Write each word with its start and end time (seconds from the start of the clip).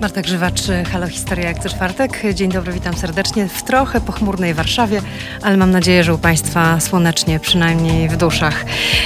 Marta 0.00 0.22
Grzywacz, 0.22 0.60
Halo 0.92 1.06
Historia 1.06 1.48
jak 1.48 1.58
co 1.58 1.68
czwartek. 1.68 2.22
Dzień 2.34 2.50
dobry, 2.50 2.72
witam 2.72 2.96
serdecznie 2.96 3.48
w 3.48 3.62
trochę 3.62 4.00
pochmurnej 4.00 4.54
Warszawie, 4.54 5.02
ale 5.42 5.56
mam 5.56 5.70
nadzieję, 5.70 6.04
że 6.04 6.14
u 6.14 6.18
Państwa 6.18 6.80
słonecznie, 6.80 7.40
przynajmniej 7.40 8.08
w 8.08 8.16
duszach. 8.16 8.64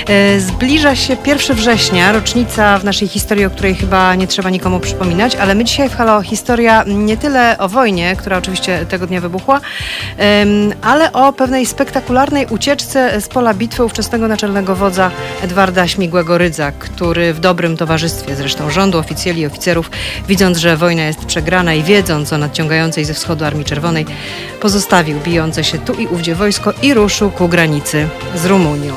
E, 0.08 0.40
zbliża 0.40 0.96
się 0.96 1.16
1 1.26 1.56
września, 1.56 2.12
rocznica 2.12 2.78
w 2.78 2.84
naszej 2.84 3.08
historii, 3.08 3.44
o 3.44 3.50
której 3.50 3.74
chyba 3.74 4.14
nie 4.14 4.26
trzeba 4.26 4.50
nikomu 4.50 4.80
przypominać, 4.80 5.36
ale 5.36 5.54
my 5.54 5.64
dzisiaj 5.64 5.88
w 5.88 5.94
Halo 5.94 6.22
Historia 6.22 6.84
nie 6.86 7.16
tyle 7.16 7.58
o 7.58 7.68
wojnie, 7.68 8.16
która 8.16 8.38
oczywiście 8.38 8.86
tego 8.86 9.06
dnia 9.06 9.20
wybuchła, 9.20 9.60
ale 10.82 11.12
o 11.12 11.32
pewnej 11.32 11.66
spektakularnej 11.66 12.46
ucieczce 12.46 13.20
z 13.20 13.28
pola 13.28 13.54
bitwy 13.54 13.84
ówczesnego 13.84 14.28
naczelnego 14.28 14.76
wodza 14.76 15.10
Edwarda 15.42 15.88
Śmigłego 15.88 16.38
Rydza, 16.38 16.72
który 16.72 17.34
w 17.34 17.40
dobrym 17.40 17.76
towarzystwie 17.76 18.36
zresztą 18.36 18.70
rządu, 18.70 18.98
oficjeli 18.98 19.46
oficerów, 19.46 19.90
widząc, 20.28 20.58
że 20.58 20.76
wojna 20.84 21.04
jest 21.04 21.24
przegrana 21.24 21.74
i 21.74 21.82
wiedząc 21.82 22.32
o 22.32 22.38
nadciągającej 22.38 23.04
ze 23.04 23.14
wschodu 23.14 23.44
Armii 23.44 23.64
Czerwonej, 23.64 24.06
pozostawił 24.60 25.20
bijące 25.20 25.64
się 25.64 25.78
tu 25.78 25.92
i 25.92 26.06
ówdzie 26.06 26.34
wojsko 26.34 26.72
i 26.82 26.94
ruszył 26.94 27.30
ku 27.30 27.48
granicy 27.48 28.08
z 28.34 28.46
Rumunią. 28.46 28.94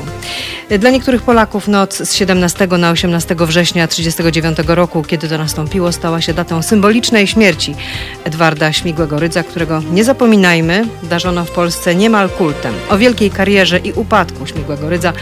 Dla 0.76 0.90
niektórych 0.90 1.22
Polaków 1.22 1.68
noc 1.68 1.96
z 1.96 2.14
17 2.14 2.66
na 2.66 2.90
18 2.90 3.34
września 3.38 3.88
1939 3.88 4.76
roku, 4.76 5.02
kiedy 5.02 5.28
to 5.28 5.38
nastąpiło, 5.38 5.92
stała 5.92 6.20
się 6.20 6.34
datą 6.34 6.62
symbolicznej 6.62 7.26
śmierci 7.26 7.74
Edwarda 8.24 8.72
Śmigłego 8.72 9.18
Rydza, 9.18 9.42
którego 9.42 9.82
nie 9.92 10.04
zapominajmy, 10.04 10.86
darzono 11.02 11.44
w 11.44 11.50
Polsce 11.50 11.94
niemal 11.94 12.30
kultem. 12.30 12.74
O 12.90 12.98
wielkiej 12.98 13.30
karierze 13.30 13.78
i 13.78 13.92
upadku 13.92 14.46
Śmigłego 14.46 14.90
Rydza 14.90 15.12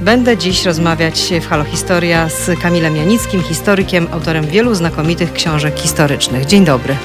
będę 0.00 0.36
dziś 0.36 0.64
rozmawiać 0.64 1.32
w 1.40 1.46
Halo 1.46 1.64
Historia 1.64 2.28
z 2.28 2.60
Kamilem 2.60 2.96
Janickim, 2.96 3.42
historykiem, 3.42 4.06
autorem 4.12 4.46
wielu 4.46 4.74
znakomitych 4.74 5.32
książek 5.32 5.78
historycznych. 5.78 6.46
Dzień 6.46 6.64
dobry. 6.64 6.96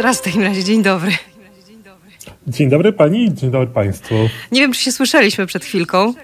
Jeszcze 0.00 0.08
raz 0.08 0.18
w 0.18 0.22
takim 0.22 0.42
razie 0.42 0.64
dzień 0.64 0.82
dobry. 0.82 1.12
Dzień 2.46 2.68
dobry 2.70 2.92
pani, 2.92 3.34
dzień 3.34 3.50
dobry 3.50 3.66
państwu. 3.66 4.14
Nie 4.52 4.60
wiem, 4.60 4.72
czy 4.72 4.82
się 4.82 4.92
słyszeliśmy 4.92 5.46
przed 5.46 5.64
chwilką. 5.64 6.14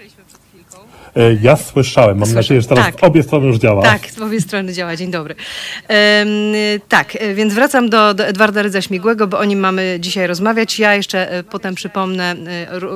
E, 1.17 1.37
ja 1.41 1.55
słyszałem. 1.55 2.17
Mam 2.17 2.33
nadzieję, 2.33 2.61
że 2.61 2.67
teraz 2.67 2.85
tak. 2.85 2.95
obie 3.03 3.23
strony 3.23 3.47
już 3.47 3.57
działa. 3.57 3.83
Tak, 3.83 4.11
z 4.11 4.19
obie 4.19 4.41
strony 4.41 4.73
działa. 4.73 4.95
Dzień 4.95 5.11
dobry. 5.11 5.35
Um, 5.89 6.27
tak, 6.89 7.15
e, 7.15 7.33
więc 7.33 7.53
wracam 7.53 7.89
do, 7.89 8.13
do 8.13 8.25
Edwarda 8.25 8.61
Rydza 8.61 8.81
Śmigłego, 8.81 9.27
bo 9.27 9.39
o 9.39 9.45
nim 9.45 9.59
mamy 9.59 9.97
dzisiaj 9.99 10.27
rozmawiać. 10.27 10.79
Ja 10.79 10.95
jeszcze 10.95 11.31
e, 11.31 11.43
potem 11.43 11.75
przypomnę 11.75 12.35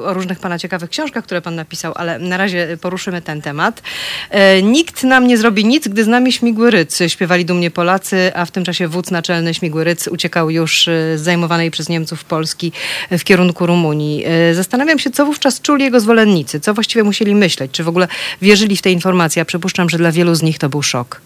o 0.05 0.13
różnych 0.13 0.39
pana 0.39 0.59
ciekawych 0.59 0.89
książkach, 0.89 1.23
które 1.23 1.41
pan 1.41 1.55
napisał, 1.55 1.93
ale 1.95 2.19
na 2.19 2.37
razie 2.37 2.77
poruszymy 2.81 3.21
ten 3.21 3.41
temat. 3.41 3.81
Nikt 4.63 5.03
nam 5.03 5.27
nie 5.27 5.37
zrobi 5.37 5.65
nic, 5.65 5.87
gdy 5.87 6.03
z 6.03 6.07
nami 6.07 6.31
Śmigły 6.31 6.71
Rydz. 6.71 6.99
Śpiewali 7.07 7.45
dumnie 7.45 7.71
Polacy, 7.71 8.31
a 8.35 8.45
w 8.45 8.51
tym 8.51 8.63
czasie 8.63 8.87
wódz 8.87 9.11
naczelny 9.11 9.53
Śmigły 9.53 9.83
Rydz 9.83 10.07
uciekał 10.07 10.49
już 10.49 10.85
z 11.15 11.21
zajmowanej 11.21 11.71
przez 11.71 11.89
Niemców 11.89 12.23
Polski 12.23 12.71
w 13.11 13.23
kierunku 13.23 13.65
Rumunii. 13.65 14.25
Zastanawiam 14.53 14.99
się, 14.99 15.09
co 15.09 15.25
wówczas 15.25 15.61
czuli 15.61 15.83
jego 15.83 15.99
zwolennicy, 15.99 16.59
co 16.59 16.73
właściwie 16.73 17.03
musieli 17.03 17.35
myśleć, 17.35 17.71
czy 17.71 17.83
w 17.83 17.87
ogóle 17.87 18.07
wierzyli 18.41 18.77
w 18.77 18.81
te 18.81 18.91
informacje. 18.91 19.41
A 19.41 19.45
przypuszczam, 19.45 19.89
że 19.89 19.97
dla 19.97 20.11
wielu 20.11 20.35
z 20.35 20.41
nich 20.41 20.59
to 20.59 20.69
był 20.69 20.83
szok. 20.83 21.21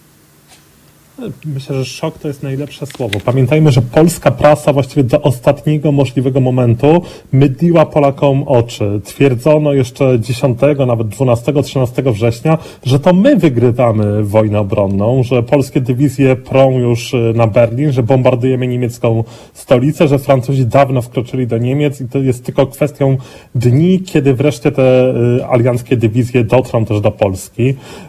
Myślę, 1.46 1.76
że 1.76 1.86
szok 1.86 2.20
to 2.20 2.28
jest 2.28 2.44
najlepsze 2.44 2.86
słowo. 2.86 3.20
Pamiętajmy, 3.26 3.72
że 3.72 3.82
polska 3.82 4.32
prasa 4.32 4.74
właściwie 4.74 5.04
do 5.04 5.22
ostatniego 5.22 5.92
możliwego 5.92 6.40
momentu 6.40 7.02
mydliła 7.32 7.86
Polakom 7.86 8.44
oczy. 8.44 9.02
Twierdzono 9.04 9.74
jeszcze 9.74 10.20
10, 10.20 10.60
nawet 10.88 11.08
12, 11.08 11.54
13 11.64 12.04
września, 12.06 12.58
że 12.84 13.00
to 13.00 13.14
my 13.14 13.36
wygrywamy 13.36 14.24
wojnę 14.24 14.60
obronną, 14.60 15.24
że 15.24 15.44
polskie 15.44 15.82
dywizje 15.82 16.36
prą 16.36 16.80
już 16.80 17.14
y, 17.14 17.34
na 17.36 17.48
Berlin, 17.48 17.92
że 17.92 18.04
bombardujemy 18.04 18.68
niemiecką 18.68 19.24
stolicę, 19.54 20.08
że 20.08 20.20
Francuzi 20.20 20.66
dawno 20.66 21.02
wkroczyli 21.02 21.48
do 21.48 21.58
Niemiec 21.58 22.02
i 22.02 22.08
to 22.08 22.20
jest 22.20 22.46
tylko 22.46 22.68
kwestią 22.68 23.18
dni, 23.56 24.00
kiedy 24.00 24.34
wreszcie 24.34 24.72
te 24.72 25.14
y, 25.40 25.46
alianckie 25.46 25.98
dywizje 25.98 26.44
dotrą 26.44 26.86
też 26.86 27.02
do 27.02 27.12
Polski. 27.12 27.64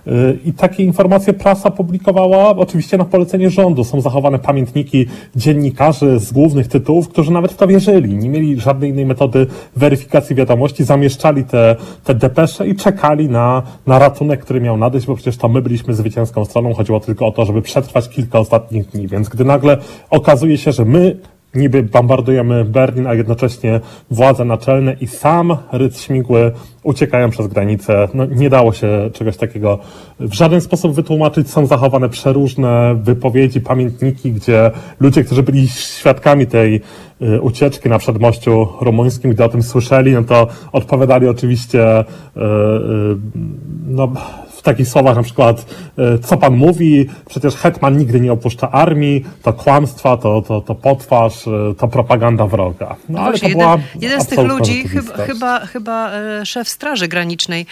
Y, 0.06 0.38
I 0.44 0.52
takie 0.52 0.82
informacje 0.82 1.32
prasa 1.32 1.70
publikowała 1.70 2.56
oczywiście 2.56 2.95
na 2.98 3.04
polecenie 3.04 3.50
rządu 3.50 3.84
są 3.84 4.00
zachowane 4.00 4.38
pamiętniki 4.38 5.06
dziennikarzy 5.36 6.18
z 6.18 6.32
głównych 6.32 6.68
tytułów, 6.68 7.08
którzy 7.08 7.32
nawet 7.32 7.52
w 7.52 7.56
to 7.56 7.66
wierzyli. 7.66 8.14
Nie 8.14 8.28
mieli 8.28 8.60
żadnej 8.60 8.90
innej 8.90 9.06
metody 9.06 9.46
weryfikacji 9.76 10.36
wiadomości, 10.36 10.84
zamieszczali 10.84 11.44
te, 11.44 11.76
te 12.04 12.14
depesze 12.14 12.68
i 12.68 12.76
czekali 12.76 13.28
na, 13.28 13.62
na 13.86 13.98
ratunek, 13.98 14.44
który 14.44 14.60
miał 14.60 14.76
nadejść, 14.76 15.06
bo 15.06 15.14
przecież 15.14 15.36
to 15.36 15.48
my 15.48 15.62
byliśmy 15.62 15.94
zwycięską 15.94 16.44
stroną. 16.44 16.74
Chodziło 16.74 17.00
tylko 17.00 17.26
o 17.26 17.32
to, 17.32 17.44
żeby 17.44 17.62
przetrwać 17.62 18.08
kilka 18.08 18.38
ostatnich 18.38 18.86
dni. 18.86 19.08
Więc 19.08 19.28
gdy 19.28 19.44
nagle 19.44 19.78
okazuje 20.10 20.58
się, 20.58 20.72
że 20.72 20.84
my 20.84 21.16
niby 21.56 21.82
bombardujemy 21.82 22.64
Berlin, 22.64 23.06
a 23.06 23.14
jednocześnie 23.14 23.80
władze 24.10 24.44
naczelne 24.44 24.96
i 25.00 25.06
sam 25.06 25.56
Rydz 25.72 26.02
Śmigły 26.02 26.52
uciekają 26.82 27.30
przez 27.30 27.46
granicę. 27.46 28.08
No, 28.14 28.24
nie 28.24 28.50
dało 28.50 28.72
się 28.72 29.10
czegoś 29.12 29.36
takiego 29.36 29.78
w 30.20 30.32
żaden 30.32 30.60
sposób 30.60 30.94
wytłumaczyć. 30.94 31.50
Są 31.50 31.66
zachowane 31.66 32.08
przeróżne 32.08 32.94
wypowiedzi, 33.02 33.60
pamiętniki, 33.60 34.32
gdzie 34.32 34.70
ludzie, 35.00 35.24
którzy 35.24 35.42
byli 35.42 35.68
świadkami 35.68 36.46
tej 36.46 36.80
y, 37.22 37.40
ucieczki 37.40 37.88
na 37.88 37.98
przedmościu 37.98 38.68
rumuńskim, 38.80 39.30
gdy 39.30 39.44
o 39.44 39.48
tym 39.48 39.62
słyszeli, 39.62 40.12
no 40.12 40.24
to 40.24 40.46
odpowiadali 40.72 41.28
oczywiście 41.28 42.00
y, 42.00 42.04
y, 42.04 42.06
no, 43.86 44.12
takich 44.66 44.88
słowach 44.88 45.16
na 45.16 45.22
przykład, 45.22 45.66
e, 45.98 46.18
co 46.18 46.36
pan 46.36 46.56
mówi, 46.56 47.06
przecież 47.28 47.54
hetman 47.54 47.96
nigdy 47.96 48.20
nie 48.20 48.32
opuszcza 48.32 48.70
armii, 48.70 49.24
to 49.42 49.52
kłamstwa, 49.52 50.16
to, 50.16 50.42
to, 50.42 50.60
to 50.60 50.74
potwarz, 50.74 51.46
e, 51.48 51.74
to 51.78 51.88
propaganda 51.88 52.46
wroga. 52.46 52.96
No, 53.08 53.20
ale 53.20 53.38
to 53.38 53.48
jeden, 53.48 53.68
jeden 54.00 54.20
z 54.20 54.26
tych 54.26 54.38
ludzi, 54.38 54.88
chyba, 54.88 55.16
chyba, 55.16 55.66
chyba 55.66 56.12
e, 56.12 56.46
szef 56.46 56.68
Straży 56.68 57.08
Granicznej, 57.08 57.66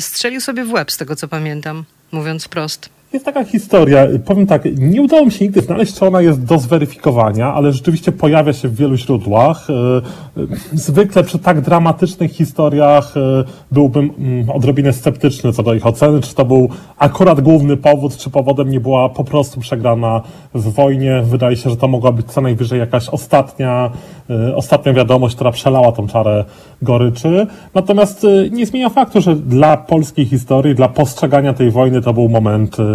strzelił 0.00 0.40
sobie 0.40 0.64
w 0.64 0.72
łeb, 0.72 0.92
z 0.92 0.96
tego 0.96 1.16
co 1.16 1.28
pamiętam, 1.28 1.84
mówiąc 2.12 2.44
wprost. 2.44 2.97
Jest 3.12 3.24
taka 3.24 3.44
historia, 3.44 4.06
powiem 4.24 4.46
tak, 4.46 4.62
nie 4.78 5.02
udało 5.02 5.24
mi 5.24 5.32
się 5.32 5.44
nigdy 5.44 5.60
znaleźć, 5.60 5.94
czy 5.94 6.06
ona 6.06 6.20
jest 6.20 6.44
do 6.44 6.58
zweryfikowania, 6.58 7.54
ale 7.54 7.72
rzeczywiście 7.72 8.12
pojawia 8.12 8.52
się 8.52 8.68
w 8.68 8.76
wielu 8.76 8.96
źródłach. 8.96 9.66
E, 9.70 9.74
e, 9.74 10.46
zwykle 10.72 11.24
przy 11.24 11.38
tak 11.38 11.60
dramatycznych 11.60 12.32
historiach 12.32 13.16
e, 13.16 13.44
byłbym 13.72 14.10
mm, 14.18 14.50
odrobinę 14.50 14.92
sceptyczny 14.92 15.52
co 15.52 15.62
do 15.62 15.74
ich 15.74 15.86
oceny, 15.86 16.20
czy 16.20 16.34
to 16.34 16.44
był 16.44 16.68
akurat 16.98 17.40
główny 17.40 17.76
powód, 17.76 18.16
czy 18.16 18.30
powodem 18.30 18.70
nie 18.70 18.80
była 18.80 19.08
po 19.08 19.24
prostu 19.24 19.60
przegrana 19.60 20.22
w 20.54 20.72
wojnie. 20.72 21.22
Wydaje 21.24 21.56
się, 21.56 21.70
że 21.70 21.76
to 21.76 21.88
mogła 21.88 22.12
być 22.12 22.26
co 22.26 22.40
najwyżej 22.40 22.78
jakaś 22.78 23.08
ostatnia, 23.08 23.90
ostatnia 24.54 24.92
wiadomość, 24.92 25.34
która 25.34 25.52
przelała 25.52 25.92
tą 25.92 26.06
czarę 26.06 26.44
goryczy. 26.82 27.46
Natomiast 27.74 28.26
nie 28.50 28.66
zmienia 28.66 28.88
faktu, 28.88 29.20
że 29.20 29.36
dla 29.36 29.76
polskiej 29.76 30.24
historii, 30.24 30.74
dla 30.74 30.88
postrzegania 30.88 31.52
tej 31.52 31.70
wojny 31.70 32.02
to 32.02 32.12
był 32.12 32.28
moment 32.28 32.76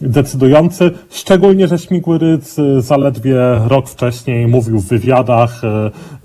decydujący, 0.00 0.90
szczególnie, 1.10 1.68
że 1.68 1.78
Śmigły 1.78 2.18
Rydz 2.18 2.58
y, 2.58 2.82
zaledwie 2.82 3.36
rok 3.66 3.88
wcześniej 3.88 4.46
mówił 4.46 4.78
w 4.80 4.88
wywiadach, 4.88 5.64
y, 5.64 5.66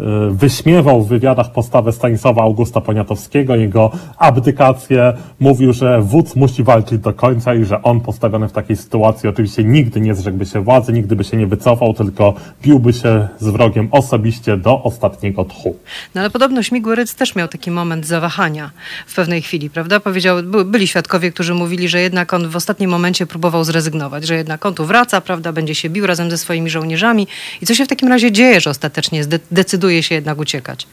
y, 0.03 0.31
wyśmiewał 0.31 1.01
w 1.01 1.07
wywiadach 1.07 1.51
postawę 1.51 1.91
Stanisława 1.91 2.41
Augusta 2.41 2.81
Poniatowskiego, 2.81 3.55
jego 3.55 3.91
abdykację, 4.17 5.13
mówił, 5.39 5.73
że 5.73 6.01
wódz 6.01 6.35
musi 6.35 6.63
walczyć 6.63 6.99
do 6.99 7.13
końca 7.13 7.55
i 7.55 7.65
że 7.65 7.81
on 7.81 8.01
postawiony 8.01 8.47
w 8.47 8.51
takiej 8.51 8.75
sytuacji 8.75 9.29
oczywiście 9.29 9.63
nigdy 9.63 10.01
nie 10.01 10.15
zrzekłby 10.15 10.45
się 10.45 10.61
władzy, 10.61 10.93
nigdy 10.93 11.15
by 11.15 11.23
się 11.23 11.37
nie 11.37 11.47
wycofał, 11.47 11.93
tylko 11.93 12.33
biłby 12.61 12.93
się 12.93 13.27
z 13.39 13.47
wrogiem 13.47 13.87
osobiście 13.91 14.57
do 14.57 14.83
ostatniego 14.83 15.45
tchu. 15.45 15.75
No 16.15 16.21
ale 16.21 16.29
podobno 16.29 16.63
Śmigły 16.63 16.95
Rydz 16.95 17.15
też 17.15 17.35
miał 17.35 17.47
taki 17.47 17.71
moment 17.71 18.05
zawahania 18.05 18.71
w 19.07 19.15
pewnej 19.15 19.41
chwili, 19.41 19.69
prawda? 19.69 19.99
Powiedział, 19.99 20.37
byli 20.65 20.87
świadkowie, 20.87 21.31
którzy 21.31 21.53
mówili, 21.53 21.89
że 21.89 22.01
jednak 22.01 22.33
on 22.33 22.49
w 22.49 22.55
ostatnim 22.55 22.89
momencie 22.89 23.25
próbował 23.25 23.64
zrezygnować, 23.65 24.27
że 24.27 24.35
jednak 24.35 24.65
on 24.65 24.73
tu 24.73 24.85
wraca, 24.85 25.21
prawda, 25.21 25.53
będzie 25.53 25.75
się 25.75 25.89
bił 25.89 26.07
razem 26.07 26.31
ze 26.31 26.37
swoimi 26.37 26.69
żołnierzami. 26.69 27.27
I 27.61 27.65
co 27.65 27.75
się 27.75 27.85
w 27.85 27.87
takim 27.87 28.09
razie 28.09 28.31
dzieje, 28.31 28.61
że 28.61 28.69
ostatecznie 28.69 29.23
decyduje 29.51 30.03
się 30.03 30.15
jednak 30.15 30.39
uciekać? 30.39 30.87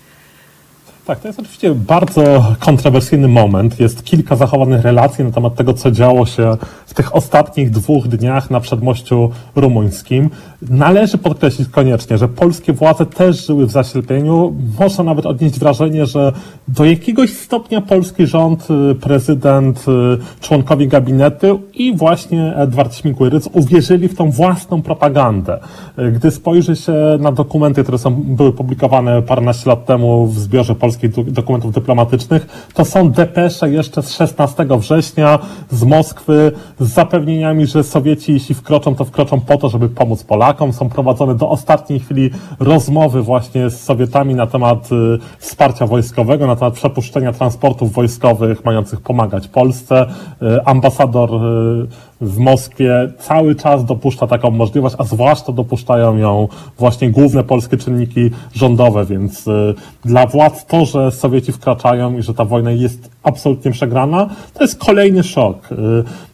Tak, 1.07 1.21
to 1.21 1.29
jest 1.29 1.41
oczywiście 1.41 1.75
bardzo 1.75 2.55
kontrowersyjny 2.59 3.29
moment. 3.29 3.81
Jest 3.81 4.05
kilka 4.05 4.37
zachowanych 4.37 4.83
relacji 4.83 5.25
na 5.25 5.31
temat 5.31 5.55
tego, 5.55 5.75
co 5.75 5.91
działo 5.91 6.27
się 6.27 6.57
w 6.87 6.95
tych 6.95 7.17
ostatnich 7.17 7.71
dwóch 7.71 8.09
dniach 8.09 8.51
na 8.51 8.61
przedmościu 8.61 9.31
rumuńskim. 9.57 10.31
Należy 10.71 11.19
podkreślić 11.19 11.69
koniecznie, 11.69 12.19
że 12.19 12.29
polskie 12.29 12.73
władze 12.73 13.07
też 13.07 13.47
żyły 13.47 13.67
w 13.67 13.71
zaślepieniu. 13.71 14.55
Można 14.81 15.05
nawet 15.05 15.27
odnieść 15.27 15.59
wrażenie, 15.59 16.07
że 16.07 16.33
do 16.69 16.85
jakiegoś 16.85 17.33
stopnia 17.33 17.81
polski 17.81 18.27
rząd, 18.27 18.69
y, 18.91 18.95
prezydent, 18.95 19.85
y, 19.89 20.41
członkowie 20.41 20.87
gabinetu 20.87 21.61
i 21.75 21.97
właśnie 21.97 22.57
Edward 22.57 22.95
Śmigły-Rydz 22.95 23.49
uwierzyli 23.53 24.09
w 24.09 24.17
tą 24.17 24.31
własną 24.31 24.83
propagandę. 24.83 25.61
Y, 25.99 26.13
Gdy 26.13 26.31
spojrzy 26.31 26.77
się 26.77 26.95
na 27.21 27.33
dokumenty, 27.33 27.83
które 27.83 27.99
są, 27.99 28.11
były 28.11 28.53
publikowane 28.53 29.23
paręnaście 29.23 29.71
lat 29.71 29.87
temu 29.87 30.27
w 30.27 30.39
zbiorze 30.39 30.75
polskich 30.93 31.33
dokumentów 31.33 31.73
dyplomatycznych, 31.73 32.69
to 32.75 32.85
są 32.85 33.11
depesze 33.11 33.71
jeszcze 33.71 34.03
z 34.03 34.13
16 34.13 34.67
września 34.79 35.39
z 35.71 35.85
Moskwy 35.85 36.53
z 36.81 36.89
zapewnieniami, 36.89 37.67
że 37.67 37.85
Sowieci, 37.85 38.33
jeśli 38.33 38.55
wkroczą, 38.55 38.95
to 38.95 39.05
wkroczą 39.05 39.41
po 39.41 39.57
to, 39.57 39.69
żeby 39.69 39.89
pomóc 39.89 40.25
Polakom. 40.25 40.73
Są 40.73 40.89
prowadzone 40.89 41.35
do 41.35 41.49
ostatniej 41.49 42.01
chwili 42.01 42.31
rozmowy 42.61 43.23
właśnie 43.23 43.71
z 43.71 43.81
Sowietami 43.81 44.35
na 44.35 44.47
temat 44.47 44.93
y, 44.93 45.19
wsparcia 45.39 45.87
wojskowego, 45.87 46.47
na 46.47 46.57
temat 46.57 46.75
przepuszczenia 46.75 47.33
transportów 47.33 47.93
wojskowych 47.93 48.65
mających 48.65 49.01
pomagać 49.01 49.49
Polsce. 49.49 50.07
Y, 50.43 50.65
ambasador 50.65 51.31
y, 51.35 51.87
w 52.23 52.39
Moskwie 52.39 53.13
cały 53.19 53.55
czas 53.55 53.85
dopuszcza 53.85 54.27
taką 54.27 54.51
możliwość, 54.51 54.97
a 54.99 55.05
zwłaszcza 55.05 55.53
dopuszczają 55.53 56.17
ją 56.17 56.49
właśnie 56.79 57.11
główne 57.11 57.45
polskie 57.45 57.77
czynniki 57.77 58.31
rządowe, 58.55 59.07
więc 59.07 59.47
y, 59.47 59.75
dla 60.05 60.27
władz 60.27 60.67
to, 60.67 60.85
że 60.85 61.11
Sowieci 61.11 61.53
wkraczają 61.53 62.19
i 62.19 62.23
że 62.23 62.35
ta 62.35 62.45
wojna 62.45 62.71
jest 62.71 63.11
absolutnie 63.23 63.71
przegrana, 63.71 64.31
to 64.55 64.65
jest 64.65 64.79
kolejny 64.79 65.23
szok. 65.23 65.73
Y, 65.73 65.77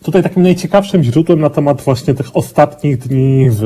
tutaj 0.03 0.23
takim 0.23 0.43
najciekawszym 0.43 1.03
źródłem 1.03 1.41
na 1.41 1.51
temat 1.51 1.83
właśnie 1.83 2.15
tych 2.15 2.37
ostatnich 2.37 2.99
dni 2.99 3.51
w 3.51 3.65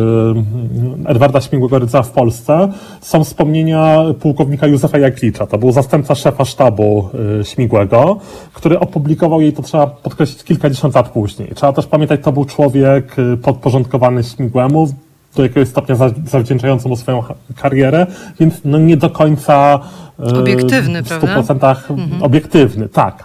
y, 1.07 1.11
Edwarda 1.11 1.41
Śmigłego 1.41 1.79
Rydza 1.79 2.03
w 2.03 2.11
Polsce 2.11 2.69
są 3.01 3.25
wspomnienia 3.25 4.05
pułkownika 4.21 4.67
Józefa 4.67 4.99
Jaklicza. 4.99 5.47
To 5.47 5.59
był 5.59 5.73
zastępca 5.73 6.15
szefa 6.15 6.45
sztabu 6.45 7.09
Śmigłego, 7.45 8.17
który 8.53 8.79
opublikował 8.79 9.41
jej, 9.41 9.53
to 9.53 9.63
trzeba 9.63 9.87
podkreślić, 9.87 10.45
kilkadziesiąt 10.45 10.95
lat 10.95 11.09
później. 11.09 11.51
Trzeba 11.55 11.73
też 11.73 11.87
pamiętać, 11.87 12.12
to 12.19 12.33
był 12.33 12.45
człowiek 12.45 13.19
y, 13.19 13.37
podporządkowany 13.37 14.25
Śmigłemu, 14.25 14.95
do 15.37 15.43
jakiegoś 15.43 15.69
stopnia 15.69 15.95
za- 15.95 16.11
zawdzięczający 16.27 16.89
mu 16.89 16.97
swoją 16.97 17.23
karierę, 17.57 18.07
więc 18.41 18.55
no 18.65 18.79
nie 18.79 18.97
do 18.97 19.11
końca 19.11 19.81
y, 20.21 20.39
Obiektywny, 20.39 21.03
w 21.03 21.09
prawda? 21.09 21.41
100% 21.41 21.79
obiektywny, 22.21 22.89
tak. 22.89 23.25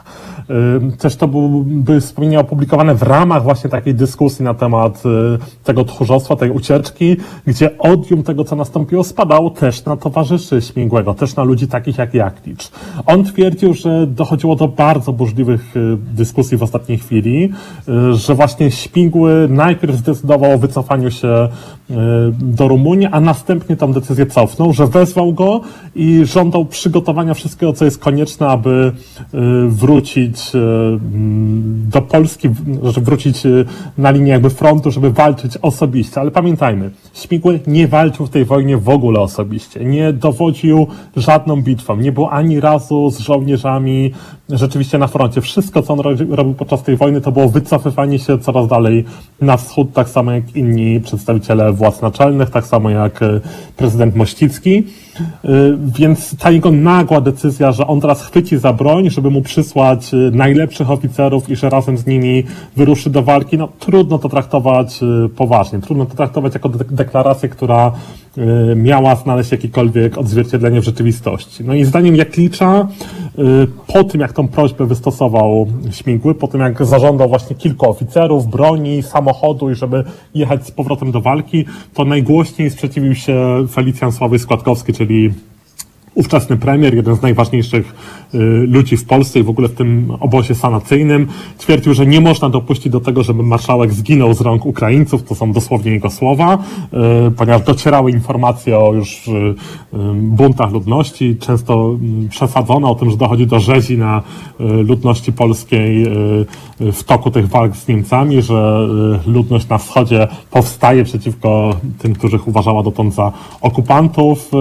Też 1.00 1.16
to 1.16 1.28
był, 1.28 1.64
były 1.64 2.02
wspomnienia 2.02 2.40
opublikowane 2.40 2.96
w 2.96 3.04
ramach 3.04 3.44
właśnie 3.44 3.70
takiej 3.70 3.96
dyskusji 3.96 4.46
na 4.46 4.54
temat 4.54 5.04
y, 5.06 5.64
tego 5.64 5.84
tchórzostwa, 5.84 6.36
tej 6.36 6.52
ucieczki, 6.52 7.18
gdzie 7.48 7.78
odium 7.78 8.24
tego, 8.24 8.44
co 8.44 8.56
nastąpiło, 8.56 9.04
spadało 9.04 9.50
też 9.50 9.86
na 9.86 9.98
towarzyszy 9.98 10.62
Śmigłego, 10.62 11.14
też 11.14 11.36
na 11.36 11.44
ludzi 11.44 11.68
takich 11.68 11.98
jak 11.98 12.14
Jaklicz. 12.14 12.72
On 13.06 13.24
twierdził, 13.24 13.74
że 13.74 14.08
dochodziło 14.08 14.56
do 14.56 14.68
bardzo 14.68 15.14
burzliwych 15.14 15.78
y, 15.78 15.98
dyskusji 16.14 16.58
w 16.58 16.64
ostatniej 16.64 16.98
chwili, 16.98 17.52
y, 17.90 18.14
że 18.14 18.36
właśnie 18.36 18.72
Śmigły 18.72 19.48
najpierw 19.50 19.96
zdecydował 19.96 20.54
o 20.54 20.58
wycofaniu 20.58 21.12
się 21.12 21.50
do 22.31 22.68
Rumunii, 22.68 23.07
a 23.12 23.19
następnie 23.19 23.75
tą 23.75 23.94
decyzję 23.94 24.25
cofnął, 24.25 24.74
że 24.74 24.88
wezwał 24.88 25.34
go 25.34 25.62
i 25.95 26.25
żądał 26.25 26.66
przygotowania 26.66 27.34
wszystkiego, 27.34 27.74
co 27.74 27.86
jest 27.86 28.00
konieczne, 28.00 28.48
aby 28.48 28.92
y, 29.34 29.38
wrócić 29.68 30.51
mm, 30.56 31.89
do 31.89 32.01
Polski, 32.01 32.50
żeby 32.84 33.06
wrócić 33.06 33.45
y, 33.45 33.66
na 33.98 34.12
linię 34.12 34.31
jakby 34.31 34.50
frontu, 34.50 34.92
żeby 34.92 35.12
walczyć 35.12 35.57
osobiście. 35.57 36.22
Ale 36.22 36.31
pamiętajmy, 36.31 36.92
Śmigły 37.13 37.60
nie 37.68 37.88
walczył 37.88 38.25
w 38.25 38.30
tej 38.30 38.45
wojnie 38.45 38.78
w 38.78 38.90
ogóle 38.90 39.19
osobiście. 39.19 39.86
Nie 39.86 40.13
dowodził 40.13 40.88
żadną 41.16 41.62
bitwą. 41.62 41.95
Nie 41.95 42.12
był 42.12 42.28
ani 42.28 42.60
razu 42.60 43.10
z 43.12 43.19
żołnierzami 43.19 44.12
rzeczywiście 44.50 44.98
na 44.98 45.07
froncie. 45.07 45.42
Wszystko, 45.42 45.81
co 45.81 45.94
on 45.94 46.00
ro- 46.00 46.12
robił 46.30 46.54
podczas 46.54 46.83
tej 46.83 46.98
wojny, 46.98 47.22
to 47.22 47.31
było 47.31 47.50
wycofywanie 47.50 48.19
się 48.19 48.40
coraz 48.40 48.68
dalej 48.68 49.06
na 49.42 49.57
wschód, 49.57 49.94
tak 49.94 50.10
samo 50.10 50.31
jak 50.31 50.56
inni 50.56 51.01
przedstawiciele 51.01 51.74
władz 51.74 52.01
naczelnych, 52.01 52.50
tak 52.50 52.66
samo 52.66 52.89
jak 52.89 53.22
y, 53.22 53.42
prezydent 53.78 54.16
Mościcki. 54.16 54.84
Y, 55.46 55.78
Więc 56.00 56.38
ta 56.38 56.52
jego 56.52 56.72
nagła 56.72 57.22
decyzja, 57.22 57.72
że 57.72 57.88
on 57.88 58.02
teraz 58.02 58.22
chwyci 58.22 58.58
za 58.58 58.74
broń, 58.74 59.10
żeby 59.10 59.30
mu 59.30 59.42
przysłać 59.42 60.14
y, 60.14 60.31
najlepszych 60.34 60.92
oficerów 60.92 61.50
i 61.50 61.56
że 61.56 61.69
razem 61.69 61.98
z 61.98 62.06
nimi 62.06 62.44
wyruszy 62.75 63.10
do 63.10 63.24
walki, 63.24 63.58
no 63.58 63.68
trudno 63.80 64.18
to 64.19 64.30
traktować 64.30 65.00
y, 65.25 65.30
poważnie. 65.30 65.80
Trudno 65.80 66.06
to 66.06 66.16
traktować 66.16 66.54
jako 66.54 66.69
de- 66.69 66.86
deklarację, 66.92 67.50
która 67.50 67.92
miała 68.75 69.16
znaleźć 69.16 69.52
jakiekolwiek 69.52 70.18
odzwierciedlenie 70.18 70.81
w 70.81 70.84
rzeczywistości. 70.84 71.64
No 71.64 71.74
i 71.74 71.86
zdaniem 71.86 72.16
Jaklicza, 72.16 72.88
po 73.88 74.04
tym 74.04 74.22
jak 74.22 74.34
tą 74.34 74.48
prośbę 74.48 74.86
wystosował 74.86 75.68
Śmigły, 75.92 76.36
po 76.36 76.48
tym 76.48 76.62
jak 76.62 76.86
zażądał 76.86 77.30
właśnie 77.30 77.56
kilku 77.56 77.90
oficerów, 77.90 78.48
broni, 78.48 79.04
samochodu 79.04 79.72
i 79.72 79.75
żeby 79.75 80.04
jechać 80.36 80.68
z 80.68 80.72
powrotem 80.72 81.12
do 81.12 81.22
walki, 81.22 81.66
to 81.94 82.06
najgłośniej 82.06 82.69
sprzeciwił 82.69 83.16
się 83.16 83.66
Felicjan 83.72 84.12
Sławy 84.12 84.40
Składkowski, 84.40 84.94
czyli 84.94 85.06
the 85.07 85.31
ówczesny 86.18 86.58
premier, 86.58 86.96
jeden 86.96 87.16
z 87.16 87.22
najważniejszych 87.22 87.96
y, 88.34 88.38
ludzi 88.68 88.98
w 88.98 89.06
Polsce 89.06 89.40
i 89.40 89.44
w 89.44 89.50
ogóle 89.50 89.68
w 89.68 89.74
tym 89.74 90.12
obozie 90.19 90.56
sanacyjnym, 90.56 91.28
twierdził, 91.58 91.94
że 91.94 92.06
nie 92.06 92.22
można 92.22 92.50
dopuścić 92.50 92.92
do 92.92 93.00
tego, 93.00 93.24
żeby 93.24 93.44
marszałek 93.44 93.94
zginął 93.94 94.34
z 94.34 94.42
rąk 94.42 94.66
Ukraińców, 94.66 95.24
to 95.24 95.36
są 95.36 95.52
dosłownie 95.52 95.92
jego 95.92 96.10
słowa, 96.10 96.58
y, 97.28 97.31
ponieważ 97.31 97.62
docierały 97.62 98.12
informacje 98.12 98.80
o 98.80 98.94
już 98.94 99.28
y, 99.28 99.56
buntach 100.14 100.72
ludności, 100.72 101.36
często 101.40 101.98
y, 102.25 102.30
przesadzono 102.30 102.92
o 102.92 102.96
tym, 102.96 103.12
że 103.12 103.18
dochodzi 103.18 103.48
do 103.48 103.60
rzezi 103.60 103.98
na 103.98 104.22
ludności 104.60 105.34
polskiej 105.34 106.08
w 106.80 107.04
toku 107.04 107.31
tych 107.31 107.48
walk 107.48 107.75
z 107.75 107.88
Niemcami, 107.88 108.42
że 108.42 108.88
ludność 109.28 109.68
na 109.68 109.78
wschodzie 109.78 110.28
powstaje 110.52 111.04
przeciwko 111.04 111.75
tym, 112.00 112.14
których 112.14 112.48
uważała 112.48 112.84
dotąd 112.84 113.14
za 113.14 113.31
okupantów. 113.62 114.52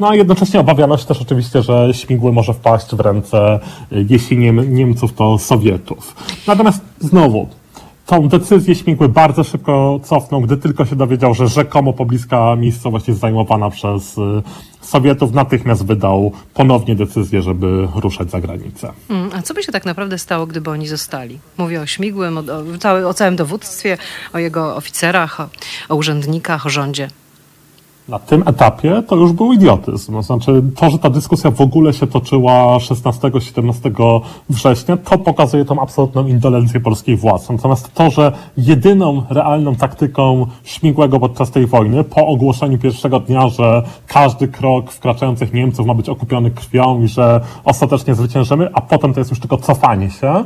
No 0.00 0.08
a 0.08 0.14
jednocześnie 0.14 0.60
obawiano 0.60 0.93
się 0.98 1.06
też 1.06 1.22
oczywiście, 1.22 1.62
że 1.62 1.94
śmigły 1.94 2.32
może 2.32 2.54
wpaść 2.54 2.94
w 2.94 3.00
ręce, 3.00 3.60
y, 3.92 4.06
jeśli 4.08 4.38
nie 4.38 4.52
Niemców, 4.52 5.12
to 5.12 5.38
Sowietów. 5.38 6.14
Natomiast 6.46 6.80
znowu, 7.00 7.48
tą 8.06 8.28
decyzję 8.28 8.74
śmigły 8.74 9.08
bardzo 9.08 9.44
szybko 9.44 10.00
cofnął, 10.02 10.40
gdy 10.40 10.56
tylko 10.56 10.84
się 10.84 10.96
dowiedział, 10.96 11.34
że 11.34 11.48
rzekomo 11.48 11.92
pobliska 11.92 12.56
miejscowość 12.56 13.08
jest 13.08 13.20
zajmowana 13.20 13.70
przez 13.70 14.18
y, 14.18 14.20
Sowietów, 14.80 15.32
natychmiast 15.32 15.86
wydał 15.86 16.32
ponownie 16.54 16.94
decyzję, 16.96 17.42
żeby 17.42 17.88
ruszać 17.94 18.30
za 18.30 18.40
granicę. 18.40 18.92
Mm, 19.10 19.30
A 19.34 19.42
co 19.42 19.54
by 19.54 19.62
się 19.62 19.72
tak 19.72 19.84
naprawdę 19.84 20.18
stało, 20.18 20.46
gdyby 20.46 20.70
oni 20.70 20.88
zostali? 20.88 21.38
Mówię 21.58 21.80
o 21.80 21.86
Śmigłym, 21.86 22.38
o, 22.38 22.42
o, 23.04 23.08
o 23.08 23.14
całym 23.14 23.36
dowództwie, 23.36 23.98
o 24.32 24.38
jego 24.38 24.76
oficerach, 24.76 25.40
o, 25.40 25.48
o 25.88 25.94
urzędnikach, 25.96 26.66
o 26.66 26.70
rządzie. 26.70 27.08
Na 28.08 28.18
tym 28.18 28.42
etapie 28.46 29.02
to 29.08 29.16
już 29.16 29.32
był 29.32 29.52
idiotyzm. 29.52 30.22
Znaczy, 30.22 30.62
to, 30.76 30.90
że 30.90 30.98
ta 30.98 31.10
dyskusja 31.10 31.50
w 31.50 31.60
ogóle 31.60 31.92
się 31.92 32.06
toczyła 32.06 32.78
16-17 32.78 34.20
września, 34.50 34.96
to 34.96 35.18
pokazuje 35.18 35.64
tą 35.64 35.80
absolutną 35.80 36.26
indolencję 36.26 36.80
polskich 36.80 37.20
władz. 37.20 37.50
Natomiast 37.50 37.94
to, 37.94 38.10
że 38.10 38.32
jedyną 38.56 39.22
realną 39.30 39.74
taktyką 39.74 40.46
śmigłego 40.64 41.20
podczas 41.20 41.50
tej 41.50 41.66
wojny, 41.66 42.04
po 42.04 42.26
ogłoszeniu 42.26 42.78
pierwszego 42.78 43.20
dnia, 43.20 43.48
że 43.48 43.82
każdy 44.06 44.48
krok 44.48 44.90
wkraczających 44.90 45.52
Niemców 45.52 45.86
ma 45.86 45.94
być 45.94 46.08
okupiony 46.08 46.50
krwią 46.50 47.02
i 47.02 47.08
że 47.08 47.40
ostatecznie 47.64 48.14
zwyciężymy, 48.14 48.68
a 48.72 48.80
potem 48.80 49.14
to 49.14 49.20
jest 49.20 49.30
już 49.30 49.40
tylko 49.40 49.56
cofanie 49.56 50.10
się, 50.10 50.44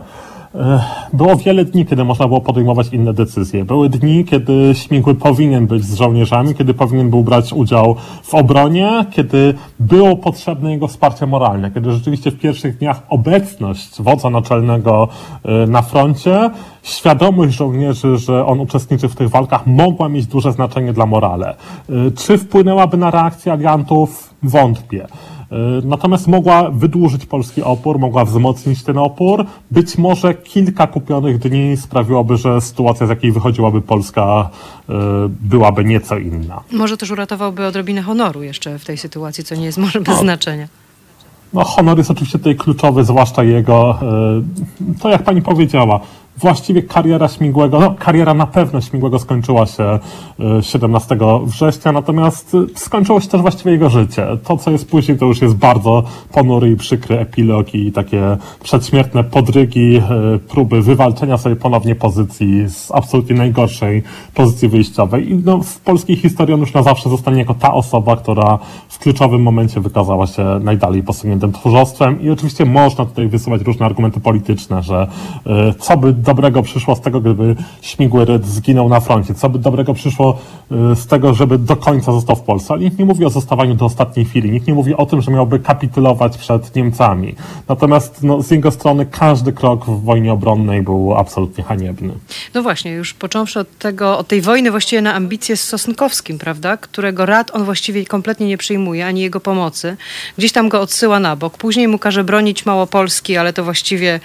Było 1.13 1.37
wiele 1.37 1.65
dni, 1.65 1.87
kiedy 1.87 2.05
można 2.05 2.29
było 2.29 2.41
podejmować 2.41 2.89
inne 2.93 3.13
decyzje. 3.13 3.65
Były 3.65 3.89
dni, 3.89 4.25
kiedy 4.25 4.75
Śmigły 4.75 5.15
powinien 5.15 5.67
być 5.67 5.85
z 5.85 5.95
żołnierzami, 5.95 6.55
kiedy 6.55 6.75
powinien 6.75 7.11
był 7.11 7.23
brać 7.23 7.53
udział 7.53 7.97
w 8.23 8.35
obronie, 8.35 9.05
kiedy 9.11 9.55
było 9.81 10.17
potrzebne 10.17 10.73
jego 10.73 10.89
wsparcie 10.89 11.27
moralne, 11.27 11.71
kiedy 11.71 11.93
rzeczywiście 11.93 12.31
w 12.31 12.39
pierwszych 12.39 12.79
dniach 12.79 13.03
obecność 13.09 14.03
wodza 14.03 14.31
naczelnego 14.31 15.09
e, 15.45 15.67
na 15.67 15.83
froncie, 15.83 16.51
świadomość 16.83 17.55
żołnierzy, 17.55 18.17
że 18.17 18.47
on 18.47 18.61
uczestniczy 18.61 19.09
w 19.09 19.17
tych 19.17 19.29
walkach, 19.29 19.67
mogła 19.67 20.09
mieć 20.09 20.27
duże 20.27 20.53
znaczenie 20.53 20.93
dla 20.93 21.07
morale. 21.07 21.55
E, 21.91 22.11
Czy 22.11 22.39
wpłynęłaby 22.39 22.97
na 22.97 23.11
reakcję 23.11 23.53
aliantów? 23.53 24.35
Wątpię. 24.43 25.07
Y, 25.53 25.57
Natomiast 25.87 26.27
mogła 26.27 26.71
wydłużyć 26.71 27.27
polski 27.27 27.63
opór, 27.63 27.99
mogła 27.99 28.25
wzmocnić 28.25 28.83
ten 28.83 28.99
opór. 28.99 29.45
Być 29.71 29.99
może 29.99 30.35
kilka 30.35 30.87
kupionych 30.87 31.39
dni 31.39 31.77
sprawiłoby, 31.77 32.37
że 32.37 32.61
sytuacja, 32.61 33.07
z 33.07 33.11
jakiej 33.11 33.33
wychodziłaby 33.33 33.83
Polska, 33.83 34.51
y, 34.89 34.93
byłaby 35.29 35.85
nieco 35.85 36.19
inna. 36.19 36.61
Może 36.73 36.97
też 36.97 37.11
uratowałby 37.11 37.67
odrobinę 37.67 38.03
honoru 38.03 38.43
jeszcze 38.43 38.79
w 38.79 38.85
tej 38.85 38.99
sytuacji, 38.99 39.45
co 39.45 39.55
nie 39.55 39.65
jest 39.65 39.79
może 39.79 40.01
bez 40.01 40.19
znaczenia. 40.19 40.69
No, 41.53 41.65
honor 41.65 41.99
jest 41.99 42.11
oczywiście 42.11 42.39
tutaj 42.39 42.57
kluczowy, 42.57 43.05
zwłaszcza 43.05 43.45
jego. 43.45 43.99
E, 44.03 44.99
to 45.01 45.09
jak 45.09 45.23
pani 45.23 45.43
powiedziała, 45.43 46.01
właściwie 46.41 46.83
kariera 46.83 47.29
Śmigłego, 47.29 47.81
no 47.81 47.95
kariera 47.99 48.35
na 48.35 48.47
pewno 48.47 48.81
Śmigłego 48.81 49.19
skończyła 49.19 49.67
się 49.67 49.99
17 50.61 51.15
e, 51.15 51.47
września, 51.47 51.93
natomiast 51.93 52.55
e, 52.55 52.79
skończyło 52.79 53.21
się 53.21 53.29
też 53.29 53.41
właściwie 53.41 53.71
jego 53.71 53.91
życie. 53.91 54.27
To, 54.45 54.57
co 54.57 54.71
jest 54.71 54.91
później, 54.91 55.19
to 55.19 55.27
już 55.27 55.43
jest 55.43 55.55
bardzo 55.55 56.03
ponury 56.33 56.71
i 56.71 56.77
przykry 56.77 57.19
epilog 57.19 57.75
i 57.75 57.93
takie 57.93 58.37
przedśmiertne 58.63 59.25
podrygi, 59.25 59.97
e, 59.97 60.03
próby 60.49 60.83
wywalczenia 60.83 61.39
sobie 61.39 61.57
ponownie 61.57 61.95
pozycji 61.95 62.69
z 62.69 62.91
absolutnie 62.91 63.37
najgorszej 63.37 64.03
pozycji 64.35 64.69
wyjściowej. 64.69 65.31
I 65.31 65.35
no, 65.35 65.59
w 65.59 65.81
polskiej 65.81 66.17
historii 66.17 66.55
on 66.55 66.61
już 66.61 66.75
na 66.75 66.83
zawsze 66.83 67.11
zostanie 67.11 67.39
jako 67.39 67.55
ta 67.55 67.75
osoba, 67.75 68.17
która 68.17 68.59
w 68.89 68.99
kluczowym 68.99 69.43
momencie 69.43 69.81
wykazała 69.81 70.27
się 70.27 70.45
najdalej 70.61 71.03
posuniętym 71.03 71.53
tchórzostwem 71.53 72.23
i 72.23 72.31
oczywiście 72.31 72.65
można 72.65 73.05
tutaj 73.05 73.29
wysuwać 73.29 73.63
różne 73.63 73.87
argumenty 73.87 74.21
polityczne, 74.21 74.83
że 74.83 75.07
co 75.79 75.97
by 75.97 76.13
dobrego 76.29 76.63
przyszło 76.63 76.97
z 76.97 77.01
tego, 77.01 77.21
gdyby 77.21 77.57
śmigły 77.83 78.25
Ryd 78.25 78.47
zginął 78.47 78.89
na 78.89 79.01
froncie? 79.01 79.35
Co 79.35 79.49
by 79.49 79.59
dobrego 79.59 79.95
przyszło 79.95 80.39
y, 80.93 80.97
z 80.97 81.07
tego, 81.07 81.35
żeby 81.35 81.59
do 81.59 81.77
końca 81.77 82.13
został 82.13 82.37
w 82.37 82.41
Polsce? 82.41 82.75
Ale 82.75 82.83
nikt 82.83 82.99
nie 82.99 83.05
mówi 83.05 83.25
o 83.25 83.31
zostawaniu 83.31 83.75
do 83.75 83.85
ostatniej 83.85 84.27
chwili. 84.27 84.51
Nikt 84.51 84.67
nie 84.67 84.75
mówi 84.75 84.95
o 84.95 85.07
tym, 85.07 85.23
że 85.23 85.31
miałby 85.31 85.59
kapitulować 85.59 86.39
przed 86.39 86.77
Niemcami. 86.77 87.35
Natomiast 87.69 88.23
no, 88.23 88.43
z 88.43 88.51
jego 88.51 88.71
strony 88.71 89.07
każdy 89.07 89.53
krok 89.53 89.87
w 89.87 90.05
wojnie 90.05 90.33
obronnej 90.33 90.83
był 90.83 91.15
absolutnie 91.15 91.65
haniebny. 91.65 92.13
No 92.55 92.63
właśnie, 92.63 92.91
już 92.91 93.15
począwszy 93.15 93.61
od 93.61 93.79
tego, 93.79 94.19
od 94.19 94.29
tej 94.29 94.41
wojny 94.41 94.71
właściwie 94.71 95.03
na 95.03 95.15
ambicje 95.15 95.57
z 95.57 95.65
Sosnkowskim, 95.65 96.39
prawda? 96.39 96.77
Którego 96.77 97.27
rad 97.27 97.51
on 97.55 97.65
właściwie 97.65 98.07
kompletnie 98.07 98.47
nie 98.47 98.59
przyjmuje, 98.59 99.07
ani 99.07 99.21
jego 99.21 99.41
pomocy. 99.41 99.97
Gdzieś 100.39 100.53
tam 100.53 100.69
go 100.69 100.81
odsyła 100.81 101.21
na 101.21 101.37
bok. 101.37 101.59
Później 101.59 101.89
mu 101.89 101.99
każe 101.99 102.25
bronić 102.25 102.67
Małopolski, 102.67 103.37
ale 103.37 103.53
to 103.53 103.65
właściwie 103.65 104.21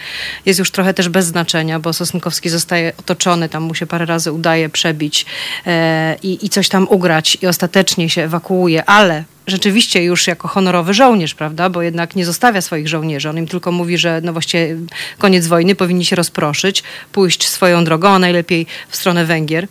jest 0.46 0.60
już 0.60 0.72
trochę 0.72 0.94
też 0.94 1.10
bez 1.10 1.26
znaczenia, 1.26 1.80
bo 1.80 1.93
Sosnkowski 1.94 2.50
zostaje 2.50 2.94
otoczony, 2.98 3.50
tam 3.50 3.64
mu 3.64 3.76
się 3.76 3.86
parę 3.86 4.06
razy 4.06 4.32
udaje 4.32 4.70
przebić 4.70 5.26
e, 5.66 6.16
i, 6.24 6.46
i 6.46 6.50
coś 6.50 6.70
tam 6.70 6.88
ugrać 6.90 7.38
i 7.42 7.48
ostatecznie 7.48 8.10
się 8.10 8.24
ewakuuje, 8.24 8.86
ale 8.86 9.24
rzeczywiście 9.48 10.04
już 10.04 10.28
jako 10.28 10.48
honorowy 10.48 10.94
żołnierz, 10.94 11.36
prawda? 11.36 11.70
Bo 11.70 11.82
jednak 11.82 12.16
nie 12.16 12.26
zostawia 12.26 12.62
swoich 12.62 12.88
żołnierzy. 12.88 13.30
On 13.30 13.38
im 13.38 13.48
tylko 13.48 13.72
mówi, 13.72 13.98
że 13.98 14.22
no 14.24 14.34
właściwie 14.34 14.78
koniec 15.18 15.48
wojny, 15.48 15.76
powinni 15.76 16.06
się 16.06 16.16
rozproszyć, 16.16 16.84
pójść 17.12 17.48
swoją 17.48 17.84
drogą, 17.84 18.10
a 18.10 18.20
najlepiej 18.20 18.66
w 18.90 18.96
stronę 18.96 19.26
Węgier 19.26 19.68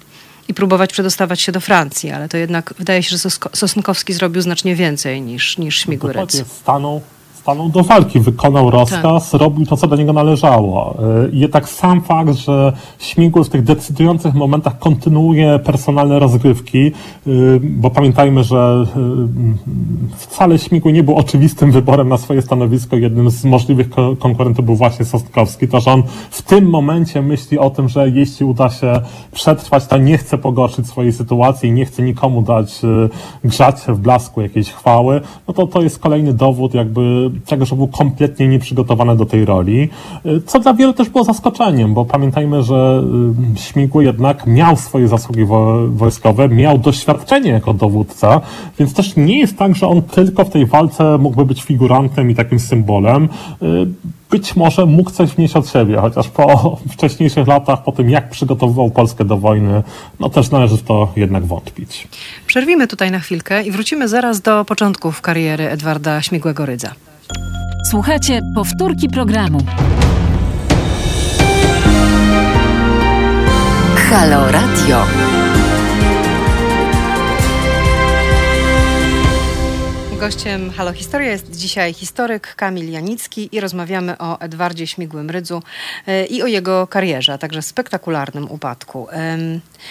i 0.49 0.55
próbować 0.55 0.93
przedostawać 0.93 1.41
się 1.41 1.53
do 1.53 1.61
Francji, 1.61 2.11
ale 2.11 2.29
to 2.29 2.37
jednak 2.37 2.75
wydaje 2.79 3.03
się, 3.03 3.17
że 3.17 3.31
Sosnkowski 3.53 4.13
zrobił 4.13 4.43
znacznie 4.43 4.75
więcej 4.75 5.23
niż, 5.23 5.59
niż 5.59 5.79
Śmigłyryc. 5.79 6.45
Stanął 6.61 7.03
stanął 7.43 7.69
do 7.69 7.83
walki, 7.83 8.21
wykonał 8.21 8.71
rozkaz, 8.71 9.31
tak. 9.31 9.41
robił 9.41 9.67
to, 9.67 9.77
co 9.77 9.87
do 9.87 9.97
niego 9.97 10.13
należało. 10.13 10.97
Y, 11.27 11.31
I 11.31 11.41
jednak 11.41 11.69
sam 11.69 12.01
fakt, 12.01 12.33
że 12.33 12.73
Śmigły 12.99 13.45
w 13.45 13.49
tych 13.49 13.63
decydujących 13.63 14.35
momentach 14.35 14.79
kontynuuje 14.79 15.59
personalne 15.59 16.19
rozgrywki, 16.19 16.93
y, 17.27 17.61
bo 17.63 17.91
pamiętajmy, 17.91 18.45
że 18.45 18.85
y, 20.13 20.17
wcale 20.17 20.59
Śmigły 20.59 20.93
nie 20.93 21.03
był 21.03 21.17
oczywistym 21.17 21.73
wyborem 21.73 22.09
na 22.09 22.19
swoje 22.19 22.43
stanowisko. 22.43 22.97
Jednym 22.97 23.31
z 23.31 23.45
możliwych 23.45 23.91
konkurentów 24.19 24.65
był 24.65 24.75
właśnie 24.75 25.05
Sostkowski. 25.05 25.69
To, 25.69 25.81
że 25.81 25.91
on 25.91 26.03
w 26.31 26.43
tym 26.43 26.71
momencie 26.71 27.23
myśli 27.23 27.59
o 27.59 27.71
tym, 27.71 27.89
że 27.89 28.09
jeśli 28.09 28.47
uda 28.47 28.71
się 28.71 29.01
przetrwać, 29.33 29.87
to 29.87 29.99
nie 29.99 30.19
chce 30.19 30.39
pogorszyć 30.39 30.87
swojej 30.87 31.13
sytuacji 31.13 31.69
i 31.69 31.73
nie 31.73 31.85
chce 31.85 32.03
nikomu 32.03 32.43
dać 32.43 32.81
grzać 33.45 33.77
w 33.89 33.99
blasku 33.99 34.41
jakiejś 34.41 34.71
chwały, 34.71 35.21
no 35.49 35.55
to 35.55 35.67
to 35.67 35.83
jest 35.83 35.99
kolejny 35.99 36.35
dowód 36.35 36.75
jakby 36.75 37.32
że 37.63 37.77
był 37.77 37.89
kompletnie 37.89 38.49
nieprzygotowany 38.49 39.17
do 39.17 39.27
tej 39.27 39.45
roli, 39.45 39.89
y, 40.27 40.43
co 40.47 40.61
dla 40.61 40.75
wielu 40.75 40.93
też 40.93 41.09
było 41.09 41.25
zaskoczeniem, 41.25 41.95
bo 41.95 42.05
pamiętajmy, 42.05 42.63
że 42.63 43.03
y, 43.57 43.61
Śmigły 43.61 44.05
jednak 44.05 44.47
miał 44.47 44.77
swoje 44.77 45.09
zasługi 45.09 45.45
wojskowe, 45.89 46.49
miał 46.49 46.79
doświadczenie 46.79 47.51
jako 47.51 47.75
dowódca, 47.75 48.41
więc 48.79 48.95
też 48.95 49.17
nie 49.17 49.39
jest 49.39 49.59
tak, 49.59 49.77
że 49.77 49.87
on 49.89 50.03
tylko 50.03 50.45
w 50.45 50.51
tej 50.51 50.67
walce 50.67 51.19
mógłby 51.19 51.45
być 51.45 51.63
figurantem 51.63 52.31
i 52.31 52.35
takim 52.35 52.59
symbolem. 52.59 53.29
Y, 53.63 53.87
być 54.33 54.57
może 54.57 54.87
mógł 54.87 55.11
coś 55.11 55.31
wnieść 55.31 55.57
od 55.57 55.69
siebie, 55.69 55.97
chociaż 55.97 56.29
po 56.29 56.47
wcześniejszych 56.93 57.47
latach, 57.47 57.85
po 57.85 57.93
tym 57.93 58.11
jak 58.11 58.31
przygotowywał 58.31 58.91
Polskę 58.91 59.25
do 59.25 59.37
wojny, 59.37 59.83
no 60.21 60.31
też 60.31 60.51
należy 60.51 60.77
w 60.77 60.83
to 60.83 61.13
jednak 61.17 61.45
wątpić. 61.45 62.09
Przerwimy 62.47 62.89
tutaj 62.89 63.11
na 63.11 63.19
chwilkę 63.19 63.63
i 63.63 63.71
wrócimy 63.71 64.09
zaraz 64.09 64.41
do 64.41 64.65
początków 64.65 65.21
kariery 65.21 65.69
Edwarda 65.69 66.23
Śmigłego-Rydza. 66.23 66.91
Słuchajcie 67.91 68.41
powtórki 68.55 69.09
programu. 69.09 69.59
Halo 74.11 74.53
Radio. 74.53 75.32
Gościem 80.23 80.71
Halo 80.71 80.93
Historia 80.93 81.31
jest 81.31 81.51
dzisiaj 81.51 81.95
historyk 81.95 82.55
Kamil 82.55 82.91
Janicki 82.91 83.49
i 83.53 83.61
rozmawiamy 83.61 84.19
o 84.19 84.41
Edwardzie 84.41 84.87
Śmigłym 84.87 85.31
Rydzu 85.31 85.63
e, 86.07 86.27
i 86.27 86.43
o 86.43 86.47
jego 86.47 86.87
karierze, 86.87 87.33
a 87.33 87.39
także 87.39 87.63
spektakularnym 87.63 88.51
upadku. 88.51 89.07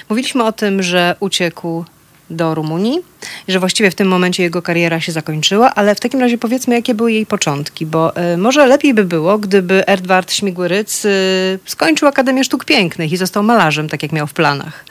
Mówiliśmy 0.10 0.44
o 0.44 0.52
tym, 0.52 0.84
że 0.84 1.16
uciekł 1.20 1.86
do 2.30 2.56
Rumunii 2.56 3.00
że 3.48 3.60
właściwie 3.60 3.92
w 3.92 3.96
tym 3.96 4.08
momencie 4.08 4.44
jego 4.44 4.62
kariera 4.62 5.00
się 5.00 5.12
zakończyła, 5.12 5.76
ale 5.76 5.96
w 5.96 6.00
takim 6.00 6.20
razie 6.20 6.38
powiedzmy, 6.38 6.76
jakie 6.76 6.96
były 6.96 7.12
jej 7.12 7.26
początki, 7.26 7.86
bo 7.86 8.18
y, 8.34 8.38
może 8.38 8.68
lepiej 8.68 8.94
by 8.94 9.06
było, 9.06 9.38
gdyby 9.38 9.86
Edward 9.86 10.32
Śmigłyryc 10.32 11.06
y, 11.06 11.60
skończył 11.66 12.08
Akademię 12.08 12.44
Sztuk 12.44 12.66
Pięknych 12.66 13.12
i 13.12 13.18
został 13.18 13.44
malarzem, 13.44 13.90
tak 13.90 14.04
jak 14.04 14.12
miał 14.12 14.28
w 14.28 14.34
planach. 14.34 14.86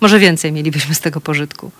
Może 0.00 0.18
więcej 0.18 0.52
mielibyśmy 0.52 0.94
z 0.94 1.00
tego 1.00 1.20
pożytku. 1.20 1.70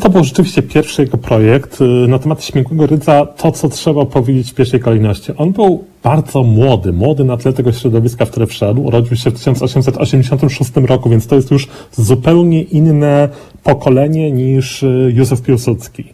To 0.00 0.10
był 0.10 0.24
rzeczywiście 0.24 0.62
pierwszy 0.62 1.02
jego 1.02 1.18
projekt. 1.18 1.78
Na 2.08 2.18
temat 2.18 2.44
Śmigłego 2.44 2.86
Rydza 2.86 3.26
to, 3.26 3.52
co 3.52 3.68
trzeba 3.68 4.06
powiedzieć 4.06 4.50
w 4.50 4.54
pierwszej 4.54 4.80
kolejności. 4.80 5.32
On 5.36 5.52
był 5.52 5.84
bardzo 6.02 6.42
młody, 6.42 6.92
młody 6.92 7.24
na 7.24 7.36
tle 7.36 7.52
tego 7.52 7.72
środowiska, 7.72 8.24
w 8.24 8.30
które 8.30 8.46
wszedł. 8.46 8.82
Urodził 8.82 9.16
się 9.16 9.30
w 9.30 9.34
1886 9.34 10.70
roku, 10.76 11.10
więc 11.10 11.26
to 11.26 11.34
jest 11.34 11.50
już 11.50 11.68
zupełnie 11.92 12.62
inne 12.62 13.28
pokolenie 13.62 14.30
niż 14.32 14.82
y, 14.82 15.12
Józef 15.14 15.42
Piłsudski. 15.42 16.04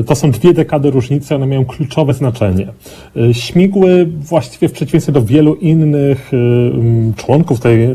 Y, 0.00 0.04
to 0.04 0.14
są 0.14 0.30
dwie 0.30 0.54
dekady 0.54 0.90
różnicy, 0.90 1.34
one 1.34 1.46
mają 1.46 1.64
kluczowe 1.64 2.14
znaczenie. 2.14 2.68
Y, 3.16 3.34
Śmigły 3.34 4.06
właściwie 4.06 4.68
w 4.68 4.72
przeciwieństwie 4.72 5.12
do 5.12 5.22
wielu 5.22 5.54
innych 5.54 6.30
mm, 6.32 7.14
członków 7.14 7.60
tej, 7.60 7.88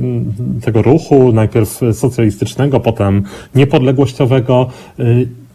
tego 0.62 0.82
ruchu, 0.82 1.32
najpierw 1.34 1.82
socjalistycznego, 1.93 2.79
potem 2.79 3.24
niepodległościowego, 3.55 4.67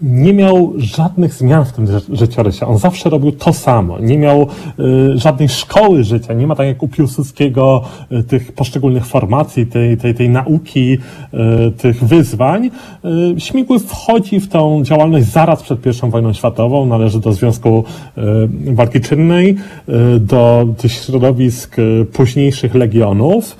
nie 0.02 0.32
miał 0.32 0.72
żadnych 0.76 1.34
zmian 1.34 1.64
w 1.64 1.72
tym 1.72 1.86
życiorysie. 2.12 2.66
On 2.66 2.78
zawsze 2.78 3.10
robił 3.10 3.32
to 3.32 3.52
samo. 3.52 3.98
Nie 3.98 4.18
miał 4.18 4.46
y, 4.78 5.18
żadnej 5.18 5.48
szkoły 5.48 6.04
życia. 6.04 6.32
Nie 6.32 6.46
ma 6.46 6.54
tak 6.54 6.66
jak 6.66 6.82
u 6.82 6.88
Piłsudskiego 6.88 7.82
y, 8.12 8.22
tych 8.22 8.52
poszczególnych 8.52 9.06
formacji, 9.06 9.66
tej, 9.66 9.96
tej, 9.96 10.14
tej 10.14 10.28
nauki, 10.28 10.98
y, 11.68 11.70
tych 11.70 12.04
wyzwań. 12.04 12.70
Y, 13.36 13.40
Śmigły 13.40 13.78
wchodzi 13.78 14.40
w 14.40 14.48
tą 14.48 14.84
działalność 14.84 15.26
zaraz 15.26 15.62
przed 15.62 15.86
I 15.86 16.10
wojną 16.10 16.32
światową. 16.32 16.86
Należy 16.86 17.20
do 17.20 17.32
Związku 17.32 17.84
y, 18.18 18.74
Walki 18.74 19.00
Czynnej, 19.00 19.56
y, 19.88 20.20
do 20.20 20.66
tych 20.78 20.92
środowisk 20.92 21.76
późniejszych 22.12 22.74
legionów. 22.74 23.56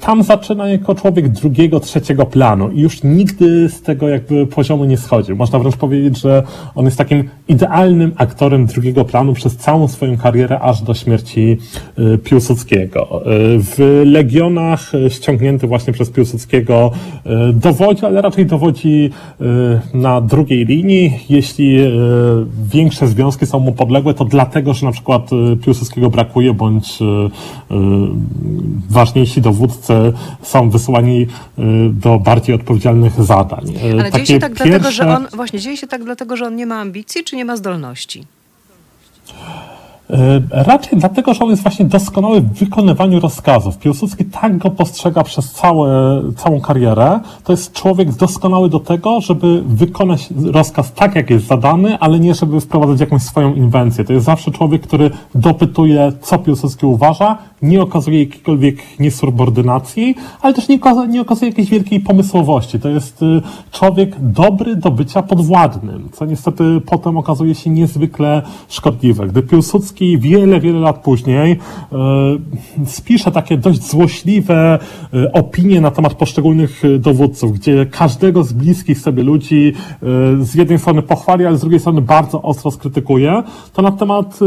Tam 0.00 0.22
zaczyna 0.22 0.68
jako 0.68 0.94
człowiek 0.94 1.28
drugiego, 1.28 1.80
trzeciego 1.80 2.26
planu 2.26 2.70
i 2.70 2.80
już 2.80 3.02
nigdy 3.02 3.68
z 3.68 3.82
tego 3.82 4.08
jakby 4.08 4.46
poziomu 4.46 4.84
nie 4.84 4.96
schodził. 4.96 5.36
Można 5.36 5.58
wręcz 5.58 5.69
powiedzieć, 5.76 6.20
że 6.20 6.42
on 6.74 6.84
jest 6.84 6.98
takim 6.98 7.28
idealnym 7.48 8.12
aktorem 8.16 8.66
drugiego 8.66 9.04
planu 9.04 9.34
przez 9.34 9.56
całą 9.56 9.88
swoją 9.88 10.16
karierę, 10.16 10.60
aż 10.60 10.82
do 10.82 10.94
śmierci 10.94 11.58
y, 11.98 12.18
Piłsudskiego. 12.18 13.22
Y, 13.22 13.58
w 13.58 14.02
Legionach 14.04 14.94
y, 14.94 15.10
ściągnięty 15.10 15.66
właśnie 15.66 15.92
przez 15.92 16.10
Piłsudskiego 16.10 16.90
dowodzi, 17.52 18.06
ale 18.06 18.22
raczej 18.22 18.46
dowodzi 18.46 19.10
na 19.94 20.20
drugiej 20.20 20.66
linii. 20.66 21.12
Jeśli 21.28 21.78
większe 22.72 23.06
związki 23.06 23.46
są 23.46 23.60
mu 23.60 23.72
podległe, 23.72 24.14
to 24.14 24.24
dlatego, 24.24 24.74
że 24.74 24.86
na 24.86 24.92
przykład 24.92 25.30
Piłsudskiego 25.64 26.10
brakuje, 26.10 26.54
bądź 26.54 26.98
ważniejsi 28.90 29.40
dowódcy 29.40 29.92
są 30.42 30.70
wysyłani 30.70 31.26
do 31.90 32.18
bardziej 32.18 32.54
odpowiedzialnych 32.54 33.22
zadań. 33.22 33.64
Ale 33.92 34.10
Takie 34.10 34.24
dzieje 34.24 34.26
się 34.26 34.38
tak 34.38 34.52
pierwsze... 34.52 34.68
dlatego, 34.68 34.90
że 34.90 35.16
on 35.16 35.26
właśnie 35.36 35.59
dzieje 35.60 35.76
się 35.76 35.86
tak 35.86 36.04
dlatego, 36.04 36.36
że 36.36 36.46
on 36.46 36.56
nie 36.56 36.66
ma 36.66 36.80
ambicji, 36.80 37.24
czy 37.24 37.36
nie 37.36 37.44
ma 37.44 37.56
zdolności? 37.56 38.26
E, 40.12 40.40
raczej 40.64 40.98
dlatego, 40.98 41.34
że 41.34 41.44
on 41.44 41.50
jest 41.50 41.62
właśnie 41.62 41.84
doskonały 41.84 42.40
w 42.40 42.52
wykonywaniu 42.52 43.20
rozkazów. 43.20 43.78
Piłsudski 43.78 44.24
tak 44.24 44.58
go 44.58 44.70
postrzega 44.70 45.22
przez 45.22 45.52
całe, 45.52 46.22
całą 46.36 46.60
karierę. 46.60 47.20
To 47.44 47.52
jest 47.52 47.72
człowiek 47.72 48.12
doskonały 48.12 48.68
do 48.68 48.80
tego, 48.80 49.20
żeby 49.20 49.62
wykonać 49.66 50.28
rozkaz 50.52 50.92
tak, 50.92 51.14
jak 51.14 51.30
jest 51.30 51.46
zadany, 51.46 51.98
ale 51.98 52.20
nie 52.20 52.34
żeby 52.34 52.60
wprowadzać 52.60 53.00
jakąś 53.00 53.22
swoją 53.22 53.54
inwencję. 53.54 54.04
To 54.04 54.12
jest 54.12 54.26
zawsze 54.26 54.50
człowiek, 54.50 54.82
który 54.82 55.10
dopytuje, 55.34 56.12
co 56.20 56.38
Piłsudski 56.38 56.86
uważa, 56.86 57.38
nie 57.62 57.82
okazuje 57.82 58.20
jakiejkolwiek 58.20 58.76
niesubordynacji, 59.00 60.14
ale 60.42 60.54
też 60.54 60.68
nie, 60.68 60.78
nie 61.08 61.20
okazuje 61.20 61.50
jakiejś 61.50 61.70
wielkiej 61.70 62.00
pomysłowości. 62.00 62.80
To 62.80 62.88
jest 62.88 63.22
y, 63.22 63.42
człowiek 63.72 64.16
dobry 64.20 64.76
do 64.76 64.90
bycia 64.90 65.22
podwładnym, 65.22 66.08
co 66.12 66.24
niestety 66.24 66.80
potem 66.86 67.16
okazuje 67.16 67.54
się 67.54 67.70
niezwykle 67.70 68.42
szkodliwe. 68.68 69.26
Gdy 69.26 69.42
Piłsudski 69.42 69.99
wiele, 70.18 70.60
wiele 70.60 70.78
lat 70.78 71.02
później 71.02 71.52
y, 71.52 72.86
spisze 72.86 73.30
takie 73.30 73.56
dość 73.56 73.82
złośliwe 73.82 74.78
y, 75.14 75.32
opinie 75.32 75.80
na 75.80 75.90
temat 75.90 76.14
poszczególnych 76.14 76.82
dowódców, 76.98 77.52
gdzie 77.52 77.86
każdego 77.86 78.44
z 78.44 78.52
bliskich 78.52 78.98
sobie 78.98 79.22
ludzi 79.22 79.72
z 80.40 80.54
jednej 80.54 80.78
strony 80.78 81.02
pochwali, 81.02 81.46
ale 81.46 81.56
z 81.56 81.60
drugiej 81.60 81.80
strony 81.80 82.00
bardzo 82.00 82.42
ostro 82.42 82.70
skrytykuje, 82.70 83.42
to 83.72 83.82
na 83.82 83.92
temat 83.92 84.38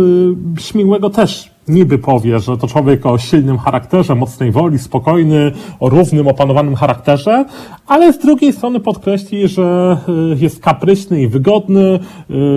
Śmigłego 0.60 1.10
też 1.10 1.53
niby 1.68 1.98
powie, 1.98 2.40
że 2.40 2.58
to 2.58 2.68
człowiek 2.68 3.06
o 3.06 3.18
silnym 3.18 3.58
charakterze, 3.58 4.16
mocnej 4.16 4.52
woli, 4.52 4.80
spokojny, 4.80 5.52
o 5.80 5.90
równym, 5.90 6.28
opanowanym 6.28 6.76
charakterze, 6.76 7.46
ale 7.88 8.14
z 8.14 8.20
drugiej 8.20 8.54
strony 8.54 8.80
podkreśli, 8.80 9.48
że 9.48 9.98
y, 10.34 10.44
jest 10.44 10.60
kapryśny 10.60 11.22
i 11.22 11.28
wygodny, 11.28 12.00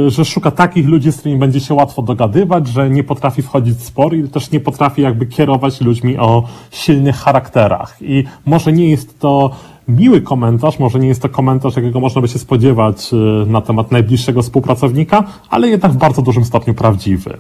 y, 0.07 0.11
że 0.11 0.25
szuka 0.25 0.51
takich 0.51 0.89
ludzi, 0.89 1.13
z 1.13 1.17
którymi 1.17 1.41
będzie 1.41 1.61
się 1.61 1.75
łatwo 1.75 2.03
dogadywać, 2.03 2.69
że 2.69 2.91
nie 2.91 3.05
potrafi 3.05 3.43
wchodzić 3.43 3.75
w 3.75 3.83
spory 3.83 4.19
i 4.19 4.29
też 4.29 4.51
nie 4.51 4.61
potrafi 4.61 5.03
jakby 5.03 5.27
kierować 5.27 5.81
ludźmi 5.81 6.19
o 6.19 6.43
silnych 6.71 7.17
charakterach. 7.17 7.97
I 8.01 8.25
może 8.47 8.73
nie 8.73 8.91
jest 8.91 9.19
to 9.19 9.51
miły 9.89 10.21
komentarz, 10.21 10.79
może 10.79 10.99
nie 10.99 11.09
jest 11.09 11.23
to 11.23 11.29
komentarz, 11.29 11.77
jakiego 11.77 12.01
można 12.01 12.21
by 12.21 12.29
się 12.29 12.39
spodziewać 12.39 13.13
y, 13.13 13.17
na 13.51 13.61
temat 13.61 13.93
najbliższego 13.93 14.43
współpracownika, 14.43 15.25
ale 15.51 15.69
jednak 15.69 15.93
w 15.93 15.97
bardzo 15.97 16.23
dużym 16.23 16.45
stopniu 16.45 16.75
prawdziwy. 16.75 17.39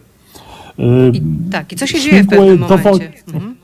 I, 1.12 1.23
tak, 1.52 1.73
i 1.73 1.76
co 1.76 1.87
się 1.87 2.00
dzieje 2.00 2.23
w 2.23 2.28
pewnym 2.28 2.59
momencie? 2.59 3.12
Mhm. 3.35 3.56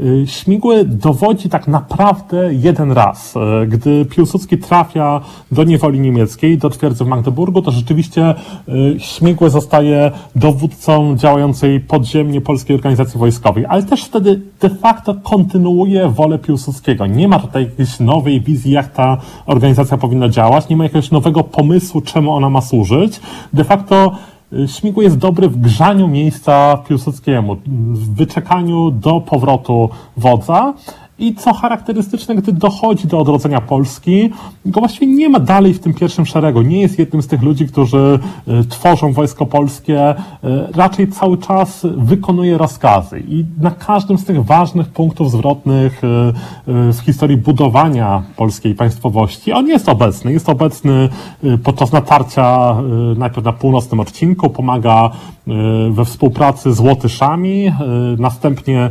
Y, 0.00 0.24
Śmigły 0.26 0.84
dowodzi 0.84 1.48
tak 1.48 1.68
naprawdę 1.68 2.54
jeden 2.54 2.92
raz. 2.92 3.34
Y, 3.36 3.66
gdy 3.66 4.04
Piłsudski 4.04 4.58
trafia 4.58 5.20
do 5.52 5.64
niewoli 5.64 6.00
niemieckiej, 6.00 6.58
do 6.58 6.70
twierdzy 6.70 7.04
w 7.04 7.06
Magdeburgu, 7.06 7.62
to 7.62 7.70
rzeczywiście 7.70 8.34
y, 8.68 8.96
Śmigły 8.98 9.50
zostaje 9.50 10.10
dowódcą 10.36 11.16
działającej 11.16 11.80
podziemnie 11.80 12.40
polskiej 12.40 12.76
organizacji 12.76 13.18
wojskowej, 13.18 13.64
ale 13.68 13.82
też 13.82 14.04
wtedy 14.04 14.40
de 14.60 14.70
facto 14.70 15.14
kontynuuje 15.14 16.08
wolę 16.08 16.38
Piłsudskiego. 16.38 17.06
Nie 17.06 17.28
ma 17.28 17.38
tutaj 17.38 17.64
jakiejś 17.64 18.00
nowej 18.00 18.40
wizji, 18.40 18.72
jak 18.72 18.92
ta 18.92 19.18
organizacja 19.46 19.96
powinna 19.96 20.28
działać, 20.28 20.68
nie 20.68 20.76
ma 20.76 20.84
jakiegoś 20.84 21.10
nowego 21.10 21.44
pomysłu, 21.44 22.00
czemu 22.00 22.32
ona 22.32 22.50
ma 22.50 22.60
służyć. 22.60 23.20
De 23.52 23.64
facto 23.64 24.12
Śmigły 24.66 25.04
jest 25.04 25.18
dobry 25.18 25.48
w 25.48 25.56
grzaniu 25.56 26.08
miejsca 26.08 26.76
Piłsudskiemu, 26.88 27.56
w 27.92 28.14
wyczekaniu 28.14 28.90
do 28.90 29.20
powrotu 29.20 29.88
wodza, 30.16 30.74
i 31.18 31.34
co 31.34 31.54
charakterystyczne, 31.54 32.34
gdy 32.34 32.52
dochodzi 32.52 33.08
do 33.08 33.18
odrodzenia 33.18 33.60
Polski, 33.60 34.30
go 34.66 34.80
właściwie 34.80 35.06
nie 35.06 35.28
ma 35.28 35.40
dalej 35.40 35.74
w 35.74 35.78
tym 35.78 35.94
pierwszym 35.94 36.26
szeregu. 36.26 36.62
Nie 36.62 36.80
jest 36.80 36.98
jednym 36.98 37.22
z 37.22 37.26
tych 37.26 37.42
ludzi, 37.42 37.66
którzy 37.66 38.18
e, 38.48 38.64
tworzą 38.64 39.12
wojsko 39.12 39.46
polskie. 39.46 40.00
E, 40.00 40.16
raczej 40.74 41.08
cały 41.08 41.38
czas 41.38 41.86
wykonuje 41.96 42.58
rozkazy. 42.58 43.22
I 43.28 43.44
na 43.60 43.70
każdym 43.70 44.18
z 44.18 44.24
tych 44.24 44.44
ważnych 44.44 44.88
punktów 44.88 45.30
zwrotnych 45.30 46.04
e, 46.04 46.32
w 46.92 46.98
historii 47.04 47.36
budowania 47.36 48.22
polskiej 48.36 48.74
państwowości 48.74 49.52
on 49.52 49.68
jest 49.68 49.88
obecny. 49.88 50.32
Jest 50.32 50.48
obecny 50.48 51.08
podczas 51.64 51.92
natarcia 51.92 52.76
najpierw 53.16 53.44
na 53.44 53.52
północnym 53.52 54.00
odcinku, 54.00 54.50
pomaga 54.50 55.10
we 55.90 56.04
współpracy 56.04 56.72
z 56.72 56.80
Łotyszami, 56.80 57.72
następnie 58.18 58.90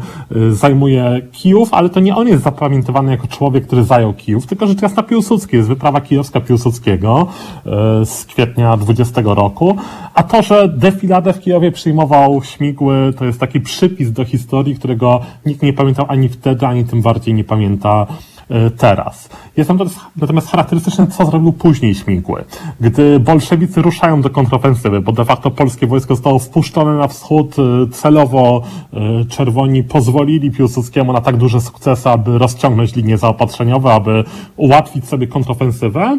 zajmuje 0.52 1.22
Kijów, 1.32 1.74
ale 1.74 1.90
to 1.90 2.00
nie 2.00 2.16
on 2.16 2.28
jest 2.28 2.44
zapamiętywany 2.44 3.12
jako 3.12 3.28
człowiek, 3.28 3.68
który 3.68 3.84
zajął 3.84 4.14
Kijów, 4.14 4.48
tylko 4.48 4.68
rzecz 4.68 4.82
jasna 4.82 5.04
Piłsudski, 5.04 5.56
jest 5.56 5.68
wyprawa 5.68 6.02
kijowska 6.02 6.42
Piłsudskiego 6.42 7.28
e, 7.66 8.06
z 8.06 8.26
kwietnia 8.26 8.78
20 8.78 9.22
roku, 9.26 9.76
a 10.14 10.24
to, 10.24 10.42
że 10.42 10.70
defiladę 10.70 11.34
w 11.34 11.40
Kijowie 11.40 11.72
przyjmował 11.72 12.44
Śmigły, 12.44 13.14
to 13.18 13.26
jest 13.26 13.40
taki 13.40 13.62
przypis 13.62 14.12
do 14.12 14.26
historii, 14.26 14.76
którego 14.76 15.22
nikt 15.46 15.62
nie 15.62 15.74
pamiętał 15.74 16.06
ani 16.10 16.30
wtedy, 16.30 16.68
ani 16.68 16.86
tym 16.86 17.02
bardziej 17.02 17.34
nie 17.34 17.44
pamięta. 17.44 18.08
E, 18.10 18.35
teraz. 18.78 19.30
Jest 19.58 19.72
natomiast 20.18 20.50
charakterystyczne, 20.50 21.08
co 21.08 21.26
zrobił 21.26 21.54
później 21.54 21.96
Śmigły. 21.96 22.44
Gdy 22.80 23.20
bolszewicy 23.20 23.82
ruszają 23.82 24.22
do 24.22 24.30
kontrofensywy, 24.30 25.02
bo 25.02 25.12
de 25.12 25.26
facto 25.26 25.52
polskie 25.52 25.88
wojsko 25.88 26.16
zostało 26.16 26.40
wpuszczone 26.40 26.94
na 26.94 27.08
wschód, 27.08 27.56
e, 27.60 27.88
celowo 27.92 28.62
e, 28.94 29.26
czerwoni 29.26 29.84
pozwolili 29.84 30.52
Piłsudskiemu 30.52 31.14
na 31.14 31.22
tak 31.22 31.38
duże 31.38 31.62
sukcesy, 31.62 32.10
aby 32.10 32.38
rozciągnąć 32.38 32.96
linie 32.96 33.18
zaopatrzeniowe, 33.18 33.94
aby 33.94 34.24
ułatwić 34.58 35.08
sobie 35.08 35.28
kontrofensywę, 35.28 36.18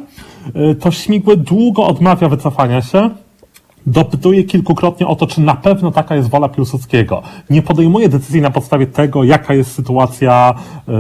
to 0.81 0.91
Śmigły 0.91 1.37
długo 1.37 1.87
odmawia 1.87 2.29
wycofania 2.29 2.83
się, 2.83 3.11
dopytuje 3.87 4.45
kilkukrotnie 4.45 5.07
o 5.07 5.17
to, 5.17 5.27
czy 5.27 5.41
na 5.41 5.55
pewno 5.55 5.91
taka 5.91 6.17
jest 6.17 6.31
wola 6.31 6.49
Piłsudskiego. 6.49 7.23
Nie 7.51 7.63
podejmuje 7.63 8.09
decyzji 8.09 8.41
na 8.41 8.51
podstawie 8.51 8.87
tego, 8.87 9.25
jaka 9.25 9.55
jest 9.55 9.73
sytuacja 9.73 10.55
yy, 10.89 10.95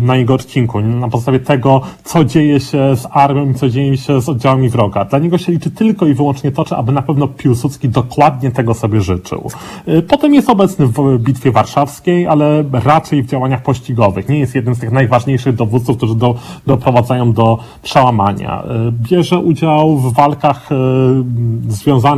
na 0.00 0.16
jego 0.16 0.34
odcinku, 0.34 0.80
na 0.80 1.08
podstawie 1.08 1.40
tego, 1.40 1.80
co 2.04 2.24
dzieje 2.24 2.60
się 2.60 2.96
z 2.96 3.06
armią 3.10 3.50
i 3.50 3.54
co 3.54 3.68
dzieje 3.68 3.96
się 3.96 4.20
z 4.20 4.28
oddziałami 4.28 4.68
wroga. 4.68 5.04
Dla 5.04 5.18
niego 5.18 5.38
się 5.38 5.52
liczy 5.52 5.70
tylko 5.70 6.06
i 6.06 6.14
wyłącznie 6.14 6.52
to, 6.52 6.64
czy 6.64 6.76
aby 6.76 6.92
na 6.92 7.02
pewno 7.02 7.28
Piłsudski 7.28 7.88
dokładnie 7.88 8.50
tego 8.50 8.74
sobie 8.74 9.00
życzył. 9.00 9.50
Yy, 9.86 10.02
potem 10.02 10.34
jest 10.34 10.50
obecny 10.50 10.86
w 10.86 11.18
Bitwie 11.18 11.52
Warszawskiej, 11.52 12.26
ale 12.26 12.64
raczej 12.72 13.22
w 13.22 13.26
działaniach 13.26 13.62
pościgowych. 13.62 14.28
Nie 14.28 14.38
jest 14.38 14.54
jednym 14.54 14.74
z 14.74 14.78
tych 14.78 14.92
najważniejszych 14.92 15.54
dowódców, 15.54 15.96
którzy 15.96 16.14
do, 16.14 16.34
doprowadzają 16.66 17.32
do 17.32 17.58
przełamania. 17.82 18.62
Yy, 18.68 18.92
bierze 18.92 19.38
udział 19.38 19.96
w 19.96 20.14
walkach 20.14 20.68
yy, 20.70 21.76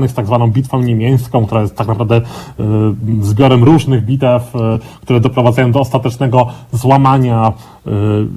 związanych 0.08 0.10
z 0.10 0.14
tak 0.14 0.26
zwaną 0.26 0.50
bitwą 0.50 0.82
niemiecką, 0.82 1.46
która 1.46 1.60
jest 1.60 1.76
tak 1.76 1.86
naprawdę 1.86 2.16
e, 2.16 2.22
zbiorem 3.20 3.64
różnych 3.64 4.04
bitew, 4.04 4.56
e, 4.56 4.78
które 5.02 5.20
doprowadzają 5.20 5.72
do 5.72 5.80
ostatecznego 5.80 6.46
złamania 6.72 7.52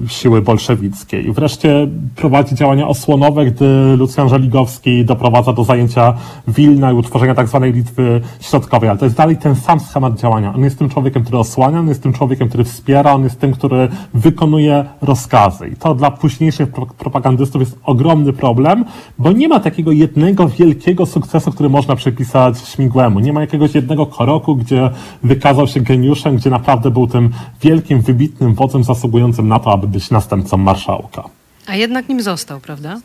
siły 0.08 0.42
bolszewickiej. 0.42 1.32
Wreszcie 1.32 1.88
prowadzi 2.16 2.54
działania 2.54 2.88
osłonowe, 2.88 3.46
gdy 3.46 3.96
Lucjan 3.96 4.28
Żeligowski 4.28 5.04
doprowadza 5.04 5.52
do 5.52 5.64
zajęcia 5.64 6.14
Wilna 6.48 6.92
i 6.92 6.94
utworzenia 6.94 7.34
tak 7.34 7.48
zwanej 7.48 7.72
Litwy 7.72 8.20
Środkowej. 8.40 8.88
Ale 8.88 8.98
to 8.98 9.04
jest 9.04 9.16
dalej 9.16 9.36
ten 9.36 9.54
sam 9.54 9.80
schemat 9.80 10.20
działania. 10.20 10.54
On 10.54 10.64
jest 10.64 10.78
tym 10.78 10.88
człowiekiem, 10.88 11.22
który 11.22 11.38
osłania, 11.38 11.80
on 11.80 11.88
jest 11.88 12.02
tym 12.02 12.12
człowiekiem, 12.12 12.48
który 12.48 12.64
wspiera, 12.64 13.12
on 13.12 13.24
jest 13.24 13.40
tym, 13.40 13.52
który 13.52 13.88
wykonuje 14.14 14.84
rozkazy. 15.02 15.68
I 15.68 15.76
to 15.76 15.94
dla 15.94 16.10
późniejszych 16.10 16.68
propagandystów 16.98 17.60
jest 17.60 17.78
ogromny 17.84 18.32
problem, 18.32 18.84
bo 19.18 19.32
nie 19.32 19.48
ma 19.48 19.60
takiego 19.60 19.92
jednego 19.92 20.48
wielkiego 20.48 21.06
sukcesu, 21.06 21.52
który 21.52 21.68
można 21.68 21.96
przypisać 21.96 22.58
Śmigłemu. 22.58 23.20
Nie 23.20 23.32
ma 23.32 23.40
jakiegoś 23.40 23.74
jednego 23.74 24.06
koroku, 24.06 24.56
gdzie 24.56 24.90
wykazał 25.22 25.66
się 25.66 25.80
geniuszem, 25.80 26.36
gdzie 26.36 26.50
naprawdę 26.50 26.90
był 26.90 27.06
tym 27.06 27.30
wielkim, 27.62 28.00
wybitnym 28.00 28.54
wodzem 28.54 28.84
zasługującym 28.84 29.41
na 29.48 29.58
to, 29.58 29.72
aby 29.72 29.88
być 29.88 30.10
następcą 30.10 30.56
marszałka. 30.56 31.24
A 31.66 31.74
jednak 31.76 32.08
nim 32.08 32.22
został, 32.22 32.60
prawda? 32.60 33.00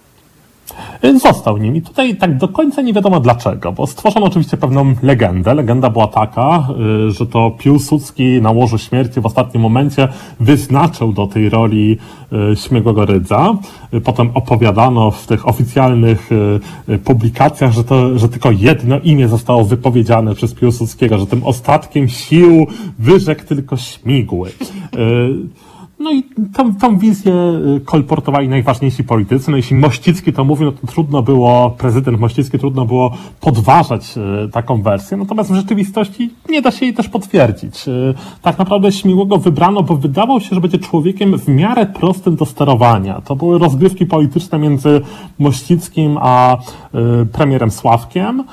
Y, 1.04 1.20
został 1.20 1.58
nim 1.58 1.76
i 1.76 1.82
tutaj 1.82 2.16
tak 2.16 2.38
do 2.38 2.48
końca 2.48 2.82
nie 2.82 2.94
wiadomo 2.94 3.20
dlaczego, 3.20 3.72
bo 3.72 3.88
stworzono 3.88 4.26
oczywiście 4.26 4.58
pewną 4.58 4.94
legendę. 5.04 5.54
Legenda 5.54 5.90
była 5.90 6.08
taka, 6.08 6.68
y, 7.10 7.12
że 7.12 7.26
to 7.26 7.52
Piłsudski 7.52 8.42
na 8.42 8.52
łożu 8.52 8.78
śmierci 8.78 9.22
w 9.22 9.26
ostatnim 9.26 9.64
momencie 9.64 10.08
wyznaczył 10.40 11.14
do 11.14 11.28
tej 11.28 11.50
roli 11.50 11.98
y, 12.52 12.56
Śmiegłego 12.56 13.06
Rydza. 13.06 13.56
Potem 14.04 14.32
opowiadano 14.34 15.12
w 15.12 15.28
tych 15.28 15.48
oficjalnych 15.48 16.30
publikacjach, 17.04 17.72
że, 17.72 17.84
to, 17.84 18.20
że 18.20 18.30
tylko 18.30 18.52
jedno 18.52 19.00
imię 19.00 19.28
zostało 19.28 19.66
wypowiedziane 19.66 20.36
przez 20.36 20.54
Piłsudskiego, 20.54 21.18
że 21.18 21.28
tym 21.28 21.44
ostatkiem 21.44 22.10
sił 22.10 22.68
wyrzekł 23.00 23.44
tylko 23.44 23.78
Śmigły. 23.78 24.52
No 26.00 26.12
i 26.12 26.24
tą, 26.54 26.76
tą 26.76 26.98
wizję 26.98 27.34
y, 27.78 27.82
kolportowali 27.86 28.48
najważniejsi 28.48 29.04
politycy. 29.04 29.52
No 29.52 29.58
jeśli 29.58 29.76
Mościcki 29.76 30.34
to 30.34 30.44
mówił, 30.44 30.66
no 30.66 30.72
to 30.72 30.88
trudno 30.88 31.24
było, 31.24 31.70
prezydent 31.70 32.20
Mościcki 32.20 32.60
trudno 32.60 32.86
było 32.86 33.18
podważać 33.42 34.18
y, 34.46 34.52
taką 34.52 34.82
wersję. 34.82 35.18
Natomiast 35.18 35.52
w 35.52 35.56
rzeczywistości 35.56 36.34
nie 36.50 36.62
da 36.62 36.72
się 36.72 36.86
jej 36.86 36.96
też 36.96 37.10
potwierdzić. 37.10 37.88
Y, 37.88 38.14
tak 38.42 38.58
naprawdę 38.58 38.92
Śmiłego 38.92 39.38
wybrano, 39.38 39.84
bo 39.84 39.96
wydawał 39.96 40.40
się, 40.40 40.56
że 40.56 40.62
będzie 40.62 40.78
człowiekiem 40.80 41.38
w 41.38 41.48
miarę 41.48 41.86
prostym 41.86 42.36
do 42.36 42.46
sterowania. 42.46 43.22
To 43.22 43.36
były 43.36 43.60
rozgrywki 43.60 44.06
polityczne 44.06 44.60
między 44.60 45.02
Mościckim 45.40 46.18
a 46.22 46.58
premierem 47.32 47.72
Sławkiem, 47.72 48.44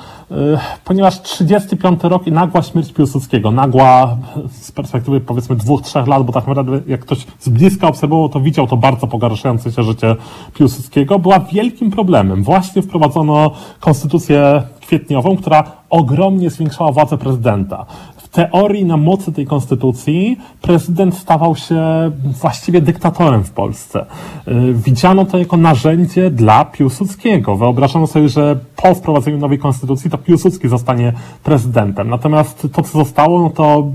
ponieważ 0.85 1.21
35 1.21 2.03
rok 2.03 2.27
i 2.27 2.31
nagła 2.31 2.61
śmierć 2.61 2.93
Piłsudskiego, 2.93 3.51
nagła 3.51 4.17
z 4.51 4.71
perspektywy 4.71 5.21
powiedzmy 5.21 5.55
dwóch, 5.55 5.81
trzech 5.81 6.07
lat, 6.07 6.23
bo 6.25 6.33
tak 6.33 6.47
naprawdę 6.47 6.81
jak 6.87 7.01
ktoś 7.01 7.25
z 7.39 7.49
bliska 7.49 7.87
obserwował, 7.87 8.29
to 8.29 8.39
widział 8.39 8.67
to 8.67 8.77
bardzo 8.77 9.07
pogarszające 9.07 9.71
się 9.71 9.83
życie 9.83 10.15
Piłsudskiego, 10.53 11.19
była 11.19 11.39
wielkim 11.39 11.91
problemem. 11.91 12.43
Właśnie 12.43 12.81
wprowadzono 12.81 13.51
konstytucję 13.79 14.63
kwietniową, 14.81 15.37
która 15.37 15.63
ogromnie 15.89 16.49
zwiększała 16.49 16.91
władzę 16.91 17.17
prezydenta 17.17 17.85
teorii 18.35 18.85
na 18.85 18.97
mocy 18.97 19.31
tej 19.31 19.45
konstytucji 19.45 20.37
prezydent 20.61 21.15
stawał 21.15 21.55
się 21.55 21.81
właściwie 22.41 22.81
dyktatorem 22.81 23.43
w 23.43 23.51
Polsce. 23.51 24.05
Y, 24.47 24.73
widziano 24.73 25.25
to 25.25 25.37
jako 25.37 25.57
narzędzie 25.57 26.31
dla 26.31 26.65
Piłsudskiego. 26.65 27.55
Wyobrażano 27.55 28.07
sobie, 28.07 28.29
że 28.29 28.59
po 28.75 28.95
wprowadzeniu 28.95 29.37
nowej 29.37 29.59
konstytucji 29.59 30.09
to 30.09 30.17
Piłsudski 30.17 30.67
zostanie 30.67 31.13
prezydentem. 31.43 32.09
Natomiast 32.09 32.67
to, 32.73 32.81
co 32.81 32.97
zostało, 32.97 33.41
no 33.41 33.49
to 33.49 33.87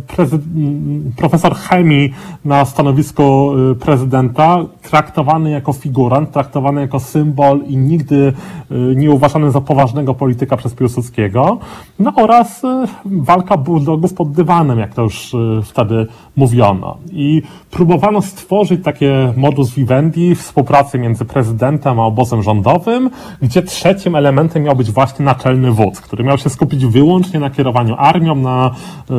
profesor 1.17 1.55
chemii 1.55 2.13
na 2.45 2.65
stanowisku 2.65 3.53
y, 3.73 3.75
prezydenta, 3.75 4.59
traktowany 4.83 5.51
jako 5.51 5.73
figurant, 5.73 6.31
traktowany 6.31 6.81
jako 6.81 7.01
symbol 7.01 7.61
i 7.67 7.77
nigdy 7.77 8.33
y, 8.71 8.97
nie 8.97 9.11
uważany 9.11 9.51
za 9.51 9.61
poważnego 9.61 10.15
polityka 10.15 10.57
przez 10.57 10.75
Piłsudskiego. 10.75 11.59
No 11.99 12.13
oraz 12.17 12.63
walka 13.05 13.57
bulldogów 13.57 14.15
pod 14.15 14.30
dywanem, 14.33 14.79
jak 14.79 14.95
to 14.95 15.03
już 15.03 15.35
y, 15.35 15.39
wtedy 15.65 16.07
mówiono. 16.37 16.97
I 17.13 17.43
próbowano 17.71 18.23
stworzyć 18.23 18.85
takie 18.85 19.33
modus 19.37 19.75
vivendi 19.75 20.35
współpracy 20.35 20.99
między 20.99 21.25
prezydentem 21.25 22.01
a 22.01 22.05
obozem 22.05 22.43
rządowym, 22.43 23.11
gdzie 23.43 23.63
trzecim 23.63 24.17
elementem 24.17 24.63
miał 24.63 24.77
być 24.77 24.91
właśnie 24.91 25.25
naczelny 25.25 25.73
wódz, 25.73 26.01
który 26.01 26.25
miał 26.25 26.39
się 26.39 26.51
skupić 26.51 26.87
wyłącznie 26.87 27.41
na 27.41 27.51
kierowaniu 27.51 27.95
armią, 27.99 28.35
na 28.35 28.71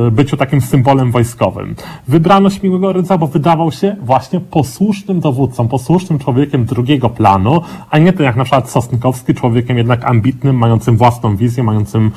y, 0.07 0.11
byciu 0.11 0.37
takim 0.37 0.61
symbolem 0.61 1.11
wojskowym. 1.11 1.75
Wybrano 2.07 2.49
Śmiłego 2.49 2.93
Rydza, 2.93 3.17
bo 3.17 3.27
wydawał 3.27 3.71
się 3.71 3.95
właśnie 4.01 4.39
posłusznym 4.39 5.19
dowódcą, 5.19 5.67
posłusznym 5.67 6.19
człowiekiem 6.19 6.65
drugiego 6.65 7.09
planu, 7.09 7.61
a 7.89 7.97
nie 7.97 8.13
ten 8.13 8.25
jak 8.25 8.35
na 8.35 8.43
przykład 8.43 8.69
Sosnkowski, 8.69 9.33
człowiekiem 9.33 9.77
jednak 9.77 10.05
ambitnym, 10.05 10.55
mającym 10.55 10.97
własną 10.97 11.35
wizję, 11.35 11.63
mającym 11.63 12.11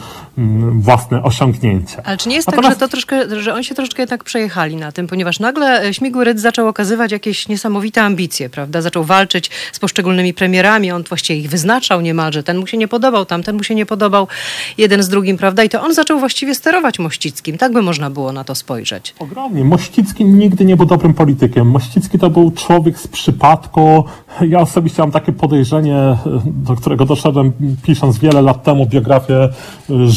własne 0.73 1.23
osiągnięcie. 1.23 2.07
Ale 2.07 2.17
czy 2.17 2.29
nie 2.29 2.37
jest 2.37 2.49
Natomiast... 2.49 2.69
tak, 2.69 2.81
że 2.81 2.87
to 2.87 2.91
troszkę, 2.91 3.43
że 3.43 3.55
oni 3.55 3.65
się 3.65 3.75
troszeczkę 3.75 4.03
jednak 4.03 4.25
przejechali 4.25 4.77
na 4.77 4.93
tym, 4.93 5.07
ponieważ 5.07 5.41
nagle 5.41 5.83
e, 5.83 5.95
Śmigły 5.95 6.25
zaczął 6.39 6.69
okazywać 6.69 7.13
jakieś 7.13 7.49
niesamowite 7.49 8.03
ambicje, 8.03 8.51
prawda? 8.51 8.83
Zaczął 8.83 9.05
walczyć 9.05 9.51
z 9.73 9.79
poszczególnymi 9.79 10.35
premierami, 10.35 10.93
on 10.93 11.03
właściwie 11.03 11.41
ich 11.41 11.51
wyznaczał 11.51 12.01
niemalże. 12.01 12.43
Ten 12.43 12.59
mu 12.59 12.67
się 12.67 12.77
nie 12.77 12.89
podobał, 12.89 13.25
tamten 13.25 13.57
mu 13.57 13.63
się 13.63 13.75
nie 13.75 13.87
podobał, 13.87 14.29
jeden 14.79 15.03
z 15.03 15.09
drugim, 15.09 15.37
prawda? 15.37 15.65
I 15.65 15.69
to 15.69 15.83
on 15.83 15.95
zaczął 15.95 16.19
właściwie 16.19 16.55
sterować 16.55 16.99
Mościckim. 16.99 17.59
Tak 17.59 17.73
by 17.73 17.83
można 17.83 18.11
było 18.11 18.33
na 18.33 18.45
to 18.45 18.55
spojrzeć. 18.55 19.15
Ogromnie. 19.19 19.65
Mościcki 19.65 20.25
nigdy 20.25 20.65
nie 20.65 20.77
był 20.77 20.87
dobrym 20.87 21.15
politykiem. 21.15 21.71
Mościcki 21.71 22.19
to 22.19 22.31
był 22.31 22.51
człowiek 22.51 22.99
z 22.99 23.09
przypadku. 23.09 24.05
Ja 24.49 24.61
osobiście 24.61 25.03
mam 25.03 25.11
takie 25.11 25.33
podejrzenie, 25.33 26.17
do 26.45 26.77
którego 26.77 27.05
doszedłem 27.05 27.53
pisząc 27.83 28.19
wiele 28.19 28.43
lat 28.43 28.63
temu 28.63 28.87
biografię 28.87 29.49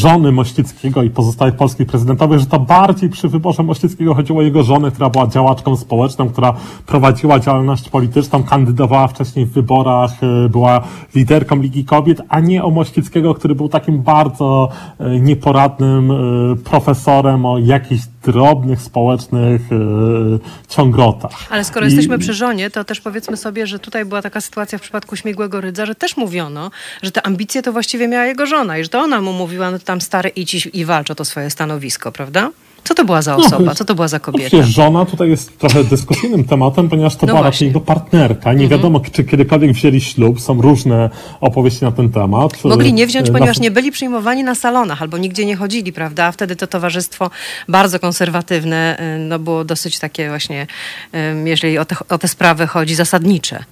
żony 0.07 0.31
Mościckiego 0.31 1.03
i 1.03 1.09
pozostałych 1.09 1.55
polskich 1.55 1.87
prezydentowych, 1.87 2.39
że 2.39 2.45
to 2.45 2.59
bardziej 2.59 3.09
przy 3.09 3.29
wyborze 3.29 3.63
Mościckiego 3.63 4.15
chodziło 4.15 4.39
o 4.39 4.41
jego 4.41 4.63
żonę, 4.63 4.91
która 4.91 5.09
była 5.09 5.27
działaczką 5.27 5.77
społeczną, 5.77 6.29
która 6.29 6.53
prowadziła 6.85 7.39
działalność 7.39 7.89
polityczną, 7.89 8.43
kandydowała 8.43 9.07
wcześniej 9.07 9.45
w 9.45 9.51
wyborach, 9.51 10.11
e, 10.23 10.49
była 10.49 10.81
liderką 11.15 11.55
Ligi 11.55 11.85
Kobiet, 11.85 12.21
a 12.29 12.39
nie 12.39 12.63
o 12.63 12.69
Mościckiego, 12.69 13.33
który 13.33 13.55
był 13.55 13.69
takim 13.69 14.01
bardzo 14.01 14.69
e, 14.99 15.19
nieporadnym 15.19 16.11
e, 16.11 16.15
profesorem 16.55 17.45
o 17.45 17.57
jakichś 17.57 18.03
drobnych 18.23 18.81
społecznych 18.81 19.61
ciągrotach. 20.67 21.31
Ale 21.49 21.63
skoro 21.63 21.85
I... 21.85 21.89
jesteśmy 21.89 22.19
przy 22.19 22.33
żonie, 22.33 22.69
to 22.69 22.83
też 22.83 23.01
powiedzmy 23.01 23.37
sobie, 23.37 23.67
że 23.67 23.79
tutaj 23.79 24.05
była 24.05 24.21
taka 24.21 24.41
sytuacja 24.41 24.77
w 24.77 24.81
przypadku 24.81 25.15
Śmigłego 25.15 25.61
Rydza, 25.61 25.85
że 25.85 25.95
też 25.95 26.17
mówiono, 26.17 26.71
że 27.01 27.11
te 27.11 27.25
ambicje 27.25 27.61
to 27.61 27.71
właściwie 27.71 28.07
miała 28.07 28.25
jego 28.25 28.45
żona 28.45 28.77
i 28.77 28.83
że 28.83 28.89
to 28.89 28.99
ona 28.99 29.21
mu 29.21 29.33
mówiła, 29.33 29.71
no 29.71 29.79
tam 29.79 30.01
stary 30.01 30.29
idź 30.29 30.69
i 30.73 30.85
walcz 30.85 31.11
o 31.11 31.15
to 31.15 31.25
swoje 31.25 31.49
stanowisko, 31.49 32.11
prawda? 32.11 32.51
Co 32.87 32.95
to 32.95 33.05
była 33.05 33.21
za 33.21 33.37
no, 33.37 33.45
osoba? 33.45 33.75
Co 33.75 33.85
to 33.85 33.95
była 33.95 34.07
za 34.07 34.19
kobieta? 34.19 34.57
żona 34.61 35.05
tutaj 35.05 35.29
jest 35.29 35.57
trochę 35.57 35.83
dyskusyjnym 35.83 36.43
tematem, 36.43 36.89
ponieważ 36.89 37.15
to 37.15 37.25
no 37.25 37.33
była 37.33 37.45
raczej 37.45 37.67
jego 37.67 37.79
partnerka. 37.79 38.53
Nie 38.53 38.63
mhm. 38.63 38.69
wiadomo, 38.69 38.99
czy 39.11 39.23
kiedykolwiek 39.23 39.71
wzięli 39.71 40.01
ślub. 40.01 40.41
Są 40.41 40.61
różne 40.61 41.09
opowieści 41.41 41.85
na 41.85 41.91
ten 41.91 42.09
temat. 42.09 42.63
Mogli 42.63 42.93
nie 42.93 43.07
wziąć, 43.07 43.29
e, 43.29 43.31
ponieważ 43.31 43.59
nie 43.59 43.71
byli 43.71 43.91
przyjmowani 43.91 44.43
na 44.43 44.55
salonach 44.55 45.01
albo 45.01 45.17
nigdzie 45.17 45.45
nie 45.45 45.55
chodzili, 45.55 45.93
prawda? 45.93 46.25
A 46.25 46.31
wtedy 46.31 46.55
to 46.55 46.67
towarzystwo 46.67 47.29
bardzo 47.67 47.99
konserwatywne 47.99 48.97
e, 48.97 49.17
no, 49.17 49.39
było 49.39 49.65
dosyć 49.65 49.99
takie 49.99 50.29
właśnie, 50.29 50.67
e, 51.13 51.35
jeżeli 51.49 51.77
o 51.77 51.85
te, 51.85 51.95
o 52.09 52.17
te 52.17 52.27
sprawy 52.27 52.67
chodzi, 52.67 52.95
zasadnicze. 52.95 53.63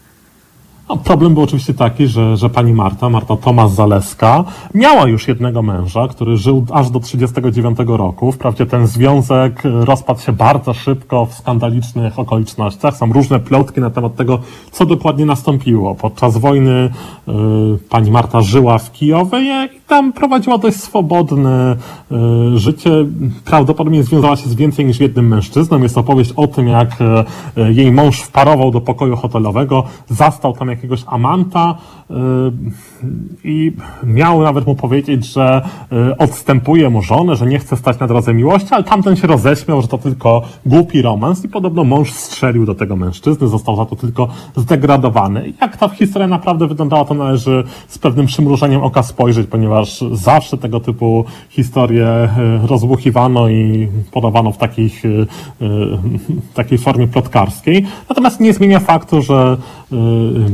Problem 1.03 1.33
był 1.33 1.43
oczywiście 1.43 1.73
taki, 1.73 2.07
że, 2.07 2.37
że 2.37 2.49
pani 2.49 2.73
Marta, 2.73 3.09
Marta 3.09 3.37
Tomasz 3.37 3.71
Zaleska, 3.71 4.43
miała 4.73 5.07
już 5.07 5.27
jednego 5.27 5.61
męża, 5.61 6.07
który 6.07 6.37
żył 6.37 6.65
aż 6.71 6.89
do 6.89 6.99
39 6.99 7.77
roku. 7.87 8.31
Wprawdzie 8.31 8.65
ten 8.65 8.87
związek 8.87 9.61
rozpadł 9.63 10.21
się 10.21 10.31
bardzo 10.31 10.73
szybko 10.73 11.25
w 11.25 11.33
skandalicznych 11.33 12.19
okolicznościach. 12.19 12.97
Są 12.97 13.13
różne 13.13 13.39
plotki 13.39 13.81
na 13.81 13.89
temat 13.89 14.15
tego, 14.15 14.39
co 14.71 14.85
dokładnie 14.85 15.25
nastąpiło. 15.25 15.95
Podczas 15.95 16.37
wojny 16.37 16.71
y, 17.27 17.31
pani 17.89 18.11
Marta 18.11 18.41
żyła 18.41 18.77
w 18.77 18.91
Kijowie 18.91 19.69
i 19.77 19.81
tam 19.87 20.13
prowadziła 20.13 20.57
dość 20.57 20.77
swobodne 20.77 21.75
y, 22.55 22.57
życie. 22.57 22.91
Prawdopodobnie 23.45 24.03
związała 24.03 24.35
się 24.35 24.49
z 24.49 24.55
więcej 24.55 24.85
niż 24.85 24.99
jednym 24.99 25.27
mężczyzną. 25.27 25.83
Jest 25.83 25.97
opowieść 25.97 26.31
o 26.35 26.47
tym, 26.47 26.67
jak 26.67 26.89
y, 27.57 27.73
jej 27.73 27.91
mąż 27.91 28.21
wparował 28.21 28.71
do 28.71 28.81
pokoju 28.81 29.15
hotelowego, 29.15 29.83
zastał 30.09 30.53
tam 30.53 30.74
jakiegoś 30.75 31.03
amanta 31.07 31.75
y, 32.09 32.13
i 33.43 33.71
miał 34.03 34.41
nawet 34.41 34.67
mu 34.67 34.75
powiedzieć, 34.75 35.25
że 35.25 35.61
y, 36.11 36.17
odstępuje 36.17 36.89
mu 36.89 37.01
żonę, 37.01 37.35
że 37.35 37.45
nie 37.45 37.59
chce 37.59 37.77
stać 37.77 37.99
na 37.99 38.07
drodze 38.07 38.33
miłości, 38.33 38.67
ale 38.71 38.83
tamten 38.83 39.15
się 39.15 39.27
roześmiał, 39.27 39.81
że 39.81 39.87
to 39.87 39.97
tylko 39.97 40.41
głupi 40.65 41.01
romans 41.01 41.45
i 41.45 41.49
podobno 41.49 41.83
mąż 41.83 42.11
strzelił 42.11 42.65
do 42.65 42.75
tego 42.75 42.95
mężczyzny, 42.95 43.47
został 43.47 43.75
za 43.75 43.85
to 43.85 43.95
tylko 43.95 44.27
zdegradowany. 44.55 45.53
Jak 45.61 45.77
ta 45.77 45.89
historia 45.89 46.27
naprawdę 46.27 46.67
wyglądała, 46.67 47.05
to 47.05 47.13
należy 47.13 47.63
z 47.87 47.97
pewnym 47.97 48.25
przymrużeniem 48.25 48.83
oka 48.83 49.03
spojrzeć, 49.03 49.47
ponieważ 49.47 50.03
zawsze 50.11 50.57
tego 50.57 50.79
typu 50.79 51.25
historie 51.49 52.29
y, 52.63 52.67
rozbuchiwano 52.67 53.49
i 53.49 53.87
podawano 54.11 54.51
w 54.51 54.57
takich, 54.57 55.03
takiej 56.53 56.77
formie 56.77 57.07
plotkarskiej. 57.07 57.85
Natomiast 58.09 58.39
nie 58.39 58.53
zmienia 58.53 58.79
faktu, 58.79 59.21
że 59.21 59.57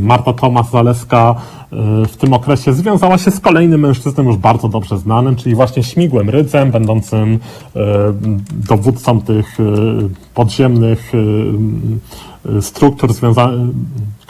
Marta 0.02 0.34
Tomas-Zaleska 0.34 1.36
e, 1.36 2.06
w 2.06 2.18
tym 2.18 2.34
okresie 2.34 2.41
związała 2.74 3.18
się 3.18 3.32
z 3.32 3.40
kolejnym 3.40 3.82
mężczyzną 3.82 4.24
już 4.24 4.38
bardzo 4.38 4.70
dobrze 4.70 4.98
znanym, 4.98 5.36
czyli 5.36 5.56
właśnie 5.56 5.84
Śmigłem 5.84 6.30
Rydzem, 6.30 6.72
będącym 6.72 7.40
e, 7.76 7.80
dowódcą 8.68 9.22
tych 9.22 9.60
e, 9.60 9.64
podziemnych 10.34 11.12
struktur 12.62 13.14
związanych 13.14 13.76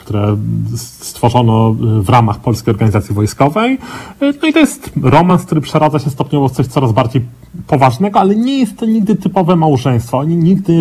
które 0.02 0.36
stworzono 0.76 1.74
w 1.78 2.08
ramach 2.08 2.40
Polskiej 2.40 2.72
Organizacji 2.72 3.14
Wojskowej. 3.14 3.78
No 4.20 4.48
i 4.48 4.52
to 4.52 4.58
jest 4.58 4.90
romans, 5.02 5.44
który 5.44 5.60
przeradza 5.60 5.98
się 5.98 6.10
stopniowo 6.10 6.48
w 6.48 6.52
coś 6.52 6.66
coraz 6.66 6.92
bardziej 6.92 7.22
poważnego, 7.66 8.20
ale 8.20 8.36
nie 8.36 8.58
jest 8.58 8.78
to 8.78 8.86
nigdy 8.86 9.16
typowe 9.16 9.56
małżeństwo. 9.56 10.18
Oni 10.18 10.36
nigdy 10.36 10.72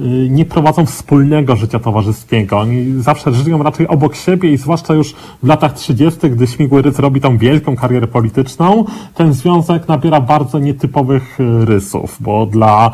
y, 0.00 0.28
nie 0.30 0.44
prowadzą 0.44 0.86
wspólnego 0.86 1.56
życia 1.56 1.78
towarzyskiego. 1.78 2.58
Oni 2.58 3.02
zawsze 3.02 3.32
żyją 3.32 3.62
raczej 3.62 3.88
obok 3.88 4.16
siebie 4.16 4.52
i 4.52 4.56
zwłaszcza 4.56 4.94
już 4.94 5.14
w 5.42 5.46
latach 5.46 5.72
30., 5.72 6.30
gdy 6.30 6.46
Śmigły 6.46 6.82
Ryc 6.82 6.98
robi 6.98 7.20
tą 7.20 7.38
wielką 7.38 7.76
karierę 7.76 8.06
polityczną, 8.06 8.84
ten 9.14 9.32
związek 9.32 9.88
nabiera 9.88 10.20
bardzo 10.20 10.58
nietypowych 10.58 11.40
y, 11.40 11.64
rysów, 11.64 12.16
bo 12.20 12.46
dla 12.46 12.90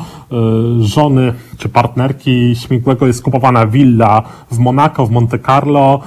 y, 0.82 0.84
żony 0.84 1.32
czy 1.58 1.68
partnerki 1.68 2.56
Śmigłego 2.56 3.06
jest 3.06 3.22
kupowana 3.22 3.66
willa 3.66 4.22
w 4.50 4.58
Monaco, 4.58 5.06
w 5.06 5.10
Monte 5.10 5.38
Carlo, 5.38 5.71
Carlo, 5.72 6.00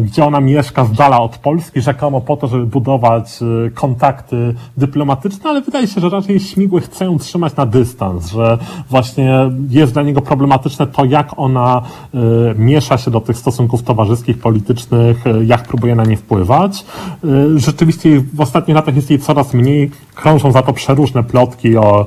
gdzie 0.00 0.24
ona 0.24 0.40
mieszka 0.40 0.84
z 0.84 0.92
dala 0.92 1.20
od 1.20 1.38
Polski, 1.38 1.80
rzekomo 1.80 2.20
po 2.20 2.36
to, 2.36 2.46
żeby 2.46 2.66
budować 2.66 3.38
kontakty 3.74 4.54
dyplomatyczne, 4.76 5.50
ale 5.50 5.60
wydaje 5.60 5.86
się, 5.86 6.00
że 6.00 6.08
raczej 6.08 6.40
Śmigły 6.40 6.80
chce 6.80 7.04
ją 7.04 7.18
trzymać 7.18 7.56
na 7.56 7.66
dystans, 7.66 8.30
że 8.30 8.58
właśnie 8.90 9.50
jest 9.68 9.92
dla 9.92 10.02
niego 10.02 10.20
problematyczne 10.20 10.86
to, 10.86 11.04
jak 11.04 11.30
ona 11.36 11.82
miesza 12.56 12.98
się 12.98 13.10
do 13.10 13.20
tych 13.20 13.36
stosunków 13.36 13.82
towarzyskich, 13.82 14.38
politycznych, 14.38 15.24
jak 15.44 15.62
próbuje 15.62 15.94
na 15.94 16.04
nie 16.04 16.16
wpływać. 16.16 16.84
Rzeczywiście 17.56 18.20
w 18.34 18.40
ostatnich 18.40 18.74
latach 18.74 18.96
jest 18.96 19.10
jej 19.10 19.18
coraz 19.18 19.54
mniej, 19.54 19.90
krążą 20.14 20.52
za 20.52 20.62
to 20.62 20.72
przeróżne 20.72 21.24
plotki 21.24 21.76
o, 21.76 22.06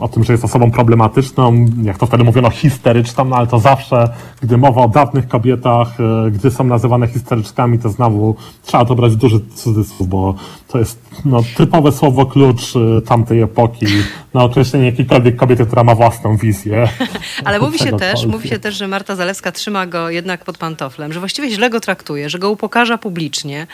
o 0.00 0.08
tym, 0.08 0.24
że 0.24 0.32
jest 0.32 0.44
osobą 0.44 0.70
problematyczną, 0.70 1.66
jak 1.82 1.98
to 1.98 2.06
wtedy 2.06 2.24
mówiono, 2.24 2.50
histeryczną, 2.50 3.24
no 3.24 3.36
ale 3.36 3.46
to 3.46 3.58
zawsze, 3.58 4.08
gdy 4.42 4.56
mowa 4.56 4.82
o 4.82 4.88
dawnych 4.88 5.28
kobietach, 5.28 5.88
e, 6.00 6.30
gdy 6.30 6.50
są 6.50 6.64
nazywane 6.64 7.08
histeryczkami, 7.08 7.78
to 7.78 7.88
znowu 7.88 8.36
trzeba 8.62 8.84
to 8.84 8.94
brać 8.94 9.12
w 9.12 9.16
duży 9.16 9.40
cudzysłów, 9.54 10.08
bo 10.08 10.34
to 10.68 10.78
jest 10.78 10.98
no, 11.24 11.42
typowe 11.56 11.92
słowo 11.92 12.26
klucz 12.26 12.76
e, 12.76 13.00
tamtej 13.00 13.40
epoki 13.40 13.86
na 14.34 14.44
określenie 14.44 14.86
jakiejkolwiek 14.86 15.36
kobiety, 15.36 15.66
która 15.66 15.84
ma 15.84 15.94
własną 15.94 16.36
wizję. 16.36 16.88
ale 17.44 17.58
mówi 17.58 17.78
się 17.78 17.92
też, 17.96 18.26
mówi 18.26 18.48
się 18.48 18.58
też, 18.58 18.74
że 18.74 18.88
Marta 18.88 19.16
Zalewska 19.16 19.52
trzyma 19.52 19.86
go 19.86 20.10
jednak 20.10 20.44
pod 20.44 20.58
pantoflem, 20.58 21.12
że 21.12 21.20
właściwie 21.20 21.50
źle 21.50 21.70
go 21.70 21.80
traktuje, 21.80 22.30
że 22.30 22.38
go 22.38 22.50
upokarza 22.50 22.98
publicznie, 22.98 23.66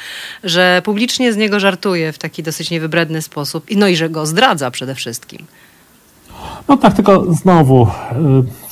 że 0.45 0.83
publicznie 0.85 1.33
z 1.33 1.37
niego 1.37 1.61
żartuje 1.61 2.13
w 2.13 2.19
taki 2.19 2.43
dosyć 2.43 2.71
niewybredny 2.71 3.23
sposób, 3.23 3.67
no 3.77 3.89
i 3.89 3.97
że 3.97 4.11
go 4.11 4.27
zdradza 4.27 4.71
przede 4.71 4.95
wszystkim. 4.95 5.47
No 6.69 6.77
tak, 6.77 6.95
tylko 6.95 7.25
znowu, 7.35 7.87
y, 7.87 7.89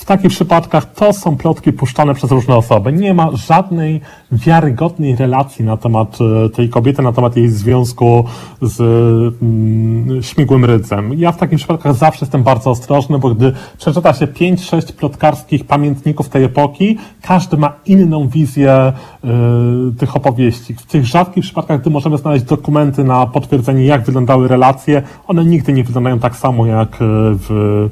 takich 0.09 0.31
przypadkach 0.31 0.93
to 0.93 1.13
są 1.13 1.37
plotki 1.37 1.73
puszczane 1.73 2.13
przez 2.13 2.31
różne 2.31 2.55
osoby. 2.55 2.93
Nie 2.93 3.13
ma 3.13 3.29
żadnej 3.33 4.01
wiarygodnej 4.31 5.15
relacji 5.15 5.65
na 5.65 5.77
temat 5.77 6.17
e, 6.45 6.49
tej 6.49 6.69
kobiety, 6.69 7.01
na 7.01 7.13
temat 7.13 7.37
jej 7.37 7.49
związku 7.49 8.25
z 8.61 8.79
mm, 9.41 10.23
śmigłym 10.23 10.65
rydzem. 10.65 11.13
Ja 11.13 11.31
w 11.31 11.37
takich 11.37 11.57
przypadkach 11.57 11.95
zawsze 11.95 12.25
jestem 12.25 12.43
bardzo 12.43 12.69
ostrożny, 12.69 13.19
bo 13.19 13.29
gdy 13.29 13.53
przeczyta 13.77 14.13
się 14.13 14.27
5-6 14.27 14.93
plotkarskich 14.93 15.65
pamiętników 15.65 16.29
tej 16.29 16.43
epoki, 16.43 16.97
każdy 17.21 17.57
ma 17.57 17.73
inną 17.85 18.27
wizję 18.27 18.93
y, 19.23 19.27
tych 19.95 20.15
opowieści. 20.15 20.73
W 20.73 20.85
tych 20.85 21.05
rzadkich 21.05 21.43
przypadkach, 21.43 21.81
gdy 21.81 21.89
możemy 21.89 22.17
znaleźć 22.17 22.45
dokumenty 22.45 23.03
na 23.03 23.27
potwierdzenie, 23.27 23.85
jak 23.85 24.05
wyglądały 24.05 24.47
relacje, 24.47 25.01
one 25.27 25.45
nigdy 25.45 25.73
nie 25.73 25.83
wyglądają 25.83 26.19
tak 26.19 26.35
samo 26.35 26.65
jak 26.65 26.97
w 26.99 27.89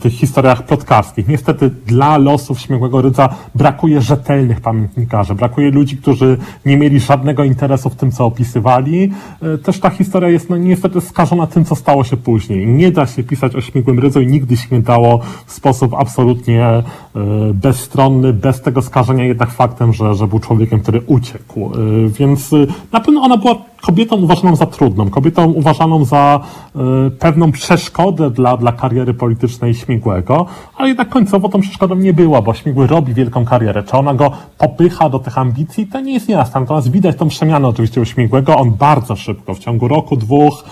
tych 0.00 0.12
historiach 0.12 0.62
plotkarskich. 0.62 1.28
Niestety 1.28 1.49
dla 1.86 2.18
losów 2.18 2.60
Śmiałego 2.60 3.02
Rydza 3.02 3.28
brakuje 3.54 4.00
rzetelnych 4.00 4.60
pamiętnikarzy, 4.60 5.34
brakuje 5.34 5.70
ludzi, 5.70 5.96
którzy 5.96 6.38
nie 6.66 6.76
mieli 6.76 7.00
żadnego 7.00 7.44
interesu 7.44 7.90
w 7.90 7.94
tym, 7.94 8.12
co 8.12 8.26
opisywali. 8.26 9.12
E, 9.42 9.58
też 9.58 9.80
ta 9.80 9.90
historia 9.90 10.28
jest 10.28 10.50
no, 10.50 10.56
niestety 10.56 11.00
skażona 11.00 11.46
tym, 11.46 11.64
co 11.64 11.74
stało 11.74 12.04
się 12.04 12.16
później. 12.16 12.66
Nie 12.66 12.92
da 12.92 13.06
się 13.06 13.24
pisać 13.24 13.56
o 13.56 13.60
śmigłym 13.60 13.98
rydzu 13.98 14.20
i 14.20 14.26
nigdy 14.26 14.56
się 14.56 14.66
nie 14.70 14.82
dało 14.82 15.20
w 15.46 15.52
sposób 15.52 15.94
absolutnie 15.94 16.82
bezstronny, 17.54 18.32
bez 18.32 18.62
tego 18.62 18.82
skażenia 18.82 19.24
jednak 19.24 19.50
faktem, 19.50 19.92
że, 19.92 20.14
że 20.14 20.26
był 20.26 20.38
człowiekiem, 20.38 20.80
który 20.80 21.00
uciekł. 21.06 21.70
E, 21.74 22.08
więc 22.08 22.50
na 22.92 23.00
pewno 23.00 23.22
ona 23.22 23.36
była 23.36 23.54
kobietą 23.80 24.16
uważaną 24.16 24.56
za 24.56 24.66
trudną, 24.66 25.10
kobietą 25.10 25.52
uważaną 25.52 26.04
za 26.04 26.40
pewną 27.18 27.52
przeszkodę 27.52 28.30
dla, 28.30 28.56
dla 28.56 28.72
kariery 28.72 29.14
politycznej 29.14 29.74
Śmigłego, 29.74 30.46
ale 30.76 30.88
jednak 30.88 31.08
końcowo 31.08 31.48
tą 31.48 31.60
przeszkodą 31.60 31.94
nie 31.94 32.12
była, 32.12 32.42
bo 32.42 32.54
Śmigły 32.54 32.86
robi 32.86 33.14
wielką 33.14 33.44
karierę. 33.44 33.82
Czy 33.82 33.96
ona 33.96 34.14
go 34.14 34.30
popycha 34.58 35.10
do 35.10 35.18
tych 35.18 35.38
ambicji, 35.38 35.86
to 35.86 36.00
nie 36.00 36.12
jest 36.12 36.28
jasne. 36.28 36.60
Natomiast 36.60 36.90
widać 36.90 37.16
tą 37.16 37.28
przemianę 37.28 37.68
oczywiście 37.68 38.00
u 38.00 38.04
Śmigłego. 38.04 38.56
On 38.56 38.70
bardzo 38.70 39.16
szybko, 39.16 39.54
w 39.54 39.58
ciągu 39.58 39.88
roku, 39.88 40.16
dwóch, 40.16 40.64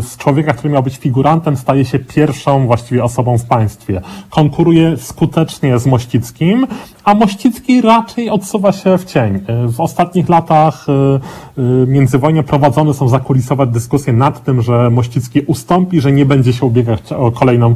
z 0.00 0.16
człowieka, 0.16 0.52
który 0.52 0.72
miał 0.74 0.82
być 0.82 0.96
figurantem, 0.96 1.56
staje 1.56 1.84
się 1.84 1.98
pierwszą 1.98 2.66
właściwie 2.66 3.04
osobą 3.04 3.38
w 3.38 3.44
państwie. 3.44 4.00
Konkuruje 4.30 4.96
skutecznie 4.96 5.71
z 5.78 5.86
Mościckim, 5.86 6.66
a 7.04 7.14
Mościcki 7.14 7.80
raczej 7.80 8.30
odsuwa 8.30 8.72
się 8.72 8.98
w 8.98 9.04
cień. 9.04 9.36
Y, 9.36 9.42
w 9.68 9.80
ostatnich 9.80 10.28
latach 10.28 10.86
międzywojnia 11.86 12.42
prowadzone 12.42 12.94
są 12.94 13.08
zakulisowe 13.08 13.66
dyskusje 13.66 14.12
nad 14.12 14.44
tym, 14.44 14.62
że 14.62 14.90
Mościcki 14.90 15.40
ustąpi, 15.40 16.00
że 16.00 16.12
nie 16.12 16.26
będzie 16.26 16.52
się 16.52 16.66
ubiegać 16.66 17.12
o 17.12 17.32
kolejną 17.32 17.74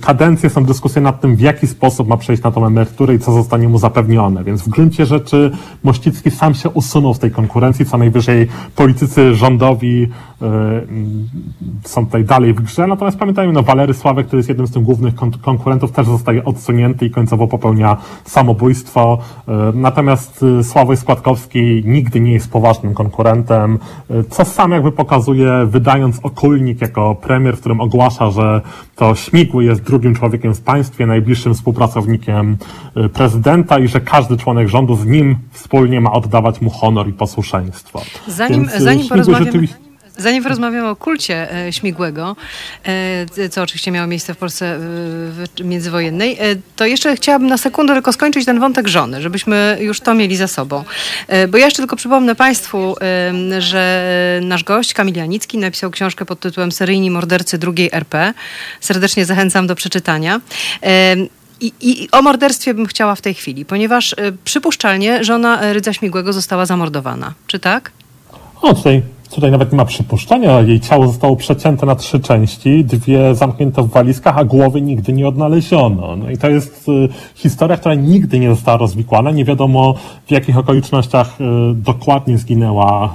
kadencję. 0.00 0.50
Są 0.50 0.64
dyskusje 0.64 1.02
nad 1.02 1.20
tym, 1.20 1.36
w 1.36 1.40
jaki 1.40 1.66
sposób 1.66 2.08
ma 2.08 2.16
przejść 2.16 2.42
na 2.42 2.50
tą 2.50 2.66
emeryturę 2.66 3.14
i 3.14 3.18
co 3.18 3.32
zostanie 3.32 3.68
mu 3.68 3.78
zapewnione. 3.78 4.44
Więc 4.44 4.62
w 4.62 4.68
gruncie 4.68 5.06
rzeczy 5.06 5.50
Mościcki 5.82 6.30
sam 6.30 6.54
się 6.54 6.68
usunął 6.68 7.14
z 7.14 7.18
tej 7.18 7.30
konkurencji, 7.30 7.86
co 7.86 7.98
najwyżej 7.98 8.48
politycy 8.76 9.34
rządowi 9.34 10.08
są 11.84 12.06
tutaj 12.06 12.24
dalej 12.24 12.54
w 12.54 12.60
grze. 12.60 12.86
Natomiast 12.86 13.18
pamiętajmy, 13.18 13.52
no 13.52 13.62
Walery 13.62 13.94
Sławek, 13.94 14.26
który 14.26 14.38
jest 14.38 14.48
jednym 14.48 14.66
z 14.66 14.70
tych 14.70 14.82
głównych 14.82 15.14
konkurentów, 15.42 15.92
też 15.92 16.06
zostaje 16.06 16.44
odsunięty 16.44 17.06
i 17.06 17.10
końcowo 17.10 17.46
popełnia 17.46 17.96
samobójstwo. 18.24 19.18
Y, 19.48 19.52
natomiast 19.74 20.44
Sławoj 20.62 20.96
Składkowski 20.96 21.82
nigdy 21.86 22.20
nie 22.20 22.32
jest 22.32 22.50
poważnym 22.50 22.94
konkurentem 22.94 23.78
co 24.30 24.44
sam 24.44 24.70
jakby 24.70 24.92
pokazuje, 24.92 25.66
wydając 25.66 26.18
okulnik 26.22 26.80
jako 26.80 27.14
premier, 27.14 27.56
w 27.56 27.60
którym 27.60 27.80
ogłasza, 27.80 28.30
że 28.30 28.60
to 28.96 29.14
Śmigły 29.14 29.64
jest 29.64 29.82
drugim 29.82 30.14
człowiekiem 30.14 30.54
w 30.54 30.60
państwie, 30.60 31.06
najbliższym 31.06 31.54
współpracownikiem 31.54 32.56
y, 32.96 33.08
prezydenta 33.08 33.78
i 33.78 33.88
że 33.88 34.00
każdy 34.00 34.36
członek 34.36 34.68
rządu 34.68 34.96
z 34.96 35.06
nim 35.06 35.36
wspólnie 35.52 36.00
ma 36.00 36.12
oddawać 36.12 36.60
mu 36.60 36.70
honor 36.70 37.08
i 37.08 37.12
posłuszeństwo. 37.12 38.00
Zanim, 38.28 38.60
Więc, 38.60 38.74
y, 38.74 38.80
zanim 38.80 39.08
porozmawiamy... 39.08 39.44
Rzeczywiście... 39.44 39.89
Zanim 40.20 40.42
porozmawiamy 40.42 40.88
o 40.88 40.96
kulcie 40.96 41.66
e, 41.66 41.72
Śmigłego, 41.72 42.36
e, 43.38 43.48
co 43.48 43.62
oczywiście 43.62 43.90
miało 43.90 44.06
miejsce 44.06 44.34
w 44.34 44.36
Polsce 44.36 44.78
międzywojennej, 45.64 46.36
e, 46.40 46.56
to 46.76 46.86
jeszcze 46.86 47.16
chciałabym 47.16 47.48
na 47.48 47.58
sekundę 47.58 47.94
tylko 47.94 48.12
skończyć 48.12 48.44
ten 48.44 48.60
wątek 48.60 48.88
żony, 48.88 49.22
żebyśmy 49.22 49.78
już 49.80 50.00
to 50.00 50.14
mieli 50.14 50.36
za 50.36 50.48
sobą. 50.48 50.84
Bo 51.48 51.58
ja 51.58 51.64
jeszcze 51.64 51.82
tylko 51.82 51.96
przypomnę 51.96 52.34
Państwu, 52.34 52.96
że 53.58 54.40
nasz 54.42 54.64
gość 54.64 54.94
Kamil 54.94 55.16
Janicki 55.16 55.58
napisał 55.58 55.90
książkę 55.90 56.24
pod 56.24 56.40
tytułem 56.40 56.72
Seryjni 56.72 57.10
mordercy 57.10 57.58
drugiej 57.58 57.88
RP. 57.92 58.34
Serdecznie 58.80 59.24
zachęcam 59.24 59.66
do 59.66 59.74
przeczytania. 59.74 60.40
I, 61.60 61.72
I, 61.80 62.08
o 62.12 62.22
morderstwie 62.22 62.74
bym 62.74 62.86
chciała 62.86 63.14
w 63.14 63.20
tej 63.20 63.34
chwili, 63.34 63.64
ponieważ 63.64 64.14
przypuszczalnie 64.44 65.24
żona 65.24 65.72
Rydza 65.72 65.92
Śmigłego 65.92 66.32
została 66.32 66.66
zamordowana. 66.66 67.34
Czy 67.46 67.58
tak? 67.58 67.90
O, 68.62 68.82
tutaj 69.30 69.50
nawet 69.50 69.72
nie 69.72 69.76
ma 69.76 69.84
przypuszczenia. 69.84 70.60
Jej 70.60 70.80
ciało 70.80 71.06
zostało 71.06 71.36
przecięte 71.36 71.86
na 71.86 71.94
trzy 71.94 72.20
części, 72.20 72.84
dwie 72.84 73.34
zamknięte 73.34 73.82
w 73.82 73.88
walizkach, 73.88 74.38
a 74.38 74.44
głowy 74.44 74.82
nigdy 74.82 75.12
nie 75.12 75.28
odnaleziono. 75.28 76.16
No 76.16 76.30
i 76.30 76.38
to 76.38 76.50
jest 76.50 76.88
y, 76.88 77.08
historia, 77.34 77.76
która 77.76 77.94
nigdy 77.94 78.38
nie 78.38 78.50
została 78.50 78.78
rozwikłana. 78.78 79.30
Nie 79.30 79.44
wiadomo 79.44 79.94
w 80.26 80.30
jakich 80.30 80.58
okolicznościach 80.58 81.40
y, 81.40 81.44
dokładnie 81.74 82.38
zginęła 82.38 83.14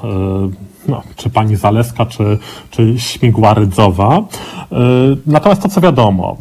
y, 0.51 0.74
no, 0.87 1.01
czy 1.15 1.29
pani 1.29 1.55
Zaleska, 1.55 2.05
czy, 2.05 2.37
czy 2.69 2.99
Śmigła 2.99 3.53
Rydzowa. 3.53 4.17
E, 4.17 4.77
natomiast 5.27 5.61
to, 5.61 5.69
co 5.69 5.81
wiadomo, 5.81 6.37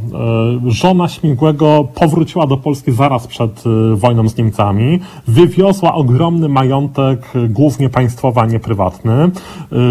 e, 0.66 0.70
żona 0.70 1.08
Śmigłego 1.08 1.88
powróciła 1.94 2.46
do 2.46 2.56
Polski 2.56 2.92
zaraz 2.92 3.26
przed 3.26 3.64
e, 3.66 3.96
wojną 3.96 4.28
z 4.28 4.36
Niemcami, 4.36 5.00
wywiozła 5.26 5.94
ogromny 5.94 6.48
majątek, 6.48 7.32
głównie 7.48 7.88
państwowy, 7.90 8.40
a 8.40 8.46
nie 8.46 8.60
prywatny. 8.60 9.30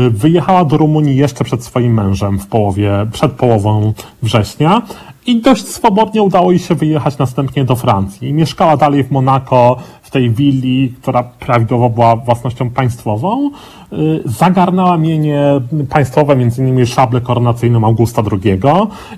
Wyjechała 0.10 0.66
do 0.66 0.78
Rumunii 0.78 1.16
jeszcze 1.16 1.44
przed 1.44 1.64
swoim 1.64 1.94
mężem 1.94 2.40
w 2.40 2.48
połowie, 2.48 3.08
przed 3.12 3.32
połową 3.32 3.94
września 4.24 4.82
i 5.26 5.42
dość 5.42 5.68
swobodnie 5.68 6.22
udało 6.22 6.52
jej 6.52 6.60
się 6.60 6.76
wyjechać 6.76 7.18
następnie 7.18 7.66
do 7.66 7.76
Francji. 7.76 8.34
Mieszkała 8.34 8.78
dalej 8.78 9.04
w 9.04 9.12
Monako, 9.12 9.78
tej 10.14 10.30
willi, 10.30 10.94
która 11.02 11.24
prawidłowo 11.24 11.90
była 11.90 12.16
własnością 12.16 12.70
państwową. 12.70 13.52
Y, 13.94 14.22
zagarnęła 14.26 14.98
mienie 14.98 15.62
państwowe, 15.90 16.36
innymi 16.58 16.86
szablę 16.86 17.22
koronacyjną 17.22 17.86
Augusta 17.86 18.22
II 18.32 18.60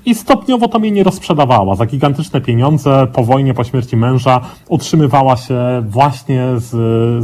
i 0.06 0.16
stopniowo 0.16 0.68
to 0.68 0.80
mienie 0.80 1.04
rozprzedawała. 1.04 1.76
Za 1.76 1.86
gigantyczne 1.86 2.42
pieniądze 2.42 3.08
po 3.14 3.24
wojnie, 3.24 3.54
po 3.54 3.64
śmierci 3.64 3.98
męża 3.98 4.42
utrzymywała 4.70 5.38
się 5.38 5.58
właśnie 5.90 6.46
z, 6.56 6.72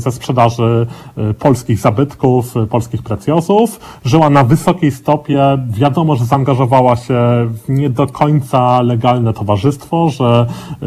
ze 0.01 0.11
sprzedaży 0.11 0.87
y, 1.17 1.33
polskich 1.33 1.79
zabytków, 1.79 2.57
y, 2.57 2.67
polskich 2.67 3.03
precjosów. 3.03 3.79
Żyła 4.05 4.29
na 4.29 4.43
wysokiej 4.43 4.91
stopie. 4.91 5.57
Wiadomo, 5.69 6.15
że 6.15 6.25
zaangażowała 6.25 6.95
się 6.95 7.13
w 7.47 7.69
nie 7.69 7.89
do 7.89 8.07
końca 8.07 8.81
legalne 8.81 9.33
towarzystwo, 9.33 10.09
że 10.09 10.45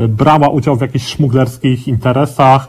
brała 0.08 0.48
udział 0.48 0.76
w 0.76 0.80
jakichś 0.80 1.06
szmuglerskich 1.06 1.88
interesach 1.88 2.68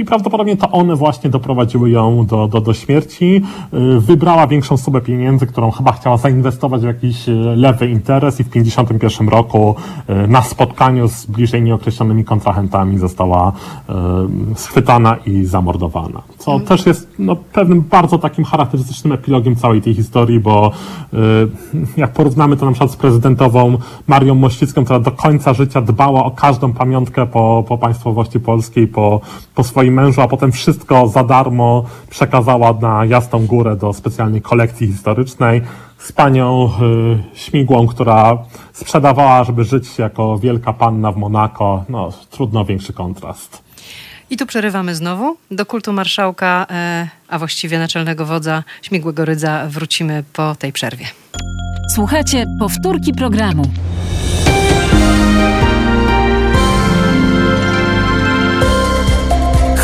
i 0.00 0.04
prawdopodobnie 0.04 0.56
to 0.56 0.70
one 0.70 0.96
właśnie 0.96 1.30
doprowadziły 1.30 1.90
ją 1.90 2.26
do, 2.26 2.48
do, 2.48 2.60
do 2.60 2.74
śmierci. 2.74 3.42
Y, 3.96 4.00
wybrała 4.00 4.46
większą 4.46 4.76
sumę 4.76 5.00
pieniędzy, 5.00 5.46
którą 5.46 5.70
chyba 5.70 5.92
chciała 5.92 6.16
zainwestować 6.16 6.82
w 6.82 6.84
jakiś 6.84 7.28
y, 7.28 7.32
lewy 7.34 7.90
interes 7.90 8.40
i 8.40 8.44
w 8.44 8.48
1951 8.48 9.28
roku 9.28 9.74
y, 10.10 10.28
na 10.28 10.42
spotkaniu 10.42 11.08
z 11.08 11.26
bliżej 11.26 11.62
nieokreślonymi 11.62 12.24
kontrahentami 12.24 12.98
została 12.98 13.52
schwytana 14.54 15.16
i 15.26 15.44
zamordowana. 15.44 16.22
Co 16.38 16.52
mm. 16.54 16.66
też 16.66 16.86
jest 16.86 17.08
no, 17.18 17.36
pewnym 17.36 17.80
bardzo 17.80 18.18
takim 18.18 18.44
charakterystycznym 18.44 19.12
epilogiem 19.12 19.56
całej 19.56 19.82
tej 19.82 19.94
historii, 19.94 20.40
bo 20.40 20.72
jak 21.96 22.12
porównamy 22.12 22.56
to 22.56 22.66
na 22.66 22.72
przykład 22.72 22.90
z 22.90 22.96
prezydentową 22.96 23.78
Marią 24.06 24.34
Mościcką, 24.34 24.84
która 24.84 25.00
do 25.00 25.10
końca 25.10 25.54
życia 25.54 25.80
dbała 25.80 26.24
o 26.24 26.30
każdą 26.30 26.72
pamiątkę 26.72 27.26
po, 27.26 27.64
po 27.68 27.78
państwowości 27.78 28.40
polskiej, 28.40 28.88
po, 28.88 29.20
po 29.54 29.64
swoim 29.64 29.89
mężu, 29.90 30.20
a 30.20 30.28
potem 30.28 30.52
wszystko 30.52 31.08
za 31.08 31.24
darmo 31.24 31.84
przekazała 32.10 32.72
na 32.72 33.04
Jasną 33.04 33.46
Górę 33.46 33.76
do 33.76 33.92
specjalnej 33.92 34.42
kolekcji 34.42 34.86
historycznej 34.86 35.62
z 35.98 36.12
panią 36.12 36.70
y, 37.34 37.38
Śmigłą, 37.38 37.86
która 37.86 38.38
sprzedawała, 38.72 39.44
żeby 39.44 39.64
żyć 39.64 39.98
jako 39.98 40.38
wielka 40.38 40.72
panna 40.72 41.12
w 41.12 41.16
Monako. 41.16 41.84
No, 41.88 42.12
trudno 42.30 42.64
większy 42.64 42.92
kontrast. 42.92 43.62
I 44.30 44.36
tu 44.36 44.46
przerywamy 44.46 44.94
znowu. 44.94 45.36
Do 45.50 45.66
kultu 45.66 45.92
marszałka, 45.92 46.66
e, 46.70 47.08
a 47.28 47.38
właściwie 47.38 47.78
naczelnego 47.78 48.26
wodza 48.26 48.64
Śmigłego 48.82 49.24
Rydza 49.24 49.66
wrócimy 49.68 50.24
po 50.32 50.54
tej 50.54 50.72
przerwie. 50.72 51.06
Słuchajcie 51.94 52.46
powtórki 52.60 53.12
programu. 53.12 53.62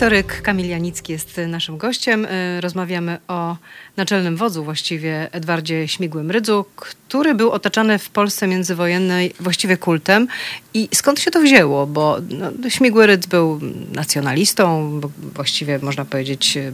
Historyk 0.00 0.42
Kamil 0.42 0.68
Janicki 0.68 1.12
jest 1.12 1.40
naszym 1.48 1.78
gościem. 1.78 2.24
Y, 2.24 2.60
rozmawiamy 2.60 3.18
o 3.28 3.56
naczelnym 3.96 4.36
wodzu, 4.36 4.64
właściwie 4.64 5.28
Edwardzie 5.32 5.88
Śmigłym 5.88 6.30
Rydzu, 6.30 6.64
który 6.76 7.34
był 7.34 7.50
otaczany 7.50 7.98
w 7.98 8.10
Polsce 8.10 8.46
międzywojennej 8.46 9.34
właściwie 9.40 9.76
kultem. 9.76 10.28
I 10.74 10.88
skąd 10.94 11.20
się 11.20 11.30
to 11.30 11.40
wzięło? 11.40 11.86
Bo 11.86 12.18
no, 12.30 12.70
Śmigły 12.70 13.06
Rydz 13.06 13.26
był 13.26 13.60
nacjonalistą, 13.94 15.00
właściwie 15.34 15.78
można 15.78 16.04
powiedzieć 16.04 16.56
y, 16.56 16.72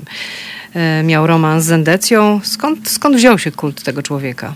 y, 1.00 1.02
miał 1.02 1.26
romans 1.26 1.64
z 1.64 1.72
Endecją. 1.72 2.40
Skąd, 2.44 2.88
skąd 2.88 3.16
wziął 3.16 3.38
się 3.38 3.52
kult 3.52 3.82
tego 3.82 4.02
człowieka? 4.02 4.54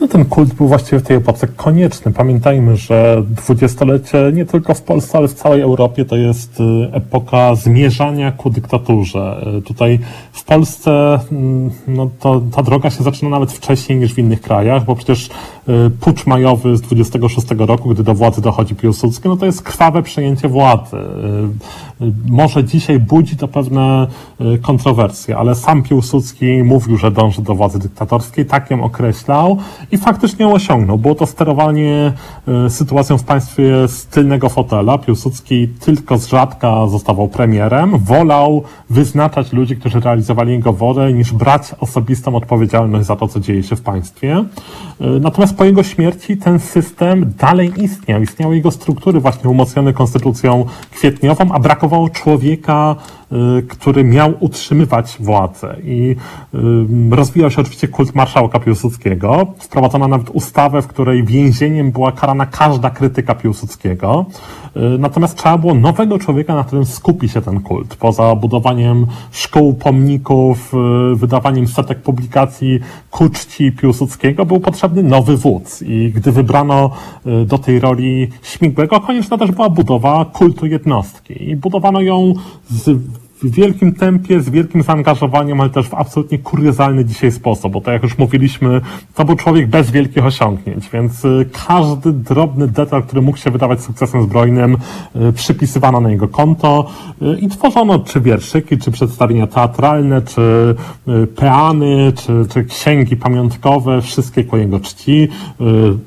No 0.00 0.08
ten 0.08 0.24
kult 0.24 0.54
był 0.54 0.68
właściwie 0.68 0.98
w 0.98 1.02
tej 1.02 1.16
epoce 1.16 1.48
konieczny. 1.48 2.12
Pamiętajmy, 2.12 2.76
że 2.76 3.22
dwudziestolecie 3.30 4.30
nie 4.34 4.44
tylko 4.44 4.74
w 4.74 4.82
Polsce, 4.82 5.18
ale 5.18 5.28
w 5.28 5.34
całej 5.34 5.60
Europie 5.60 6.04
to 6.04 6.16
jest 6.16 6.60
y, 6.60 6.64
epoka 6.92 7.54
zmierzania 7.54 8.32
ku 8.32 8.50
dyktaturze. 8.50 9.46
Y, 9.58 9.62
tutaj 9.62 9.98
w 10.32 10.44
Polsce 10.44 11.18
mm, 11.32 11.70
no 11.88 12.10
to, 12.20 12.42
ta 12.56 12.62
droga 12.62 12.90
się 12.90 13.04
zaczyna 13.04 13.30
nawet 13.30 13.52
wcześniej 13.52 13.98
niż 13.98 14.14
w 14.14 14.18
innych 14.18 14.40
krajach, 14.40 14.84
bo 14.84 14.96
przecież 14.96 15.26
y, 15.26 15.90
pucz 16.00 16.26
majowy 16.26 16.76
z 16.76 16.80
26 16.80 17.46
roku, 17.58 17.88
gdy 17.88 18.02
do 18.02 18.14
władzy 18.14 18.42
dochodzi 18.42 18.74
Piłsudski, 18.74 19.28
no 19.28 19.36
to 19.36 19.46
jest 19.46 19.62
krwawe 19.62 20.02
przejęcie 20.02 20.48
władzy. 20.48 20.96
Może 22.28 22.64
dzisiaj 22.64 23.00
budzi 23.00 23.36
to 23.36 23.48
pewne 23.48 24.06
kontrowersje, 24.62 25.36
ale 25.36 25.54
sam 25.54 25.82
Piłsudski 25.82 26.62
mówił, 26.62 26.96
że 26.96 27.10
dąży 27.10 27.42
do 27.42 27.54
władzy 27.54 27.78
dyktatorskiej, 27.78 28.46
tak 28.46 28.70
ją 28.70 28.84
określał 28.84 29.58
i 29.92 29.98
faktycznie 29.98 30.44
ją 30.44 30.52
osiągnął. 30.52 30.98
Było 30.98 31.14
to 31.14 31.26
sterowanie 31.26 32.12
e, 32.48 32.70
sytuacją 32.70 33.18
w 33.18 33.24
państwie 33.24 33.88
z 33.88 34.06
tylnego 34.06 34.48
fotela. 34.48 34.98
Piłsudski 34.98 35.68
tylko 35.68 36.18
z 36.18 36.26
rzadka 36.26 36.86
zostawał 36.86 37.28
premierem. 37.28 37.98
Wolał 37.98 38.62
wyznaczać 38.90 39.52
ludzi, 39.52 39.76
którzy 39.76 40.00
realizowali 40.00 40.52
jego 40.52 40.72
wolę, 40.72 41.12
niż 41.12 41.32
brać 41.32 41.74
osobistą 41.80 42.36
odpowiedzialność 42.36 43.06
za 43.06 43.16
to, 43.16 43.28
co 43.28 43.40
dzieje 43.40 43.62
się 43.62 43.76
w 43.76 43.80
państwie. 43.80 44.44
E, 45.00 45.06
natomiast 45.20 45.56
po 45.56 45.64
jego 45.64 45.82
śmierci 45.82 46.36
ten 46.36 46.58
system 46.58 47.32
dalej 47.38 47.72
istniał. 47.76 48.22
Istniały 48.22 48.56
jego 48.56 48.70
struktury 48.70 49.20
właśnie 49.20 49.50
umocnione 49.50 49.92
konstytucją 49.92 50.64
kwietniową, 50.90 51.52
a 51.52 51.58
brakowało 51.58 51.87
człowieka, 51.88 52.96
Y, 53.17 53.17
który 53.68 54.04
miał 54.04 54.34
utrzymywać 54.40 55.16
władzę. 55.20 55.76
I 55.84 56.16
y, 56.54 57.16
rozwijał 57.16 57.50
się 57.50 57.60
oczywiście 57.60 57.88
kult 57.88 58.14
marszałka 58.14 58.60
Piłsudskiego. 58.60 59.46
Wprowadzono 59.58 60.08
nawet 60.08 60.30
ustawę, 60.30 60.82
w 60.82 60.86
której 60.86 61.24
więzieniem 61.24 61.92
była 61.92 62.12
karana 62.12 62.46
każda 62.46 62.90
krytyka 62.90 63.34
Piłsudskiego. 63.34 64.26
Y, 64.76 64.98
natomiast 64.98 65.38
trzeba 65.38 65.58
było 65.58 65.74
nowego 65.74 66.18
człowieka, 66.18 66.54
na 66.54 66.64
którym 66.64 66.84
skupi 66.84 67.28
się 67.28 67.40
ten 67.40 67.60
kult. 67.60 67.96
Poza 67.96 68.34
budowaniem 68.34 69.06
szkół, 69.30 69.74
pomników, 69.74 70.72
wydawaniem 71.14 71.66
setek 71.66 72.02
publikacji 72.02 72.80
ku 73.10 73.28
czci 73.28 73.72
Piłsudskiego, 73.72 74.46
był 74.46 74.60
potrzebny 74.60 75.02
nowy 75.02 75.36
wódz. 75.36 75.82
I 75.82 76.12
gdy 76.14 76.32
wybrano 76.32 76.90
do 77.46 77.58
tej 77.58 77.80
roli 77.80 78.28
Śmigłego, 78.42 79.00
konieczna 79.00 79.38
też 79.38 79.50
była 79.50 79.70
budowa 79.70 80.24
kultu 80.24 80.66
jednostki. 80.66 81.50
I 81.50 81.56
budowano 81.56 82.00
ją 82.00 82.34
z 82.70 82.98
w 83.42 83.50
wielkim 83.50 83.94
tempie, 83.94 84.40
z 84.40 84.50
wielkim 84.50 84.82
zaangażowaniem, 84.82 85.60
ale 85.60 85.70
też 85.70 85.88
w 85.88 85.94
absolutnie 85.94 86.38
kuriozalny 86.38 87.04
dzisiaj 87.04 87.32
sposób, 87.32 87.72
bo 87.72 87.80
tak 87.80 87.92
jak 87.92 88.02
już 88.02 88.18
mówiliśmy, 88.18 88.80
to 89.14 89.24
był 89.24 89.36
człowiek 89.36 89.68
bez 89.68 89.90
wielkich 89.90 90.24
osiągnięć, 90.24 90.90
więc 90.92 91.24
y, 91.24 91.48
każdy 91.66 92.12
drobny 92.12 92.68
detal, 92.68 93.02
który 93.02 93.22
mógł 93.22 93.38
się 93.38 93.50
wydawać 93.50 93.82
sukcesem 93.82 94.22
zbrojnym, 94.22 94.76
y, 95.16 95.32
przypisywano 95.32 96.00
na 96.00 96.10
jego 96.10 96.28
konto 96.28 96.90
y, 97.22 97.38
i 97.40 97.48
tworzono 97.48 97.98
czy 97.98 98.20
wierszyki, 98.20 98.78
czy 98.78 98.90
przedstawienia 98.90 99.46
teatralne, 99.46 100.22
czy 100.22 100.74
peany, 101.36 102.12
czy, 102.16 102.46
czy 102.52 102.64
księgi 102.64 103.16
pamiątkowe, 103.16 104.02
wszystkie 104.02 104.44
ku 104.44 104.56
jego 104.56 104.80
czci. 104.80 105.28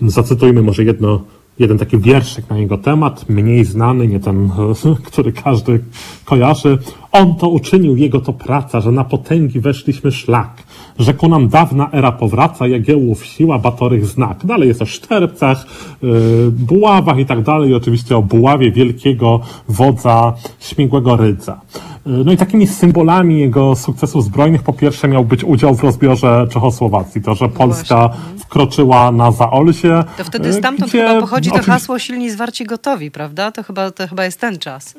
Zacytujmy 0.01 0.61
może 0.61 0.83
jedno 0.83 1.21
jeden 1.59 1.77
taki 1.77 1.97
wierszyk 1.97 2.49
na 2.49 2.57
jego 2.57 2.77
temat, 2.77 3.29
mniej 3.29 3.65
znany, 3.65 4.07
nie 4.07 4.19
ten, 4.19 4.49
który 5.07 5.31
każdy 5.31 5.83
kojarzy. 6.25 6.77
On 7.11 7.35
to 7.35 7.49
uczynił, 7.49 7.95
jego 7.95 8.19
to 8.19 8.33
praca, 8.33 8.81
że 8.81 8.91
na 8.91 9.03
potęgi 9.03 9.59
weszliśmy 9.59 10.11
szlak, 10.11 10.63
że 11.01 11.13
ku 11.13 11.29
nam 11.29 11.49
dawna 11.49 11.89
era 11.91 12.11
powraca, 12.11 12.67
Jagiełłów 12.67 13.25
siła, 13.25 13.59
Batorych 13.59 14.05
znak. 14.05 14.45
Dalej 14.45 14.67
jest 14.67 14.81
o 14.81 14.85
Szczerbcach, 14.85 15.65
yy, 16.01 16.51
Buławach 16.51 17.17
i 17.17 17.25
tak 17.25 17.41
dalej, 17.41 17.69
i 17.69 17.73
oczywiście 17.73 18.17
o 18.17 18.21
Buławie 18.21 18.71
wielkiego 18.71 19.39
wodza 19.69 20.33
Śmigłego 20.59 21.15
Rydza. 21.15 21.61
Yy, 22.05 22.23
no 22.25 22.31
i 22.31 22.37
takimi 22.37 22.67
symbolami 22.67 23.39
jego 23.39 23.75
sukcesów 23.75 24.23
zbrojnych 24.23 24.63
po 24.63 24.73
pierwsze 24.73 25.07
miał 25.07 25.25
być 25.25 25.43
udział 25.43 25.75
w 25.75 25.83
rozbiorze 25.83 26.47
Czechosłowacji, 26.49 27.21
to, 27.21 27.35
że 27.35 27.49
Polska 27.49 28.09
wkroczyła 28.39 29.11
na 29.11 29.31
Zaolzie. 29.31 30.03
To 30.17 30.23
wtedy 30.23 30.53
stamtąd 30.53 30.89
gdzie, 30.89 31.07
chyba 31.07 31.21
pochodzi 31.21 31.51
to 31.51 31.63
hasło 31.63 31.99
silni 31.99 32.29
zwarci 32.29 32.65
gotowi, 32.65 33.11
prawda? 33.11 33.51
To 33.51 33.63
chyba, 33.63 33.91
to 33.91 34.07
chyba 34.07 34.25
jest 34.25 34.39
ten 34.39 34.59
czas. 34.59 34.95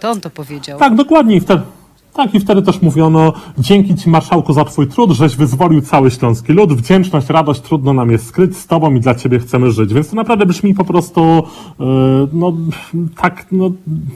To 0.00 0.10
on 0.10 0.20
to 0.20 0.30
powiedział. 0.30 0.78
Tak, 0.78 0.94
dokładnie. 0.94 1.40
Wtedy, 1.40 1.62
tak, 2.18 2.34
i 2.34 2.40
wtedy 2.40 2.62
też 2.62 2.82
mówiono, 2.82 3.32
dzięki 3.58 3.94
Ci 3.94 4.10
Marszałku 4.10 4.52
za 4.52 4.64
Twój 4.64 4.86
trud, 4.86 5.10
żeś 5.10 5.36
wyzwolił 5.36 5.80
cały 5.80 6.10
śląski 6.10 6.52
lud, 6.52 6.72
wdzięczność, 6.72 7.28
radość, 7.28 7.60
trudno 7.60 7.92
nam 7.92 8.10
jest 8.10 8.26
skryć, 8.26 8.56
z 8.56 8.66
Tobą 8.66 8.94
i 8.94 9.00
dla 9.00 9.14
Ciebie 9.14 9.38
chcemy 9.38 9.72
żyć. 9.72 9.94
Więc 9.94 10.10
to 10.10 10.16
naprawdę 10.16 10.46
brzmi 10.46 10.74
po 10.74 10.84
prostu, 10.84 11.42
yy, 11.78 11.86
no, 12.32 12.52
tak, 13.16 13.46
no, 13.52 13.70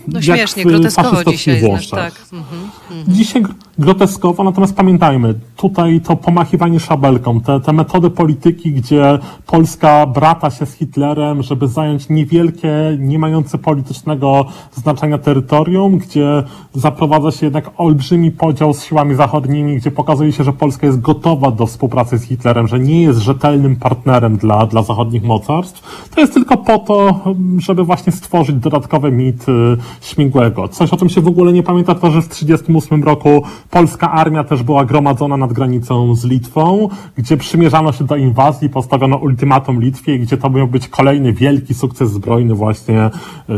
no 0.08 0.20
jak 0.22 0.24
śmiesznie, 0.24 0.64
groteskowo 0.64 1.24
dzisiaj, 1.24 1.60
znaczy, 1.60 1.90
tak. 1.90 2.14
Mhm, 2.32 2.62
mhm. 2.90 3.16
Dzisiaj 3.16 3.42
groteskowo, 3.78 4.44
natomiast 4.44 4.76
pamiętajmy, 4.76 5.34
tutaj 5.56 6.00
to 6.00 6.16
pomachiwanie 6.16 6.80
szabelką, 6.80 7.40
te, 7.40 7.60
te 7.60 7.72
metody 7.72 8.10
polityki, 8.10 8.72
gdzie 8.72 9.18
Polska 9.46 10.06
brata 10.06 10.50
się 10.50 10.66
z 10.66 10.72
Hitlerem, 10.72 11.42
żeby 11.42 11.68
zająć 11.68 12.08
niewielkie, 12.08 12.96
nie 12.98 13.18
mające 13.18 13.58
politycznego 13.58 14.44
znaczenia 14.74 15.18
terytorium, 15.18 15.98
gdzie 15.98 16.42
zaprowadza 16.74 17.30
się 17.30 17.46
jednak 17.46 17.70
olbrzymi 17.76 18.30
podział 18.30 18.74
z 18.74 18.84
siłami 18.84 19.14
zachodnimi, 19.14 19.76
gdzie 19.76 19.90
pokazuje 19.90 20.32
się, 20.32 20.44
że 20.44 20.52
Polska 20.52 20.86
jest 20.86 21.00
gotowa 21.00 21.50
do 21.50 21.66
współpracy 21.66 22.18
z 22.18 22.22
Hitlerem, 22.22 22.68
że 22.68 22.78
nie 22.78 23.02
jest 23.02 23.18
rzetelnym 23.18 23.76
partnerem 23.76 24.36
dla, 24.36 24.66
dla 24.66 24.82
zachodnich 24.82 25.22
mocarstw, 25.22 26.08
to 26.14 26.20
jest 26.20 26.34
tylko 26.34 26.56
po 26.56 26.78
to, 26.78 27.20
żeby 27.58 27.84
właśnie 27.84 28.12
stworzyć 28.12 28.56
dodatkowy 28.56 29.12
mit 29.12 29.48
y, 29.48 29.52
śmigłego. 30.00 30.68
Coś, 30.68 30.92
o 30.92 30.96
czym 30.96 31.08
się 31.08 31.20
w 31.20 31.28
ogóle 31.28 31.52
nie 31.52 31.62
pamięta, 31.62 31.94
to, 31.94 32.10
że 32.10 32.22
w 32.22 32.28
1938 32.28 33.04
roku 33.04 33.42
polska 33.72 34.10
armia 34.10 34.44
też 34.44 34.62
była 34.62 34.84
gromadzona 34.84 35.36
nad 35.36 35.52
granicą 35.52 36.14
z 36.14 36.24
Litwą, 36.24 36.88
gdzie 37.16 37.36
przymierzano 37.36 37.92
się 37.92 38.04
do 38.04 38.16
inwazji, 38.16 38.68
postawiono 38.68 39.16
ultimatum 39.16 39.80
Litwie, 39.80 40.18
gdzie 40.18 40.36
to 40.36 40.50
miał 40.50 40.68
być 40.68 40.88
kolejny 40.88 41.32
wielki 41.32 41.74
sukces 41.74 42.10
zbrojny 42.10 42.54
właśnie 42.54 43.10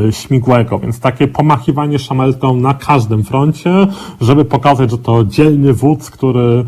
y, 0.09 0.13
Śmigłego. 0.13 0.79
Więc 0.79 1.01
takie 1.01 1.29
pomachiwanie 1.29 1.99
szamelką 1.99 2.57
na 2.57 2.75
każdym 2.75 3.25
froncie, 3.25 3.87
żeby 4.21 4.45
pokazać, 4.45 4.91
że 4.91 4.99
to 4.99 5.25
dzielny 5.25 5.73
wódz, 5.73 6.11
który 6.11 6.65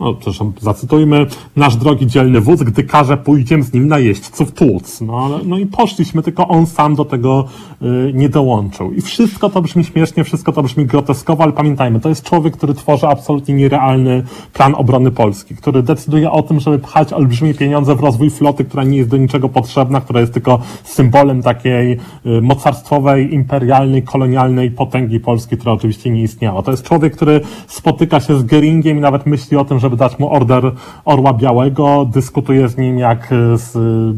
no 0.00 0.14
przepraszam, 0.14 0.52
zacytujmy, 0.60 1.26
nasz 1.56 1.76
drogi 1.76 2.06
dzielny 2.06 2.40
wódz, 2.40 2.62
gdy 2.62 2.84
każe, 2.84 3.16
pójdziemy 3.16 3.62
z 3.62 3.72
nim 3.72 3.88
na 3.88 3.98
jeźdźców 3.98 4.52
tłuc. 4.52 5.00
No, 5.00 5.18
ale, 5.18 5.38
no 5.44 5.58
i 5.58 5.66
poszliśmy, 5.66 6.22
tylko 6.22 6.48
on 6.48 6.66
sam 6.66 6.94
do 6.94 7.04
tego 7.04 7.44
y, 7.82 8.12
nie 8.14 8.28
dołączył. 8.28 8.92
I 8.92 9.00
wszystko 9.00 9.50
to 9.50 9.62
brzmi 9.62 9.84
śmiesznie, 9.84 10.24
wszystko 10.24 10.52
to 10.52 10.62
brzmi 10.62 10.86
groteskowo, 10.86 11.42
ale 11.42 11.52
pamiętajmy, 11.52 12.00
to 12.00 12.08
jest 12.08 12.24
człowiek, 12.24 12.56
który 12.56 12.74
tworzy 12.74 13.06
absolutnie 13.08 13.54
nierealny 13.54 14.22
plan 14.52 14.74
obrony 14.74 15.10
Polski, 15.10 15.56
który 15.56 15.82
decyduje 15.82 16.30
o 16.30 16.42
tym, 16.42 16.60
żeby 16.60 16.78
pchać 16.78 17.12
olbrzymie 17.12 17.54
pieniądze 17.54 17.94
w 17.94 18.00
rozwój 18.00 18.30
floty, 18.30 18.64
która 18.64 18.84
nie 18.84 18.98
jest 18.98 19.10
do 19.10 19.16
niczego 19.16 19.48
potrzebna, 19.48 20.00
która 20.00 20.20
jest 20.20 20.32
tylko 20.32 20.58
symbolem 20.84 21.42
takiej 21.42 21.92
y, 21.92 22.42
mocarstwowej, 22.42 23.34
imperialnej, 23.34 24.02
kolonialnej 24.02 24.70
potęgi 24.70 25.20
Polski, 25.20 25.56
która 25.56 25.72
oczywiście 25.72 26.10
nie 26.10 26.22
istniała. 26.22 26.62
To 26.62 26.70
jest 26.70 26.82
człowiek, 26.82 27.16
który 27.16 27.40
spotyka 27.66 28.20
się 28.20 28.38
z 28.38 28.42
Geringiem 28.42 28.98
i 28.98 29.00
nawet 29.00 29.26
myśli 29.26 29.39
o 29.58 29.64
tym, 29.64 29.78
żeby 29.78 29.96
dać 29.96 30.18
mu 30.18 30.32
order 30.32 30.72
Orła 31.04 31.32
Białego, 31.32 32.04
dyskutuje 32.04 32.68
z 32.68 32.76
nim 32.76 32.98
jak 32.98 33.28
z 33.54 33.72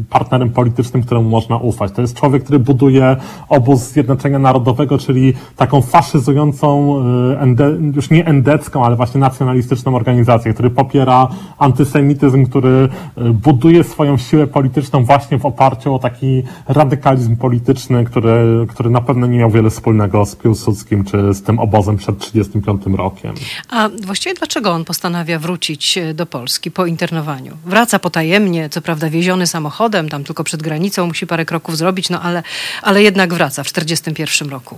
partnerem 0.09 0.49
politycznym, 0.49 1.03
któremu 1.03 1.29
można 1.29 1.57
ufać. 1.57 1.91
To 1.91 2.01
jest 2.01 2.17
człowiek, 2.17 2.43
który 2.43 2.59
buduje 2.59 3.15
obóz 3.49 3.79
Zjednoczenia 3.79 4.39
Narodowego, 4.39 4.97
czyli 4.97 5.33
taką 5.57 5.81
faszyzującą, 5.81 6.99
y, 7.59 7.95
już 7.95 8.09
nie 8.09 8.25
endecką, 8.25 8.85
ale 8.85 8.95
właśnie 8.95 9.21
nacjonalistyczną 9.21 9.95
organizację, 9.95 10.53
który 10.53 10.69
popiera 10.69 11.27
antysemityzm, 11.57 12.45
który 12.45 12.89
y, 13.17 13.33
buduje 13.33 13.83
swoją 13.83 14.17
siłę 14.17 14.47
polityczną 14.47 15.03
właśnie 15.05 15.39
w 15.39 15.45
oparciu 15.45 15.95
o 15.95 15.99
taki 15.99 16.43
radykalizm 16.67 17.35
polityczny, 17.35 18.05
który, 18.05 18.67
który 18.69 18.89
na 18.89 19.01
pewno 19.01 19.27
nie 19.27 19.37
miał 19.37 19.49
wiele 19.49 19.69
wspólnego 19.69 20.25
z 20.25 20.35
Piłsudskim 20.35 21.03
czy 21.03 21.33
z 21.33 21.43
tym 21.43 21.59
obozem 21.59 21.97
przed 21.97 22.19
1935 22.19 22.97
rokiem. 22.97 23.33
A 23.69 23.89
właściwie 24.05 24.35
dlaczego 24.35 24.71
on 24.71 24.85
postanawia 25.13 25.39
wrócić 25.39 25.97
e, 25.97 26.13
do 26.13 26.25
Polski 26.25 26.71
po 26.71 26.85
internowaniu. 26.85 27.57
Wraca 27.65 27.99
potajemnie, 27.99 28.69
co 28.69 28.81
prawda 28.81 29.09
wieziony 29.09 29.47
samochodem, 29.47 30.09
tam 30.09 30.23
tylko 30.23 30.43
przed 30.43 30.63
granicą 30.63 31.07
musi 31.07 31.27
parę 31.27 31.45
kroków 31.45 31.77
zrobić, 31.77 32.09
no 32.09 32.21
ale, 32.21 32.43
ale 32.81 33.03
jednak 33.03 33.33
wraca 33.33 33.63
w 33.63 33.71
1941 33.71 34.49
roku, 34.49 34.77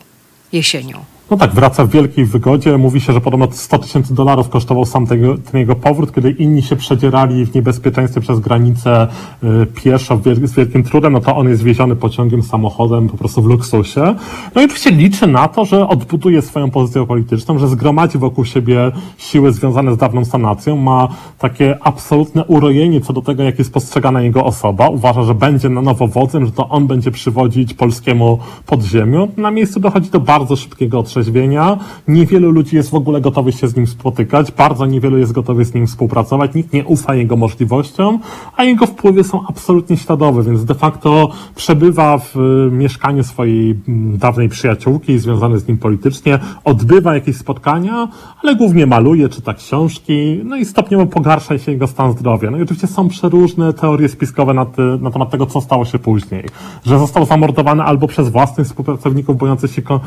jesienią. 0.51 1.05
No 1.31 1.37
tak, 1.37 1.53
wraca 1.53 1.85
w 1.85 1.89
wielkiej 1.89 2.25
wygodzie. 2.25 2.77
Mówi 2.77 3.01
się, 3.01 3.13
że 3.13 3.21
podobno 3.21 3.47
100 3.51 3.79
tysięcy 3.79 4.13
dolarów 4.13 4.49
kosztował 4.49 4.85
sam 4.85 5.07
ten 5.07 5.59
jego 5.59 5.75
powrót, 5.75 6.15
kiedy 6.15 6.31
inni 6.31 6.63
się 6.63 6.75
przedzierali 6.75 7.45
w 7.45 7.55
niebezpieczeństwie 7.55 8.21
przez 8.21 8.39
granicę 8.39 9.07
y, 9.43 9.65
pieszo 9.65 10.19
z 10.43 10.53
wielkim 10.53 10.83
trudem, 10.83 11.13
no 11.13 11.19
to 11.19 11.35
on 11.35 11.49
jest 11.49 11.63
wieziony 11.63 11.95
pociągiem, 11.95 12.43
samochodem, 12.43 13.09
po 13.09 13.17
prostu 13.17 13.41
w 13.41 13.45
luksusie. 13.45 14.15
No 14.55 14.61
i 14.61 14.65
oczywiście 14.65 14.91
liczy 14.91 15.27
na 15.27 15.47
to, 15.47 15.65
że 15.65 15.87
odbuduje 15.87 16.41
swoją 16.41 16.71
pozycję 16.71 17.07
polityczną, 17.07 17.57
że 17.59 17.67
zgromadzi 17.67 18.17
wokół 18.17 18.45
siebie 18.45 18.91
siły 19.17 19.51
związane 19.51 19.93
z 19.93 19.97
dawną 19.97 20.25
sanacją, 20.25 20.77
ma 20.77 21.07
takie 21.39 21.77
absolutne 21.81 22.45
urojenie 22.45 23.01
co 23.01 23.13
do 23.13 23.21
tego, 23.21 23.43
jak 23.43 23.59
jest 23.59 23.73
postrzegana 23.73 24.21
jego 24.21 24.45
osoba. 24.45 24.89
Uważa, 24.89 25.23
że 25.23 25.35
będzie 25.35 25.69
na 25.69 25.81
nowo 25.81 26.07
wodzem, 26.07 26.45
że 26.45 26.51
to 26.51 26.69
on 26.69 26.87
będzie 26.87 27.11
przywodzić 27.11 27.73
polskiemu 27.73 28.39
podziemiu. 28.65 29.27
Na 29.37 29.51
miejscu 29.51 29.79
dochodzi 29.79 30.09
do 30.09 30.19
bardzo 30.19 30.55
szybkiego 30.55 30.99
otrzeźwienia 30.99 31.14
otrzeźwienia. 31.15 31.77
Niewielu 32.07 32.51
ludzi 32.51 32.75
jest 32.75 32.89
w 32.89 32.95
ogóle 32.95 33.21
gotowych 33.21 33.55
się 33.55 33.67
z 33.67 33.75
nim 33.75 33.87
spotykać, 33.87 34.51
bardzo 34.51 34.85
niewielu 34.85 35.17
jest 35.17 35.31
gotowych 35.31 35.67
z 35.67 35.73
nim 35.73 35.87
współpracować, 35.87 36.53
nikt 36.53 36.73
nie 36.73 36.85
ufa 36.85 37.15
jego 37.15 37.35
możliwościom, 37.35 38.19
a 38.57 38.63
jego 38.63 38.85
wpływy 38.85 39.23
są 39.23 39.47
absolutnie 39.47 39.97
śladowe, 39.97 40.43
więc 40.43 40.65
de 40.65 40.75
facto 40.75 41.29
przebywa 41.55 42.17
w 42.17 42.37
y, 42.37 42.71
mieszkaniu 42.71 43.23
swojej 43.23 43.79
mm, 43.87 44.17
dawnej 44.17 44.49
przyjaciółki, 44.49 45.19
związane 45.19 45.59
z 45.59 45.67
nim 45.67 45.77
politycznie, 45.77 46.39
odbywa 46.63 47.13
jakieś 47.13 47.37
spotkania, 47.37 48.07
ale 48.43 48.55
głównie 48.55 48.85
maluje, 48.85 49.29
czyta 49.29 49.53
książki, 49.53 50.39
no 50.43 50.55
i 50.55 50.65
stopniowo 50.65 51.05
pogarsza 51.05 51.57
się 51.57 51.71
jego 51.71 51.87
stan 51.87 52.11
zdrowia. 52.11 52.51
No 52.51 52.57
i 52.57 52.61
oczywiście 52.61 52.87
są 52.87 53.09
przeróżne 53.09 53.73
teorie 53.73 54.09
spiskowe 54.09 54.53
na, 54.53 54.65
na 55.01 55.11
temat 55.11 55.29
tego, 55.29 55.45
co 55.45 55.61
stało 55.61 55.85
się 55.85 55.99
później. 55.99 56.43
Że 56.85 56.99
został 56.99 57.25
zamordowany 57.25 57.83
albo 57.83 58.07
przez 58.07 58.29
własnych 58.29 58.67
współpracowników 58.67 59.37
bojących 59.37 59.71
się 59.71 59.81
kon, 59.81 59.99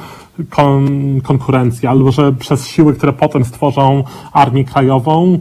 kon 0.51 0.98
konkurencji, 1.23 1.89
albo 1.89 2.13
że 2.13 2.33
przez 2.33 2.67
siły, 2.67 2.95
które 2.95 3.13
potem 3.13 3.45
stworzą 3.45 4.05
Armię 4.33 4.65
Krajową, 4.65 5.35
y, 5.35 5.39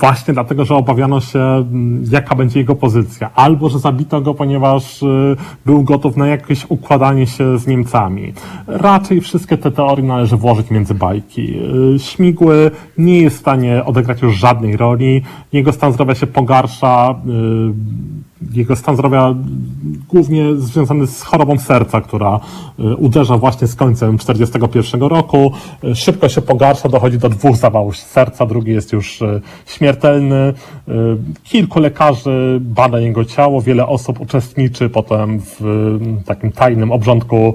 właśnie 0.00 0.34
dlatego, 0.34 0.64
że 0.64 0.74
obawiano 0.74 1.20
się, 1.20 1.40
mm, 1.40 2.04
jaka 2.10 2.34
będzie 2.34 2.60
jego 2.60 2.74
pozycja, 2.74 3.30
albo 3.34 3.68
że 3.68 3.78
zabito 3.78 4.20
go, 4.20 4.34
ponieważ 4.34 5.02
y, 5.02 5.36
był 5.66 5.82
gotów 5.82 6.16
na 6.16 6.26
jakieś 6.26 6.66
układanie 6.68 7.26
się 7.26 7.58
z 7.58 7.66
Niemcami. 7.66 8.32
Raczej 8.66 9.20
wszystkie 9.20 9.58
te 9.58 9.70
teorie 9.70 10.04
należy 10.04 10.36
włożyć 10.36 10.70
między 10.70 10.94
bajki. 10.94 11.54
Y, 11.94 11.98
Śmigły 11.98 12.70
nie 12.98 13.20
jest 13.20 13.36
w 13.36 13.40
stanie 13.40 13.84
odegrać 13.84 14.22
już 14.22 14.36
żadnej 14.36 14.76
roli, 14.76 15.22
jego 15.52 15.72
stan 15.72 15.92
zdrowia 15.92 16.14
się 16.14 16.26
pogarsza, 16.26 17.14
jego 18.52 18.76
stan 18.76 18.94
zdrowia 18.94 19.34
głównie 20.08 20.56
związany 20.56 21.06
z 21.06 21.22
chorobą 21.22 21.58
serca, 21.58 22.00
która 22.00 22.40
y, 22.80 22.96
uderza 22.96 23.38
właśnie 23.38 23.66
z 23.66 23.74
końcem 23.74 24.18
1941 24.18 25.08
roku. 25.08 25.52
Y, 25.84 25.94
szybko 25.94 26.28
się 26.28 26.42
pogarsza, 26.42 26.88
dochodzi 26.88 27.18
do 27.18 27.28
dwóch 27.28 27.56
zawałów 27.56 27.96
serca, 27.96 28.46
drugi 28.46 28.72
jest 28.72 28.92
już 28.92 29.22
y, 29.22 29.40
śmiertelny. 29.66 30.54
Kilku 31.44 31.80
lekarzy 31.80 32.58
bada 32.60 33.00
jego 33.00 33.24
ciało, 33.24 33.62
wiele 33.62 33.86
osób 33.86 34.20
uczestniczy 34.20 34.88
potem 34.88 35.40
w 35.40 35.88
takim 36.24 36.52
tajnym 36.52 36.92
obrządku 36.92 37.54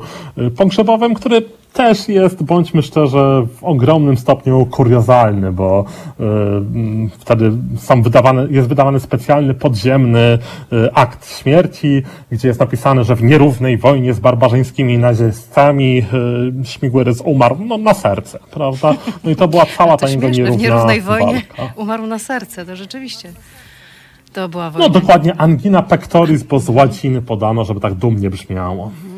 pogrzebowym, 0.58 1.14
który 1.14 1.42
też 1.78 2.08
jest, 2.08 2.44
bądźmy 2.44 2.82
szczerze, 2.82 3.48
w 3.58 3.64
ogromnym 3.64 4.18
stopniu 4.18 4.66
kuriozalny, 4.66 5.52
bo 5.52 5.86
y, 6.20 6.24
wtedy 7.20 7.52
są 7.78 8.02
wydawane, 8.02 8.48
jest 8.50 8.68
wydawany 8.68 9.00
specjalny 9.00 9.54
podziemny 9.54 10.40
y, 10.74 10.94
akt 10.94 11.40
śmierci, 11.40 12.04
gdzie 12.32 12.48
jest 12.48 12.60
napisane, 12.60 13.04
że 13.04 13.16
w 13.16 13.24
nierównej 13.24 13.78
wojnie 13.78 14.14
z 14.14 14.20
barbarzyńskimi 14.20 14.98
nazistami 14.98 16.06
y, 16.62 16.66
Śmigłyrys 16.66 17.22
umarł 17.22 17.58
no, 17.66 17.78
na 17.78 17.94
serce, 17.94 18.40
prawda? 18.52 18.94
No 19.24 19.32
i 19.32 19.36
to 19.36 19.48
była 19.48 19.66
cała 19.78 19.98
ta 20.02 20.10
jego 20.10 20.30
nierówna 20.30 20.58
W 20.58 20.62
nierównej 20.62 21.02
wojnie 21.02 21.42
walka. 21.58 21.74
umarł 21.82 22.08
na 22.08 22.20
serce, 22.20 22.66
to 22.66 22.76
rzeczywiście. 22.76 23.32
To 24.34 24.50
była 24.50 24.66
no, 24.66 24.72
wojna. 24.72 24.88
No 24.88 24.94
dokładnie, 24.94 25.36
angina 25.38 25.82
pectoris, 25.82 26.44
bo 26.44 26.60
z 26.60 26.70
łaciny 26.70 27.22
podano, 27.22 27.66
żeby 27.66 27.80
tak 27.80 27.94
dumnie 27.94 28.30
brzmiało. 28.30 28.84
Mhm. 28.84 29.17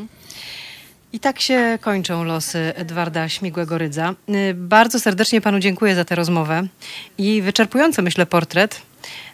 I 1.14 1.20
tak 1.20 1.40
się 1.40 1.78
kończą 1.82 2.24
losy 2.24 2.74
Edwarda 2.76 3.30
Śmigłego-Rydza. 3.30 4.14
Y, 4.30 4.54
bardzo 4.54 5.00
serdecznie 5.00 5.42
panu 5.42 5.60
dziękuję 5.60 5.96
za 5.96 6.06
tę 6.06 6.16
rozmowę 6.16 6.68
i 7.18 7.42
wyczerpujący, 7.42 8.02
myślę, 8.02 8.26
portret 8.26 8.82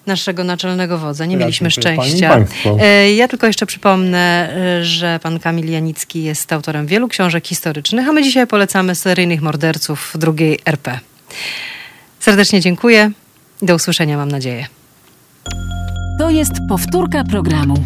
naszego 0.06 0.44
naczelnego 0.44 0.98
wodza. 0.98 1.26
Nie 1.26 1.38
mieliśmy 1.38 1.72
szczęścia. 1.72 2.38
Y, 2.38 3.14
ja 3.14 3.28
tylko 3.28 3.48
jeszcze 3.48 3.66
przypomnę, 3.66 4.54
y, 4.80 4.86
że 4.86 5.20
pan 5.24 5.40
Kamil 5.40 5.72
Janicki 5.72 6.24
jest 6.24 6.54
autorem 6.54 6.88
wielu 6.88 7.08
książek 7.08 7.48
historycznych, 7.48 8.10
a 8.10 8.12
my 8.12 8.24
dzisiaj 8.24 8.48
polecamy 8.48 8.96
seryjnych 8.96 9.42
morderców 9.42 10.14
drugiej 10.16 10.60
RP. 10.66 11.00
Serdecznie 12.20 12.62
dziękuję. 12.62 13.12
Do 13.62 13.76
usłyszenia, 13.76 14.18
mam 14.18 14.32
nadzieję. 14.32 14.66
To 16.20 16.30
jest 16.30 16.54
powtórka 16.70 17.24
programu. 17.24 17.86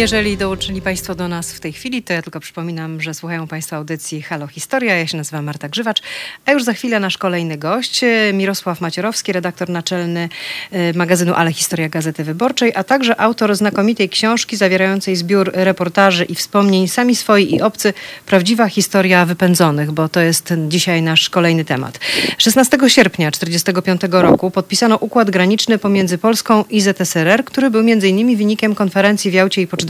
Jeżeli 0.00 0.36
dołączyli 0.36 0.82
Państwo 0.82 1.14
do 1.14 1.28
nas 1.28 1.52
w 1.52 1.60
tej 1.60 1.72
chwili, 1.72 2.02
to 2.02 2.12
ja 2.12 2.22
tylko 2.22 2.40
przypominam, 2.40 3.00
że 3.00 3.14
słuchają 3.14 3.46
Państwo 3.46 3.76
audycji 3.76 4.22
Halo 4.22 4.46
Historia. 4.46 4.96
Ja 4.96 5.06
się 5.06 5.16
nazywam 5.16 5.44
Marta 5.44 5.68
Grzywacz, 5.68 6.02
a 6.46 6.52
już 6.52 6.64
za 6.64 6.72
chwilę 6.72 7.00
nasz 7.00 7.18
kolejny 7.18 7.58
gość, 7.58 8.00
Mirosław 8.32 8.80
Macierowski, 8.80 9.32
redaktor 9.32 9.68
naczelny 9.68 10.28
y, 10.72 10.98
magazynu 10.98 11.34
Ale 11.34 11.52
Historia 11.52 11.88
Gazety 11.88 12.24
Wyborczej, 12.24 12.72
a 12.74 12.84
także 12.84 13.20
autor 13.20 13.56
znakomitej 13.56 14.08
książki 14.08 14.56
zawierającej 14.56 15.16
zbiór 15.16 15.50
reportaży 15.54 16.24
i 16.24 16.34
wspomnień 16.34 16.88
Sami 16.88 17.16
swoi 17.16 17.54
i 17.54 17.62
obcy, 17.62 17.92
prawdziwa 18.26 18.68
historia 18.68 19.26
wypędzonych, 19.26 19.92
bo 19.92 20.08
to 20.08 20.20
jest 20.20 20.54
dzisiaj 20.68 21.02
nasz 21.02 21.30
kolejny 21.30 21.64
temat. 21.64 21.98
16 22.38 22.78
sierpnia 22.88 23.30
1945 23.30 24.22
roku 24.22 24.50
podpisano 24.50 24.96
układ 24.96 25.30
graniczny 25.30 25.78
pomiędzy 25.78 26.18
Polską 26.18 26.64
i 26.70 26.80
ZSRR, 26.80 27.44
który 27.44 27.70
był 27.70 27.82
między 27.82 28.08
innymi 28.08 28.36
wynikiem 28.36 28.74
konferencji 28.74 29.30
w 29.30 29.34
Jałcie 29.34 29.62
i 29.62 29.66
Poczdamie 29.66 29.89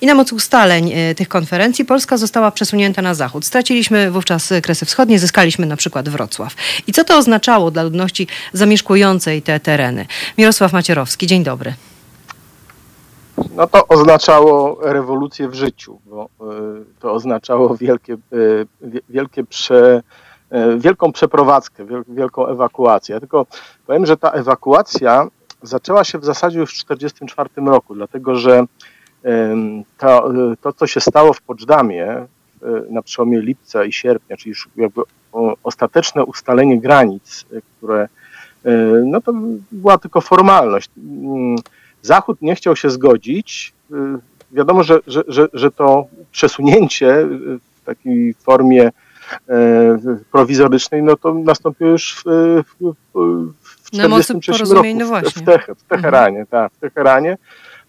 I 0.00 0.06
na 0.06 0.14
mocy 0.14 0.34
ustaleń 0.34 0.92
e, 0.92 1.14
tych 1.14 1.28
konferencji 1.28 1.84
Polska 1.84 2.16
została 2.16 2.50
przesunięta 2.50 3.02
na 3.02 3.14
zachód. 3.14 3.44
Straciliśmy 3.44 4.10
wówczas 4.10 4.52
Kresy 4.62 4.86
Wschodnie, 4.86 5.18
zyskaliśmy 5.18 5.66
na 5.66 5.76
przykład 5.76 6.08
Wrocław. 6.08 6.54
I 6.86 6.92
co 6.92 7.04
to 7.04 7.16
oznaczało 7.16 7.70
dla 7.70 7.82
ludności 7.82 8.26
zamieszkującej 8.52 9.42
te 9.42 9.60
tereny? 9.60 10.06
Mirosław 10.38 10.72
Macierowski, 10.72 11.26
dzień 11.26 11.44
dobry. 11.44 11.74
No 13.56 13.66
to 13.66 13.88
oznaczało 13.88 14.78
rewolucję 14.82 15.48
w 15.48 15.54
życiu, 15.54 16.00
bo 16.06 16.24
y, 16.24 16.28
to 17.00 17.12
oznaczało 17.12 17.76
wielkie, 17.76 18.16
y, 18.32 18.66
wielkie 19.08 19.44
prze, 19.44 20.02
wielką 20.78 21.12
przeprowadzkę, 21.12 21.86
wielką 22.08 22.46
ewakuację. 22.46 23.14
Ja 23.14 23.20
tylko 23.20 23.46
powiem, 23.86 24.06
że 24.06 24.16
ta 24.16 24.30
ewakuacja 24.30 25.28
zaczęła 25.62 26.04
się 26.04 26.18
w 26.18 26.24
zasadzie 26.24 26.58
już 26.58 26.70
w 26.70 26.84
1944 26.84 27.66
roku, 27.66 27.94
dlatego 27.94 28.34
że 28.34 28.64
to, 29.98 30.32
to, 30.60 30.72
co 30.72 30.86
się 30.86 31.00
stało 31.00 31.32
w 31.32 31.42
Poczdamie 31.42 32.26
na 32.90 33.02
przełomie 33.02 33.40
lipca 33.40 33.84
i 33.84 33.92
sierpnia, 33.92 34.36
czyli 34.36 34.48
już 34.48 34.68
jakby 34.76 35.02
ostateczne 35.62 36.24
ustalenie 36.24 36.80
granic, 36.80 37.44
które 37.76 38.08
no 39.04 39.20
to 39.20 39.32
była 39.72 39.98
tylko 39.98 40.20
formalność. 40.20 40.90
Mm, 40.98 41.56
Zachód 42.02 42.42
nie 42.42 42.54
chciał 42.54 42.76
się 42.76 42.90
zgodzić. 42.90 43.72
Wiadomo, 44.52 44.82
że, 44.82 44.98
że, 45.06 45.22
że, 45.28 45.48
że 45.52 45.70
to 45.70 46.06
przesunięcie 46.32 47.26
w 47.26 47.84
takiej 47.84 48.34
formie 48.34 48.90
prowizorycznej, 50.32 51.02
no 51.02 51.16
to 51.16 51.34
nastąpiło 51.34 51.90
już 51.90 52.22
w, 52.24 52.62
w, 52.80 52.94
w 53.84 53.90
1943 53.90 54.74
roku 54.74 54.88
no 54.94 55.06
właśnie. 55.06 55.42
w, 55.58 55.78
w 55.78 55.82
Teheranie, 55.88 56.40
mhm. 56.40 56.46
tak, 56.46 56.72
w 56.72 56.78
Teheranie, 56.78 57.36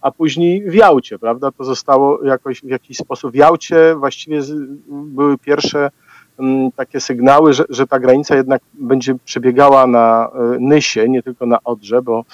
a 0.00 0.10
później 0.10 0.70
w 0.70 0.74
Jałcie, 0.74 1.18
prawda? 1.18 1.50
To 1.50 1.64
zostało 1.64 2.24
jakoś 2.24 2.60
w 2.60 2.68
jakiś 2.68 2.96
sposób 2.96 3.32
w 3.32 3.34
Jałcie 3.34 3.94
właściwie 3.94 4.40
były 4.88 5.38
pierwsze 5.38 5.90
Mm, 6.40 6.72
takie 6.72 7.00
sygnały, 7.00 7.52
że, 7.52 7.64
że 7.68 7.86
ta 7.86 7.98
granica 7.98 8.36
jednak 8.36 8.62
będzie 8.74 9.14
przebiegała 9.24 9.86
na 9.86 10.30
e, 10.34 10.56
Nysie, 10.60 11.08
nie 11.08 11.22
tylko 11.22 11.46
na 11.46 11.58
Odrze, 11.64 12.02
bo 12.02 12.24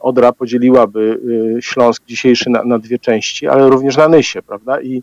Odra 0.00 0.32
podzieliłaby 0.32 1.20
e, 1.58 1.62
Śląsk 1.62 2.02
dzisiejszy 2.06 2.50
na, 2.50 2.64
na 2.64 2.78
dwie 2.78 2.98
części, 2.98 3.48
ale 3.48 3.68
również 3.68 3.96
na 3.96 4.08
Nysie, 4.08 4.42
prawda? 4.42 4.80
I, 4.80 5.02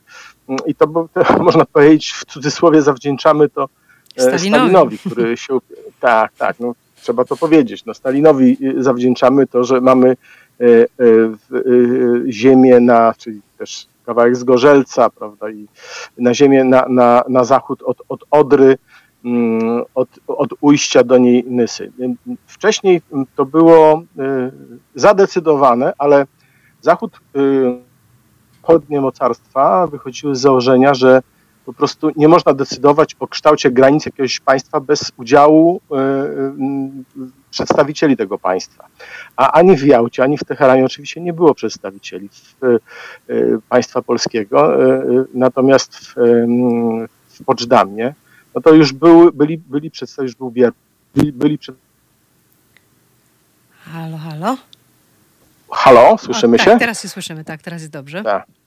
i 0.65 0.75
to, 0.75 1.07
to 1.13 1.39
można 1.43 1.65
powiedzieć 1.65 2.11
w 2.11 2.25
cudzysłowie 2.25 2.81
zawdzięczamy 2.81 3.49
to 3.49 3.69
e, 4.17 4.21
Stalinowi, 4.21 4.49
Stalinowi 4.49 4.97
który 4.97 5.37
się... 5.37 5.57
Tak, 5.99 6.31
tak, 6.37 6.59
no, 6.59 6.75
trzeba 7.01 7.25
to 7.25 7.37
powiedzieć. 7.37 7.85
No, 7.85 7.93
Stalinowi 7.93 8.57
zawdzięczamy 8.77 9.47
to, 9.47 9.63
że 9.63 9.81
mamy 9.81 10.17
ziemię 12.29 12.79
na, 12.79 13.13
czyli 13.17 13.41
też 13.57 13.87
kawałek 14.09 14.35
z 14.35 14.43
Gorzelca, 14.43 15.09
prawda, 15.09 15.49
i 15.49 15.67
na 16.17 16.33
ziemię, 16.33 16.63
na, 16.63 16.85
na, 16.89 17.23
na 17.29 17.43
zachód 17.43 17.81
od, 17.83 18.01
od 18.09 18.23
Odry, 18.31 18.77
mm, 19.25 19.83
od, 19.95 20.09
od 20.27 20.49
ujścia 20.61 21.03
do 21.03 21.17
niej 21.17 21.43
Nysy. 21.47 21.91
Wcześniej 22.47 23.01
to 23.35 23.45
było 23.45 24.01
y, 24.01 24.03
zadecydowane, 24.95 25.93
ale 25.97 26.25
zachód 26.81 27.19
wschodnie 28.61 28.97
y, 28.97 29.01
mocarstwa 29.01 29.87
wychodziły 29.87 30.35
z 30.35 30.41
założenia, 30.41 30.93
że 30.93 31.21
po 31.65 31.73
prostu 31.73 32.11
nie 32.15 32.27
można 32.27 32.53
decydować 32.53 33.15
o 33.19 33.27
kształcie 33.27 33.71
granic 33.71 34.05
jakiegoś 34.05 34.39
państwa 34.39 34.79
bez 34.79 35.11
udziału 35.17 35.81
y, 35.91 35.95
przedstawicieli 37.51 38.17
tego 38.17 38.37
państwa. 38.37 38.87
A 39.35 39.51
ani 39.51 39.77
w 39.77 39.83
Jałcie, 39.83 40.23
ani 40.23 40.37
w 40.37 40.43
Teheranie 40.43 40.85
oczywiście 40.85 41.21
nie 41.21 41.33
było 41.33 41.53
przedstawicieli 41.55 42.29
e, 42.63 42.77
państwa 43.69 44.01
polskiego, 44.01 44.85
e, 44.93 45.03
natomiast 45.33 45.97
w, 45.97 46.13
w 47.29 47.43
Poczdamie, 47.45 48.13
no 48.55 48.61
to 48.61 48.73
już 48.73 48.93
był, 48.93 49.31
byli, 49.33 49.57
byli 49.57 49.91
przedstawiciele, 49.91 50.27
już 50.27 50.35
był 50.35 50.51
Bier, 50.51 50.71
byli, 51.15 51.31
byli 51.31 51.57
przed... 51.57 51.75
Halo, 53.93 54.17
halo? 54.17 54.57
Halo, 55.71 56.17
słyszymy 56.17 56.55
o, 56.55 56.57
tak, 56.57 56.67
się? 56.67 56.79
teraz 56.79 57.01
się 57.01 57.09
słyszymy, 57.09 57.43
tak, 57.43 57.61
teraz 57.61 57.81
jest 57.81 57.93
dobrze. 57.93 58.23
Tak 58.23 58.58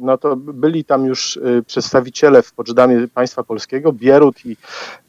no 0.00 0.18
to 0.18 0.36
byli 0.36 0.84
tam 0.84 1.04
już 1.04 1.36
y, 1.36 1.62
przedstawiciele 1.66 2.42
w 2.42 2.52
Poczdamie 2.52 3.08
państwa 3.14 3.42
polskiego, 3.42 3.92
Bierut 3.92 4.46
i 4.46 4.56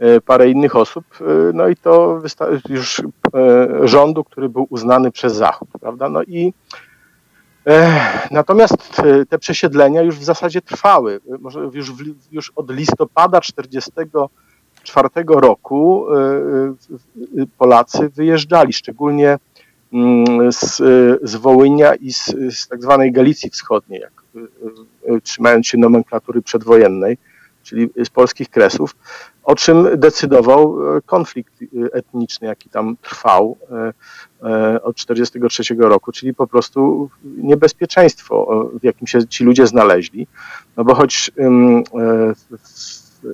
y, 0.04 0.22
parę 0.22 0.50
innych 0.50 0.76
osób, 0.76 1.06
y, 1.22 1.26
no 1.54 1.68
i 1.68 1.76
to 1.76 2.22
już 2.70 3.02
rządu, 3.84 4.24
który 4.24 4.50
był 4.50 4.68
uznany 4.70 5.12
przez 5.12 5.36
Zachód, 5.36 5.70
prawda? 5.82 6.10
No 6.10 6.24
i 6.24 6.54
e, 7.68 8.00
Natomiast 8.32 9.02
te 9.30 9.40
przesiedlenia 9.40 10.02
już 10.02 10.16
w 10.16 10.24
zasadzie 10.24 10.62
trwały. 10.62 11.20
Już, 11.74 11.92
już 12.32 12.52
od 12.56 12.72
listopada 12.72 13.42
1944 13.42 15.10
roku 15.28 16.06
Polacy 17.58 18.10
wyjeżdżali, 18.10 18.74
szczególnie 18.74 19.38
z, 20.50 20.78
z 21.24 21.36
Wołynia 21.36 21.96
i 21.96 22.14
z, 22.14 22.26
z 22.52 22.68
tak 22.68 22.82
zwanej 22.82 23.12
Galicji 23.12 23.50
Wschodniej, 23.50 24.02
jak 24.02 24.20
Y, 24.36 24.48
y, 25.14 25.22
trzymając 25.22 25.68
się 25.68 25.78
nomenklatury 25.78 26.42
przedwojennej, 26.42 27.18
czyli 27.64 27.90
z 28.06 28.10
polskich 28.10 28.50
kresów, 28.50 28.96
o 29.44 29.56
czym 29.56 29.88
decydował 30.00 30.96
y, 30.98 31.02
konflikt 31.02 31.54
etniczny, 31.94 32.48
jaki 32.48 32.70
tam 32.70 32.98
trwał 33.02 33.58
od 34.84 34.96
1943 34.96 35.76
roku, 35.80 36.12
czyli 36.12 36.34
po 36.34 36.48
prostu 36.48 37.10
niebezpieczeństwo, 37.24 38.70
w 38.82 38.84
jakim 38.84 39.08
się 39.08 39.28
ci 39.28 39.44
ludzie 39.44 39.68
znaleźli. 39.68 40.28
No 40.78 40.84
bo 40.84 40.96
choć 40.96 41.32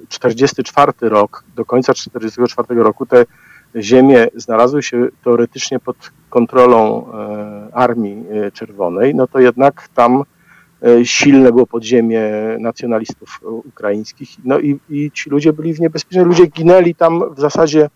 1944 0.09 0.93
rok, 1.01 1.43
do 1.55 1.65
końca 1.65 1.93
1944 1.93 2.83
roku 2.83 3.05
te 3.05 3.25
ziemie 3.75 4.27
znalazły 4.35 4.83
się 4.83 5.07
teoretycznie 5.23 5.79
pod 5.79 5.97
kontrolą 6.29 7.05
Armii 7.73 8.25
Czerwonej, 8.53 9.15
no 9.15 9.27
to 9.27 9.39
jednak 9.39 9.87
tam 9.95 10.23
E, 10.85 11.05
silne 11.05 11.51
było 11.51 11.67
podziemie 11.67 12.21
nacjonalistów 12.59 13.39
ukraińskich. 13.43 14.29
No 14.43 14.59
i, 14.59 14.79
i 14.89 15.11
ci 15.11 15.29
ludzie 15.29 15.53
byli 15.53 15.73
w 15.73 15.79
niebezpieczeństwie. 15.79 16.27
Ludzie 16.27 16.51
ginęli 16.51 16.95
tam 16.95 17.35
w 17.35 17.39
zasadzie 17.39 17.89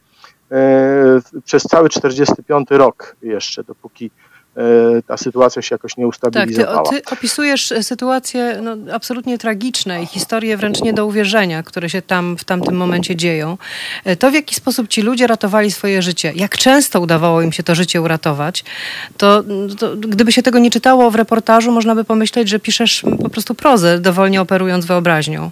e, 0.51 1.21
przez 1.45 1.63
cały 1.63 1.89
45 1.89 2.67
rok 2.71 3.15
jeszcze, 3.21 3.63
dopóki 3.63 4.11
E, 4.25 4.28
ta 5.07 5.17
sytuacja 5.17 5.61
się 5.61 5.75
jakoś 5.75 5.97
nie 5.97 6.07
ustabilizowała. 6.07 6.83
Tak, 6.83 6.95
ty, 6.95 7.01
ty 7.01 7.13
opisujesz 7.13 7.73
sytuacje 7.81 8.59
no, 8.61 8.93
absolutnie 8.93 9.37
tragiczne 9.37 10.03
i 10.03 10.05
historie 10.05 10.57
wręcz 10.57 10.81
nie 10.81 10.93
do 10.93 11.05
uwierzenia, 11.05 11.63
które 11.63 11.89
się 11.89 12.01
tam 12.01 12.37
w 12.37 12.43
tamtym 12.43 12.75
momencie 12.75 13.15
dzieją. 13.15 13.57
E, 14.05 14.15
to 14.15 14.31
w 14.31 14.33
jaki 14.33 14.55
sposób 14.55 14.87
ci 14.87 15.01
ludzie 15.01 15.27
ratowali 15.27 15.71
swoje 15.71 16.01
życie, 16.01 16.33
jak 16.35 16.57
często 16.57 17.01
udawało 17.01 17.41
im 17.41 17.51
się 17.51 17.63
to 17.63 17.75
życie 17.75 18.01
uratować, 18.01 18.63
to, 19.17 19.43
to 19.79 19.97
gdyby 19.97 20.31
się 20.31 20.43
tego 20.43 20.59
nie 20.59 20.71
czytało 20.71 21.11
w 21.11 21.15
reportażu, 21.15 21.71
można 21.71 21.95
by 21.95 22.03
pomyśleć, 22.03 22.49
że 22.49 22.59
piszesz 22.59 23.03
po 23.21 23.29
prostu 23.29 23.55
prozę, 23.55 23.99
dowolnie 23.99 24.41
operując 24.41 24.85
wyobraźnią. 24.85 25.49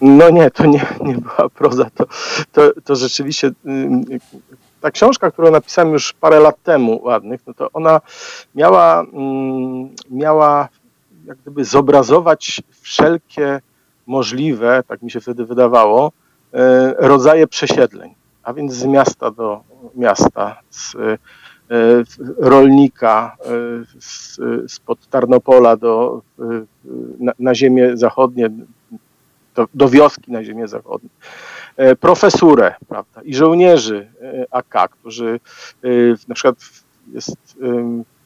No 0.00 0.30
nie, 0.30 0.50
to 0.50 0.66
nie, 0.66 0.86
nie 1.04 1.14
była 1.14 1.48
proza, 1.48 1.90
to, 1.94 2.06
to, 2.52 2.72
to 2.84 2.96
rzeczywiście 2.96 3.50
ta 4.80 4.90
książka, 4.90 5.30
którą 5.30 5.50
napisałem 5.50 5.92
już 5.92 6.12
parę 6.12 6.40
lat 6.40 6.62
temu, 6.62 7.00
ładnych, 7.02 7.40
no 7.46 7.54
to 7.54 7.68
ona 7.72 8.00
miała, 8.54 9.00
mm, 9.00 9.88
miała 10.10 10.68
jak 11.26 11.38
gdyby 11.38 11.64
zobrazować 11.64 12.62
wszelkie 12.80 13.60
możliwe, 14.06 14.82
tak 14.86 15.02
mi 15.02 15.10
się 15.10 15.20
wtedy 15.20 15.44
wydawało, 15.44 16.12
e, 16.54 16.94
rodzaje 16.98 17.46
przesiedleń, 17.46 18.14
a 18.42 18.52
więc 18.52 18.72
z 18.72 18.84
miasta 18.84 19.30
do 19.30 19.60
miasta, 19.94 20.60
z 20.70 20.94
e, 20.94 21.18
rolnika 22.38 23.36
z, 23.98 24.38
spod 24.72 25.06
Tarnopola 25.10 25.76
do, 25.76 26.22
na, 27.20 27.32
na 27.38 27.54
ziemię 27.54 27.96
zachodnie, 27.96 28.50
do, 29.54 29.66
do 29.74 29.88
wioski 29.88 30.32
na 30.32 30.44
ziemię 30.44 30.68
zachodnią. 30.68 31.08
E, 31.80 31.96
profesurę 31.96 32.74
prawda, 32.88 33.22
i 33.22 33.34
żołnierzy 33.34 34.12
e, 34.22 34.46
AK, 34.50 34.88
którzy 34.90 35.40
e, 35.84 35.88
na 36.28 36.34
przykład 36.34 36.56
jest, 37.12 37.36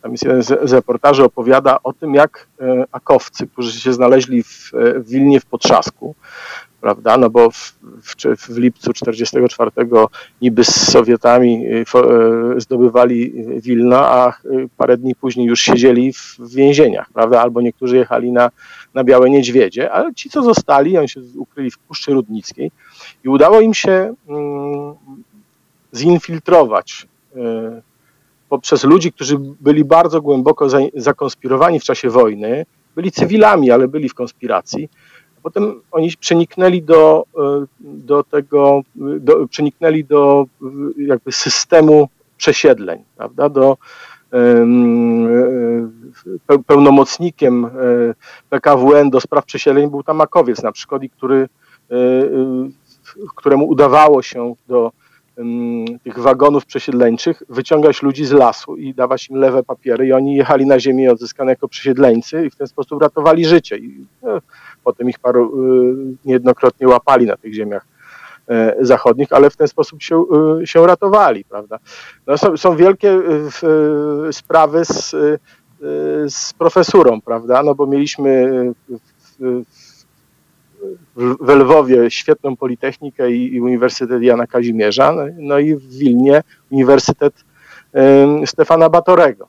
tam 0.02 0.12
jest 0.12 0.24
jeden 0.24 0.42
z 0.42 0.72
reportaży 0.72 1.24
opowiada 1.24 1.78
o 1.82 1.92
tym, 1.92 2.14
jak 2.14 2.48
akowcy, 2.92 3.46
którzy 3.46 3.80
się 3.80 3.92
znaleźli 3.92 4.42
w, 4.42 4.70
w 4.72 5.08
Wilnie 5.08 5.40
w 5.40 5.46
Potrzasku, 5.46 6.14
prawda, 6.84 7.18
no 7.18 7.30
bo 7.30 7.50
w, 7.50 7.76
w, 8.02 8.16
w 8.48 8.58
lipcu 8.58 8.92
44 8.92 9.70
niby 10.42 10.64
z 10.64 10.90
Sowietami 10.90 11.64
zdobywali 12.56 13.32
Wilno, 13.60 13.98
a 13.98 14.38
parę 14.76 14.96
dni 14.96 15.14
później 15.14 15.46
już 15.46 15.60
siedzieli 15.60 16.12
w 16.12 16.54
więzieniach, 16.54 17.06
prawda, 17.12 17.40
albo 17.40 17.60
niektórzy 17.60 17.96
jechali 17.96 18.32
na, 18.32 18.50
na 18.94 19.04
Białe 19.04 19.30
Niedźwiedzie, 19.30 19.92
ale 19.92 20.14
ci, 20.14 20.30
co 20.30 20.42
zostali, 20.42 20.98
oni 20.98 21.08
się 21.08 21.20
ukryli 21.36 21.70
w 21.70 21.78
Puszczy 21.78 22.12
Rudnickiej, 22.12 22.70
i 23.24 23.28
udało 23.28 23.60
im 23.60 23.74
się 23.74 24.14
mm, 24.28 24.94
zinfiltrować 25.94 27.06
e, 27.36 27.82
poprzez 28.48 28.84
ludzi, 28.84 29.12
którzy 29.12 29.38
byli 29.38 29.84
bardzo 29.84 30.22
głęboko 30.22 30.68
zakonspirowani 30.94 31.80
w 31.80 31.84
czasie 31.84 32.10
wojny, 32.10 32.66
byli 32.96 33.12
cywilami, 33.12 33.70
ale 33.70 33.88
byli 33.88 34.08
w 34.08 34.14
konspiracji. 34.14 34.88
Potem 35.44 35.80
oni 35.90 36.10
przeniknęli 36.20 36.82
do, 36.82 37.24
do 37.80 38.24
tego, 38.24 38.82
do, 38.96 39.48
przeniknęli 39.48 40.04
do 40.04 40.46
jakby 40.98 41.32
systemu 41.32 42.08
przesiedleń, 42.36 43.04
prawda, 43.16 43.48
do, 43.48 43.76
pełnomocnikiem 46.66 47.70
PKWN 48.50 49.10
do 49.10 49.20
spraw 49.20 49.44
przesiedleń 49.44 49.90
był 49.90 50.02
Tamakowiec 50.02 50.62
na 50.62 50.72
przykład, 50.72 51.02
i 51.02 51.10
który, 51.10 51.48
któremu 53.36 53.64
udawało 53.64 54.22
się 54.22 54.54
do 54.68 54.92
tych 56.02 56.18
wagonów 56.18 56.66
przesiedleńczych 56.66 57.42
wyciągać 57.48 58.02
ludzi 58.02 58.24
z 58.24 58.32
lasu 58.32 58.76
i 58.76 58.94
dawać 58.94 59.28
im 59.28 59.36
lewe 59.36 59.62
papiery 59.62 60.06
i 60.06 60.12
oni 60.12 60.36
jechali 60.36 60.66
na 60.66 60.80
ziemię 60.80 61.12
odzyskane 61.12 61.52
jako 61.52 61.68
przesiedleńcy 61.68 62.46
i 62.46 62.50
w 62.50 62.56
ten 62.56 62.66
sposób 62.66 63.02
ratowali 63.02 63.44
życie. 63.44 63.76
I 63.78 64.06
potem 64.84 65.08
ich 65.08 65.18
paru 65.18 65.44
y, 65.44 66.16
niejednokrotnie 66.24 66.88
łapali 66.88 67.26
na 67.26 67.36
tych 67.36 67.54
ziemiach 67.54 67.86
e, 68.48 68.76
zachodnich, 68.80 69.32
ale 69.32 69.50
w 69.50 69.56
ten 69.56 69.68
sposób 69.68 70.02
się, 70.02 70.24
y, 70.62 70.66
się 70.66 70.86
ratowali, 70.86 71.44
prawda. 71.44 71.78
No, 72.26 72.38
są, 72.38 72.56
są 72.56 72.76
wielkie 72.76 73.10
y, 74.28 74.32
sprawy 74.32 74.84
z, 74.84 75.16
z 76.34 76.52
profesurą, 76.52 77.20
prawda, 77.20 77.62
no 77.62 77.74
bo 77.74 77.86
mieliśmy 77.86 78.50
w, 81.16 81.36
w 81.40 81.48
Lwowie 81.48 82.10
świetną 82.10 82.56
Politechnikę 82.56 83.30
i, 83.30 83.54
i 83.54 83.60
Uniwersytet 83.60 84.22
Jana 84.22 84.46
Kazimierza, 84.46 85.12
no, 85.12 85.22
no, 85.38 85.58
i 85.58 85.74
w 85.74 85.88
Wilnie 85.88 86.42
Uniwersytet 86.70 87.44
y, 88.42 88.46
Stefana 88.46 88.88
Batorego. 88.88 89.48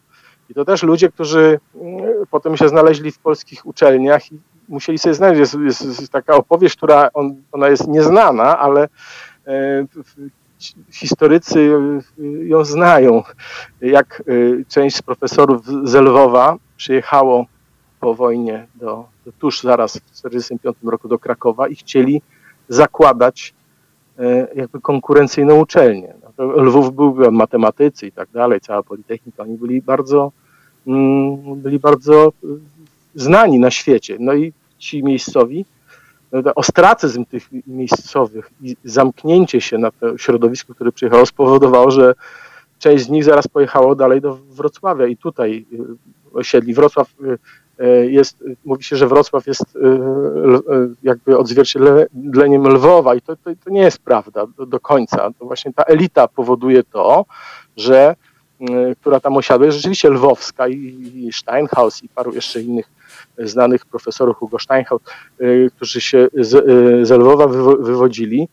I 0.50 0.54
to 0.54 0.66
też 0.66 0.84
ludzie, 0.84 1.10
którzy 1.10 1.60
y, 1.76 1.80
potem 2.32 2.58
się 2.58 2.70
znaleźli 2.70 3.12
w 3.12 3.20
polskich 3.20 3.66
uczelniach 3.66 4.32
i 4.32 4.40
musieli 4.68 4.98
sobie 4.98 5.16
znaleźć. 5.16 5.40
Jest, 5.40 5.58
jest, 5.66 5.86
jest 5.86 6.12
taka 6.12 6.36
opowieść, 6.36 6.76
która 6.76 7.10
on, 7.14 7.36
ona 7.52 7.70
jest 7.70 7.88
nieznana, 7.88 8.60
ale 8.60 8.88
y, 9.48 9.88
historycy 10.92 11.72
ją 12.44 12.66
znają. 12.66 13.24
Jak 13.82 14.24
część 14.68 14.96
z 14.96 15.02
profesorów 15.02 15.66
z 15.66 15.94
Lwowa 15.94 16.58
przyjechało 16.78 17.46
po 18.00 18.16
wojnie 18.16 18.68
do, 18.76 19.06
do 19.26 19.32
tuż 19.32 19.62
zaraz 19.62 19.98
w 19.98 20.12
1945 20.12 20.92
roku 20.92 21.08
do 21.08 21.20
Krakowa 21.20 21.68
i 21.68 21.76
chcieli 21.76 22.22
zakładać 22.70 23.54
e, 24.20 24.48
jakby 24.56 24.82
konkurencyjną 24.82 25.56
uczelnię. 25.56 26.14
No 26.38 26.46
Lwów 26.46 26.96
był 26.96 27.32
matematycy 27.32 28.08
i 28.08 28.12
tak 28.12 28.30
dalej, 28.30 28.62
cała 28.62 28.84
Politechnika, 28.84 29.44
oni 29.44 29.58
byli 29.58 29.82
bardzo, 29.82 30.32
mm, 30.88 31.62
byli 31.62 31.80
bardzo 31.80 32.28
e, 32.28 32.48
znani 33.16 33.60
na 33.60 33.72
świecie. 33.72 34.18
No 34.20 34.34
i 34.34 34.54
ci 34.78 35.04
miejscowi, 35.04 35.66
no 36.32 36.54
ostracyzm 36.56 37.26
tych 37.26 37.50
miejscowych 37.68 38.52
i 38.62 38.76
zamknięcie 38.84 39.62
się 39.62 39.78
na 39.78 39.92
to 39.92 40.18
środowisko, 40.18 40.74
które 40.74 40.92
przyjechało, 40.92 41.26
spowodowało, 41.26 41.92
że 41.92 42.14
część 42.80 43.06
z 43.06 43.10
nich 43.10 43.24
zaraz 43.24 43.48
pojechało 43.48 43.96
dalej 43.96 44.22
do 44.22 44.36
Wrocławia 44.36 45.08
i 45.08 45.18
tutaj 45.18 45.66
e, 46.34 46.38
osiedli. 46.38 46.74
Wrocław 46.74 47.08
E, 47.80 48.06
jest, 48.06 48.44
mówi 48.66 48.84
się, 48.84 48.96
że 48.96 49.08
Wrocław 49.08 49.48
jest 49.48 49.78
jakby 51.04 51.38
odzwierciedleniem 51.38 52.68
Lwowa 52.68 53.16
i 53.16 53.22
to, 53.22 53.36
to, 53.36 53.52
to 53.64 53.70
nie 53.70 53.82
jest 53.82 54.00
prawda 54.00 54.46
do, 54.58 54.66
do, 54.66 54.80
końca. 54.80 55.32
To 55.40 55.46
właśnie 55.46 55.74
ta 55.74 55.84
elita 55.84 56.28
powoduje 56.28 56.84
to, 56.84 57.26
że 57.78 58.16
która 59.02 59.20
tam 59.20 59.38
osiadła, 59.38 59.66
jest 59.66 59.78
rzeczywiście 59.78 60.10
lwowska 60.10 60.68
i 60.68 61.30
Steinhaus 61.34 62.04
i 62.04 62.10
paru 62.10 62.34
jeszcze 62.34 62.62
innych 62.62 62.90
znanych 63.38 63.86
profesorów, 63.86 64.38
Hugo 64.38 64.60
Steinhaus, 64.60 65.02
którzy 65.76 66.02
się 66.02 66.28
z, 66.34 66.50
z 67.08 67.12
Lwowa 67.12 67.48
wywodzili, 67.80 68.48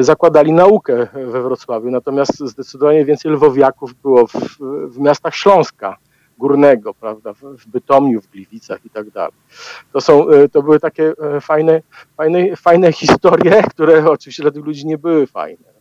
zakładali 0.00 0.52
naukę 0.52 1.06
we 1.14 1.42
Wrocławiu, 1.42 1.90
natomiast 1.90 2.38
zdecydowanie 2.38 3.04
więcej 3.04 3.32
lwowiaków 3.32 3.94
było 4.02 4.26
w, 4.26 4.58
w 4.88 4.98
miastach 4.98 5.34
Śląska, 5.34 5.96
Górnego, 6.38 6.94
prawda, 6.94 7.32
w 7.32 7.66
Bytomiu, 7.66 8.20
w 8.20 8.30
Gliwicach 8.30 8.84
i 8.84 8.90
tak 8.90 9.10
dalej. 9.10 9.32
To, 9.92 10.00
są, 10.00 10.26
to 10.52 10.62
były 10.62 10.80
takie 10.80 11.12
e, 11.36 11.40
fajne, 11.40 11.82
fajne, 12.16 12.56
fajne 12.56 12.92
historie, 13.02 13.62
które 13.70 14.10
oczywiście 14.10 14.42
dla 14.42 14.52
tych 14.52 14.64
ludzi 14.64 14.86
nie 14.86 14.98
były 14.98 15.26
fajne. 15.26 15.72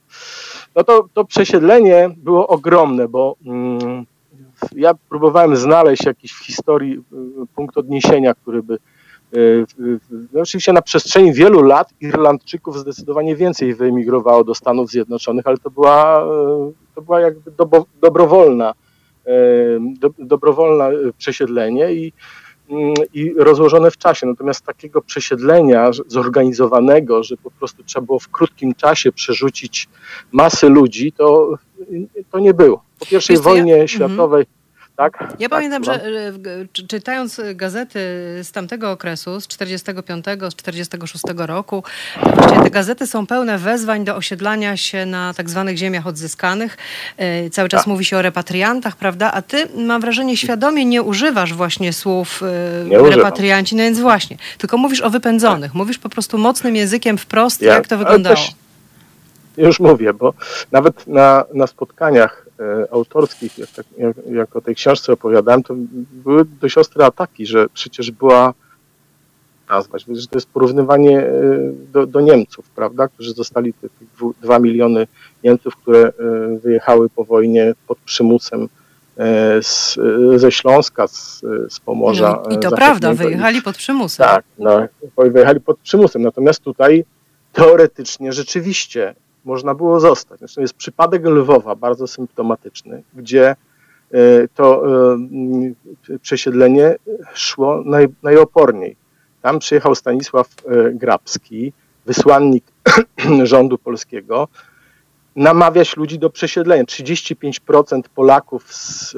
No 0.75 0.83
to, 0.83 1.05
to 1.13 1.25
przesiedlenie 1.25 2.09
było 2.17 2.47
ogromne, 2.47 3.07
bo 3.07 3.35
mm, 3.45 4.05
ja 4.75 4.91
próbowałem 5.09 5.55
znaleźć 5.55 6.05
jakiś 6.05 6.31
w 6.31 6.45
historii 6.45 6.93
e, 6.93 7.15
punkt 7.55 7.77
odniesienia, 7.77 8.33
który 8.33 8.63
by 8.63 8.77
no 10.33 10.41
oczywiście 10.41 10.73
na 10.73 10.81
przestrzeni 10.81 11.33
wielu 11.33 11.63
lat 11.63 11.93
Irlandczyków 12.01 12.79
zdecydowanie 12.79 13.35
więcej 13.35 13.75
wyemigrowało 13.75 14.43
do 14.43 14.55
Stanów 14.55 14.91
Zjednoczonych, 14.91 15.47
ale 15.47 15.57
to 15.57 15.69
była, 15.69 16.25
to 16.95 17.01
była 17.01 17.19
jakby 17.19 17.51
dobrowolna 18.01 18.73
do, 19.99 20.09
dobrowolne 20.19 20.89
przesiedlenie 21.17 21.93
i, 21.93 22.13
mm, 22.69 22.93
i 23.13 23.33
rozłożone 23.37 23.91
w 23.91 23.97
czasie. 23.97 24.27
Natomiast 24.27 24.65
takiego 24.65 25.01
przesiedlenia 25.01 25.91
zorganizowanego, 26.07 27.23
że 27.23 27.37
po 27.37 27.51
prostu 27.51 27.83
trzeba 27.83 28.05
było 28.05 28.19
w 28.19 28.29
krótkim 28.29 28.73
czasie 28.73 29.11
przerzucić 29.11 29.89
masy 30.31 30.69
ludzi, 30.69 31.11
to, 31.11 31.53
to 32.31 32.39
nie 32.39 32.53
było. 32.53 32.83
Po 33.01 33.05
pierwszej 33.05 33.37
wojnie 33.37 33.71
ja, 33.71 33.81
mhm. 33.81 33.87
światowej 33.87 34.45
tak? 34.95 35.21
Ja 35.21 35.49
tak, 35.49 35.49
pamiętam, 35.49 35.83
że 35.83 36.05
e, 36.05 36.87
czytając 36.87 37.41
gazety 37.55 37.99
z 38.43 38.51
tamtego 38.51 38.91
okresu, 38.91 39.41
z 39.41 39.47
45, 39.47 40.25
z 40.49 40.55
46 40.55 41.23
roku, 41.37 41.83
właśnie 42.35 42.63
te 42.63 42.69
gazety 42.69 43.07
są 43.07 43.27
pełne 43.27 43.57
wezwań 43.57 44.03
do 44.05 44.15
osiedlania 44.15 44.77
się 44.77 45.05
na 45.05 45.33
tak 45.33 45.49
zwanych 45.49 45.77
ziemiach 45.77 46.07
odzyskanych. 46.07 46.77
E, 47.17 47.49
cały 47.49 47.69
czas 47.69 47.81
tak. 47.81 47.87
mówi 47.87 48.05
się 48.05 48.17
o 48.17 48.21
repatriantach, 48.21 48.95
prawda? 48.95 49.31
A 49.33 49.41
ty, 49.41 49.67
mam 49.75 50.01
wrażenie, 50.01 50.37
świadomie 50.37 50.85
nie 50.85 51.01
używasz 51.01 51.53
właśnie 51.53 51.93
słów 51.93 52.41
nie 52.85 52.97
repatrianci, 52.97 53.75
no 53.75 53.83
więc 53.83 53.99
właśnie, 53.99 54.37
tylko 54.57 54.77
mówisz 54.77 55.01
o 55.01 55.09
wypędzonych. 55.09 55.73
Mówisz 55.73 55.97
po 55.97 56.09
prostu 56.09 56.37
mocnym 56.37 56.75
językiem 56.75 57.17
wprost, 57.17 57.61
ja, 57.61 57.73
jak 57.73 57.87
to 57.87 57.97
wyglądało. 57.97 58.35
Też, 58.35 58.51
już 59.57 59.79
mówię, 59.79 60.13
bo 60.13 60.33
nawet 60.71 61.07
na, 61.07 61.43
na 61.53 61.67
spotkaniach 61.67 62.45
autorskich, 62.91 63.57
jak, 63.57 63.69
jak, 63.97 64.17
jak 64.31 64.55
o 64.55 64.61
tej 64.61 64.75
książce 64.75 65.13
opowiadałem, 65.13 65.63
to 65.63 65.75
były 66.11 66.45
dość 66.45 66.77
ostre 66.77 67.05
ataki, 67.05 67.45
że 67.45 67.69
przecież 67.69 68.11
była 68.11 68.53
nazwać, 69.69 70.05
że 70.07 70.27
to 70.27 70.37
jest 70.37 70.49
porównywanie 70.49 71.19
e, 71.19 71.31
do, 71.93 72.05
do 72.05 72.21
Niemców, 72.21 72.69
prawda, 72.69 73.07
którzy 73.07 73.33
zostali 73.33 73.73
te, 73.73 73.89
te 73.89 74.05
dwa 74.41 74.59
miliony 74.59 75.07
Niemców, 75.43 75.75
które 75.75 75.99
e, 75.99 76.11
wyjechały 76.63 77.09
po 77.09 77.23
wojnie 77.23 77.73
pod 77.87 77.97
przymusem 77.97 78.69
z, 79.61 79.99
ze 80.35 80.51
Śląska, 80.51 81.07
z, 81.07 81.39
z 81.69 81.79
Pomorza. 81.79 82.43
No, 82.49 82.55
I 82.55 82.59
to 82.59 82.71
prawda, 82.71 83.13
wyjechali 83.13 83.61
pod 83.61 83.77
przymusem. 83.77 84.27
Tak, 84.27 84.45
no, 84.57 84.87
wyjechali 85.17 85.59
pod 85.59 85.79
przymusem. 85.79 86.21
Natomiast 86.21 86.59
tutaj 86.59 87.05
teoretycznie 87.53 88.33
rzeczywiście 88.33 89.15
można 89.45 89.75
było 89.75 89.99
zostać. 89.99 90.39
Zresztą 90.39 90.61
jest 90.61 90.73
przypadek 90.73 91.25
Lwowa, 91.25 91.75
bardzo 91.75 92.07
symptomatyczny, 92.07 93.03
gdzie 93.13 93.55
e, 94.11 94.47
to 94.55 94.83
e, 96.09 96.17
przesiedlenie 96.21 96.95
szło 97.33 97.81
naj, 97.85 98.07
najoporniej. 98.23 98.95
Tam 99.41 99.59
przyjechał 99.59 99.95
Stanisław 99.95 100.47
e, 100.47 100.91
Grabski, 100.91 101.73
wysłannik 102.05 102.63
rządu 103.43 103.77
polskiego, 103.77 104.47
namawiać 105.35 105.97
ludzi 105.97 106.19
do 106.19 106.29
przesiedlenia. 106.29 106.83
35% 106.83 108.01
Polaków 108.15 108.73
z, 108.73 109.11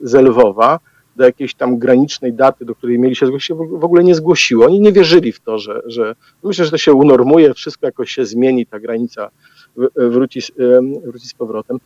z 0.00 0.14
Lwowa 0.14 0.80
do 1.16 1.24
jakiejś 1.24 1.54
tam 1.54 1.78
granicznej 1.78 2.32
daty, 2.32 2.64
do 2.64 2.74
której 2.74 2.98
mieli 2.98 3.16
się 3.16 3.26
zgłosić, 3.26 3.56
w 3.56 3.84
ogóle 3.84 4.04
nie 4.04 4.14
zgłosiło. 4.14 4.66
Oni 4.66 4.80
nie 4.80 4.92
wierzyli 4.92 5.32
w 5.32 5.40
to, 5.40 5.58
że, 5.58 5.82
że 5.86 6.14
myślę, 6.42 6.64
że 6.64 6.70
to 6.70 6.78
się 6.78 6.92
unormuje, 6.92 7.54
wszystko 7.54 7.86
jakoś 7.86 8.10
się 8.10 8.24
zmieni, 8.24 8.66
ta 8.66 8.80
granica 8.80 9.30
wróci, 9.96 10.40
wróci 11.04 11.28
z 11.28 11.34
powrotem. 11.34 11.78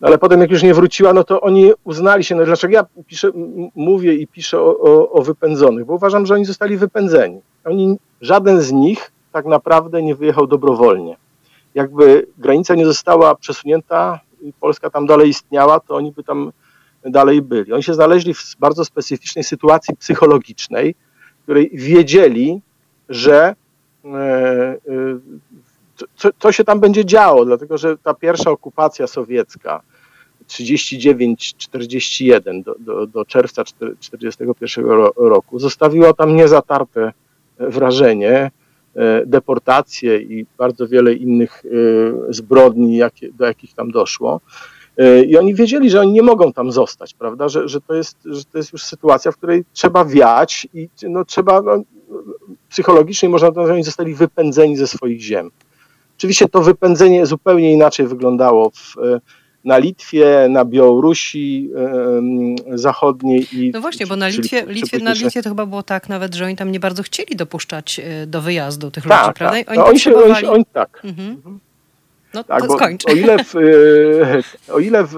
No 0.00 0.08
ale 0.08 0.18
potem 0.18 0.40
jak 0.40 0.50
już 0.50 0.62
nie 0.62 0.74
wróciła, 0.74 1.12
no 1.12 1.24
to 1.24 1.40
oni 1.40 1.72
uznali 1.84 2.24
się, 2.24 2.34
no 2.34 2.44
dlaczego 2.44 2.74
ja 2.74 2.86
piszę, 3.06 3.30
mówię 3.74 4.14
i 4.14 4.26
piszę 4.26 4.60
o, 4.60 4.78
o, 4.78 5.10
o 5.10 5.22
wypędzonych, 5.22 5.84
bo 5.84 5.94
uważam, 5.94 6.26
że 6.26 6.34
oni 6.34 6.44
zostali 6.44 6.76
wypędzeni. 6.76 7.40
Oni, 7.64 7.98
żaden 8.20 8.60
z 8.60 8.72
nich 8.72 9.12
tak 9.32 9.46
naprawdę 9.46 10.02
nie 10.02 10.14
wyjechał 10.14 10.46
dobrowolnie. 10.46 11.16
Jakby 11.74 12.26
granica 12.38 12.74
nie 12.74 12.86
została 12.86 13.34
przesunięta, 13.34 14.20
Polska 14.60 14.90
tam 14.90 15.06
dalej 15.06 15.28
istniała, 15.28 15.80
to 15.80 15.94
oni 15.94 16.12
by 16.12 16.24
tam 16.24 16.52
dalej 17.04 17.42
byli. 17.42 17.72
Oni 17.72 17.82
się 17.82 17.94
znaleźli 17.94 18.34
w 18.34 18.56
bardzo 18.58 18.84
specyficznej 18.84 19.44
sytuacji 19.44 19.96
psychologicznej, 19.96 20.94
w 21.40 21.42
której 21.42 21.70
wiedzieli, 21.74 22.60
że 23.08 23.54
e, 24.04 24.08
e, 24.08 24.78
co, 26.16 26.30
co 26.38 26.52
się 26.52 26.64
tam 26.64 26.80
będzie 26.80 27.04
działo, 27.04 27.44
dlatego 27.44 27.78
że 27.78 27.98
ta 27.98 28.14
pierwsza 28.14 28.50
okupacja 28.50 29.06
sowiecka, 29.06 29.82
39-41 30.48 32.62
do, 32.62 32.74
do, 32.78 33.06
do 33.06 33.24
czerwca 33.24 33.64
1941 33.64 34.84
roku 35.16 35.58
zostawiło 35.58 36.14
tam 36.14 36.36
niezatarte 36.36 37.12
wrażenie, 37.58 38.50
deportacje 39.26 40.18
i 40.18 40.46
bardzo 40.58 40.88
wiele 40.88 41.14
innych 41.14 41.62
zbrodni, 42.28 42.96
jakie, 42.96 43.32
do 43.32 43.44
jakich 43.44 43.74
tam 43.74 43.90
doszło. 43.90 44.40
I 45.26 45.38
oni 45.38 45.54
wiedzieli, 45.54 45.90
że 45.90 46.00
oni 46.00 46.12
nie 46.12 46.22
mogą 46.22 46.52
tam 46.52 46.72
zostać, 46.72 47.14
prawda? 47.14 47.48
Że, 47.48 47.68
że, 47.68 47.80
to, 47.80 47.94
jest, 47.94 48.16
że 48.24 48.44
to 48.44 48.58
jest 48.58 48.72
już 48.72 48.84
sytuacja, 48.84 49.32
w 49.32 49.36
której 49.36 49.64
trzeba 49.72 50.04
wiać 50.04 50.66
i 50.74 50.88
no, 51.02 51.24
trzeba 51.24 51.62
no, 51.62 51.82
psychologicznie, 52.68 53.28
można 53.28 53.52
powiedzieć, 53.52 53.74
oni 53.74 53.84
zostali 53.84 54.14
wypędzeni 54.14 54.76
ze 54.76 54.86
swoich 54.86 55.20
ziem. 55.20 55.50
Oczywiście 56.18 56.48
to 56.48 56.62
wypędzenie 56.62 57.26
zupełnie 57.26 57.72
inaczej 57.72 58.06
wyglądało 58.06 58.70
w, 58.70 58.94
na 59.64 59.78
Litwie, 59.78 60.46
na 60.50 60.64
Białorusi 60.64 61.70
e, 62.72 62.78
zachodniej. 62.78 63.46
I, 63.52 63.70
no 63.74 63.80
właśnie, 63.80 64.06
bo 64.06 64.16
na 64.16 64.28
Litwie, 64.28 64.64
Litwie, 64.66 64.98
na 64.98 65.12
Litwie 65.12 65.42
to 65.42 65.48
chyba 65.48 65.66
było 65.66 65.82
tak 65.82 66.08
nawet, 66.08 66.34
że 66.34 66.44
oni 66.44 66.56
tam 66.56 66.72
nie 66.72 66.80
bardzo 66.80 67.02
chcieli 67.02 67.36
dopuszczać 67.36 68.00
e, 68.04 68.26
do 68.26 68.40
wyjazdu 68.40 68.90
tych 68.90 69.04
tak, 69.04 69.26
ludzi, 69.26 69.38
prawda? 69.38 69.58
Tak. 69.58 69.68
Oni, 69.68 69.78
no, 69.78 69.86
oni, 69.86 69.98
się, 69.98 70.14
oni, 70.14 70.46
oni, 70.46 70.64
tak. 70.72 71.00
Mhm. 71.04 71.60
No 72.34 72.44
tak, 72.44 72.66
to 72.66 72.72
skończ. 72.76 73.06
O 73.08 73.12
ile, 73.12 73.44
w, 73.44 73.56
e, 73.56 74.72
o 74.72 74.78
ile 74.78 75.04
w, 75.04 75.14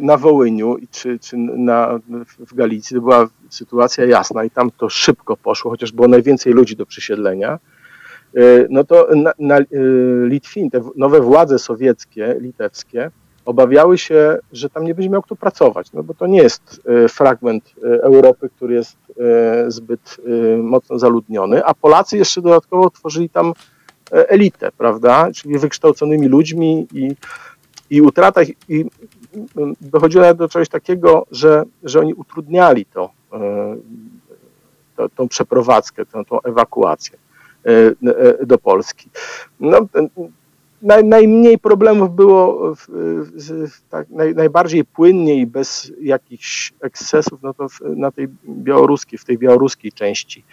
na 0.00 0.16
Wołyniu 0.16 0.76
czy, 0.90 1.18
czy 1.18 1.36
na, 1.36 1.98
w 2.38 2.54
Galicji 2.54 2.94
to 2.94 3.00
była 3.00 3.28
sytuacja 3.50 4.04
jasna 4.04 4.44
i 4.44 4.50
tam 4.50 4.70
to 4.70 4.88
szybko 4.88 5.36
poszło, 5.36 5.70
chociaż 5.70 5.92
było 5.92 6.08
najwięcej 6.08 6.52
ludzi 6.52 6.76
do 6.76 6.86
przesiedlenia, 6.86 7.58
e, 8.36 8.40
no 8.70 8.84
to 8.84 9.08
na, 9.16 9.32
na 9.38 9.58
e, 9.58 9.64
Litwin, 10.24 10.70
te 10.70 10.80
nowe 10.96 11.20
władze 11.20 11.58
sowieckie, 11.58 12.36
litewskie, 12.40 13.10
obawiały 13.44 13.98
się, 13.98 14.38
że 14.52 14.70
tam 14.70 14.84
nie 14.84 14.94
będzie 14.94 15.10
miał 15.10 15.22
kto 15.22 15.36
pracować, 15.36 15.92
no 15.92 16.02
bo 16.02 16.14
to 16.14 16.26
nie 16.26 16.42
jest 16.42 16.82
fragment 17.08 17.74
Europy, 17.82 18.48
który 18.56 18.74
jest 18.74 18.96
zbyt 19.68 20.16
mocno 20.62 20.98
zaludniony, 20.98 21.64
a 21.64 21.74
Polacy 21.74 22.18
jeszcze 22.18 22.42
dodatkowo 22.42 22.90
tworzyli 22.90 23.30
tam 23.30 23.52
elitę, 24.10 24.72
prawda, 24.78 25.28
czyli 25.34 25.58
wykształconymi 25.58 26.28
ludźmi 26.28 26.86
i, 26.92 27.14
i 27.90 28.02
utrata 28.02 28.40
i 28.68 28.84
dochodziło 29.80 30.34
do 30.34 30.48
czegoś 30.48 30.68
takiego, 30.68 31.26
że, 31.30 31.64
że 31.82 32.00
oni 32.00 32.14
utrudniali 32.14 32.84
to, 32.84 33.10
e, 33.32 33.76
to 34.96 35.08
tą 35.08 35.28
przeprowadzkę, 35.28 36.06
tą, 36.06 36.24
tą 36.24 36.42
ewakuację 36.42 37.18
e, 37.64 38.46
do 38.46 38.58
Polski. 38.58 39.10
No, 39.60 39.78
naj, 40.82 41.04
najmniej 41.04 41.58
problemów 41.58 42.14
było 42.14 42.74
w, 42.74 42.86
w, 42.88 43.88
tak, 43.90 44.10
naj, 44.10 44.34
najbardziej 44.34 44.84
płynnie 44.84 45.34
i 45.34 45.46
bez 45.46 45.92
jakichś 46.00 46.72
ekscesów 46.80 47.42
no 47.42 47.54
to 47.54 47.68
w, 47.68 47.80
na 47.80 48.10
tej 48.10 48.28
białoruskiej, 48.48 49.18
w 49.18 49.24
tej 49.24 49.38
białoruskiej 49.38 49.92
części. 49.92 50.44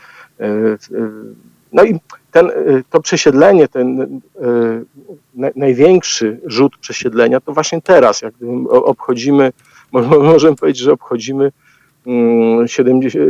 No 1.73 1.83
i 1.83 1.99
ten, 2.35 2.49
y, 2.49 2.83
to 2.89 3.01
przesiedlenie, 3.01 3.67
ten 3.67 4.01
y, 4.01 5.51
największy 5.55 6.39
rzut 6.45 6.77
przesiedlenia, 6.77 7.39
to 7.39 7.53
właśnie 7.53 7.81
teraz, 7.81 8.21
jak 8.21 8.33
obchodzimy, 8.69 9.51
możemy 10.33 10.55
powiedzieć, 10.55 10.83
że 10.83 10.93
obchodzimy 10.93 11.51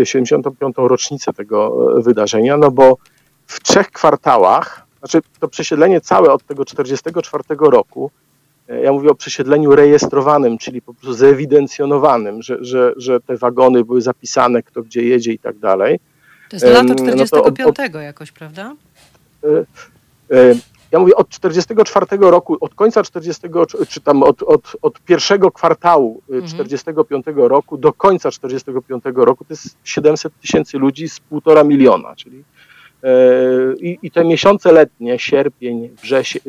75. 0.03 0.79
Mm, 0.79 0.87
rocznicę 0.87 1.33
tego 1.33 1.91
e, 1.97 2.01
wydarzenia, 2.01 2.57
no 2.57 2.71
bo 2.71 2.97
w 3.47 3.59
trzech 3.59 3.91
kwartałach, 3.91 4.85
znaczy 4.99 5.21
to 5.39 5.47
przesiedlenie 5.47 6.01
całe 6.01 6.31
od 6.31 6.43
tego 6.43 6.65
44 6.65 7.43
roku, 7.59 8.11
e, 8.69 8.81
ja 8.81 8.91
mówię 8.91 9.09
o 9.09 9.15
przesiedleniu 9.15 9.75
rejestrowanym, 9.75 10.57
czyli 10.57 10.81
po 10.81 10.93
prostu 10.93 11.13
zewidencjonowanym, 11.13 12.41
że, 12.41 12.57
że, 12.61 12.93
że 12.97 13.19
te 13.21 13.37
wagony 13.37 13.83
były 13.83 14.01
zapisane, 14.01 14.63
kto 14.63 14.83
gdzie 14.83 15.01
jedzie 15.01 15.33
i 15.33 15.39
tak 15.39 15.57
dalej. 15.57 15.99
To 16.49 16.55
jest 16.55 16.65
lato 16.65 16.95
45 16.95 17.59
no 17.59 17.89
to 17.91 17.99
jakoś, 17.99 18.31
prawda? 18.31 18.75
E, 19.45 20.37
e, 20.37 20.55
ja 20.91 20.99
mówię 20.99 21.15
od 21.15 21.29
44 21.29 22.05
roku, 22.19 22.57
od 22.61 22.75
końca 22.75 23.03
40, 23.03 23.47
czy 23.89 24.01
tam 24.01 24.23
od, 24.23 24.43
od, 24.43 24.75
od 24.81 24.99
pierwszego 24.99 25.51
kwartału 25.51 26.21
45 26.47 27.27
mhm. 27.27 27.47
roku 27.47 27.77
do 27.77 27.93
końca 27.93 28.31
45 28.31 29.03
roku, 29.15 29.45
to 29.45 29.53
jest 29.53 29.77
700 29.83 30.39
tysięcy 30.41 30.77
ludzi 30.77 31.09
z 31.09 31.19
półtora 31.19 31.63
miliona, 31.63 32.15
czyli 32.15 32.43
e, 33.03 33.11
i, 33.79 33.99
I, 34.01 34.11
te 34.11 34.25
miesiące 34.25 34.71
letnie, 34.71 35.19
sierpień, 35.19 35.89
wrzesień, 36.03 36.41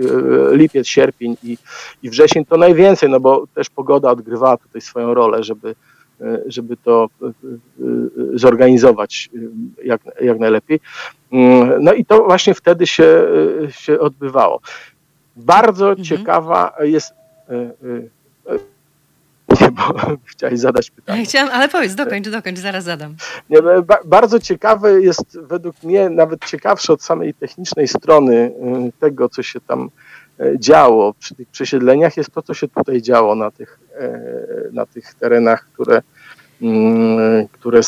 lipiec, 0.53 0.87
sierpień 0.87 1.37
i, 1.43 1.59
i 2.03 2.11
wrzesień 2.11 2.45
to 2.45 2.57
najwięcej, 2.57 3.11
no 3.11 3.21
bo 3.21 3.47
też 3.55 3.71
pogoda 3.71 4.11
odgrywała 4.11 4.57
tutaj 4.57 4.81
swoją 4.81 5.15
rolę, 5.15 5.43
żeby, 5.43 5.75
żeby 6.47 6.77
to 6.77 7.09
zorganizować 8.35 9.31
jak, 9.85 10.01
jak 10.21 10.39
najlepiej. 10.39 10.81
Mm, 11.33 11.85
no 11.85 11.93
i 11.93 12.05
to 12.05 12.25
właśnie 12.25 12.55
wtedy 12.55 12.87
się, 12.87 13.27
się 13.71 14.01
odbywało. 14.01 14.61
Bardzo 15.37 15.89
mhm. 15.91 16.05
ciekawa 16.05 16.73
jest. 16.81 17.15
Nie, 19.61 19.71
bo 19.79 19.95
chciałeś 20.25 20.61
zadać 20.61 20.91
pytanie. 20.91 21.25
Chciałam, 21.25 21.49
ale 21.53 21.69
powiedz, 21.69 21.95
dokończ, 21.95 22.29
dokończ, 22.29 22.59
zaraz 22.59 22.85
zadam. 22.85 23.15
Nie, 23.51 23.59
ba, 23.63 23.99
bardzo 24.05 24.41
ciekawe 24.41 25.03
jest 25.03 25.41
według 25.41 25.83
mnie, 25.83 26.11
nawet 26.11 26.45
ciekawsze 26.45 26.93
od 26.93 27.03
samej 27.03 27.35
technicznej 27.35 27.89
strony 27.89 28.53
tego, 29.01 29.29
co 29.29 29.43
się 29.43 29.61
tam 29.61 29.91
działo 30.59 31.15
przy 31.15 31.35
tych 31.35 31.49
przesiedleniach, 31.49 32.17
jest 32.17 32.31
to, 32.31 32.43
co 32.43 32.55
się 32.55 32.69
tutaj 32.69 33.03
działo 33.03 33.35
na 33.35 33.51
tych, 33.51 33.81
na 34.73 34.87
tych 34.87 35.15
terenach, 35.15 35.69
które 35.73 36.03
Mm, 36.63 37.49
które 37.49 37.81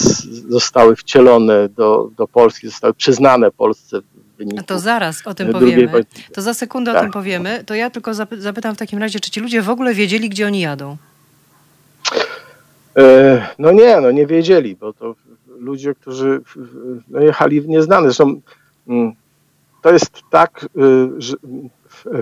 zostały 0.48 0.96
wcielone 0.96 1.68
do, 1.68 2.10
do 2.16 2.28
Polski, 2.28 2.68
zostały 2.68 2.94
przyznane 2.94 3.50
Polsce 3.50 4.00
wyniku. 4.38 4.58
A 4.60 4.62
to 4.62 4.78
zaraz 4.78 5.26
o 5.26 5.34
tym 5.34 5.52
powiemy. 5.52 6.04
To 6.32 6.42
za 6.42 6.54
sekundę 6.54 6.92
tak. 6.92 7.00
o 7.00 7.02
tym 7.02 7.12
powiemy. 7.12 7.64
To 7.66 7.74
ja 7.74 7.90
tylko 7.90 8.14
zapytam 8.14 8.74
w 8.74 8.78
takim 8.78 8.98
razie, 8.98 9.20
czy 9.20 9.30
ci 9.30 9.40
ludzie 9.40 9.62
w 9.62 9.70
ogóle 9.70 9.94
wiedzieli, 9.94 10.28
gdzie 10.28 10.46
oni 10.46 10.60
jadą? 10.60 10.96
E, 12.96 13.46
no 13.58 13.72
nie, 13.72 14.00
no 14.00 14.10
nie 14.10 14.26
wiedzieli, 14.26 14.76
bo 14.76 14.92
to 14.92 15.14
ludzie, 15.58 15.94
którzy 15.94 16.40
no 17.08 17.20
jechali 17.20 17.60
w 17.60 17.68
nieznane. 17.68 18.02
Zresztą 18.02 18.40
mm, 18.88 19.12
to 19.82 19.92
jest 19.92 20.10
tak, 20.30 20.64
y, 20.64 20.68
że 21.18 21.36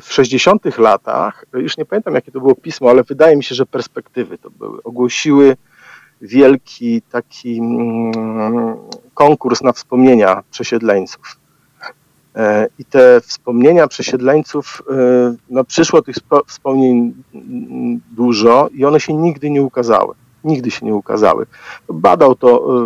w 0.00 0.12
60 0.12 0.78
latach, 0.78 1.44
już 1.52 1.78
nie 1.78 1.84
pamiętam 1.84 2.14
jakie 2.14 2.32
to 2.32 2.40
było 2.40 2.54
pismo, 2.54 2.90
ale 2.90 3.02
wydaje 3.02 3.36
mi 3.36 3.44
się, 3.44 3.54
że 3.54 3.66
perspektywy 3.66 4.38
to 4.38 4.50
były, 4.50 4.82
ogłosiły 4.82 5.56
wielki 6.20 7.02
taki 7.02 7.58
mm, 7.58 8.76
konkurs 9.14 9.62
na 9.62 9.72
wspomnienia 9.72 10.42
przesiedleńców. 10.50 11.36
E, 12.36 12.66
I 12.78 12.84
te 12.84 13.20
wspomnienia 13.20 13.88
przesiedleńców, 13.88 14.82
e, 14.90 15.34
no 15.50 15.64
przyszło 15.64 16.02
tych 16.02 16.16
wspomnień 16.46 17.14
mm, 17.34 18.00
dużo 18.10 18.68
i 18.72 18.84
one 18.84 19.00
się 19.00 19.14
nigdy 19.14 19.50
nie 19.50 19.62
ukazały. 19.62 20.14
Nigdy 20.44 20.70
się 20.70 20.86
nie 20.86 20.94
ukazały. 20.94 21.46
Badał 21.88 22.34
to 22.34 22.78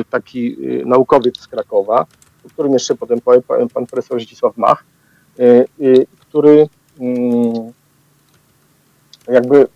e, 0.00 0.04
taki 0.10 0.56
naukowiec 0.84 1.40
z 1.40 1.48
Krakowa, 1.48 2.06
o 2.46 2.48
którym 2.48 2.72
jeszcze 2.72 2.94
potem 2.94 3.20
powie 3.20 3.42
pan 3.74 3.86
profesor 3.86 4.20
Zdzisław 4.20 4.56
Mach, 4.56 4.84
który 6.34 6.68
mm, 7.00 7.72
jakby 9.28 9.66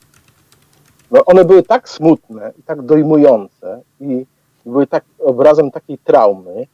no 1.11 1.25
one 1.25 1.45
były 1.45 1.63
tak 1.63 1.89
smutne 1.89 2.53
i 2.59 2.63
tak 2.63 2.83
dojmujące 2.83 3.81
i 4.01 4.27
były 4.67 4.87
tak 4.87 5.05
obrazem 5.19 5.71
takiej 5.71 5.99
traumy, 5.99 6.67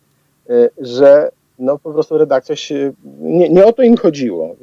y, 0.51 0.71
że 0.79 1.31
no 1.59 1.79
po 1.79 1.93
prostu 1.93 2.19
redakcja 2.19 2.57
się, 2.57 2.93
nie, 3.21 3.49
nie 3.49 3.67
o 3.67 3.73
to 3.73 3.83
im 3.83 3.97
chodziło, 3.97 4.57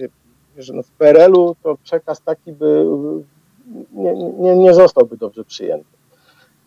że 0.58 0.74
no 0.74 0.84
w 0.84 0.92
PRL-u 0.92 1.56
to 1.64 1.78
przekaz 1.84 2.22
taki 2.22 2.52
by 2.52 2.86
nie, 3.94 4.14
nie, 4.16 4.56
nie 4.56 4.74
zostałby 4.74 5.18
dobrze 5.18 5.44
przyjęty. 5.44 5.98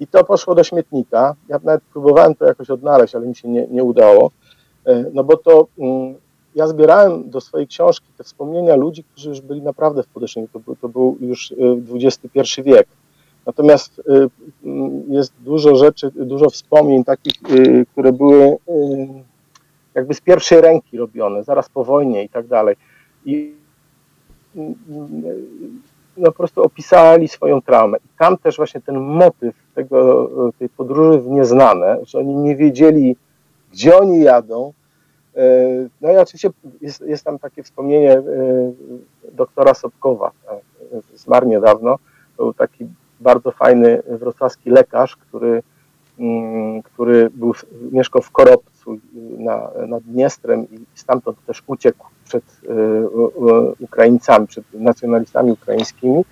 I 0.01 0.07
to 0.07 0.25
poszło 0.25 0.55
do 0.55 0.65
śmietnika. 0.65 1.35
Ja 1.49 1.61
nawet 1.65 1.83
próbowałem 1.83 2.35
to 2.35 2.45
jakoś 2.45 2.71
odnaleźć, 2.71 3.15
ale 3.15 3.27
mi 3.27 3.37
się 3.37 3.49
nie, 3.49 3.67
nie 3.67 3.85
udało. 3.85 4.31
Y, 4.89 5.11
no 5.13 5.25
bo 5.25 5.37
to 5.37 5.67
mm, 5.79 6.15
ja 6.55 6.67
zbierałem 6.67 7.31
do 7.31 7.41
swojej 7.41 7.67
książki 7.67 8.07
te 8.19 8.25
wspomnienia 8.25 8.77
ludzi, 8.77 9.05
którzy 9.05 9.29
już 9.29 9.41
byli 9.41 9.63
naprawdę 9.63 10.03
w 10.03 10.07
Podeszynie. 10.07 10.49
To, 10.53 10.61
był, 10.61 10.77
to 10.77 10.89
był 10.89 11.17
już 11.21 11.55
XXI 11.95 12.61
y, 12.61 12.63
wiek. 12.63 12.89
Natomiast 13.47 13.99
y, 13.99 14.03
mm, 14.65 15.03
jest 15.09 15.33
dużo 15.41 15.77
rzeczy, 15.77 16.11
dużo 16.11 16.51
wspomnień 16.51 17.05
takich, 17.05 17.35
y, 17.51 17.87
które 17.93 18.13
były 18.13 18.57
jakby 19.95 20.15
z 20.15 20.21
pierwszej 20.21 20.61
ręki 20.61 20.99
robione, 20.99 21.45
zaraz 21.45 21.69
po 21.69 21.85
wojnie 21.85 22.25
i 22.25 22.29
tak 22.29 22.47
dalej. 22.47 22.77
I 23.25 23.55
no, 26.17 26.25
po 26.25 26.33
prostu 26.33 26.63
opisali 26.63 27.29
swoją 27.29 27.63
traumę. 27.63 27.99
I 27.99 28.09
tam 28.19 28.37
też 28.37 28.57
właśnie 28.57 28.81
ten 28.81 29.01
motyw 29.01 29.55
tego, 29.75 30.31
tej 30.59 30.69
podróży 30.69 31.21
w 31.21 31.27
nieznane, 31.27 31.99
że 32.07 32.19
oni 32.19 32.35
nie 32.35 32.57
wiedzieli, 32.57 33.17
gdzie 33.73 33.99
oni 33.99 34.21
jadą, 34.21 34.73
no 36.01 36.13
i 36.13 36.17
oczywiście 36.17 36.51
jest, 36.81 37.01
jest 37.01 37.25
tam 37.25 37.39
takie 37.39 37.63
wspomnienie 37.63 38.23
doktora 39.33 39.75
Sobkowa, 39.75 40.31
zmarł 41.15 41.49
niedawno, 41.49 41.99
był 42.37 42.55
taki 42.55 42.87
bardzo 43.21 43.51
fajny 43.51 44.03
wrocławski 44.09 44.71
lekarz, 44.71 45.17
który, 45.17 45.63
mm, 46.19 46.83
który 46.83 47.31
był, 47.31 47.55
mieszkał 47.93 48.23
w 48.23 48.31
Koropcu 48.31 48.99
na, 49.39 49.71
nad 49.87 50.03
Dniestrem 50.03 50.67
i 50.71 50.79
stamtąd 50.95 51.45
też 51.47 51.63
uciekł 51.67 52.07
przed 52.25 52.45
Ukraińcami, 53.81 54.47
przed 54.47 54.65
nacjonalistami 54.75 55.53
ukraińskimi 55.53 56.25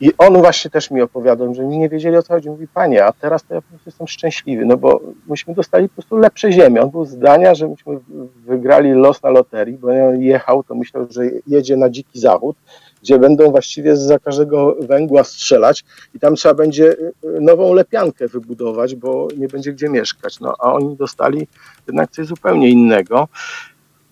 i 0.00 0.12
on 0.18 0.38
właśnie 0.38 0.70
też 0.70 0.90
mi 0.90 1.02
opowiadał, 1.02 1.54
że 1.54 1.64
nie 1.64 1.88
wiedzieli 1.88 2.16
o 2.16 2.22
co 2.22 2.34
chodzi. 2.34 2.50
Mówi, 2.50 2.68
panie, 2.68 3.04
a 3.04 3.12
teraz 3.12 3.44
to 3.44 3.54
ja 3.54 3.62
po 3.62 3.68
prostu 3.68 3.88
jestem 3.88 4.08
szczęśliwy, 4.08 4.64
no 4.64 4.76
bo 4.76 5.00
myśmy 5.26 5.54
dostali 5.54 5.88
po 5.88 5.94
prostu 5.94 6.16
lepsze 6.16 6.52
ziemię. 6.52 6.82
On 6.82 6.90
był 6.90 7.04
zdania, 7.04 7.54
że 7.54 7.68
myśmy 7.68 7.98
wygrali 8.46 8.92
los 8.92 9.22
na 9.22 9.30
loterii, 9.30 9.78
bo 9.78 9.88
on 9.88 10.22
jechał, 10.22 10.62
to 10.62 10.74
myślał, 10.74 11.06
że 11.10 11.22
jedzie 11.46 11.76
na 11.76 11.90
dziki 11.90 12.20
zachód, 12.20 12.56
gdzie 13.02 13.18
będą 13.18 13.50
właściwie 13.50 13.96
za 13.96 14.18
każdego 14.18 14.76
węgła 14.80 15.24
strzelać 15.24 15.84
i 16.14 16.18
tam 16.20 16.34
trzeba 16.34 16.54
będzie 16.54 16.92
y, 16.92 17.14
nową 17.40 17.74
lepiankę 17.74 18.28
wybudować, 18.28 18.94
bo 18.94 19.28
nie 19.36 19.48
będzie 19.48 19.72
gdzie 19.72 19.88
mieszkać. 19.88 20.40
No 20.40 20.54
a 20.58 20.72
oni 20.72 20.96
dostali 20.96 21.46
jednak 21.86 22.10
coś 22.10 22.26
zupełnie 22.26 22.68
innego. 22.68 23.28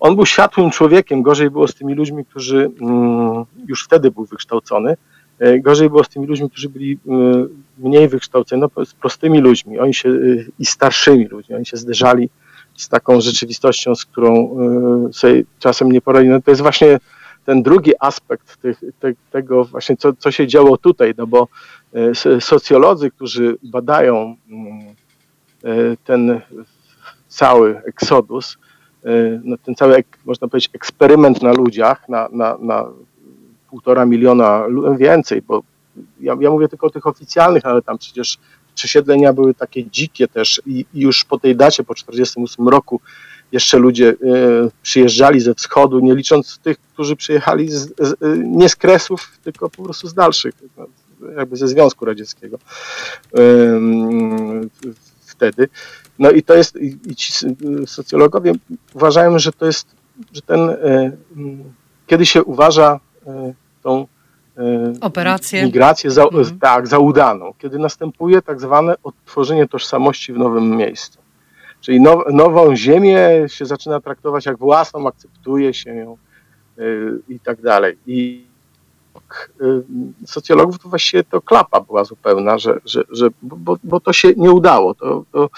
On 0.00 0.16
był 0.16 0.26
światłym 0.26 0.70
człowiekiem, 0.70 1.22
gorzej 1.22 1.50
było 1.50 1.68
z 1.68 1.74
tymi 1.74 1.94
ludźmi, 1.94 2.24
którzy 2.24 2.70
mm, 2.80 3.44
już 3.66 3.84
wtedy 3.84 4.10
był 4.10 4.24
wykształcony, 4.24 4.96
gorzej 5.60 5.90
było 5.90 6.04
z 6.04 6.08
tymi 6.08 6.26
ludźmi, 6.26 6.50
którzy 6.50 6.68
byli 6.68 6.92
e, 6.92 6.98
mniej 7.78 8.08
wykształceni, 8.08 8.62
no, 8.62 8.84
z 8.84 8.94
prostymi 8.94 9.40
ludźmi, 9.40 9.78
oni 9.78 9.94
się 9.94 10.08
e, 10.08 10.12
i 10.58 10.66
starszymi 10.66 11.26
ludźmi, 11.26 11.56
oni 11.56 11.66
się 11.66 11.76
zderzali 11.76 12.30
z 12.76 12.88
taką 12.88 13.20
rzeczywistością, 13.20 13.94
z 13.94 14.04
którą 14.04 14.56
sobie 15.12 15.42
czasem 15.58 15.92
nie 15.92 16.00
poradzili. 16.00 16.32
No 16.32 16.42
to 16.42 16.50
jest 16.50 16.62
właśnie 16.62 16.98
ten 17.44 17.62
drugi 17.62 17.92
aspekt 18.00 18.56
tych, 18.56 18.80
te, 19.00 19.12
tego 19.30 19.64
właśnie, 19.64 19.96
co, 19.96 20.12
co 20.12 20.30
się 20.30 20.46
działo 20.46 20.76
tutaj, 20.76 21.14
no 21.16 21.26
bo 21.26 21.48
socjolodzy, 22.40 23.10
którzy 23.10 23.56
badają 23.62 24.36
mm, 24.50 24.94
ten 26.04 26.40
cały 27.28 27.82
eksodus, 27.86 28.58
no 29.44 29.56
ten 29.64 29.74
cały, 29.74 30.04
można 30.24 30.48
powiedzieć, 30.48 30.70
eksperyment 30.74 31.42
na 31.42 31.52
ludziach, 31.52 32.08
na, 32.08 32.28
na, 32.32 32.58
na 32.60 32.84
półtora 33.70 34.06
miliona 34.06 34.64
więcej, 34.98 35.42
bo 35.42 35.62
ja, 36.20 36.36
ja, 36.40 36.50
mówię 36.50 36.68
tylko 36.68 36.86
o 36.86 36.90
tych 36.90 37.06
oficjalnych, 37.06 37.66
ale 37.66 37.82
tam 37.82 37.98
przecież 37.98 38.38
przesiedlenia 38.74 39.32
były 39.32 39.54
takie 39.54 39.90
dzikie 39.90 40.28
też 40.28 40.62
i, 40.66 40.86
i 40.94 41.00
już 41.00 41.24
po 41.24 41.38
tej 41.38 41.56
dacie, 41.56 41.84
po 41.84 41.94
1948 41.94 42.68
roku 42.68 43.00
jeszcze 43.52 43.78
ludzie 43.78 44.08
y, 44.08 44.16
przyjeżdżali 44.82 45.40
ze 45.40 45.54
wschodu, 45.54 46.00
nie 46.00 46.14
licząc 46.14 46.58
tych, 46.58 46.78
którzy 46.78 47.16
przyjechali 47.16 47.70
z, 47.70 47.94
z, 47.98 48.16
nie 48.44 48.68
z 48.68 48.76
Kresów, 48.76 49.38
tylko 49.44 49.70
po 49.70 49.82
prostu 49.82 50.08
z 50.08 50.14
dalszych, 50.14 50.54
jakby 51.36 51.56
ze 51.56 51.68
Związku 51.68 52.04
Radzieckiego 52.04 52.58
wtedy. 55.26 55.68
No 56.18 56.30
i 56.30 56.42
to 56.42 56.54
jest, 56.54 56.76
i 57.06 57.16
ci 57.16 57.32
socjologowie 57.86 58.52
uważają, 58.94 59.38
że 59.38 59.52
to 59.52 59.66
jest, 59.66 59.86
że 60.32 60.42
ten, 60.42 60.70
y, 60.70 61.18
kiedy 62.06 62.26
się 62.26 62.44
uważa 62.44 63.00
E, 63.00 63.07
tą 63.82 64.06
e, 64.56 64.92
Operację. 65.00 65.64
migrację 65.64 66.10
za, 66.10 66.24
mhm. 66.24 66.58
tak, 66.58 66.86
za 66.86 66.98
udaną, 66.98 67.52
kiedy 67.58 67.78
następuje 67.78 68.42
tak 68.42 68.60
zwane 68.60 68.94
odtworzenie 69.02 69.68
tożsamości 69.68 70.32
w 70.32 70.38
nowym 70.38 70.76
miejscu. 70.76 71.18
Czyli 71.80 72.00
now, 72.00 72.24
nową 72.32 72.76
ziemię 72.76 73.18
się 73.46 73.66
zaczyna 73.66 74.00
traktować 74.00 74.46
jak 74.46 74.58
własną, 74.58 75.08
akceptuje 75.08 75.74
się 75.74 75.94
ją 75.94 76.16
yy, 76.76 77.20
i 77.28 77.40
tak 77.40 77.60
dalej. 77.60 77.98
I 78.06 78.44
yy, 79.60 79.84
socjologów 80.26 80.78
to 80.78 80.88
właściwie 80.88 81.24
to 81.24 81.40
klapa 81.40 81.80
była 81.80 82.04
zupełna, 82.04 82.58
że, 82.58 82.80
że, 82.84 83.02
że 83.10 83.28
bo, 83.42 83.76
bo 83.84 84.00
to 84.00 84.12
się 84.12 84.28
nie 84.36 84.50
udało. 84.50 84.94
To, 84.94 85.24
to, 85.32 85.50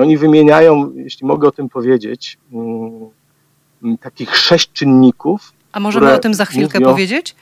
oni 0.00 0.18
wymieniają, 0.18 0.92
jeśli 0.94 1.26
mogę 1.26 1.48
o 1.48 1.52
tym 1.52 1.68
powiedzieć, 1.68 2.38
yy, 3.82 3.98
takich 3.98 4.36
sześć 4.36 4.72
czynników, 4.72 5.52
a 5.72 5.80
możemy 5.80 6.12
o 6.12 6.18
tym 6.18 6.34
za 6.34 6.44
chwilkę 6.44 6.80
mówią... 6.80 6.90
powiedzieć? 6.92 7.34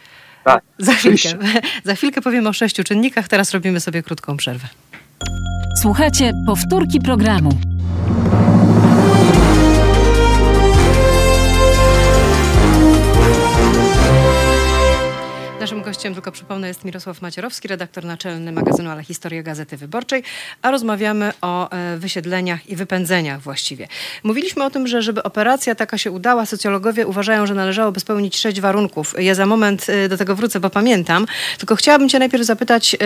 Tak. 0.44 0.62
Za 0.78 0.92
chwilkę. 0.92 1.28
za 1.84 1.94
chwilkę 1.94 2.20
powiem 2.20 2.46
o 2.46 2.52
sześciu 2.52 2.84
czynnikach, 2.84 3.28
teraz 3.28 3.50
robimy 3.52 3.80
sobie 3.80 4.02
krótką 4.02 4.36
przerwę. 4.36 4.68
Słuchajcie, 5.82 6.32
powtórki 6.46 7.00
programu. 7.00 7.50
Gościem, 15.86 16.14
tylko 16.14 16.32
przypomnę, 16.32 16.68
jest 16.68 16.84
Mirosław 16.84 17.22
Macierowski, 17.22 17.68
redaktor 17.68 18.04
naczelny 18.04 18.52
magazynu 18.52 18.90
Ale 18.90 19.04
Historia 19.04 19.42
Gazety 19.42 19.76
Wyborczej, 19.76 20.22
a 20.62 20.70
rozmawiamy 20.70 21.32
o 21.42 21.70
e, 21.70 21.96
wysiedleniach 21.96 22.68
i 22.68 22.76
wypędzeniach 22.76 23.40
właściwie. 23.40 23.88
Mówiliśmy 24.22 24.64
o 24.64 24.70
tym, 24.70 24.86
że 24.86 25.02
żeby 25.02 25.22
operacja 25.22 25.74
taka 25.74 25.98
się 25.98 26.10
udała, 26.10 26.46
socjologowie 26.46 27.06
uważają, 27.06 27.46
że 27.46 27.54
należałoby 27.54 28.00
spełnić 28.00 28.36
sześć 28.36 28.60
warunków. 28.60 29.14
Ja 29.18 29.34
za 29.34 29.46
moment 29.46 29.86
e, 29.88 30.08
do 30.08 30.16
tego 30.16 30.36
wrócę, 30.36 30.60
bo 30.60 30.70
pamiętam. 30.70 31.26
Tylko 31.58 31.76
chciałabym 31.76 32.08
cię 32.08 32.18
najpierw 32.18 32.44
zapytać, 32.44 32.96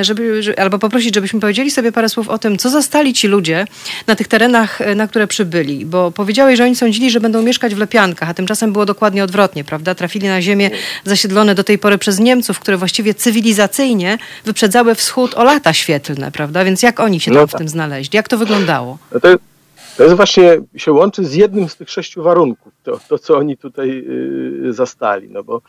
żeby, 0.00 0.42
albo 0.58 0.78
poprosić, 0.78 1.14
żebyśmy 1.14 1.40
powiedzieli 1.40 1.70
sobie 1.70 1.92
parę 1.92 2.08
słów 2.08 2.28
o 2.28 2.38
tym, 2.38 2.58
co 2.58 2.70
zastali 2.70 3.12
ci 3.12 3.28
ludzie 3.28 3.64
na 4.06 4.16
tych 4.16 4.28
terenach, 4.28 4.80
e, 4.80 4.94
na 4.94 5.08
które 5.08 5.26
przybyli. 5.26 5.86
Bo 5.86 6.10
powiedziałeś, 6.10 6.58
że 6.58 6.64
oni 6.64 6.76
sądzili, 6.76 7.10
że 7.10 7.20
będą 7.20 7.42
mieszkać 7.42 7.74
w 7.74 7.78
lepiankach, 7.78 8.30
a 8.30 8.34
tymczasem 8.34 8.72
było 8.72 8.86
dokładnie 8.86 9.24
odwrotnie, 9.24 9.64
prawda? 9.64 9.94
Trafili 9.94 10.28
na 10.28 10.42
ziemię 10.42 10.70
zasiedlone 11.04 11.54
do 11.54 11.64
tej 11.64 11.78
pory 11.78 11.98
przez 11.98 12.21
Niemców, 12.22 12.60
które 12.60 12.76
właściwie 12.76 13.14
cywilizacyjnie 13.14 14.18
wyprzedzały 14.44 14.94
wschód 14.94 15.34
o 15.34 15.44
lata 15.44 15.72
świetlne, 15.72 16.32
prawda? 16.32 16.64
Więc 16.64 16.82
jak 16.82 17.00
oni 17.00 17.20
się 17.20 17.30
no 17.30 17.36
tam 17.36 17.48
tak. 17.48 17.56
w 17.56 17.58
tym 17.58 17.68
znaleźli? 17.68 18.16
Jak 18.16 18.28
to 18.28 18.38
wyglądało? 18.38 18.98
No 19.14 19.20
to, 19.20 19.28
to 19.96 20.02
jest 20.02 20.16
właśnie, 20.16 20.60
się 20.76 20.92
łączy 20.92 21.24
z 21.24 21.34
jednym 21.34 21.68
z 21.68 21.76
tych 21.76 21.90
sześciu 21.90 22.22
warunków, 22.22 22.72
to, 22.82 23.00
to 23.08 23.18
co 23.18 23.36
oni 23.36 23.56
tutaj 23.56 24.04
y, 24.68 24.72
zastali, 24.72 25.28
no 25.30 25.44
bo 25.44 25.62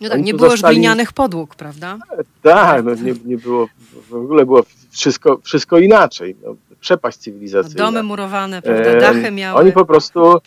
no 0.00 0.08
tak, 0.08 0.22
nie 0.22 0.34
było 0.34 0.50
zastali... 0.50 0.76
już 0.76 0.80
glinianych 0.80 1.12
podłóg, 1.12 1.54
prawda? 1.54 1.98
Tak, 2.42 2.84
no 2.84 2.94
nie, 2.94 3.14
nie 3.24 3.38
było, 3.38 3.68
w 4.10 4.14
ogóle 4.14 4.46
było 4.46 4.64
wszystko, 4.90 5.40
wszystko 5.42 5.78
inaczej. 5.78 6.36
No, 6.44 6.56
przepaść 6.80 7.18
cywilizacyjna. 7.18 7.84
Domy 7.84 8.02
murowane, 8.02 8.62
prawda? 8.62 9.00
Dachy 9.00 9.30
miały. 9.30 9.60
Oni 9.60 9.72
po 9.72 9.84
prostu, 9.84 10.40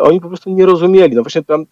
oni 0.00 0.20
po 0.20 0.28
prostu 0.28 0.50
nie 0.50 0.66
rozumieli. 0.66 1.16
No 1.16 1.22
właśnie 1.22 1.42
tam 1.42 1.64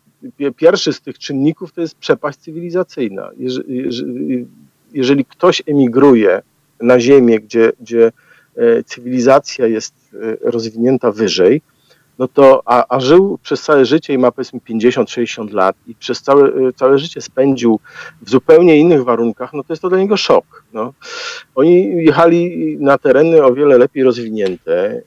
pierwszy 0.57 0.93
z 0.93 1.01
tych 1.01 1.19
czynników 1.19 1.73
to 1.73 1.81
jest 1.81 1.95
przepaść 1.95 2.39
cywilizacyjna. 2.39 3.31
Jeżeli, 3.37 4.47
jeżeli 4.93 5.25
ktoś 5.25 5.63
emigruje 5.67 6.43
na 6.81 7.01
ziemię, 7.01 7.41
gdzie, 7.41 7.73
gdzie 7.81 8.13
e, 8.57 8.83
cywilizacja 8.83 9.67
jest 9.67 9.95
e, 10.15 10.37
rozwinięta 10.51 11.13
wyżej, 11.13 11.63
no 12.19 12.29
to, 12.29 12.63
a, 12.65 12.97
a 12.97 13.01
żył 13.01 13.39
przez 13.43 13.63
całe 13.63 13.85
życie 13.85 14.15
i 14.15 14.19
ma 14.19 14.33
powiedzmy 14.33 14.61
50-60 14.61 15.53
lat 15.53 15.77
i 15.87 15.95
przez 15.95 16.23
całe, 16.23 16.49
e, 16.49 16.73
całe 16.73 16.99
życie 16.99 17.21
spędził 17.21 17.81
w 18.23 18.31
zupełnie 18.31 18.77
innych 18.77 19.05
warunkach, 19.05 19.53
no 19.53 19.63
to 19.63 19.73
jest 19.73 19.83
to 19.83 19.89
dla 19.89 19.99
niego 19.99 20.17
szok. 20.17 20.65
No. 20.73 20.93
Oni 21.55 22.05
jechali 22.05 22.77
na 22.81 22.99
tereny 22.99 23.45
o 23.45 23.55
wiele 23.55 23.79
lepiej 23.79 24.05
rozwinięte, 24.05 25.03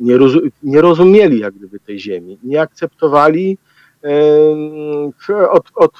nie, 0.00 0.16
rozu, 0.16 0.40
nie 0.62 0.80
rozumieli 0.80 1.38
jak 1.38 1.54
gdyby 1.54 1.80
tej 1.80 2.00
ziemi, 2.00 2.38
nie 2.42 2.60
akceptowali 2.60 3.58
od, 5.50 5.64
od, 5.74 5.92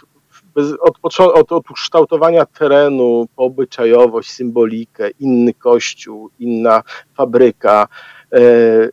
od, 0.81 1.19
od, 1.35 1.53
od 1.53 1.71
ukształtowania 1.71 2.47
terenu 2.47 3.29
po 3.37 3.43
obyczajowość, 3.43 4.31
symbolikę, 4.31 5.11
inny 5.21 5.55
kościół, 5.55 6.31
inna 6.39 6.83
fabryka, 7.17 7.89
e, 8.33 8.39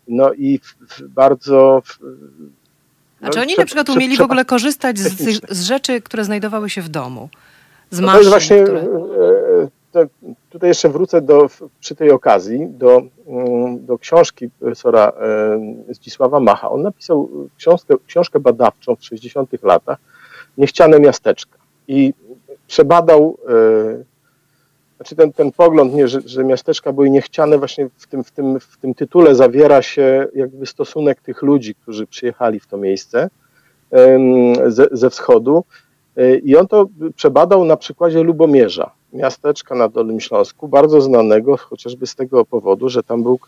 no 0.07 0.34
i 0.34 0.59
bardzo... 1.09 1.82
No, 3.22 3.28
A 3.28 3.32
czy 3.32 3.41
oni 3.41 3.55
na 3.57 3.66
przykład 3.66 3.89
umieli 3.89 4.18
w 4.18 4.22
ogóle 4.22 4.45
korzystać 4.45 4.99
z, 4.99 5.47
z 5.49 5.64
rzeczy, 5.64 6.01
które 6.01 6.24
znajdowały 6.24 6.70
się 6.70 6.82
w 6.82 6.89
domu? 6.89 7.30
Z 7.91 7.99
maszyn, 7.99 8.05
no 8.05 8.11
to 8.11 8.18
jest 8.18 8.30
właśnie, 8.30 8.64
które... 8.64 8.82
E, 9.95 10.07
tutaj 10.54 10.70
jeszcze 10.70 10.89
wrócę 10.89 11.22
do, 11.22 11.49
przy 11.80 11.95
tej 11.95 12.12
okazji 12.12 12.68
do, 12.70 13.01
mm, 13.28 13.86
do 13.86 13.97
książki 13.97 14.49
profesora 14.60 15.12
e, 15.89 15.93
Zdzisława 15.93 16.39
Macha. 16.39 16.70
On 16.70 16.82
napisał 16.82 17.30
książkę, 17.58 17.95
książkę 18.08 18.39
badawczą 18.39 18.95
w 18.95 19.04
60 19.04 19.64
latach 19.64 19.97
Niechciane 20.58 20.99
miasteczka 20.99 21.58
i 21.88 22.14
przebadał 22.68 23.38
e, 23.49 24.04
znaczy 24.95 25.16
ten, 25.16 25.34
ten 25.34 25.51
pogląd, 25.51 25.93
nie, 25.93 26.08
że, 26.08 26.22
że 26.26 26.43
miasteczka 26.43 26.93
były 26.93 27.10
niechciane, 27.10 27.58
właśnie 27.58 27.89
w 27.97 28.08
tym, 28.08 28.24
w, 28.24 28.32
tym, 28.32 28.60
w 28.60 28.78
tym 28.78 28.93
tytule 28.93 29.36
zawiera 29.36 29.82
się 29.82 30.28
jakby 30.36 30.66
stosunek 30.66 31.22
tych 31.22 31.41
ludzi, 31.41 31.76
którzy 31.76 32.08
przyjechali 32.08 32.60
w 32.60 32.68
to 32.68 32.78
miejsce 32.78 33.30
ze, 34.68 34.88
ze 34.91 35.10
wschodu. 35.10 35.64
E, 36.18 36.36
I 36.36 36.57
on 36.57 36.68
to 36.68 36.88
przebadał 37.16 37.66
na 37.66 37.78
przykładzie 37.78 38.24
Lubomierza 38.24 38.91
miasteczka 39.14 39.76
na 39.76 39.89
Dolnym 39.89 40.20
Śląsku, 40.20 40.68
bardzo 40.68 41.01
znanego 41.01 41.57
chociażby 41.57 42.07
z 42.07 42.16
tego 42.16 42.45
powodu, 42.45 42.89
że 42.89 43.03
tam 43.03 43.24
był 43.24 43.39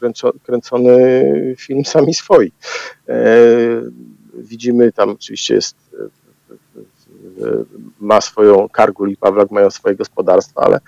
kręcony 0.43 1.34
film 1.57 1.86
Sami 1.93 2.13
Swoi. 2.13 2.51
E, 3.09 3.38
widzimy 4.34 4.91
tam 4.91 5.09
oczywiście 5.09 5.55
jest 5.55 5.76
e, 5.93 6.05
ma 7.99 8.22
swoją, 8.22 8.70
Kargul 8.70 9.09
i 9.11 9.18
Pawlak 9.18 9.51
mają 9.51 9.72
swoje 9.72 9.95
gospodarstwa, 9.95 10.61
ale 10.61 10.80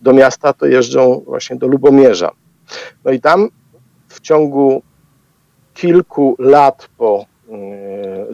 do 0.00 0.12
miasta 0.12 0.52
to 0.52 0.66
jeżdżą 0.66 1.22
właśnie 1.26 1.56
do 1.56 1.66
Lubomierza. 1.66 2.30
No 3.04 3.12
i 3.12 3.20
tam 3.20 3.48
w 4.08 4.20
ciągu 4.20 4.82
kilku 5.74 6.36
lat 6.38 6.88
po 6.98 7.24
e, 7.50 7.54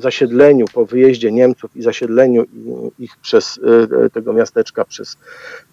zasiedleniu, 0.01 0.66
po 0.74 0.86
wyjeździe 0.86 1.32
Niemców 1.32 1.76
i 1.76 1.82
zasiedleniu 1.82 2.44
ich 2.98 3.16
przez 3.16 3.61
e, 4.05 4.11
tego 4.11 4.32
miasteczka 4.32 4.84
przez, 4.84 5.16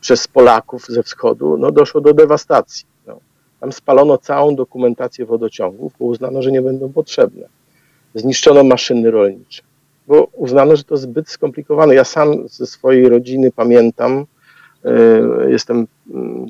przez 0.01 0.27
Polaków 0.27 0.85
ze 0.87 1.03
wschodu, 1.03 1.57
no 1.57 1.71
doszło 1.71 2.01
do 2.01 2.13
dewastacji. 2.13 2.85
No. 3.07 3.19
Tam 3.59 3.71
spalono 3.71 4.17
całą 4.17 4.55
dokumentację 4.55 5.25
wodociągów, 5.25 5.93
bo 5.99 6.05
uznano, 6.05 6.41
że 6.41 6.51
nie 6.51 6.61
będą 6.61 6.93
potrzebne. 6.93 7.47
Zniszczono 8.15 8.63
maszyny 8.63 9.11
rolnicze, 9.11 9.63
bo 10.07 10.23
uznano, 10.33 10.75
że 10.75 10.83
to 10.83 10.97
zbyt 10.97 11.29
skomplikowane. 11.29 11.95
Ja 11.95 12.03
sam 12.03 12.47
ze 12.47 12.65
swojej 12.65 13.09
rodziny 13.09 13.51
pamiętam, 13.51 14.25
e, 14.85 15.51
jestem, 15.51 15.87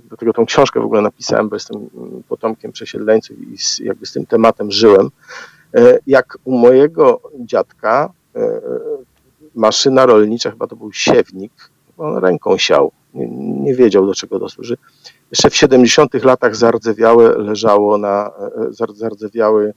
do 0.09 0.17
tego 0.17 0.34
tą 0.34 0.45
książkę 0.45 0.80
w 0.80 0.86
ogóle 0.86 1.01
napisałem, 1.01 1.49
bo 1.49 1.55
jestem 1.55 1.89
potomkiem 2.30 2.71
przesiedleńców 2.71 3.38
i 3.53 3.57
z, 3.57 3.80
jakby 3.80 4.05
z 4.05 4.11
tym 4.11 4.25
tematem 4.25 4.71
żyłem. 4.71 5.09
E, 5.76 5.99
jak 6.07 6.38
u 6.43 6.57
mojego 6.57 7.22
dziadka 7.39 8.13
e, 8.36 8.61
maszyna 9.55 10.05
rolnicza, 10.05 10.51
chyba 10.51 10.68
to 10.68 10.76
był 10.76 10.93
siewnik, 10.93 11.51
on 11.97 12.18
ręką 12.18 12.57
siał, 12.57 12.91
nie, 13.13 13.28
nie 13.61 13.76
wiedział 13.76 14.07
do 14.07 14.13
czego 14.13 14.39
to 14.39 14.49
służy. 14.49 14.78
Jeszcze 15.32 15.49
w 15.49 15.55
70 15.55 16.24
latach 16.24 16.55
zardzewiałe 16.55 17.38
leżało 17.38 17.97
na, 17.97 18.32
zardzewiały, 18.93 19.74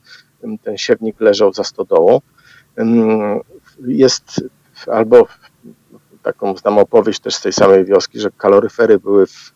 ten 0.62 0.78
siewnik 0.78 1.20
leżał 1.20 1.52
za 1.52 1.64
stodołą. 1.64 2.20
Jest 3.86 4.40
albo 4.86 5.26
taką 6.22 6.56
znam 6.56 6.78
opowieść 6.78 7.20
też 7.20 7.34
z 7.34 7.42
tej 7.42 7.52
samej 7.52 7.84
wioski, 7.84 8.20
że 8.20 8.30
kaloryfery 8.30 8.98
były 8.98 9.26
w, 9.26 9.52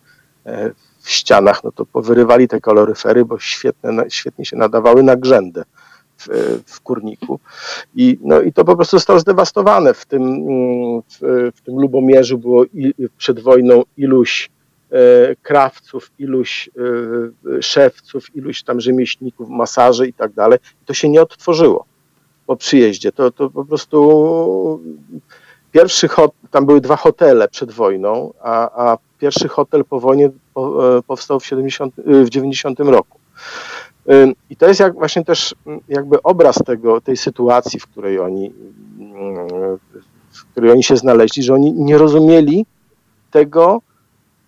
e, 0.46 0.70
w 1.00 1.10
ścianach, 1.10 1.64
no 1.64 1.72
to 1.72 1.86
powyrywali 1.86 2.48
te 2.48 2.60
kaloryfery, 2.60 3.24
bo 3.24 3.38
świetne, 3.38 4.04
świetnie 4.08 4.44
się 4.44 4.56
nadawały 4.56 5.02
na 5.02 5.16
grzędę 5.16 5.64
w, 6.66 6.80
kurniku. 6.80 7.40
I, 7.94 8.18
no, 8.22 8.40
I 8.40 8.52
to 8.52 8.64
po 8.64 8.76
prostu 8.76 8.96
zostało 8.96 9.18
zdewastowane. 9.18 9.94
W 9.94 10.06
tym, 10.06 10.22
w, 11.00 11.50
w 11.56 11.60
tym 11.60 11.80
Lubomierzu 11.80 12.38
było 12.38 12.64
i, 12.64 12.94
przed 13.18 13.40
wojną 13.40 13.82
iluś 13.96 14.50
e, 14.90 14.96
krawców, 15.42 16.10
iluś 16.18 16.70
e, 17.58 17.62
szewców, 17.62 18.36
iluś 18.36 18.62
tam 18.62 18.80
rzemieślników, 18.80 19.48
masarzy 19.48 20.08
i 20.08 20.12
tak 20.12 20.32
dalej. 20.32 20.58
To 20.86 20.94
się 20.94 21.08
nie 21.08 21.22
odtworzyło 21.22 21.84
po 22.46 22.56
przyjeździe. 22.56 23.12
To, 23.12 23.30
to 23.30 23.50
po 23.50 23.64
prostu 23.64 24.80
pierwszy 25.72 26.08
hot, 26.08 26.32
tam 26.50 26.66
były 26.66 26.80
dwa 26.80 26.96
hotele 26.96 27.48
przed 27.48 27.72
wojną, 27.72 28.32
a, 28.40 28.86
a 28.86 28.98
pierwszy 29.18 29.48
hotel 29.48 29.84
po 29.84 30.00
wojnie 30.00 30.26
e, 30.26 30.30
powstał 31.06 31.40
w, 31.40 31.46
70, 31.46 31.94
w 32.24 32.28
90 32.28 32.80
roku. 32.80 33.18
I 34.50 34.56
to 34.56 34.68
jest 34.68 34.80
jak 34.80 34.94
właśnie 34.94 35.24
też 35.24 35.54
jakby 35.88 36.22
obraz 36.22 36.56
tego, 36.66 37.00
tej 37.00 37.16
sytuacji, 37.16 37.80
w 37.80 37.86
której 37.86 38.18
oni, 38.18 38.52
w 40.32 40.44
której 40.50 40.70
oni 40.70 40.82
się 40.82 40.96
znaleźli, 40.96 41.42
że 41.42 41.54
oni 41.54 41.72
nie 41.72 41.98
rozumieli 41.98 42.66
tego, 43.30 43.82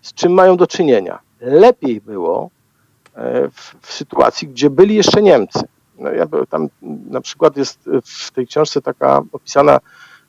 z 0.01 0.13
czym 0.13 0.31
mają 0.31 0.57
do 0.57 0.67
czynienia. 0.67 1.19
Lepiej 1.41 2.01
było 2.01 2.49
e, 3.15 3.49
w, 3.49 3.75
w 3.81 3.93
sytuacji, 3.93 4.47
gdzie 4.47 4.69
byli 4.69 4.95
jeszcze 4.95 5.21
Niemcy. 5.21 5.59
No 5.99 6.09
ja 6.09 6.27
tam 6.49 6.67
na 7.09 7.21
przykład 7.21 7.57
jest 7.57 7.89
w 8.03 8.31
tej 8.31 8.47
książce 8.47 8.81
taka 8.81 9.21
opisana 9.31 9.79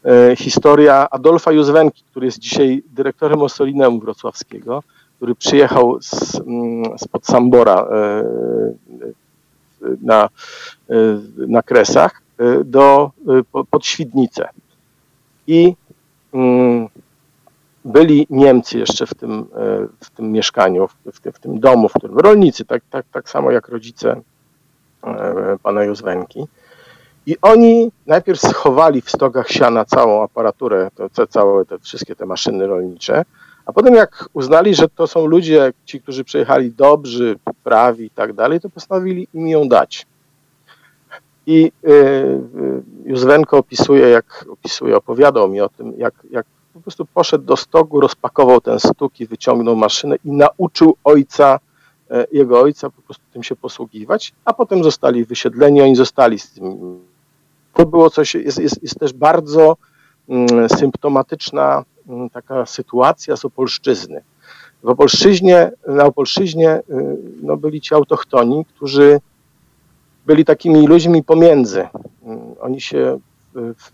e, 0.04 0.36
historia 0.36 1.10
Adolfa 1.10 1.52
Józwenki, 1.52 2.04
który 2.10 2.26
jest 2.26 2.38
dzisiaj 2.38 2.82
dyrektorem 2.86 3.42
Ossolineum 3.42 4.00
Wrocławskiego, 4.00 4.82
który 5.18 5.34
przyjechał 5.34 5.98
z, 6.00 6.40
mm, 6.40 6.98
spod 6.98 7.26
Sambora 7.26 7.74
e, 7.74 8.24
na, 10.02 10.28
e, 10.90 10.94
na 11.36 11.62
Kresach 11.62 12.22
e, 12.38 12.64
do, 12.64 13.10
pod 13.70 13.86
Świdnicę. 13.86 14.48
I 15.46 15.74
mm, 16.34 16.88
byli 17.84 18.26
Niemcy 18.30 18.78
jeszcze 18.78 19.06
w 19.06 19.14
tym, 19.14 19.46
w 20.00 20.10
tym 20.10 20.32
mieszkaniu, 20.32 20.88
w 21.12 21.20
tym, 21.20 21.32
w 21.32 21.38
tym 21.38 21.60
domu, 21.60 21.88
w 21.88 21.92
którym 21.92 22.18
rolnicy, 22.18 22.64
tak, 22.64 22.82
tak, 22.90 23.06
tak 23.12 23.30
samo 23.30 23.50
jak 23.50 23.68
rodzice 23.68 24.20
pana 25.62 25.84
Józwenki. 25.84 26.46
I 27.26 27.36
oni 27.42 27.90
najpierw 28.06 28.40
schowali 28.40 29.00
w 29.00 29.10
stogach 29.10 29.48
siana 29.48 29.84
całą 29.84 30.22
aparaturę, 30.22 30.90
to, 31.14 31.26
całe 31.26 31.64
te 31.64 31.78
wszystkie 31.78 32.16
te 32.16 32.26
maszyny 32.26 32.66
rolnicze, 32.66 33.24
a 33.68 33.72
potem 33.72 33.94
jak 33.94 34.28
uznali, 34.32 34.74
że 34.74 34.88
to 34.88 35.06
są 35.06 35.26
ludzie, 35.26 35.72
ci, 35.84 36.00
którzy 36.00 36.24
przyjechali 36.24 36.70
dobrzy, 36.72 37.38
prawi 37.64 38.04
i 38.04 38.10
tak 38.10 38.32
dalej, 38.32 38.60
to 38.60 38.70
postanowili 38.70 39.28
im 39.34 39.48
ją 39.48 39.68
dać. 39.68 40.06
I 41.46 41.72
yy, 41.82 42.42
Józwenko 43.04 43.58
opisuje, 43.58 44.08
jak 44.08 44.44
opisuje, 44.50 44.96
opowiadał 44.96 45.48
mi 45.48 45.60
o 45.60 45.68
tym, 45.68 45.92
jak, 45.98 46.14
jak 46.30 46.46
po 46.74 46.80
prostu 46.80 47.06
poszedł 47.06 47.44
do 47.44 47.56
stogu, 47.56 48.00
rozpakował 48.00 48.60
ten 48.60 48.80
stuk 48.80 49.20
i 49.20 49.26
wyciągnął 49.26 49.76
maszynę 49.76 50.16
i 50.24 50.30
nauczył 50.32 50.96
ojca, 51.04 51.60
e, 52.10 52.26
jego 52.32 52.60
ojca 52.60 52.90
po 52.90 53.02
prostu 53.02 53.24
tym 53.32 53.42
się 53.42 53.56
posługiwać, 53.56 54.32
a 54.44 54.52
potem 54.52 54.84
zostali 54.84 55.24
wysiedleni, 55.24 55.82
oni 55.82 55.96
zostali 55.96 56.38
z 56.38 56.50
tym. 56.50 56.98
To 57.74 57.86
było 57.86 58.10
coś, 58.10 58.34
jest, 58.34 58.58
jest, 58.58 58.82
jest 58.82 58.98
też 59.00 59.12
bardzo 59.12 59.76
mm, 60.28 60.68
symptomatyczna 60.68 61.84
taka 62.32 62.66
sytuacja 62.66 63.36
z 63.36 63.44
Opolszczyzny. 63.44 64.22
W 64.82 64.88
Opolszczyźnie, 64.88 65.70
na 65.86 66.04
Opolszczyźnie 66.04 66.76
y, 66.76 66.82
no, 67.42 67.56
byli 67.56 67.80
ci 67.80 67.94
autochtoni, 67.94 68.64
którzy 68.64 69.20
byli 70.26 70.44
takimi 70.44 70.86
ludźmi 70.86 71.22
pomiędzy. 71.24 71.88
Mm, 72.22 72.40
oni 72.60 72.80
się 72.80 73.18
w, 73.54 73.74
w, 73.78 73.90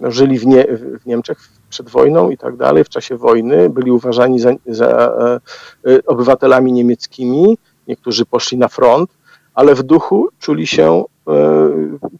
no, 0.00 0.10
żyli 0.10 0.38
w, 0.38 0.46
nie, 0.46 0.64
w, 0.64 1.06
Niemczech 1.06 1.38
przed 1.70 1.90
wojną 1.90 2.30
i 2.30 2.38
tak 2.38 2.56
dalej, 2.56 2.84
w 2.84 2.88
czasie 2.88 3.16
wojny, 3.16 3.70
byli 3.70 3.90
uważani 3.90 4.40
za, 4.40 4.52
za 4.66 4.88
e, 4.88 5.40
e, 5.92 6.06
obywatelami 6.06 6.72
niemieckimi, 6.72 7.58
niektórzy 7.88 8.24
poszli 8.26 8.58
na 8.58 8.68
front, 8.68 9.10
ale 9.54 9.74
w 9.74 9.82
duchu 9.82 10.28
czuli 10.38 10.66
się 10.66 11.04
E, 11.28 11.70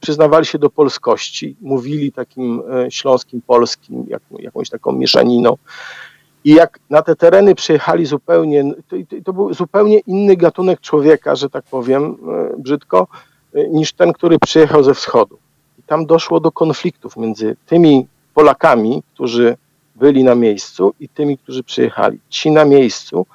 przyznawali 0.01 0.47
się 0.47 0.59
do 0.59 0.71
polskości, 0.71 1.57
mówili 1.61 2.13
takim 2.13 2.63
e, 2.71 2.91
śląskim, 2.91 3.43
polskim, 3.47 4.05
jak, 4.09 4.23
jakąś 4.39 4.71
taką 4.71 4.93
mieszaniną. 4.93 5.57
I 6.45 6.55
jak 6.55 6.79
na 6.91 7.03
te 7.03 7.17
tereny 7.17 7.55
przyjechali 7.55 8.07
zupełnie, 8.07 8.75
to, 8.89 8.97
to, 9.25 9.33
był 9.33 9.55
zupełnie 9.55 9.99
inny 9.99 10.37
gatunek 10.37 10.81
człowieka, 10.81 11.37
że 11.37 11.51
tak 11.51 11.65
powiem 11.65 12.03
e, 12.05 12.57
brzydko, 12.59 13.07
niż 13.71 13.93
ten, 13.93 14.13
który 14.13 14.39
przyjechał 14.39 14.83
ze 14.83 14.95
wschodu. 14.95 15.39
I 15.79 15.83
tam 15.83 16.07
doszło 16.07 16.41
do 16.41 16.53
konfliktów 16.53 17.17
między 17.17 17.57
tymi 17.67 18.07
Polakami, 18.35 19.03
którzy 19.15 19.57
byli 19.97 20.25
na 20.25 20.35
miejscu 20.35 20.95
i 21.01 21.09
tymi, 21.09 21.39
którzy 21.39 21.63
przyjechali. 21.63 22.19
Ci 22.29 22.51
na 22.51 22.65
miejscu, 22.65 23.27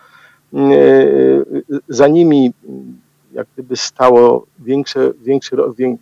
za 1.89 2.07
nimi 2.07 2.53
jak 3.37 3.47
gdyby 3.53 3.77
stało 3.77 4.45
większe, 4.59 5.11
większy, 5.21 5.55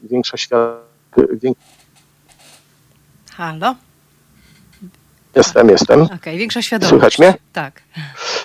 większa 0.03 0.37
świat. 0.37 0.85
Halo? 3.31 3.75
Jestem, 5.35 5.69
jestem. 5.69 6.01
Okej, 6.01 6.17
okay, 6.17 6.37
większa 6.37 6.61
świadomość. 6.61 6.89
Słychać 6.89 7.19
mnie? 7.19 7.33
Tak. 7.53 7.81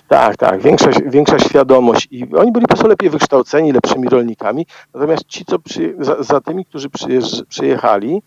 Tak, 0.09 0.37
tak, 0.37 0.63
większa, 0.63 0.91
większa 1.07 1.39
świadomość 1.39 2.09
i 2.11 2.35
oni 2.37 2.53
byli 2.53 2.67
po 2.67 2.69
prostu 2.69 2.89
lepiej 2.89 3.11
wykształceni, 3.11 3.73
lepszymi 3.73 4.09
rolnikami, 4.09 4.67
natomiast 4.95 5.25
ci, 5.27 5.45
co 5.45 5.59
przy, 5.59 5.95
za, 5.99 6.23
za, 6.23 6.41
tymi, 6.41 6.65
którzy 6.65 6.89
przyjechali, 7.49 8.23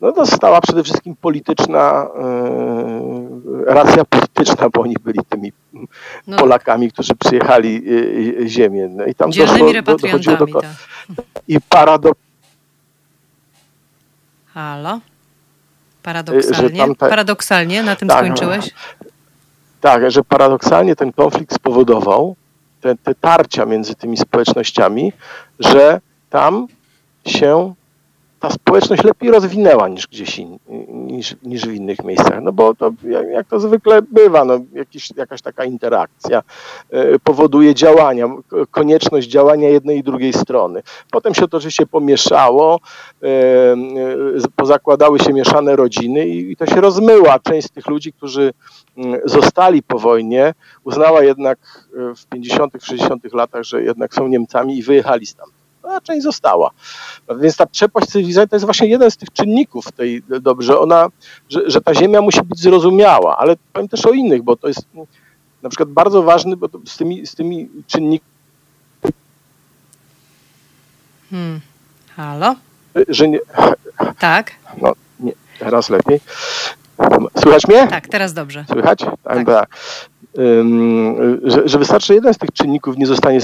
no 0.00 0.12
to 0.12 0.26
stała 0.26 0.60
przede 0.60 0.82
wszystkim 0.82 1.16
polityczna, 1.16 2.06
yy, 3.64 3.74
racja 3.74 4.04
polityczna, 4.04 4.68
bo 4.70 4.80
oni 4.80 4.94
byli 5.04 5.18
tymi 5.28 5.52
no. 6.26 6.36
Polakami, 6.36 6.92
którzy 6.92 7.14
przyjechali 7.14 7.84
yy, 7.84 8.48
ziemię. 8.48 8.88
No 8.88 9.04
I 9.04 9.14
tam 9.14 9.30
doszło, 9.30 9.72
do, 9.82 9.96
dochodziło 9.96 10.36
do... 10.36 10.46
Tak. 10.46 10.70
I 11.48 11.60
paradok... 11.60 12.18
Halo? 14.54 15.00
Paradoksalnie? 16.02 16.94
Ta... 16.98 17.08
Paradoksalnie 17.08 17.82
na 17.82 17.96
tym 17.96 18.08
tak, 18.08 18.18
skończyłeś? 18.18 18.70
Tak, 19.80 20.10
że 20.10 20.24
paradoksalnie 20.24 20.96
ten 20.96 21.12
konflikt 21.12 21.54
spowodował, 21.54 22.36
te, 22.80 22.96
te 22.96 23.14
tarcia 23.14 23.66
między 23.66 23.94
tymi 23.94 24.16
społecznościami, 24.16 25.12
że 25.58 26.00
tam 26.30 26.66
się 27.26 27.74
ta 28.40 28.50
społeczność 28.50 29.04
lepiej 29.04 29.30
rozwinęła 29.30 29.88
niż 29.88 30.06
gdzieś 30.06 30.38
in, 30.38 30.58
niż, 30.88 31.36
niż 31.42 31.62
w 31.66 31.72
innych 31.72 32.04
miejscach. 32.04 32.42
No 32.42 32.52
bo 32.52 32.74
to, 32.74 32.92
jak, 33.32 33.46
to 33.46 33.60
zwykle 33.60 34.02
bywa, 34.02 34.44
no, 34.44 34.58
jakiś, 34.72 35.10
jakaś 35.16 35.42
taka 35.42 35.64
interakcja 35.64 36.42
e, 36.90 37.18
powoduje 37.18 37.74
działania, 37.74 38.28
konieczność 38.70 39.28
działania 39.28 39.68
jednej 39.68 39.98
i 39.98 40.02
drugiej 40.02 40.32
strony. 40.32 40.82
Potem 41.10 41.34
się 41.34 41.48
to 41.48 41.56
oczywiście 41.56 41.86
pomieszało, 41.86 42.80
e, 43.22 43.26
e, 43.26 43.76
pozakładały 44.56 45.18
się 45.18 45.32
mieszane 45.32 45.76
rodziny 45.76 46.26
i, 46.26 46.56
to 46.56 46.66
się 46.66 46.80
rozmyła. 46.80 47.38
Część 47.38 47.66
z 47.66 47.70
tych 47.70 47.86
ludzi, 47.86 48.12
którzy 48.12 48.52
zostali 49.24 49.82
po 49.82 49.98
wojnie, 49.98 50.54
uznała 50.84 51.22
jednak 51.22 51.88
w 52.16 52.26
50., 52.26 52.74
60. 52.82 53.32
latach, 53.32 53.62
że 53.62 53.82
jednak 53.82 54.14
są 54.14 54.28
Niemcami 54.28 54.78
i 54.78 54.82
wyjechali 54.82 55.26
stamtąd 55.26 55.55
a 55.94 56.00
część 56.00 56.22
została. 56.22 56.70
Więc 57.40 57.56
ta 57.56 57.66
przepaść 57.66 58.06
cywilizacji 58.06 58.48
to 58.48 58.56
jest 58.56 58.64
właśnie 58.64 58.88
jeden 58.88 59.10
z 59.10 59.16
tych 59.16 59.32
czynników 59.32 59.92
tej 59.92 60.22
dobrze, 60.40 60.78
ona, 60.78 61.08
że, 61.48 61.70
że 61.70 61.80
ta 61.80 61.94
ziemia 61.94 62.20
musi 62.20 62.42
być 62.42 62.60
zrozumiała, 62.60 63.36
ale 63.38 63.56
powiem 63.72 63.88
też 63.88 64.06
o 64.06 64.10
innych, 64.10 64.42
bo 64.42 64.56
to 64.56 64.68
jest 64.68 64.86
na 65.62 65.68
przykład 65.68 65.88
bardzo 65.88 66.22
ważny, 66.22 66.56
bo 66.56 66.68
z 66.86 66.96
tymi, 66.96 67.26
z 67.26 67.34
tymi 67.34 67.68
czynnikami. 67.86 68.30
Hmm. 71.30 71.60
Halo? 72.16 72.54
Że 73.08 73.28
nie, 73.28 73.38
tak. 74.18 74.52
No, 74.82 74.92
nie, 75.20 75.32
teraz 75.58 75.90
lepiej. 75.90 76.20
Słychać 77.42 77.68
mnie? 77.68 77.88
Tak, 77.88 78.08
teraz 78.08 78.32
dobrze. 78.32 78.64
Słychać? 78.70 78.98
Tak. 79.24 79.46
tak. 79.46 79.68
Tak 80.36 81.50
że, 81.50 81.68
że 81.68 81.78
wystarczy 81.78 82.14
jeden 82.14 82.34
z 82.34 82.38
tych 82.38 82.52
czynników 82.52 82.96
nie 82.96 83.06
zostanie 83.06 83.40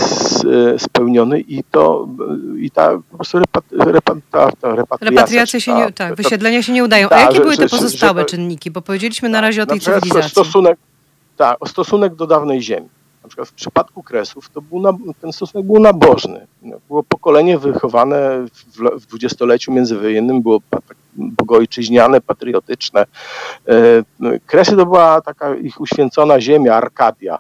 spełniony 0.79 1.41
i 1.41 1.65
to 1.71 2.09
i 2.59 2.71
ta 2.71 2.99
po 3.11 3.17
prostu 3.17 3.39
repat, 3.39 3.65
ta, 4.31 4.51
ta 4.61 4.75
repatriacja. 4.75 5.11
Repatriacja 5.11 5.61
się 5.61 5.75
nie, 5.75 5.93
tak, 5.93 6.15
wysiedlenia 6.15 6.63
się 6.63 6.73
nie 6.73 6.85
udają. 6.85 7.09
A 7.11 7.21
jakie 7.21 7.35
że, 7.35 7.41
były 7.41 7.57
te 7.57 7.69
pozostałe 7.69 8.25
czynniki? 8.25 8.71
Bo 8.71 8.83
powiedzieliśmy 8.83 9.29
na 9.29 9.41
razie 9.41 9.63
o 9.63 9.67
tej 9.67 9.81
cywilizacji. 9.81 10.31
Stosunek, 10.31 10.79
tak, 11.37 11.57
o 11.61 11.67
stosunek 11.67 12.15
do 12.15 12.27
dawnej 12.27 12.63
ziemi. 12.63 12.89
Na 13.23 13.29
przykład 13.29 13.49
w 13.49 13.53
przypadku 13.53 14.03
Kresów 14.03 14.51
to 14.51 14.61
był 14.61 14.81
na, 14.81 14.93
ten 15.21 15.33
stosunek 15.33 15.67
był 15.67 15.79
nabożny. 15.79 16.47
Było 16.89 17.03
pokolenie 17.03 17.59
wychowane 17.59 18.47
w 19.01 19.07
dwudziestoleciu 19.07 19.73
międzywojennym, 19.73 20.43
było 20.43 20.61
tak 20.71 20.97
bogojczyźniane, 21.17 22.21
patriotyczne. 22.21 23.07
E, 23.69 24.39
Kresy 24.47 24.77
to 24.77 24.87
była 24.87 25.21
taka 25.21 25.55
ich 25.55 25.81
uświęcona 25.81 26.41
ziemia, 26.41 26.75
Arkadia, 26.75 27.39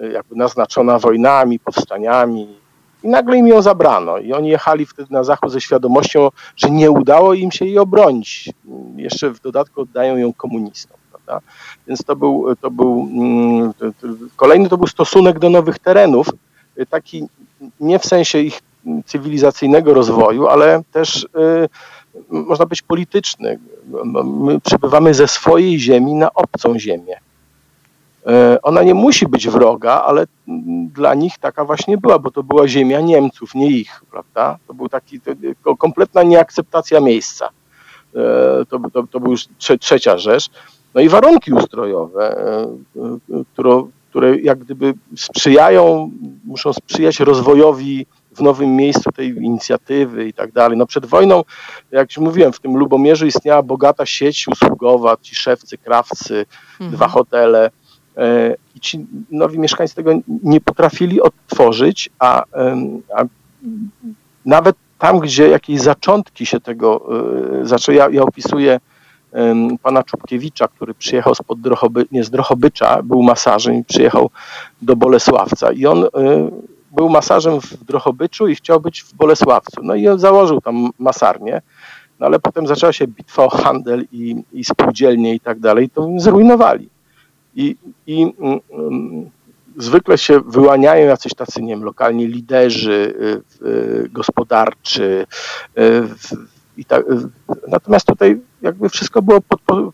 e, 0.00 0.08
jakby 0.08 0.36
naznaczona 0.36 0.98
wojnami, 0.98 1.58
powstaniami. 1.58 2.58
I 3.02 3.08
nagle 3.08 3.36
im 3.36 3.46
ją 3.46 3.62
zabrano. 3.62 4.18
I 4.18 4.32
oni 4.32 4.48
jechali 4.48 4.86
wtedy 4.86 5.08
na 5.12 5.24
zachód 5.24 5.52
ze 5.52 5.60
świadomością, 5.60 6.28
że 6.56 6.70
nie 6.70 6.90
udało 6.90 7.34
im 7.34 7.52
się 7.52 7.64
jej 7.64 7.78
obronić. 7.78 8.50
Jeszcze 8.96 9.30
w 9.30 9.40
dodatku 9.40 9.80
oddają 9.80 10.16
ją 10.16 10.32
komunistom. 10.32 11.03
Prawda? 11.26 11.46
Więc 11.86 12.04
to 12.04 12.16
był, 12.16 12.56
to 12.60 12.70
był 12.70 13.08
mm, 13.12 13.72
kolejny 14.36 14.68
to 14.68 14.76
był 14.76 14.86
stosunek 14.86 15.38
do 15.38 15.50
nowych 15.50 15.78
terenów, 15.78 16.26
taki 16.90 17.26
nie 17.80 17.98
w 17.98 18.06
sensie 18.06 18.38
ich 18.38 18.60
cywilizacyjnego 19.06 19.94
rozwoju, 19.94 20.48
ale 20.48 20.82
też 20.92 21.26
można 22.28 22.66
być 22.66 22.82
polityczny. 22.82 23.58
My 24.24 24.60
przybywamy 24.60 25.14
ze 25.14 25.28
swojej 25.28 25.78
ziemi 25.78 26.14
na 26.14 26.34
obcą 26.34 26.78
ziemię. 26.78 27.16
E, 28.26 28.62
ona 28.62 28.82
nie 28.82 28.94
musi 28.94 29.26
być 29.26 29.48
wroga, 29.48 29.92
ale 29.92 30.26
dla 30.92 31.14
nich 31.14 31.38
taka 31.38 31.64
właśnie 31.64 31.98
była, 31.98 32.18
bo 32.18 32.30
to 32.30 32.42
była 32.42 32.68
ziemia 32.68 33.00
Niemców, 33.00 33.54
nie 33.54 33.70
ich, 33.70 34.02
prawda? 34.10 34.58
To 34.66 34.74
był 34.74 34.88
taki 34.88 35.20
to, 35.20 35.76
kompletna 35.76 36.22
nieakceptacja 36.22 37.00
miejsca. 37.00 37.48
E, 38.14 38.20
to, 38.64 38.78
to, 38.92 39.02
to 39.10 39.20
była 39.20 39.30
już 39.30 39.48
trzecia 39.80 40.18
rzecz. 40.18 40.50
No 40.94 41.00
i 41.00 41.08
warunki 41.08 41.52
ustrojowe, 41.52 42.36
e, 42.38 43.44
które, 43.52 43.82
które 44.10 44.38
jak 44.38 44.58
gdyby 44.58 44.94
sprzyjają, 45.16 46.10
muszą 46.44 46.72
sprzyjać 46.72 47.20
rozwojowi 47.20 48.06
w 48.36 48.40
nowym 48.40 48.76
miejscu 48.76 49.12
tej 49.12 49.28
inicjatywy 49.28 50.28
i 50.28 50.32
tak 50.32 50.52
dalej. 50.52 50.78
No 50.78 50.86
przed 50.86 51.06
wojną, 51.06 51.44
jak 51.90 52.10
już 52.10 52.18
mówiłem, 52.18 52.52
w 52.52 52.60
tym 52.60 52.76
Lubomierzu 52.76 53.26
istniała 53.26 53.62
bogata 53.62 54.06
sieć 54.06 54.48
usługowa, 54.48 55.16
ci 55.22 55.34
szewcy, 55.34 55.78
krawcy, 55.78 56.46
mhm. 56.72 56.90
dwa 56.90 57.08
hotele 57.08 57.70
e, 58.16 58.54
i 58.74 58.80
ci 58.80 59.06
nowi 59.30 59.58
mieszkańcy 59.58 59.94
tego 59.94 60.12
nie 60.42 60.60
potrafili 60.60 61.20
odtworzyć, 61.20 62.10
a, 62.18 62.44
a 63.16 63.24
nawet 64.46 64.76
tam, 64.98 65.18
gdzie 65.18 65.48
jakieś 65.48 65.80
zaczątki 65.80 66.46
się 66.46 66.60
tego 66.60 67.06
e, 67.60 67.66
zaczęły, 67.66 67.98
ja, 67.98 68.08
ja 68.10 68.22
opisuję 68.22 68.80
pana 69.82 70.02
Czubkiewicza, 70.02 70.68
który 70.68 70.94
przyjechał 70.94 71.34
spod 71.34 71.60
Drochoby, 71.60 72.06
nie 72.12 72.24
z 72.24 72.30
Drohobycza, 72.30 73.02
był 73.02 73.22
masażem 73.22 73.74
i 73.74 73.84
przyjechał 73.84 74.30
do 74.82 74.96
Bolesławca 74.96 75.72
i 75.72 75.86
on 75.86 76.04
e, 76.04 76.08
był 76.92 77.08
masażem 77.08 77.60
w 77.60 77.84
Drohobyczu 77.84 78.48
i 78.48 78.54
chciał 78.54 78.80
być 78.80 79.02
w 79.02 79.14
Bolesławcu. 79.14 79.80
No 79.82 79.94
i 79.94 80.08
on 80.08 80.18
założył 80.18 80.60
tam 80.60 80.90
masarnię, 80.98 81.62
no 82.20 82.26
ale 82.26 82.38
potem 82.38 82.66
zaczęła 82.66 82.92
się 82.92 83.06
bitwa 83.06 83.44
o 83.44 83.48
handel 83.48 84.04
i, 84.12 84.36
i 84.52 84.64
spółdzielnie 84.64 85.34
i 85.34 85.40
tak 85.40 85.60
dalej, 85.60 85.90
to 85.90 86.08
zrujnowali. 86.16 86.88
I, 87.56 87.76
i 88.06 88.32
um, 88.70 89.30
zwykle 89.76 90.18
się 90.18 90.40
wyłaniają 90.40 91.06
jacyś 91.06 91.34
tacy, 91.34 91.62
nie 91.62 91.74
wiem, 91.74 91.84
lokalni 91.84 92.26
liderzy 92.26 93.14
y, 93.62 93.66
y, 93.66 94.08
gospodarczy, 94.08 95.26
y, 95.78 96.08
i 96.76 96.84
tak, 96.84 97.04
natomiast 97.68 98.06
tutaj 98.06 98.40
jakby 98.62 98.88
wszystko 98.88 99.22
było 99.22 99.40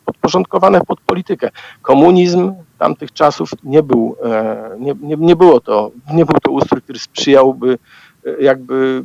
podporządkowane 0.04 0.80
pod 0.80 1.00
politykę. 1.00 1.50
Komunizm 1.82 2.52
tamtych 2.78 3.12
czasów 3.12 3.50
nie 3.62 3.82
był, 3.82 4.16
e, 4.24 4.76
nie, 4.78 4.94
nie, 5.02 5.16
nie 5.16 5.36
było 5.36 5.60
to, 5.60 5.90
nie 6.12 6.24
był 6.24 6.34
to 6.42 6.50
ustrój, 6.50 6.82
który 6.82 6.98
sprzyjałby 6.98 7.78
e, 8.26 8.42
jakby 8.42 9.04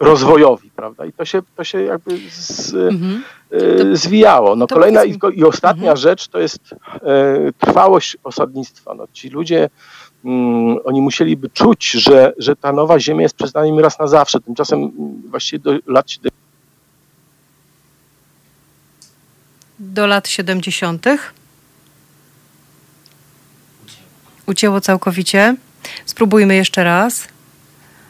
rozwojowi, 0.00 0.70
prawda? 0.76 1.06
I 1.06 1.12
to 1.12 1.24
się, 1.24 1.42
to 1.56 1.64
się 1.64 1.82
jakby 1.82 2.18
z, 2.30 2.74
mhm. 2.74 3.22
E, 3.50 3.96
zwijało. 3.96 4.56
No 4.56 4.66
kolejna 4.66 5.04
i, 5.04 5.18
i 5.34 5.44
ostatnia 5.44 5.90
mhm. 5.90 5.96
rzecz 5.96 6.28
to 6.28 6.38
jest 6.38 6.74
trwałość 7.58 8.16
osadnictwa. 8.24 8.94
No, 8.94 9.06
ci 9.12 9.28
ludzie 9.28 9.68
mm, 10.24 10.78
oni 10.84 11.00
musieliby 11.00 11.50
czuć, 11.50 11.90
że, 11.90 12.32
że 12.38 12.56
ta 12.56 12.72
nowa 12.72 13.00
ziemia 13.00 13.22
jest 13.22 13.36
przyznana 13.36 13.66
im 13.66 13.78
raz 13.78 13.98
na 13.98 14.06
zawsze. 14.06 14.40
Tymczasem 14.40 14.78
mm, 14.78 15.22
właściwie 15.30 15.62
do 15.62 15.72
lat 15.86 16.06
do 19.78 20.06
lat 20.06 20.28
70. 20.28 21.06
Ucięło 24.46 24.80
całkowicie. 24.80 25.56
Spróbujmy 26.06 26.54
jeszcze 26.54 26.84
raz. 26.84 27.28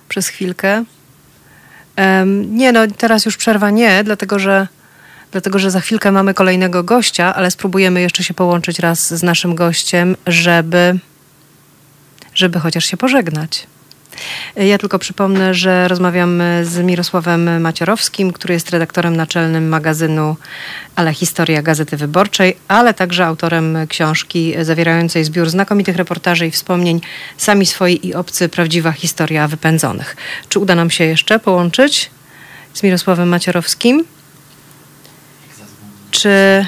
Przez 0.09 0.29
chwilkę. 0.29 0.85
Um, 1.97 2.57
nie, 2.57 2.73
no 2.73 2.81
teraz 2.87 3.25
już 3.25 3.37
przerwa 3.37 3.71
nie, 3.71 4.05
dlatego 4.05 4.39
że, 4.39 4.69
dlatego 5.33 5.59
że 5.59 5.71
za 5.71 5.81
chwilkę 5.81 6.13
mamy 6.13 6.35
kolejnego 6.35 6.85
gościa, 6.85 7.35
ale 7.35 7.51
spróbujemy 7.51 8.01
jeszcze 8.01 8.25
się 8.25 8.35
połączyć 8.35 8.79
raz 8.79 9.15
z 9.15 9.23
naszym 9.23 9.55
gościem, 9.55 10.17
żeby, 10.27 10.99
żeby 12.35 12.61
chociaż 12.61 12.85
się 12.85 12.97
pożegnać. 12.97 13.67
Ja 14.57 14.79
tylko 14.79 14.99
przypomnę, 14.99 15.55
że 15.55 15.89
rozmawiam 15.89 16.43
z 16.63 16.79
Mirosławem 16.79 17.61
Maciorowskim, 17.61 18.33
który 18.33 18.55
jest 18.55 18.71
redaktorem 18.71 19.17
naczelnym 19.17 19.69
magazynu 19.69 20.37
Ale 20.97 21.15
Historia 21.15 21.63
Gazety 21.63 21.97
Wyborczej, 21.97 22.57
ale 22.69 22.95
także 22.95 23.27
autorem 23.27 23.79
książki 23.89 24.55
zawierającej 24.63 25.25
zbiór 25.25 25.51
znakomitych 25.51 25.97
reportaży 25.97 26.47
i 26.47 26.51
wspomnień 26.51 27.01
Sami 27.37 27.67
swoi 27.67 28.07
i 28.07 28.15
obcy 28.15 28.49
prawdziwa 28.49 28.93
historia 28.93 29.49
wypędzonych. 29.49 30.17
Czy 30.49 30.59
uda 30.59 30.75
nam 30.75 30.91
się 30.91 31.05
jeszcze 31.05 31.39
połączyć 31.39 32.11
z 32.75 32.83
Mirosławem 32.83 33.29
Maciorowskim? 33.29 34.05
Czy 36.11 36.67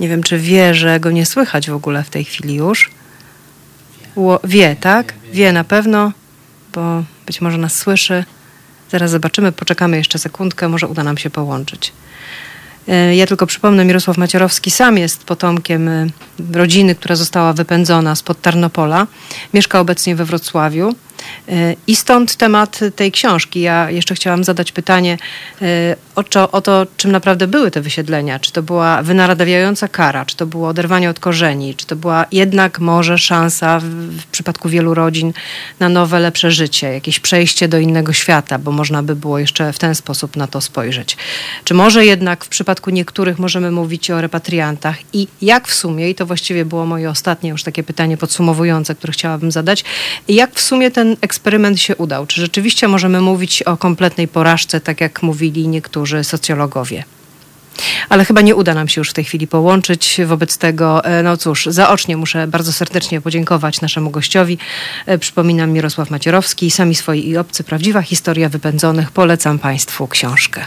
nie 0.00 0.08
wiem, 0.08 0.22
czy 0.22 0.38
wie, 0.38 0.74
że 0.74 1.00
go 1.00 1.10
nie 1.10 1.26
słychać 1.26 1.70
w 1.70 1.74
ogóle 1.74 2.04
w 2.04 2.10
tej 2.10 2.24
chwili 2.24 2.54
już? 2.54 2.90
Wie, 4.44 4.76
tak? 4.80 5.14
Wie 5.32 5.52
na 5.52 5.64
pewno 5.64 6.12
bo 6.72 7.02
być 7.26 7.40
może 7.40 7.58
nas 7.58 7.74
słyszy. 7.74 8.24
Zaraz 8.90 9.10
zobaczymy, 9.10 9.52
poczekamy 9.52 9.96
jeszcze 9.96 10.18
sekundkę, 10.18 10.68
może 10.68 10.88
uda 10.88 11.04
nam 11.04 11.18
się 11.18 11.30
połączyć. 11.30 11.92
E, 12.88 13.16
ja 13.16 13.26
tylko 13.26 13.46
przypomnę, 13.46 13.84
Mirosław 13.84 14.18
Macierowski 14.18 14.70
sam 14.70 14.98
jest 14.98 15.24
potomkiem 15.24 15.88
e, 15.88 16.06
rodziny, 16.52 16.94
która 16.94 17.16
została 17.16 17.52
wypędzona 17.52 18.14
spod 18.14 18.40
Tarnopola. 18.40 19.06
Mieszka 19.54 19.80
obecnie 19.80 20.16
we 20.16 20.24
Wrocławiu. 20.24 20.94
E, 21.48 21.74
I 21.86 21.96
stąd 21.96 22.36
temat 22.36 22.80
tej 22.96 23.12
książki. 23.12 23.60
Ja 23.60 23.90
jeszcze 23.90 24.14
chciałam 24.14 24.44
zadać 24.44 24.72
pytanie 24.72 25.18
o, 26.14 26.24
czo, 26.24 26.50
o 26.50 26.60
to, 26.60 26.86
czym 26.96 27.12
naprawdę 27.12 27.46
były 27.46 27.70
te 27.70 27.80
wysiedlenia. 27.80 28.38
Czy 28.38 28.52
to 28.52 28.62
była 28.62 29.02
wynaradawiająca 29.02 29.88
kara, 29.88 30.24
czy 30.24 30.36
to 30.36 30.46
było 30.46 30.68
oderwanie 30.68 31.10
od 31.10 31.20
korzeni, 31.20 31.74
czy 31.74 31.86
to 31.86 31.96
była 31.96 32.26
jednak 32.32 32.78
może 32.78 33.18
szansa 33.18 33.78
w, 33.78 33.84
w 34.20 34.26
przypadku 34.26 34.68
wielu 34.68 34.94
rodzin 34.94 35.32
na 35.80 35.88
nowe, 35.88 36.20
lepsze 36.20 36.50
życie, 36.50 36.92
jakieś 36.92 37.20
przejście 37.20 37.68
do 37.68 37.78
innego 37.78 38.12
świata, 38.12 38.58
bo 38.58 38.72
można 38.72 39.02
by 39.02 39.16
było 39.16 39.38
jeszcze 39.38 39.72
w 39.72 39.78
ten 39.78 39.94
sposób 39.94 40.36
na 40.36 40.46
to 40.46 40.60
spojrzeć. 40.60 41.16
Czy 41.64 41.74
może 41.74 42.06
jednak 42.06 42.44
w 42.44 42.48
przypadku 42.48 42.90
niektórych 42.90 43.38
możemy 43.38 43.70
mówić 43.70 44.10
o 44.10 44.20
repatriantach 44.20 44.96
i 45.12 45.28
jak 45.42 45.68
w 45.68 45.74
sumie, 45.74 46.10
i 46.10 46.14
to 46.14 46.26
właściwie 46.26 46.64
było 46.64 46.86
moje 46.86 47.10
ostatnie 47.10 47.50
już 47.50 47.62
takie 47.62 47.82
pytanie 47.82 48.16
podsumowujące, 48.16 48.94
które 48.94 49.12
chciałabym 49.12 49.52
zadać, 49.52 49.84
jak 50.28 50.54
w 50.54 50.60
sumie 50.60 50.90
ten 50.90 51.11
eksperyment 51.20 51.80
się 51.80 51.96
udał? 51.96 52.26
Czy 52.26 52.40
rzeczywiście 52.40 52.88
możemy 52.88 53.20
mówić 53.20 53.62
o 53.62 53.76
kompletnej 53.76 54.28
porażce, 54.28 54.80
tak 54.80 55.00
jak 55.00 55.22
mówili 55.22 55.68
niektórzy 55.68 56.24
socjologowie? 56.24 57.04
Ale 58.08 58.24
chyba 58.24 58.40
nie 58.40 58.54
uda 58.56 58.74
nam 58.74 58.88
się 58.88 59.00
już 59.00 59.10
w 59.10 59.12
tej 59.12 59.24
chwili 59.24 59.46
połączyć. 59.46 60.20
Wobec 60.26 60.58
tego, 60.58 61.04
e, 61.04 61.22
no 61.22 61.36
cóż, 61.36 61.66
zaocznie 61.70 62.16
muszę 62.16 62.46
bardzo 62.46 62.72
serdecznie 62.72 63.20
podziękować 63.20 63.80
naszemu 63.80 64.10
gościowi. 64.10 64.58
E, 65.06 65.18
Przypominam 65.18 65.70
Mirosław 65.70 66.10
Macierowski, 66.10 66.70
Sami 66.70 66.94
swoi 66.94 67.28
i 67.28 67.36
obcy, 67.36 67.64
prawdziwa 67.64 68.02
historia 68.02 68.48
wypędzonych. 68.48 69.10
Polecam 69.10 69.58
Państwu 69.58 70.08
książkę. 70.08 70.66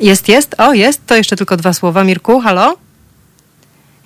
Jest, 0.00 0.28
jest? 0.28 0.54
O, 0.58 0.74
jest. 0.74 1.06
To 1.06 1.16
jeszcze 1.16 1.36
tylko 1.36 1.56
dwa 1.56 1.72
słowa. 1.72 2.04
Mirku, 2.04 2.40
halo? 2.40 2.76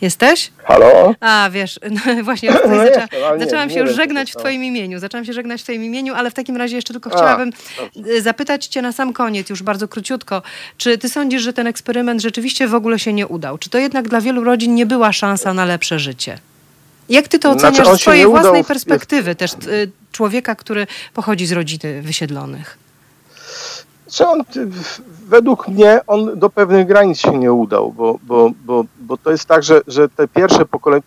Jesteś? 0.01 0.51
Halo? 0.64 1.14
A, 1.20 1.51
wiesz, 1.52 1.81
no 2.16 2.24
właśnie 2.24 2.51
No 2.51 2.85
jestem, 2.85 3.02
nie- 3.39 3.44
zaczęłam 3.44 3.68
nie 3.68 3.74
się 3.74 3.81
już 3.81 3.89
wiem, 3.89 3.97
żegnać 3.97 4.28
w 4.28 4.31
stało. 4.31 4.43
Twoim 4.44 4.64
imieniu. 4.64 4.98
Zaczęłam 4.98 5.24
się 5.24 5.32
żegnać 5.32 5.60
w 5.60 5.64
Twoim 5.64 5.85
imieniu, 5.85 6.14
ale 6.14 6.31
w 6.31 6.35
takim 6.35 6.56
razie 6.56 6.77
jeszcze 6.77 6.93
tylko 6.94 7.10
A, 7.12 7.16
chciałabym 7.16 7.51
dobrze. 7.94 8.10
y, 8.12 8.23
zapytać 8.23 8.66
Cię 8.66 8.82
na 8.82 8.93
sam 8.93 9.12
koniec, 9.12 9.51
już 9.51 9.62
bardzo 9.62 9.89
króciutko, 9.89 10.43
czy 10.77 10.98
Ty 10.98 11.09
sądzisz, 11.09 11.43
że 11.43 11.52
ten 11.52 11.66
eksperyment 11.66 12.23
rzeczywiście 12.23 12.68
w 12.68 12.74
ogóle 12.74 12.98
się 12.98 13.12
nie 13.12 13.27
udał? 13.27 13.59
Czy 13.59 13.70
to 13.70 13.78
jednak 13.78 14.09
dla 14.09 14.20
wielu 14.20 14.44
rodzin 14.44 14.74
nie 14.74 14.86
była 14.86 15.12
szansa 15.12 15.55
na 15.55 15.64
lepsze 15.64 15.98
życie? 15.98 16.39
Jak 17.09 17.28
Ty 17.28 17.39
to 17.39 17.52
Znaczy, 17.52 17.66
oceniasz 17.68 17.89
on 17.89 17.98
z 17.98 18.01
Twojej 18.01 18.20
nie 18.23 18.28
udał 18.28 18.43
własnej 18.43 18.64
w- 18.64 18.66
perspektywy, 18.66 19.35
też 19.35 19.52
y, 19.52 19.90
człowieka, 20.12 20.55
który 20.55 20.86
pochodzi 21.14 21.47
z 21.47 21.52
rodziny 21.52 22.02
wysiedlonych? 22.02 22.78
Czy 24.17 24.27
on, 24.27 24.43
według 25.27 25.69
mnie 25.69 26.01
on 26.07 26.39
do 26.39 26.51
pewnych 26.51 26.87
granic 26.87 27.19
się 27.19 27.39
nie 27.39 27.53
udał, 27.53 27.93
bo, 27.93 28.19
bo, 28.23 28.51
bo, 28.65 28.85
bo 29.01 29.17
to 29.17 29.31
jest 29.31 29.47
tak, 29.47 29.63
że, 29.63 29.81
że 29.87 30.09
te 30.09 30.29
pierwsze 30.29 30.65
pokolenia, 30.67 31.03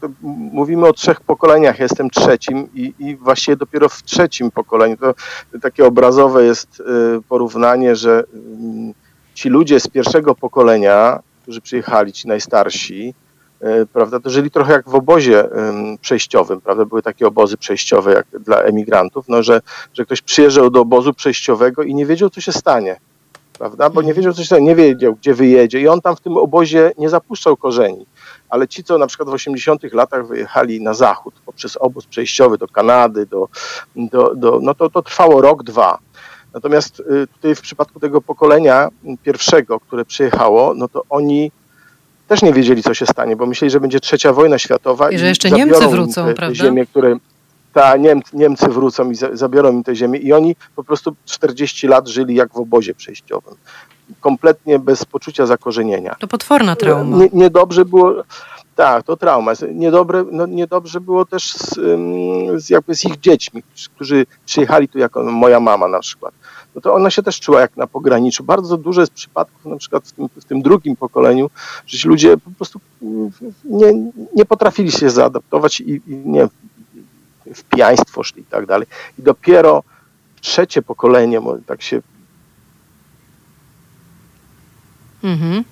mówimy 0.51 0.87
o 0.87 0.93
trzech 0.93 1.21
pokoleniach, 1.21 1.79
ja 1.79 1.83
jestem 1.83 2.09
trzecim 2.09 2.67
i, 2.73 2.93
i 2.99 3.15
właściwie 3.15 3.57
dopiero 3.57 3.89
w 3.89 4.03
trzecim 4.03 4.51
pokoleniu, 4.51 4.97
to 4.97 5.13
takie 5.61 5.85
obrazowe 5.85 6.43
jest 6.43 6.79
y, 6.79 6.83
porównanie, 7.29 7.95
że 7.95 8.23
mm, 8.33 8.93
ci 9.33 9.49
ludzie 9.49 9.79
z 9.79 9.87
pierwszego 9.87 10.35
pokolenia, 10.35 11.19
którzy 11.41 11.61
przyjechali, 11.61 12.13
ci 12.13 12.27
najstarsi, 12.27 13.13
prawda, 13.93 14.19
to 14.19 14.29
żyli 14.29 14.51
trochę 14.51 14.73
jak 14.73 14.89
w 14.89 14.95
obozie 14.95 15.57
ym, 15.57 15.97
przejściowym, 15.97 16.61
prawda, 16.61 16.85
były 16.85 17.01
takie 17.01 17.27
obozy 17.27 17.57
przejściowe 17.57 18.13
jak 18.13 18.41
dla 18.43 18.57
emigrantów, 18.61 19.25
no, 19.27 19.43
że, 19.43 19.61
że 19.93 20.05
ktoś 20.05 20.21
przyjeżdżał 20.21 20.69
do 20.69 20.81
obozu 20.81 21.13
przejściowego 21.13 21.83
i 21.83 21.95
nie 21.95 22.05
wiedział, 22.05 22.29
co 22.29 22.41
się 22.41 22.51
stanie, 22.51 22.99
prawda, 23.57 23.89
bo 23.89 24.01
nie 24.01 24.13
wiedział, 24.13 24.33
co 24.33 24.41
się 24.41 24.45
stanie, 24.45 24.65
nie 24.65 24.75
wiedział, 24.75 25.15
gdzie 25.15 25.33
wyjedzie 25.33 25.81
i 25.81 25.87
on 25.87 26.01
tam 26.01 26.15
w 26.15 26.21
tym 26.21 26.37
obozie 26.37 26.91
nie 26.97 27.09
zapuszczał 27.09 27.57
korzeni, 27.57 28.05
ale 28.49 28.67
ci, 28.67 28.83
co 28.83 28.97
na 28.97 29.07
przykład 29.07 29.29
w 29.29 29.33
80 29.33 29.93
latach 29.93 30.27
wyjechali 30.27 30.81
na 30.81 30.93
zachód 30.93 31.33
poprzez 31.45 31.77
obóz 31.77 32.05
przejściowy 32.05 32.57
do 32.57 32.67
Kanady, 32.67 33.25
do, 33.25 33.47
do, 33.95 34.35
do 34.35 34.59
no 34.61 34.73
to, 34.73 34.89
to 34.89 35.01
trwało 35.01 35.41
rok, 35.41 35.63
dwa. 35.63 35.97
Natomiast 36.53 36.99
y, 36.99 37.27
tutaj 37.27 37.55
w 37.55 37.61
przypadku 37.61 37.99
tego 37.99 38.21
pokolenia 38.21 38.89
pierwszego, 39.23 39.79
które 39.79 40.05
przyjechało, 40.05 40.73
no 40.73 40.87
to 40.87 41.03
oni 41.09 41.51
też 42.29 42.41
nie 42.41 42.53
wiedzieli, 42.53 42.83
co 42.83 42.93
się 42.93 43.05
stanie, 43.05 43.35
bo 43.35 43.45
myśleli, 43.45 43.71
że 43.71 43.79
będzie 43.79 43.99
trzecia 43.99 44.33
wojna 44.33 44.59
światowa. 44.59 45.11
I 45.11 45.17
że 45.17 45.27
jeszcze 45.27 45.51
Niemcy 45.51 45.87
wrócą, 45.87 46.25
te, 46.25 46.33
prawda? 46.33 46.55
ziemie, 46.55 46.85
które 46.85 47.15
ta 47.73 47.97
Niemcy, 47.97 48.37
Niemcy 48.37 48.67
wrócą 48.67 49.11
i 49.11 49.15
za, 49.15 49.35
zabiorą 49.35 49.71
im 49.71 49.83
te 49.83 49.95
ziemię 49.95 50.19
i 50.19 50.33
oni 50.33 50.55
po 50.75 50.83
prostu 50.83 51.15
40 51.25 51.87
lat 51.87 52.07
żyli 52.07 52.35
jak 52.35 52.53
w 52.53 52.57
obozie 52.57 52.93
przejściowym. 52.93 53.55
Kompletnie 54.19 54.79
bez 54.79 55.05
poczucia 55.05 55.45
zakorzenienia. 55.45 56.15
To 56.19 56.27
potworna 56.27 56.75
trauma. 56.75 57.17
Nie, 57.17 57.29
niedobrze 57.33 57.85
było. 57.85 58.13
Tak, 58.75 59.03
to 59.03 59.17
trauma. 59.17 59.53
Niedobre, 59.73 60.25
no, 60.31 60.45
niedobrze 60.45 61.01
było 61.01 61.25
też 61.25 61.53
z, 61.53 61.79
z, 62.63 62.69
jakby 62.69 62.95
z 62.95 63.05
ich 63.05 63.19
dziećmi, 63.19 63.63
którzy 63.95 64.25
przyjechali 64.45 64.87
tu 64.87 64.99
jako 64.99 65.23
moja 65.23 65.59
mama 65.59 65.87
na 65.87 65.99
przykład. 65.99 66.33
No 66.75 66.81
to 66.81 66.93
ona 66.93 67.09
się 67.09 67.23
też 67.23 67.39
czuła 67.39 67.61
jak 67.61 67.77
na 67.77 67.87
pograniczu. 67.87 68.43
Bardzo 68.43 68.77
dużo 68.77 69.01
jest 69.01 69.13
przypadków, 69.13 69.65
na 69.65 69.77
przykład 69.77 70.07
w 70.07 70.11
tym, 70.11 70.29
w 70.35 70.45
tym 70.45 70.61
drugim 70.61 70.95
pokoleniu, 70.95 71.49
że 71.87 71.97
ci 71.97 72.07
ludzie 72.07 72.37
po 72.37 72.51
prostu 72.51 72.79
mm, 73.01 73.31
nie, 73.63 74.11
nie 74.35 74.45
potrafili 74.45 74.91
się 74.91 75.09
zaadaptować 75.09 75.79
i, 75.79 76.01
i 76.07 76.15
nie 76.15 76.47
w 77.53 77.63
pijaństwo 77.63 78.23
szli 78.23 78.41
i 78.41 78.45
tak 78.45 78.65
dalej. 78.65 78.87
I 79.19 79.21
dopiero 79.21 79.83
trzecie 80.41 80.81
pokolenie, 80.81 81.41
tak 81.65 81.81
się 81.81 82.01
Mhm. 85.23 85.63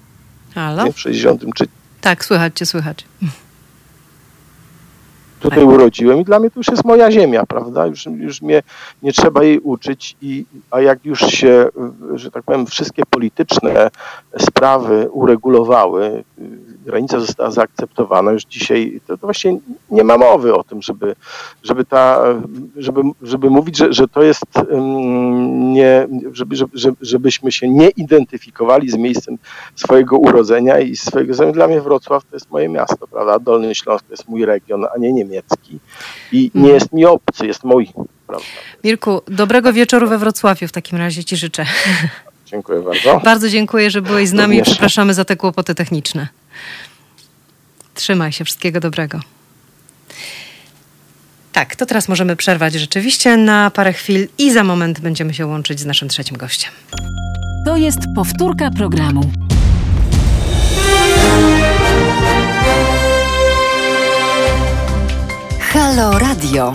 Halo? 0.55 0.91
w 0.91 0.99
63 0.99 1.67
Tak, 2.01 2.25
słychać 2.25 2.57
Cię, 2.57 2.65
słychać. 2.65 3.05
Tutaj 5.39 5.63
urodziłem 5.63 6.19
i 6.19 6.23
dla 6.23 6.39
mnie 6.39 6.51
to 6.51 6.59
już 6.59 6.67
jest 6.67 6.85
moja 6.85 7.11
ziemia, 7.11 7.45
prawda? 7.45 7.85
Już, 7.85 8.05
już 8.05 8.41
mnie 8.41 8.63
nie 9.03 9.13
trzeba 9.13 9.43
jej 9.43 9.59
uczyć, 9.59 10.15
i, 10.21 10.45
a 10.71 10.81
jak 10.81 11.05
już 11.05 11.19
się, 11.19 11.69
że 12.13 12.31
tak 12.31 12.43
powiem, 12.43 12.65
wszystkie 12.65 13.03
polityczne 13.09 13.89
sprawy 14.37 15.09
uregulowały, 15.11 16.23
granica 16.85 17.19
została 17.19 17.51
zaakceptowana, 17.51 18.31
już 18.31 18.43
dzisiaj 18.43 19.01
to, 19.07 19.17
to 19.17 19.27
właśnie 19.27 19.57
nie 19.91 20.03
ma 20.03 20.17
mowy 20.17 20.55
o 20.55 20.63
tym, 20.63 20.81
żeby, 20.81 21.15
żeby, 21.63 21.85
ta, 21.85 22.23
żeby, 22.77 23.01
żeby 23.21 23.49
mówić, 23.49 23.77
że, 23.77 23.93
że 23.93 24.07
to 24.07 24.23
jest 24.23 24.45
ym, 24.71 25.73
nie, 25.73 26.07
żeby, 26.31 26.55
żeby, 26.55 26.97
żebyśmy 27.01 27.51
się 27.51 27.69
nie 27.69 27.89
identyfikowali 27.89 28.89
z 28.89 28.95
miejscem 28.95 29.37
swojego 29.75 30.17
urodzenia 30.17 30.79
i 30.79 30.95
swojego. 30.95 31.51
Dla 31.51 31.67
mnie 31.67 31.81
Wrocław 31.81 32.23
to 32.25 32.35
jest 32.35 32.51
moje 32.51 32.69
miasto, 32.69 33.07
prawda? 33.07 33.39
Dolny 33.39 33.75
Śląsk 33.75 34.05
to 34.05 34.13
jest 34.13 34.27
mój 34.27 34.45
region, 34.45 34.85
a 34.95 34.97
nie 34.97 35.13
niemiecki. 35.27 35.79
I 36.31 36.51
nie 36.55 36.69
jest 36.69 36.93
mi 36.93 37.05
obcy, 37.05 37.47
jest 37.47 37.63
mój, 37.63 37.89
prawda? 38.27 38.45
Mirku, 38.83 39.21
dobrego 39.27 39.73
wieczoru 39.73 40.07
we 40.09 40.17
Wrocławiu 40.17 40.67
w 40.67 40.71
takim 40.71 40.97
razie 40.97 41.23
Ci 41.23 41.37
życzę. 41.37 41.65
Dziękuję 42.45 42.81
bardzo. 42.81 43.19
Bardzo 43.25 43.49
dziękuję, 43.49 43.91
że 43.91 44.01
byłeś 44.01 44.29
z 44.29 44.33
nami 44.33 44.57
i 44.57 44.63
przepraszamy 44.63 45.13
za 45.13 45.25
te 45.25 45.35
kłopoty 45.35 45.75
techniczne. 45.75 46.27
Trzymaj 47.93 48.31
się, 48.31 48.45
wszystkiego 48.45 48.79
dobrego. 48.79 49.19
Tak, 51.53 51.75
to 51.75 51.85
teraz 51.85 52.09
możemy 52.09 52.35
przerwać 52.35 52.73
rzeczywiście 52.73 53.37
na 53.37 53.71
parę 53.71 53.93
chwil 53.93 54.27
i 54.37 54.51
za 54.51 54.63
moment 54.63 54.99
będziemy 54.99 55.33
się 55.33 55.47
łączyć 55.47 55.79
z 55.79 55.85
naszym 55.85 56.09
trzecim 56.09 56.37
gościem. 56.37 56.71
To 57.65 57.77
jest 57.77 57.99
powtórka 58.15 58.71
programu. 58.71 59.46
Halo 65.77 66.19
Radio. 66.19 66.73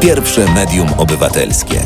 Pierwsze 0.00 0.44
medium 0.54 0.88
obywatelskie. 0.98 1.80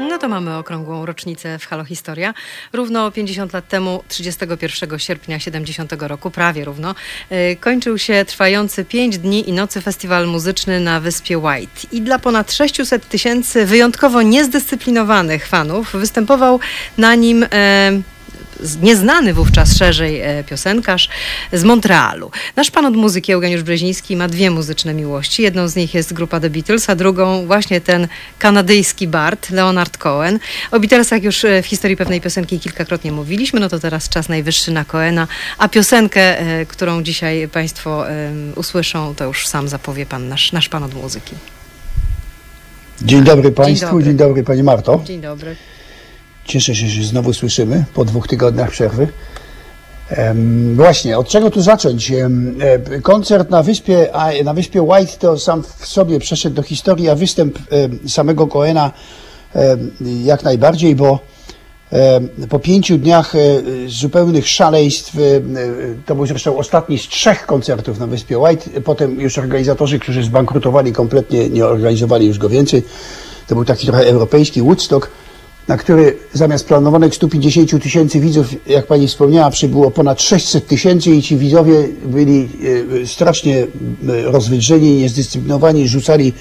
No 0.00 0.18
to 0.18 0.28
mamy 0.28 0.56
okrągłą 0.56 1.06
rocznicę 1.06 1.58
w 1.58 1.66
Halo 1.66 1.84
Historia. 1.84 2.34
Równo 2.72 3.10
50 3.10 3.52
lat 3.52 3.68
temu, 3.68 4.02
31 4.08 4.98
sierpnia 4.98 5.38
70 5.38 5.92
roku, 5.98 6.30
prawie 6.30 6.64
równo, 6.64 6.94
yy, 7.30 7.56
kończył 7.60 7.98
się 7.98 8.24
trwający 8.24 8.84
5 8.84 9.18
dni 9.18 9.48
i 9.48 9.52
nocy 9.52 9.80
festiwal 9.80 10.26
muzyczny 10.26 10.80
na 10.80 11.00
wyspie 11.00 11.38
White. 11.38 11.80
I 11.92 12.00
dla 12.00 12.18
ponad 12.18 12.52
600 12.52 13.08
tysięcy 13.08 13.66
wyjątkowo 13.66 14.22
niezdyscyplinowanych 14.22 15.46
fanów 15.46 15.92
występował 15.92 16.60
na 16.98 17.14
nim... 17.14 17.46
Z- 17.50 18.19
nieznany 18.82 19.34
wówczas 19.34 19.76
szerzej 19.76 20.20
e, 20.20 20.44
piosenkarz 20.44 21.08
z 21.52 21.64
Montrealu. 21.64 22.30
Nasz 22.56 22.70
pan 22.70 22.86
od 22.86 22.96
muzyki 22.96 23.32
Eugeniusz 23.32 23.62
Brzeziński 23.62 24.16
ma 24.16 24.28
dwie 24.28 24.50
muzyczne 24.50 24.94
miłości. 24.94 25.42
Jedną 25.42 25.68
z 25.68 25.76
nich 25.76 25.94
jest 25.94 26.12
grupa 26.12 26.40
The 26.40 26.50
Beatles, 26.50 26.90
a 26.90 26.94
drugą 26.94 27.46
właśnie 27.46 27.80
ten 27.80 28.08
kanadyjski 28.38 29.08
bard 29.08 29.50
Leonard 29.50 29.98
Cohen. 29.98 30.38
O 30.70 30.80
Beatlesach 30.80 31.22
już 31.22 31.44
e, 31.44 31.62
w 31.62 31.66
historii 31.66 31.96
pewnej 31.96 32.20
piosenki 32.20 32.60
kilkakrotnie 32.60 33.12
mówiliśmy, 33.12 33.60
no 33.60 33.68
to 33.68 33.78
teraz 33.78 34.08
czas 34.08 34.28
najwyższy 34.28 34.70
na 34.70 34.84
Cohena, 34.84 35.26
a 35.58 35.68
piosenkę, 35.68 36.38
e, 36.38 36.66
którą 36.66 37.02
dzisiaj 37.02 37.48
państwo 37.48 38.04
usłyszą, 38.56 39.14
to 39.14 39.24
już 39.24 39.46
sam 39.46 39.68
zapowie 39.68 40.06
pan, 40.06 40.28
nasz, 40.28 40.52
nasz 40.52 40.68
pan 40.68 40.82
od 40.82 40.94
muzyki. 40.94 41.34
Dzień 43.02 43.24
dobry 43.24 43.52
Państwu, 43.52 43.86
dobry. 43.86 44.04
dzień 44.04 44.16
dobry 44.16 44.44
Pani 44.44 44.62
Marto. 44.62 45.02
Dzień 45.04 45.20
dobry. 45.20 45.56
Cieszę 46.50 46.74
się, 46.74 46.86
że 46.86 47.04
znowu 47.04 47.32
słyszymy 47.32 47.84
po 47.94 48.04
dwóch 48.04 48.28
tygodniach 48.28 48.70
przerwy. 48.70 49.08
Em, 50.08 50.76
Właśnie, 50.76 51.18
od 51.18 51.28
czego 51.28 51.50
tu 51.50 51.62
zacząć? 51.62 52.12
E, 52.12 53.00
Koncert 53.02 53.50
na 53.50 53.62
wyspie, 53.62 54.14
a 54.16 54.42
na 54.44 54.54
wyspie 54.54 54.82
White 54.82 55.12
to 55.18 55.38
sam 55.38 55.62
w 55.78 55.86
sobie 55.86 56.18
przeszedł 56.18 56.56
do 56.56 56.62
historii, 56.62 57.08
a 57.08 57.14
występ 57.14 57.58
em, 57.70 58.08
samego 58.08 58.46
Coena 58.46 58.92
jak 60.24 60.44
najbardziej, 60.44 60.94
bo 60.96 61.18
po 62.48 62.58
pięciu 62.58 62.98
dniach 62.98 63.34
e, 63.34 63.38
zupełnych 63.86 64.48
szaleństw, 64.48 65.18
e, 65.18 65.20
e, 65.20 65.40
to 66.06 66.14
był 66.14 66.26
zresztą 66.26 66.58
ostatni 66.58 66.98
z 66.98 67.08
trzech 67.08 67.46
koncertów 67.46 67.98
na 67.98 68.06
wyspie 68.06 68.38
White, 68.38 68.80
potem 68.84 69.20
już 69.20 69.38
organizatorzy, 69.38 69.98
którzy 69.98 70.22
zbankrutowali 70.22 70.92
kompletnie, 70.92 71.48
nie 71.48 71.66
organizowali 71.66 72.26
już 72.26 72.38
go 72.38 72.48
więcej. 72.48 72.82
To 73.46 73.54
był 73.54 73.64
taki 73.64 73.86
trochę 73.86 74.06
europejski 74.06 74.62
Woodstock 74.62 75.10
na 75.68 75.76
który 75.76 76.16
zamiast 76.32 76.66
planowanych 76.66 77.14
150 77.14 77.82
tysięcy 77.82 78.20
widzów, 78.20 78.46
jak 78.66 78.86
pani 78.86 79.08
wspomniała, 79.08 79.50
przybyło 79.50 79.90
ponad 79.90 80.22
600 80.22 80.66
tysięcy 80.66 81.10
i 81.10 81.22
ci 81.22 81.36
widzowie 81.36 81.88
byli 82.04 82.48
e, 83.02 83.06
strasznie 83.06 83.58
e, 83.58 83.66
rozwydrzeni, 84.22 84.96
niezdyscyplinowani, 84.96 85.88
rzucali 85.88 86.32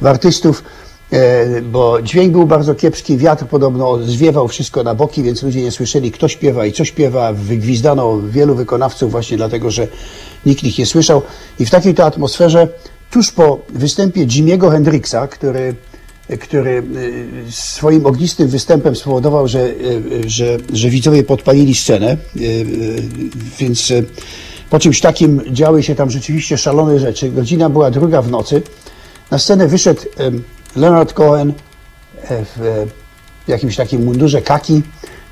w 0.00 0.06
artystów, 0.06 0.64
e, 1.12 1.62
bo 1.62 2.02
dźwięk 2.02 2.32
był 2.32 2.46
bardzo 2.46 2.74
kiepski, 2.74 3.16
wiatr 3.16 3.46
podobno 3.46 3.98
zwiewał 3.98 4.48
wszystko 4.48 4.82
na 4.82 4.94
boki, 4.94 5.22
więc 5.22 5.42
ludzie 5.42 5.62
nie 5.62 5.70
słyszeli, 5.70 6.12
kto 6.12 6.28
śpiewa 6.28 6.66
i 6.66 6.72
co 6.72 6.84
śpiewa. 6.84 7.32
Wygwizdano 7.32 8.20
wielu 8.20 8.54
wykonawców 8.54 9.10
właśnie 9.10 9.36
dlatego, 9.36 9.70
że 9.70 9.88
nikt 10.46 10.64
ich 10.64 10.78
nie 10.78 10.86
słyszał. 10.86 11.22
I 11.58 11.66
w 11.66 11.70
takiej 11.70 11.94
to 11.94 12.04
atmosferze, 12.04 12.68
tuż 13.10 13.32
po 13.32 13.58
występie 13.68 14.26
Jimiego 14.26 14.70
Hendrixa, 14.70 15.28
który 15.30 15.74
który 16.40 16.82
y, 17.48 17.52
swoim 17.52 18.06
ognistym 18.06 18.48
występem 18.48 18.96
spowodował, 18.96 19.48
że, 19.48 19.60
y, 19.60 20.22
że, 20.26 20.56
że 20.72 20.90
widzowie 20.90 21.22
podpalili 21.24 21.74
scenę, 21.74 22.16
y, 22.36 22.66
więc 23.58 23.92
po 24.70 24.78
czymś 24.78 25.00
takim 25.00 25.42
działy 25.50 25.82
się 25.82 25.94
tam 25.94 26.10
rzeczywiście 26.10 26.58
szalone 26.58 26.98
rzeczy. 26.98 27.30
Godzina 27.30 27.70
była 27.70 27.90
druga 27.90 28.22
w 28.22 28.30
nocy. 28.30 28.62
Na 29.30 29.38
scenę 29.38 29.68
wyszedł 29.68 30.02
Leonard 30.76 31.12
Cohen 31.12 31.52
e, 32.28 32.44
w 32.56 32.62
e, 32.62 32.86
jakimś 33.48 33.76
takim 33.76 34.04
mundurze 34.04 34.42
kaki 34.42 34.82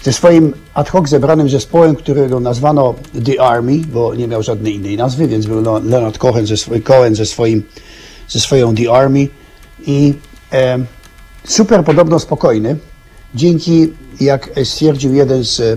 ze 0.03 0.13
swoim 0.13 0.53
ad 0.75 0.89
hoc 0.89 1.09
zebranym 1.09 1.49
zespołem, 1.49 1.97
którego 1.97 2.41
nazwano 2.41 2.95
The 3.25 3.43
Army, 3.43 3.79
bo 3.93 4.15
nie 4.15 4.29
miał 4.29 4.43
żadnej 4.43 4.75
innej 4.75 4.97
nazwy, 4.97 5.29
więc 5.29 5.47
był 5.47 5.63
Le- 5.63 5.81
Leonard 5.85 6.19
Cohen 6.19 6.47
ze, 6.47 6.57
swoim, 6.57 6.83
Cohen 6.83 7.15
ze, 7.15 7.27
swoim, 7.27 7.63
ze 8.29 8.41
swoją 8.41 8.75
The 8.75 8.93
Army 8.93 9.29
i 9.87 10.15
super 11.45 11.85
podobno 11.85 12.19
spokojny, 12.19 12.77
dzięki, 13.35 13.93
jak 14.21 14.51
stwierdził 14.65 15.15
jeden 15.15 15.45
z, 15.45 15.61
e, 15.61 15.77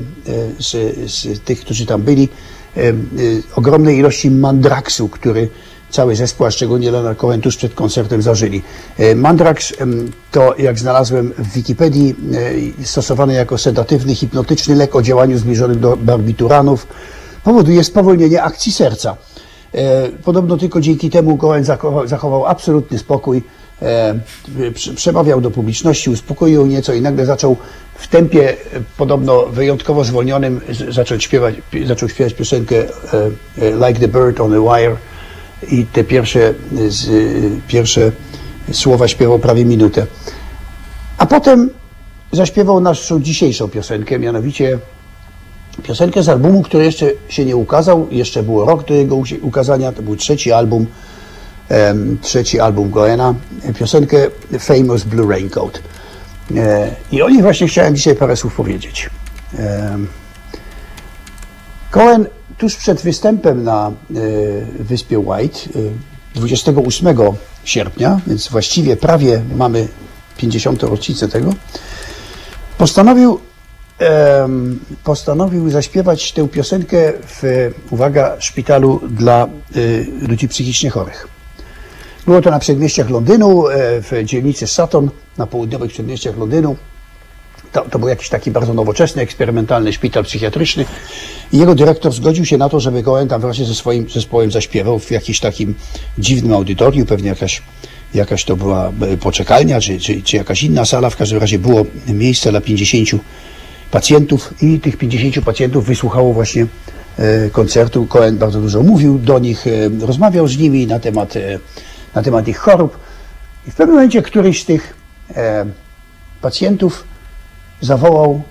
z, 0.59 0.71
z 1.11 1.39
tych, 1.39 1.59
którzy 1.59 1.85
tam 1.85 2.01
byli, 2.01 2.29
e, 2.77 2.81
ogromnej 3.55 3.97
ilości 3.97 4.31
mandraksu, 4.31 5.09
który 5.09 5.49
cały 5.89 6.15
zespół, 6.15 6.45
a 6.47 6.51
szczególnie 6.51 6.91
Leonard 6.91 7.17
Cohen 7.17 7.41
tuż 7.41 7.57
przed 7.57 7.73
koncertem 7.73 8.21
zażyli. 8.21 8.61
E, 8.97 9.15
Mandrax 9.15 9.73
to, 10.31 10.55
jak 10.57 10.79
znalazłem 10.79 11.33
w 11.37 11.53
Wikipedii, 11.53 12.15
stosowany 12.83 13.33
jako 13.33 13.57
sedatywny, 13.57 14.15
hipnotyczny 14.15 14.75
lek 14.75 14.95
o 14.95 15.01
działaniu 15.01 15.37
zbliżonym 15.37 15.79
do 15.79 15.97
barbituranów, 15.97 16.87
powoduje 17.43 17.83
spowolnienie 17.83 18.43
akcji 18.43 18.71
serca. 18.71 19.17
Podobno 20.23 20.57
tylko 20.57 20.81
dzięki 20.81 21.09
temu 21.09 21.37
Cohen 21.37 21.65
zachował, 22.05 22.45
absolutny 22.45 22.99
spokój, 22.99 23.43
przemawiał 24.95 25.41
do 25.41 25.51
publiczności, 25.51 26.09
uspokoił 26.09 26.65
nieco 26.65 26.93
i 26.93 27.01
nagle 27.01 27.25
zaczął 27.25 27.57
w 27.95 28.07
tempie 28.07 28.49
e, 28.49 28.55
podobno 28.97 29.45
wyjątkowo 29.45 30.03
zwolnionym 30.03 30.61
zacząć 30.89 31.23
śpiewać, 31.23 31.55
pi- 31.71 31.85
zaczął 31.85 32.09
śpiewać 32.09 32.33
piosenkę 32.33 32.75
e, 32.75 32.85
e, 33.57 33.87
Like 33.87 33.99
the 33.99 34.07
Bird 34.07 34.41
on 34.41 34.53
a 34.53 34.77
Wire. 34.77 34.95
I 35.71 35.85
te 35.85 36.03
pierwsze, 36.03 36.53
pierwsze 37.67 38.11
słowa 38.71 39.07
śpiewał 39.07 39.39
prawie 39.39 39.65
minutę. 39.65 40.07
A 41.17 41.25
potem 41.25 41.69
zaśpiewał 42.31 42.81
naszą 42.81 43.21
dzisiejszą 43.21 43.69
piosenkę, 43.69 44.19
mianowicie 44.19 44.79
piosenkę 45.83 46.23
z 46.23 46.29
albumu, 46.29 46.63
który 46.63 46.85
jeszcze 46.85 47.11
się 47.29 47.45
nie 47.45 47.55
ukazał, 47.55 48.07
jeszcze 48.11 48.43
było 48.43 48.65
rok 48.65 48.87
do 48.87 48.93
jego 48.93 49.17
ukazania, 49.41 49.91
to 49.91 50.01
był 50.01 50.15
trzeci 50.15 50.51
album, 50.51 50.85
trzeci 52.21 52.59
album 52.59 52.89
Goena, 52.89 53.35
piosenkę 53.79 54.17
Famous 54.59 55.03
Blue 55.03 55.31
Raincoat. 55.31 55.81
E, 56.55 56.95
I 57.11 57.21
o 57.21 57.29
niej 57.29 57.41
właśnie 57.41 57.67
chciałem 57.67 57.95
dzisiaj 57.95 58.15
parę 58.15 58.35
słów 58.35 58.55
powiedzieć. 58.55 59.09
Cohen 61.91 62.27
tuż 62.57 62.75
przed 62.75 63.01
występem 63.01 63.63
na 63.63 63.87
e, 63.87 63.93
wyspie 64.83 65.19
White 65.19 65.59
e, 66.35 66.39
28 66.39 67.17
sierpnia, 67.63 68.19
więc 68.27 68.47
właściwie 68.47 68.97
prawie 68.97 69.41
mamy 69.55 69.87
50. 70.37 70.83
rocznicę 70.83 71.27
tego, 71.27 71.53
postanowił, 72.77 73.39
postanowił 75.03 75.69
zaśpiewać 75.69 76.31
tę 76.31 76.47
piosenkę 76.47 77.13
w, 77.27 77.71
uwaga, 77.89 78.35
szpitalu 78.39 79.01
dla 79.09 79.43
e, 79.43 79.47
ludzi 80.27 80.47
psychicznie 80.47 80.89
chorych. 80.89 81.27
Było 82.25 82.41
to 82.41 82.51
na 82.51 82.59
przedmieściach 82.59 83.09
Londynu, 83.09 83.67
e, 83.67 84.01
w 84.01 84.11
dzielnicy 84.23 84.67
Sutton, 84.67 85.09
na 85.37 85.47
południowych 85.47 85.91
przedmieściach 85.91 86.37
Londynu. 86.37 86.75
To, 87.71 87.81
to 87.81 87.99
był 87.99 88.07
jakiś 88.07 88.29
taki 88.29 88.51
bardzo 88.51 88.73
nowoczesny, 88.73 89.21
eksperymentalny 89.21 89.93
szpital 89.93 90.23
psychiatryczny. 90.23 90.85
I 91.51 91.57
jego 91.57 91.75
dyrektor 91.75 92.11
zgodził 92.11 92.45
się 92.45 92.57
na 92.57 92.69
to, 92.69 92.79
żeby 92.79 93.03
Cohen 93.03 93.27
tam 93.27 93.41
wreszcie 93.41 93.65
ze 93.65 93.75
swoim 93.75 94.09
zespołem 94.09 94.51
zaśpiewał 94.51 94.99
w 94.99 95.11
jakimś 95.11 95.39
takim 95.39 95.75
dziwnym 96.17 96.53
audytorium, 96.53 97.05
pewnie 97.05 97.29
jakaś, 97.29 97.61
jakaś 98.13 98.45
to 98.45 98.55
była 98.55 98.91
e, 99.01 99.17
poczekalnia, 99.17 99.81
czy, 99.81 99.99
czy, 99.99 100.21
czy 100.21 100.37
jakaś 100.37 100.63
inna 100.63 100.85
sala. 100.85 101.09
W 101.09 101.17
każdym 101.17 101.39
razie 101.39 101.59
było 101.59 101.85
miejsce 102.07 102.51
dla 102.51 102.61
50 102.61 103.21
pacjentów 103.91 104.53
i 104.61 104.79
tych 104.79 104.97
50 104.97 105.45
pacjentów 105.45 105.85
wysłuchało 105.85 106.33
właśnie 106.33 106.67
e, 107.17 107.49
koncertu. 107.49 108.05
Cohen 108.05 108.37
bardzo 108.37 108.61
dużo 108.61 108.83
mówił 108.83 109.19
do 109.19 109.39
nich, 109.39 109.65
rozmawiał 110.01 110.47
z 110.47 110.57
nimi 110.57 110.87
na 110.87 110.99
temat, 110.99 111.33
na 112.15 112.21
temat 112.21 112.47
ich 112.47 112.57
chorób. 112.57 112.97
I 113.67 113.71
w 113.71 113.75
pewnym 113.75 113.95
momencie 113.95 114.21
któryś 114.21 114.61
z 114.61 114.65
tych 114.65 114.93
e, 115.35 115.65
pacjentów 116.41 117.03
zawołał 117.81 118.41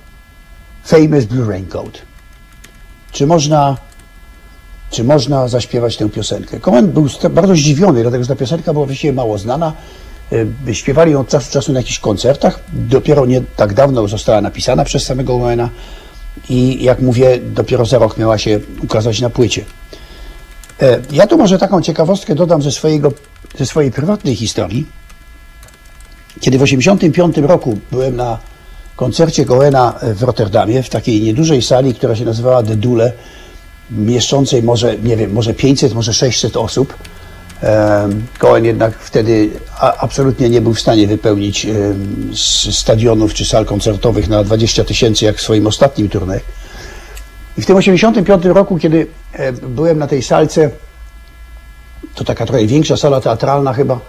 Famous 0.85 1.25
Blue 1.25 1.49
Raincoat. 1.49 2.03
Czy 3.13 3.27
można, 3.27 3.77
czy 4.91 5.05
można 5.05 5.49
zaśpiewać 5.49 5.97
tę 5.97 6.09
piosenkę? 6.09 6.61
Cohen 6.61 6.93
był 6.93 7.09
bardzo 7.31 7.55
zdziwiony, 7.55 8.03
dlatego 8.03 8.25
że 8.25 8.29
ta 8.29 8.37
piosenka 8.37 8.73
była 8.73 8.87
właściwie 8.87 9.13
mało 9.13 9.39
znana. 9.39 9.73
Y, 10.69 10.75
Śpiewali 10.75 11.13
ją 11.13 11.21
od 11.21 11.29
czasu 11.29 11.47
do 11.47 11.53
czasu 11.53 11.73
na 11.73 11.81
jakichś 11.81 11.99
koncertach. 11.99 12.61
Dopiero 12.73 13.27
nie 13.27 13.43
tak 13.57 13.75
dawno 13.75 14.09
została 14.09 14.41
napisana 14.41 14.85
przez 14.85 15.05
samego 15.05 15.39
Cohena 15.39 15.69
i 16.49 16.85
jak 16.85 17.01
mówię, 17.01 17.39
dopiero 17.39 17.85
za 17.85 17.99
rok 17.99 18.19
miała 18.19 18.39
się 18.39 18.61
ukazać 18.83 19.21
na 19.21 19.31
płycie. 19.31 19.65
E, 20.81 21.01
Ja 21.13 21.27
tu 21.27 21.39
może 21.39 21.59
taką 21.59 21.83
ciekawostkę 21.83 22.35
dodam 22.35 22.63
ze, 22.63 22.73
swojego, 22.73 23.13
ze 23.59 23.67
swojej 23.67 23.91
prywatnej 23.91 24.37
historii. 24.37 24.87
Kiedy 26.41 26.59
w 26.59 26.63
1985 26.63 27.37
roku 27.49 27.79
byłem 27.91 28.17
na 28.17 28.39
koncercie 28.97 29.45
Cohena 29.45 29.95
w 30.03 30.23
Rotterdamie, 30.23 30.83
w 30.83 30.89
takiej 30.89 31.23
niedużej 31.23 31.63
sali, 31.63 31.95
która 31.95 32.17
się 32.17 32.25
nazywała 32.25 32.63
The 32.63 32.77
Dule, 32.77 33.13
mieszczącej 33.91 34.63
może, 34.63 34.99
nie 34.99 35.17
wiem, 35.17 35.33
może 35.33 35.55
500, 35.55 35.95
może 35.95 36.15
600 36.15 36.57
osób. 36.57 36.95
Em, 37.61 38.27
Cohen 38.39 38.65
jednak 38.65 38.99
wtedy 38.99 39.51
absolutnie 39.99 40.51
nie 40.51 40.61
był 40.61 40.75
w 40.75 40.81
stanie 40.81 41.07
wypełnić 41.07 41.67
stadionów 42.73 43.35
czy 43.35 43.45
sal 43.45 43.65
koncertowych 43.67 44.29
na 44.29 44.45
20 44.45 44.85
tysięcy, 44.85 45.25
jak 45.25 45.37
w 45.37 45.43
swoim 45.43 45.67
ostatnim 45.67 46.09
turnie. 46.09 46.41
I 47.59 47.63
w 47.63 47.67
tym 47.67 47.77
85 47.77 48.45
roku, 48.45 48.79
kiedy 48.79 49.07
e, 49.33 49.53
byłem 49.53 49.99
na 49.99 50.07
tej 50.07 50.23
salce, 50.23 50.71
to 52.15 52.25
taka 52.25 52.47
trochę 52.47 52.67
większa 52.67 52.97
sala 52.97 53.21
teatralna 53.21 53.73
chyba, 53.73 54.01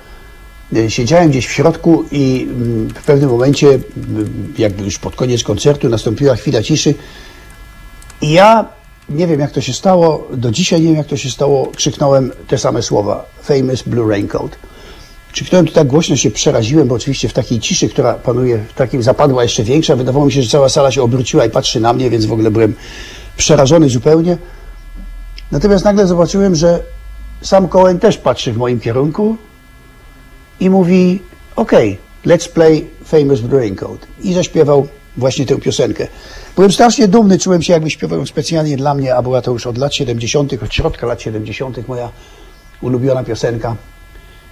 e, 0.76 0.90
siedziałem 0.90 1.30
gdzieś 1.30 1.48
w 1.48 1.52
środku 1.52 2.06
i 2.12 2.48
mm, 2.50 2.90
w 2.90 3.04
pewnym 3.04 3.30
momencie, 3.30 3.68
mm, 3.68 4.54
jakby 4.58 4.84
już 4.84 5.00
pod 5.00 5.16
koniec 5.16 5.44
koncertu, 5.44 5.90
nastąpiła 5.90 6.36
chwila 6.36 6.64
ciszy 6.64 6.96
i 8.22 8.32
ja 8.32 8.66
nie 9.10 9.28
wiem 9.28 9.40
jak 9.40 9.52
to 9.52 9.62
się 9.62 9.74
stało, 9.74 10.28
do 10.34 10.52
dzisiaj 10.52 10.82
nie 10.82 10.88
wiem 10.88 10.96
jak 10.96 11.08
to 11.08 11.18
się 11.18 11.30
stało, 11.30 11.72
krzyknąłem 11.76 12.32
te 12.48 12.58
same 12.58 12.82
słowa, 12.82 13.26
famous 13.44 13.82
blue 13.82 14.10
raincoat. 14.10 14.56
Krzyknąłem 15.32 15.68
to 15.68 15.74
tak 15.74 15.88
głośno, 15.88 16.16
się 16.16 16.32
przeraziłem, 16.32 16.88
bo 16.88 16.96
oczywiście 16.96 17.30
w 17.30 17.34
takiej 17.34 17.60
ciszy, 17.60 17.90
która 17.90 18.14
panuje, 18.14 18.58
w 18.70 18.74
takim 18.74 19.04
zapadła 19.04 19.44
jeszcze 19.44 19.64
większa, 19.64 19.96
wydawało 19.96 20.26
mi 20.26 20.32
się, 20.32 20.42
że 20.42 20.50
cała 20.50 20.70
sala 20.70 20.92
się 20.92 21.04
obróciła 21.04 21.46
i 21.46 21.50
patrzy 21.50 21.80
na 21.80 21.94
mnie, 21.94 22.10
więc 22.10 22.26
w 22.26 22.32
ogóle 22.32 22.52
byłem 22.52 22.74
przerażony 23.38 23.90
zupełnie. 23.90 24.38
Natomiast 25.52 25.86
nagle 25.86 26.08
zobaczyłem, 26.08 26.56
że 26.56 26.80
sam 27.42 27.68
Cohen 27.68 28.00
też 28.00 28.18
patrzy 28.18 28.54
w 28.54 28.58
moim 28.58 28.80
kierunku 28.80 29.38
i 30.60 30.70
mówi, 30.70 31.22
ok, 31.56 31.72
let's 32.26 32.50
play 32.50 32.88
Famous 33.06 33.42
Blue 33.42 33.60
Raincoat. 33.60 34.08
I 34.22 34.34
zaśpiewał 34.34 34.88
właśnie 35.18 35.46
tę 35.46 35.58
piosenkę. 35.58 36.08
Byłem 36.56 36.72
strasznie 36.72 37.08
dumny, 37.08 37.40
czułem 37.40 37.62
się 37.62 37.74
jakby 37.74 37.90
śpiewał 37.90 38.26
specjalnie 38.26 38.78
dla 38.78 38.94
mnie, 38.94 39.16
a 39.16 39.22
była 39.22 39.42
to 39.42 39.52
już 39.52 39.68
od 39.68 39.78
lat 39.78 39.96
70., 39.96 40.54
od 40.64 40.74
środka 40.74 41.08
lat 41.08 41.22
70. 41.22 41.88
moja 41.88 42.10
ulubiona 42.82 43.24
piosenka, 43.24 43.76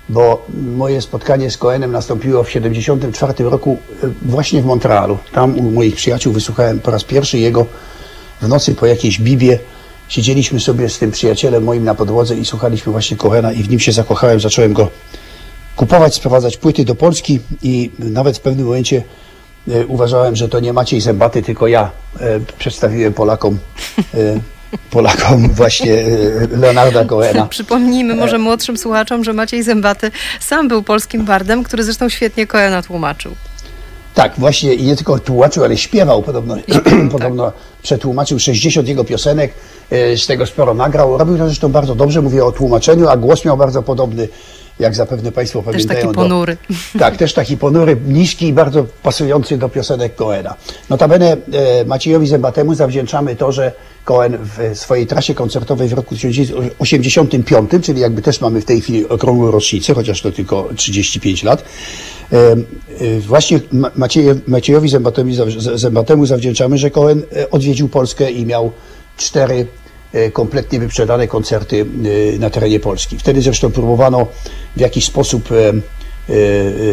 bo 0.10 0.46
moje 0.78 1.02
spotkanie 1.02 1.52
z 1.52 1.58
Cohenem 1.58 1.92
nastąpiło 1.92 2.44
w 2.44 2.50
74 2.50 3.44
roku 3.44 3.78
e, 4.04 4.08
właśnie 4.22 4.62
w 4.62 4.66
Montrealu. 4.66 5.18
Tam 5.34 5.60
u 5.60 5.72
moich 5.72 5.96
przyjaciół 5.96 6.34
wysłuchałem 6.34 6.80
po 6.80 6.92
raz 6.92 7.04
pierwszy 7.04 7.38
jego 7.38 7.66
w 8.42 8.48
nocy 8.48 8.76
po 8.76 8.86
jakiejś 8.86 9.22
bibie. 9.22 9.60
Siedzieliśmy 10.08 10.60
sobie 10.60 10.90
z 10.90 11.00
tym 11.00 11.12
przyjacielem 11.12 11.64
moim 11.64 11.84
na 11.84 11.96
podłodze 11.96 12.36
i 12.36 12.46
słuchaliśmy 12.46 12.92
właśnie 12.92 13.18
Cohena 13.18 13.52
i 13.52 13.64
w 13.64 13.70
nim 13.70 13.80
się 13.80 13.92
zakochałem, 13.92 14.40
zacząłem 14.40 14.74
go 14.74 14.90
kupować, 15.76 16.16
sprowadzać 16.16 16.58
płyty 16.58 16.86
do 16.86 16.96
Polski 16.96 17.40
i 17.64 17.92
nawet 18.00 18.38
w 18.38 18.42
pewnym 18.42 18.66
momencie 18.66 19.04
e, 19.68 19.86
uważałem, 19.86 20.36
że 20.36 20.50
to 20.50 20.60
nie 20.60 20.74
Maciej 20.74 21.02
Zębaty, 21.02 21.42
tylko 21.42 21.68
ja 21.68 21.92
e, 22.20 22.40
przedstawiłem 22.58 23.14
Polakom 23.14 23.60
e, 24.14 24.40
Polakom 24.90 25.50
właśnie 25.62 26.04
Leonarda 26.52 27.06
Cohena. 27.06 27.46
Przypomnijmy 27.46 28.16
może 28.16 28.38
młodszym 28.38 28.78
słuchaczom, 28.78 29.24
że 29.24 29.34
Maciej 29.34 29.64
Zębaty 29.64 30.12
sam 30.40 30.68
był 30.68 30.84
polskim 30.84 31.26
bardem, 31.26 31.64
który 31.64 31.84
zresztą 31.84 32.10
świetnie 32.10 32.48
Koena 32.48 32.82
tłumaczył. 32.82 33.36
Tak, 34.16 34.34
właśnie 34.38 34.74
i 34.74 34.84
nie 34.84 34.96
tylko 34.96 35.20
tłumaczył, 35.20 35.64
ale 35.64 35.78
śpiewał 35.78 36.22
podobno. 36.22 36.56
podobno 37.12 37.52
przetłumaczył 37.84 38.40
60 38.40 38.88
jego 38.88 39.04
piosenek, 39.04 39.54
e, 39.90 40.18
z 40.18 40.28
tego 40.28 40.46
sporo 40.46 40.74
nagrał. 40.74 41.18
Robił 41.18 41.38
to 41.38 41.46
zresztą 41.46 41.72
bardzo 41.72 41.96
dobrze, 41.96 42.22
mówię 42.22 42.46
o 42.46 42.52
tłumaczeniu, 42.52 43.08
a 43.08 43.18
głos 43.18 43.46
miał 43.46 43.58
bardzo 43.58 43.84
podobny, 43.84 44.28
jak 44.82 44.96
zapewne 44.96 45.32
Państwo 45.32 45.62
Też 45.62 45.72
pamiętają. 45.72 46.02
taki 46.02 46.16
ponury. 46.16 46.58
Do, 46.94 47.00
tak, 47.00 47.18
też 47.18 47.34
taki 47.34 47.58
ponury, 47.58 47.98
niski 48.08 48.48
i 48.48 48.54
bardzo 48.54 48.86
pasujący 49.04 49.58
do 49.58 49.70
piosenek 49.70 50.16
Coena. 50.16 50.56
Notabene 50.90 51.38
e, 51.54 51.86
Maciejowi 51.86 52.28
Zębatemu 52.28 52.74
zawdzięczamy 52.76 53.36
to, 53.36 53.52
że 53.52 53.72
Cohen 54.06 54.38
w 54.42 54.78
swojej 54.80 55.08
trasie 55.08 55.34
koncertowej 55.34 55.88
w 55.88 55.94
roku 55.94 56.16
1985, 56.16 57.72
czyli 57.82 58.02
jakby 58.02 58.22
też 58.22 58.42
mamy 58.42 58.62
w 58.62 58.66
tej 58.66 58.82
chwili 58.82 59.10
okrągłą 59.10 59.52
rocznicę, 59.52 59.94
chociaż 59.94 60.22
to 60.22 60.32
tylko 60.32 60.70
35 60.76 61.44
lat, 61.44 61.64
e, 62.34 62.38
e, 62.38 63.20
właśnie 63.20 63.60
Ma- 63.72 63.92
Macieje, 63.96 64.36
Maciejowi 64.48 64.90
Zębatemu, 64.90 65.32
Zębatemu 65.76 66.26
zawdzięczamy, 66.26 66.78
że 66.78 66.92
Cohen 66.92 67.22
e, 67.38 67.50
odwiedził 67.52 67.90
Polskę 67.90 68.32
i 68.32 68.46
miał 68.46 68.72
cztery 69.18 69.68
kompletnie 70.34 70.80
wyprzedane 70.80 71.28
koncerty 71.28 71.86
e, 72.36 72.40
na 72.40 72.50
terenie 72.50 72.80
Polski. 72.80 73.20
Wtedy 73.20 73.42
zresztą 73.42 73.72
próbowano 73.72 74.28
w 74.76 74.80
jakiś 74.80 75.06
sposób 75.06 75.52
e, 75.52 75.56
e, 75.56 75.70
e, 75.70 75.74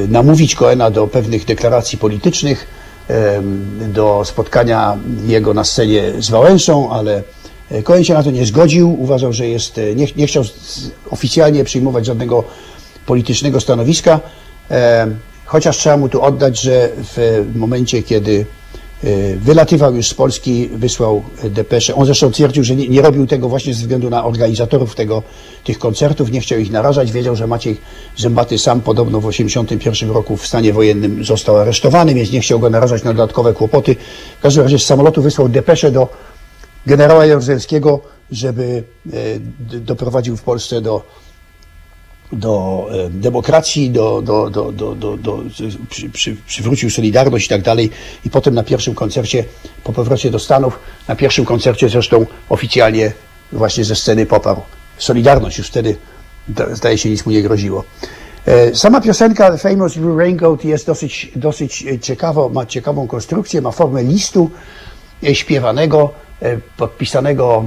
namówić 0.08 0.54
Coena 0.54 0.90
do 0.90 1.06
pewnych 1.06 1.44
deklaracji 1.44 1.98
politycznych, 1.98 2.66
do 3.88 4.22
spotkania 4.24 4.98
jego 5.26 5.54
na 5.54 5.64
scenie 5.64 6.12
z 6.18 6.30
Wałęsą, 6.30 6.90
ale 6.90 7.22
e, 7.70 7.82
Cohen 7.82 8.04
się 8.04 8.14
na 8.14 8.22
to 8.22 8.30
nie 8.30 8.46
zgodził, 8.46 9.02
uważał, 9.02 9.32
że 9.32 9.48
jest, 9.48 9.78
e, 9.78 9.94
nie, 9.94 10.06
nie 10.16 10.26
chciał 10.26 10.44
oficjalnie 11.10 11.64
przyjmować 11.64 12.06
żadnego 12.06 12.44
politycznego 13.06 13.60
stanowiska, 13.60 14.20
e, 14.70 15.06
chociaż 15.44 15.76
trzeba 15.76 15.96
mu 15.96 16.08
tu 16.08 16.22
oddać, 16.22 16.60
że 16.60 16.90
w 16.96 17.44
momencie, 17.54 18.02
kiedy 18.02 18.46
e, 18.74 18.77
wylatywał 19.36 19.94
już 19.94 20.08
z 20.08 20.14
Polski, 20.14 20.68
wysłał 20.68 21.22
depeszę. 21.44 21.94
On 21.94 22.06
zresztą 22.06 22.30
twierdził, 22.30 22.64
że 22.64 22.76
nie, 22.76 22.88
nie 22.88 23.02
robił 23.02 23.26
tego 23.26 23.48
właśnie 23.48 23.74
ze 23.74 23.80
względu 23.80 24.10
na 24.10 24.24
organizatorów 24.24 24.94
tego, 24.94 25.22
tych 25.64 25.78
koncertów, 25.78 26.30
nie 26.30 26.40
chciał 26.40 26.58
ich 26.58 26.70
narażać. 26.70 27.12
Wiedział, 27.12 27.36
że 27.36 27.46
Maciej 27.46 27.80
Zębaty 28.16 28.58
sam 28.58 28.80
podobno 28.80 29.20
w 29.20 29.30
1981 29.30 30.10
roku 30.10 30.36
w 30.36 30.46
stanie 30.46 30.72
wojennym 30.72 31.24
został 31.24 31.56
aresztowany, 31.56 32.14
więc 32.14 32.32
nie 32.32 32.40
chciał 32.40 32.58
go 32.58 32.70
narażać 32.70 33.04
na 33.04 33.12
dodatkowe 33.12 33.52
kłopoty. 33.54 33.96
W 34.38 34.42
każdym 34.42 34.62
razie 34.64 34.78
z 34.78 34.84
samolotu 34.84 35.22
wysłał 35.22 35.48
depeszę 35.48 35.90
do 35.90 36.08
generała 36.86 37.26
Jaruzelskiego, 37.26 38.00
żeby 38.30 38.82
d- 39.60 39.80
doprowadził 39.80 40.36
w 40.36 40.42
Polsce 40.42 40.80
do 40.80 41.02
do 42.32 42.86
e, 43.06 43.10
demokracji, 43.10 43.90
do, 43.90 44.22
do, 44.22 44.50
do, 44.50 44.72
do, 44.72 44.94
do, 44.94 45.16
do, 45.16 45.42
przy, 45.90 46.10
przy, 46.10 46.36
przywrócił 46.46 46.90
Solidarność 46.90 47.46
i 47.46 47.48
tak 47.48 47.62
dalej. 47.62 47.90
I 48.24 48.30
potem 48.30 48.54
na 48.54 48.62
pierwszym 48.62 48.94
koncercie, 48.94 49.44
po 49.84 49.92
powrocie 49.92 50.30
do 50.30 50.38
Stanów, 50.38 50.78
na 51.08 51.16
pierwszym 51.16 51.44
koncercie 51.44 51.88
zresztą 51.88 52.26
oficjalnie 52.48 53.12
właśnie 53.52 53.84
ze 53.84 53.96
sceny 53.96 54.26
poparł 54.26 54.60
Solidarność. 54.98 55.58
Już 55.58 55.66
wtedy, 55.68 55.96
da- 56.48 56.74
zdaje 56.74 56.98
się, 56.98 57.10
nic 57.10 57.26
mu 57.26 57.32
nie 57.32 57.42
groziło. 57.42 57.84
E, 58.46 58.74
Sama 58.74 59.00
piosenka 59.00 59.50
The 59.50 59.58
Famous 59.58 59.98
Blue 59.98 60.18
Raincoat 60.18 60.64
jest 60.64 60.86
dosyć, 60.86 61.32
dosyć 61.36 61.86
e, 61.86 61.98
ciekawa, 61.98 62.48
ma 62.48 62.66
ciekawą 62.66 63.06
konstrukcję, 63.06 63.60
ma 63.60 63.70
formę 63.70 64.02
listu 64.02 64.50
śpiewanego, 65.32 66.10
podpisanego 66.76 67.64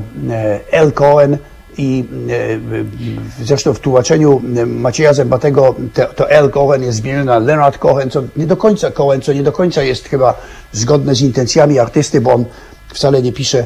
L. 0.71 0.91
Cohen 0.91 1.37
i 1.77 2.05
e, 3.39 3.45
zresztą 3.45 3.73
w 3.73 3.79
tłumaczeniu 3.79 4.41
Macieja 4.67 5.13
Zębatego 5.13 5.75
te, 5.93 6.05
to 6.05 6.29
L. 6.29 6.49
Cohen 6.49 6.83
jest 6.83 6.97
zmienione 6.97 7.23
na 7.25 7.39
Leonard 7.39 7.77
Cohen, 7.77 8.09
co 8.09 8.23
nie 8.37 8.47
do 8.47 8.57
końca 8.57 8.91
Cohen, 8.91 9.21
co 9.21 9.33
nie 9.33 9.43
do 9.43 9.51
końca 9.51 9.83
jest 9.83 10.07
chyba 10.07 10.33
zgodne 10.71 11.15
z 11.15 11.21
intencjami 11.21 11.79
artysty, 11.79 12.21
bo 12.21 12.33
on 12.33 12.45
wcale 12.93 13.21
nie 13.21 13.33
pisze 13.33 13.59
e, 13.59 13.65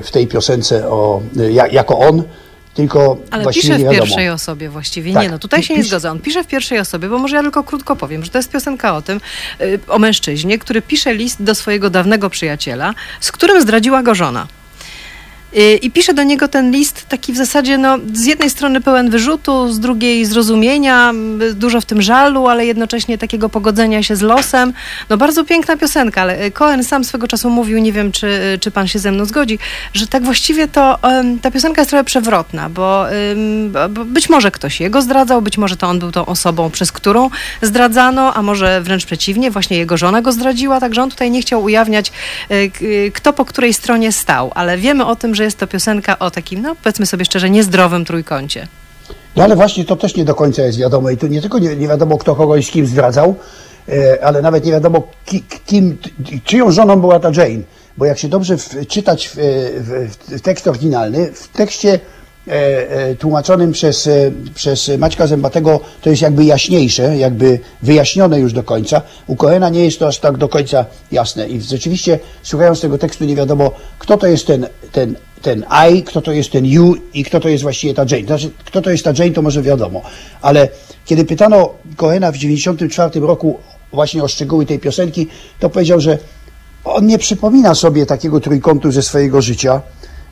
w 0.00 0.10
tej 0.10 0.26
piosence 0.26 0.88
o, 0.88 1.22
e, 1.40 1.52
ja- 1.52 1.66
jako 1.66 1.98
on, 1.98 2.22
tylko 2.74 3.16
Ale 3.30 3.46
pisze 3.46 3.78
w 3.78 3.90
pierwszej 3.90 4.28
osobie 4.28 4.68
właściwie. 4.68 5.12
Tak. 5.12 5.22
Nie, 5.22 5.28
no 5.28 5.38
tutaj 5.38 5.62
się 5.62 5.76
nie 5.76 5.84
zgodzę. 5.84 6.10
On 6.10 6.20
pisze 6.20 6.44
w 6.44 6.46
pierwszej 6.46 6.78
osobie, 6.78 7.08
bo 7.08 7.18
może 7.18 7.36
ja 7.36 7.42
tylko 7.42 7.64
krótko 7.64 7.96
powiem, 7.96 8.24
że 8.24 8.30
to 8.30 8.38
jest 8.38 8.50
piosenka 8.50 8.96
o 8.96 9.02
tym, 9.02 9.20
o 9.88 9.98
mężczyźnie, 9.98 10.58
który 10.58 10.82
pisze 10.82 11.14
list 11.14 11.42
do 11.42 11.54
swojego 11.54 11.90
dawnego 11.90 12.30
przyjaciela, 12.30 12.94
z 13.20 13.32
którym 13.32 13.62
zdradziła 13.62 14.02
go 14.02 14.14
żona. 14.14 14.46
Y, 15.56 15.76
I 15.76 15.90
pisze 15.90 16.14
do 16.14 16.22
niego 16.22 16.48
ten 16.48 16.70
list 16.70 17.06
taki 17.08 17.32
w 17.32 17.36
zasadzie, 17.36 17.78
no, 17.78 17.98
z 18.12 18.24
jednej 18.26 18.50
strony 18.50 18.80
pełen 18.80 19.10
wyrzutu, 19.10 19.72
z 19.72 19.80
drugiej 19.80 20.24
zrozumienia, 20.24 21.12
dużo 21.54 21.80
w 21.80 21.84
tym 21.84 22.02
żalu, 22.02 22.48
ale 22.48 22.66
jednocześnie 22.66 23.18
takiego 23.18 23.48
pogodzenia 23.48 24.02
się 24.02 24.16
z 24.16 24.20
losem. 24.22 24.72
No 25.10 25.16
bardzo 25.16 25.44
piękna 25.44 25.76
piosenka, 25.76 26.22
ale 26.22 26.44
y, 26.44 26.50
Cohen 26.50 26.84
sam 26.84 27.04
swego 27.04 27.28
czasu 27.28 27.50
mówił, 27.50 27.78
nie 27.78 27.92
wiem, 27.92 28.12
czy, 28.12 28.26
y, 28.26 28.58
czy 28.58 28.70
pan 28.70 28.88
się 28.88 28.98
ze 28.98 29.12
mną 29.12 29.24
zgodzi, 29.24 29.58
że 29.94 30.06
tak 30.06 30.24
właściwie 30.24 30.68
to 30.68 30.98
ta 31.42 31.50
piosenka 31.50 31.80
jest 31.80 31.90
trochę 31.90 32.04
przewrotna, 32.04 32.68
bo, 32.68 33.04
bo- 33.90 34.04
być 34.04 34.28
może 34.28 34.50
ktoś 34.50 34.80
jego 34.80 35.02
zdradzał, 35.02 35.42
być 35.42 35.58
może 35.58 35.76
to 35.76 35.88
on 35.88 35.98
był 35.98 36.12
tą 36.12 36.26
osobą, 36.26 36.70
przez 36.70 36.92
którą 36.92 37.30
zdradzano, 37.62 38.34
a 38.34 38.42
może 38.42 38.80
wręcz 38.80 39.06
przeciwnie, 39.06 39.50
właśnie 39.50 39.76
jego 39.78 39.96
żona 39.96 40.22
go 40.22 40.32
zdradziła, 40.32 40.80
także 40.80 41.02
on 41.02 41.10
tutaj 41.10 41.30
nie 41.30 41.40
chciał 41.42 41.62
ujawniać, 41.62 42.12
kto 43.14 43.32
po 43.32 43.44
której 43.44 43.74
stronie 43.74 44.12
stał, 44.12 44.52
ale 44.54 44.78
wiemy 44.78 45.04
o 45.06 45.16
tym, 45.16 45.34
że 45.34 45.41
jest 45.44 45.58
to 45.58 45.66
piosenka 45.66 46.18
o 46.18 46.30
takim, 46.30 46.62
no 46.62 46.76
powiedzmy 46.82 47.06
sobie 47.06 47.24
szczerze, 47.24 47.50
niezdrowym 47.50 48.04
trójkącie. 48.04 48.68
No 49.36 49.44
ale 49.44 49.56
właśnie 49.56 49.84
to 49.84 49.96
też 49.96 50.16
nie 50.16 50.24
do 50.24 50.34
końca 50.34 50.62
jest 50.62 50.78
wiadomo 50.78 51.10
i 51.10 51.16
tu 51.16 51.26
nie 51.26 51.40
tylko 51.40 51.58
nie, 51.58 51.76
nie 51.76 51.88
wiadomo 51.88 52.18
kto 52.18 52.34
kogoś 52.34 52.66
z 52.66 52.70
kim 52.70 52.86
zdradzał, 52.86 53.34
e, 53.88 54.24
ale 54.24 54.42
nawet 54.42 54.64
nie 54.64 54.72
wiadomo 54.72 55.08
ki, 55.24 55.44
kim, 55.66 55.98
czyją 56.44 56.70
żoną 56.70 57.00
była 57.00 57.20
ta 57.20 57.28
Jane. 57.28 57.62
Bo 57.96 58.04
jak 58.04 58.18
się 58.18 58.28
dobrze 58.28 58.56
czytać 58.88 59.28
w, 59.28 59.34
w, 59.34 60.38
w 60.38 60.40
tekst 60.40 60.68
oryginalny, 60.68 61.32
w 61.32 61.48
tekście 61.48 62.00
e, 62.48 62.52
e, 62.90 63.14
tłumaczonym 63.14 63.72
przez, 63.72 64.08
przez 64.54 64.90
Maćka 64.98 65.26
Zębatego 65.26 65.80
to 66.02 66.10
jest 66.10 66.22
jakby 66.22 66.44
jaśniejsze, 66.44 67.16
jakby 67.16 67.58
wyjaśnione 67.82 68.40
już 68.40 68.52
do 68.52 68.62
końca. 68.62 69.02
U 69.26 69.36
Cohena 69.36 69.68
nie 69.68 69.84
jest 69.84 69.98
to 69.98 70.08
aż 70.08 70.18
tak 70.18 70.36
do 70.36 70.48
końca 70.48 70.84
jasne 71.12 71.48
i 71.48 71.60
rzeczywiście 71.60 72.18
słuchając 72.42 72.80
tego 72.80 72.98
tekstu 72.98 73.24
nie 73.24 73.36
wiadomo 73.36 73.72
kto 73.98 74.16
to 74.16 74.26
jest 74.26 74.46
ten, 74.46 74.66
ten 74.92 75.16
ten 75.42 75.64
I, 75.92 76.02
kto 76.02 76.22
to 76.22 76.32
jest 76.32 76.50
ten 76.50 76.66
you 76.66 76.94
i 77.14 77.24
kto 77.24 77.40
to 77.40 77.48
jest 77.48 77.62
właściwie 77.62 77.94
ta 77.94 78.04
Jane. 78.10 78.26
Znaczy, 78.26 78.50
kto 78.64 78.82
to 78.82 78.90
jest 78.90 79.04
ta 79.04 79.12
Jane, 79.18 79.30
to 79.30 79.42
może 79.42 79.62
wiadomo. 79.62 80.02
Ale 80.42 80.68
kiedy 81.04 81.24
pytano 81.24 81.70
Cohena 81.96 82.32
w 82.32 82.34
1994 82.34 83.26
roku 83.26 83.58
właśnie 83.92 84.22
o 84.22 84.28
szczegóły 84.28 84.66
tej 84.66 84.78
piosenki, 84.78 85.26
to 85.60 85.70
powiedział, 85.70 86.00
że 86.00 86.18
on 86.84 87.06
nie 87.06 87.18
przypomina 87.18 87.74
sobie 87.74 88.06
takiego 88.06 88.40
trójkątu 88.40 88.92
ze 88.92 89.02
swojego 89.02 89.42
życia. 89.42 89.80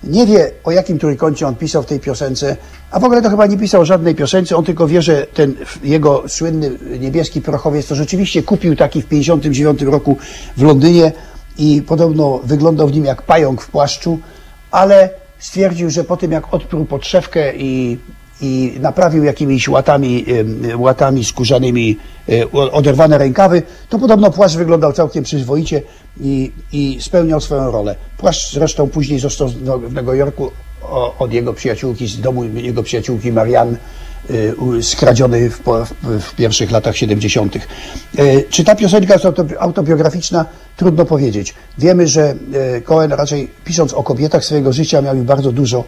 Nie 0.04 0.26
wie, 0.26 0.50
o 0.64 0.70
jakim 0.70 0.98
trójkącie 0.98 1.46
on 1.46 1.54
pisał 1.54 1.82
w 1.82 1.86
tej 1.86 2.00
piosence, 2.00 2.56
a 2.90 3.00
w 3.00 3.04
ogóle 3.04 3.22
to 3.22 3.30
chyba 3.30 3.46
nie 3.46 3.58
pisał 3.58 3.84
żadnej 3.84 4.14
piosence, 4.14 4.56
on 4.56 4.64
tylko 4.64 4.86
wie, 4.86 5.02
że 5.02 5.26
ten 5.34 5.54
jego 5.82 6.24
słynny 6.28 6.70
niebieski 7.00 7.40
prochowiec 7.40 7.86
to 7.86 7.94
rzeczywiście 7.94 8.42
kupił 8.42 8.76
taki 8.76 9.02
w 9.02 9.06
1959 9.06 9.92
roku 9.92 10.16
w 10.56 10.62
Londynie 10.62 11.12
i 11.58 11.82
podobno 11.82 12.40
wyglądał 12.44 12.88
w 12.88 12.92
nim 12.92 13.04
jak 13.04 13.22
pająk 13.22 13.62
w 13.62 13.70
płaszczu, 13.70 14.18
ale 14.70 15.10
stwierdził, 15.38 15.90
że 15.90 16.04
po 16.04 16.16
tym 16.16 16.32
jak 16.32 16.54
odpruł 16.54 16.84
podszewkę 16.84 17.56
i, 17.56 17.98
i 18.40 18.72
naprawił 18.80 19.24
jakimiś 19.24 19.68
łatami, 19.68 20.24
łatami 20.76 21.24
skórzanymi 21.24 21.96
e, 22.28 22.50
oderwane 22.52 23.18
rękawy, 23.18 23.62
to 23.88 23.98
podobno 23.98 24.30
płaszcz 24.30 24.56
wyglądał 24.56 24.92
całkiem 24.92 25.24
przyzwoicie 25.24 25.82
i, 26.20 26.52
i 26.72 26.98
spełniał 27.00 27.40
swoją 27.40 27.70
rolę. 27.70 27.96
Płaszcz 28.18 28.52
zresztą 28.52 28.88
później 28.88 29.18
został 29.18 29.48
w 29.48 29.62
No- 29.62 29.78
Nowym 29.78 30.16
Jorku 30.16 30.50
od 31.18 31.32
jego 31.32 31.52
przyjaciółki, 31.52 32.06
z 32.06 32.20
domu 32.20 32.44
jego 32.44 32.82
przyjaciółki 32.82 33.32
Marianne 33.32 33.76
skradziony 34.82 35.50
w, 35.50 35.60
w, 36.02 36.34
pierwszych 36.34 36.70
latach 36.70 36.96
70. 36.96 37.56
E, 37.56 37.60
Czy 38.50 38.64
ta 38.64 38.74
piosenka 38.74 39.12
jest 39.12 39.24
auto- 39.24 39.56
autobiograficzna? 39.58 40.44
Trudno 40.76 41.04
powiedzieć. 41.04 41.54
Wiemy, 41.78 42.08
że 42.08 42.34
e, 42.76 42.80
Cohen 42.80 43.12
raczej 43.12 43.50
pisząc 43.64 43.92
o 43.94 44.02
kobietach 44.02 44.44
swojego 44.44 44.72
życia 44.72 45.02
miał 45.02 45.16
ich 45.16 45.22
bardzo 45.22 45.52
dużo. 45.52 45.84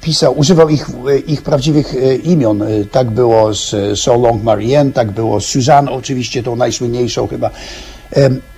Pisał, 0.00 0.38
używał 0.38 0.68
ich, 0.68 0.86
ich 1.26 1.42
prawdziwych 1.42 1.94
imion. 2.22 2.62
Tak 2.90 3.10
było 3.10 3.54
z 3.54 3.98
So 3.98 4.18
Long 4.18 4.42
Marianne, 4.42 4.92
tak 4.92 5.10
było 5.10 5.40
z 5.40 5.44
Suzanne, 5.46 5.90
oczywiście 5.90 6.42
tą 6.42 6.56
najsłynniejszą 6.56 7.26
chyba. 7.26 7.50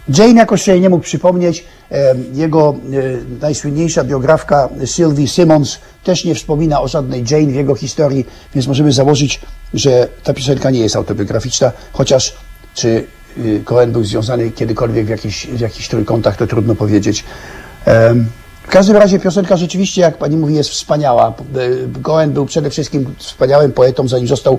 Jane 0.09 0.35
jakoś 0.35 0.63
sobie 0.63 0.81
nie 0.81 0.91
mógł 0.91 1.05
przypomnieć. 1.05 1.65
Jego 2.33 2.71
e, 2.71 3.41
najsłynniejsza 3.41 4.05
biografka 4.05 4.69
Sylvie 4.87 5.29
Simmons 5.29 5.79
też 6.05 6.25
nie 6.25 6.35
wspomina 6.35 6.81
o 6.81 6.89
żadnej 6.89 7.25
Jane 7.31 7.47
w 7.47 7.55
jego 7.55 7.75
historii, 7.75 8.27
więc 8.55 8.67
możemy 8.67 8.93
założyć, 8.93 9.41
że 9.75 10.09
ta 10.23 10.35
piosenka 10.35 10.71
nie 10.71 10.81
jest 10.81 10.97
autobiograficzna, 10.97 11.73
chociaż 11.93 12.35
czy 12.75 13.05
y, 13.39 13.63
Cohen 13.65 13.93
był 13.93 14.05
związany 14.05 14.51
kiedykolwiek 14.51 15.07
w 15.07 15.09
jakichś, 15.09 15.47
w 15.47 15.61
jakichś 15.61 15.89
trójkątach, 15.89 16.37
to 16.37 16.47
trudno 16.47 16.75
powiedzieć. 16.75 17.25
W 18.63 18.69
każdym 18.69 18.97
razie 18.97 19.19
piosenka 19.19 19.57
rzeczywiście, 19.57 20.01
jak 20.01 20.19
pani 20.19 20.37
mówi, 20.37 20.55
jest 20.55 20.71
wspaniała. 20.71 21.29
E, 21.29 22.03
Cohen 22.03 22.33
był 22.33 22.47
przede 22.47 22.71
wszystkim 22.71 23.15
wspaniałym 23.19 23.73
poetą, 23.73 24.09
zanim 24.09 24.29
został 24.29 24.59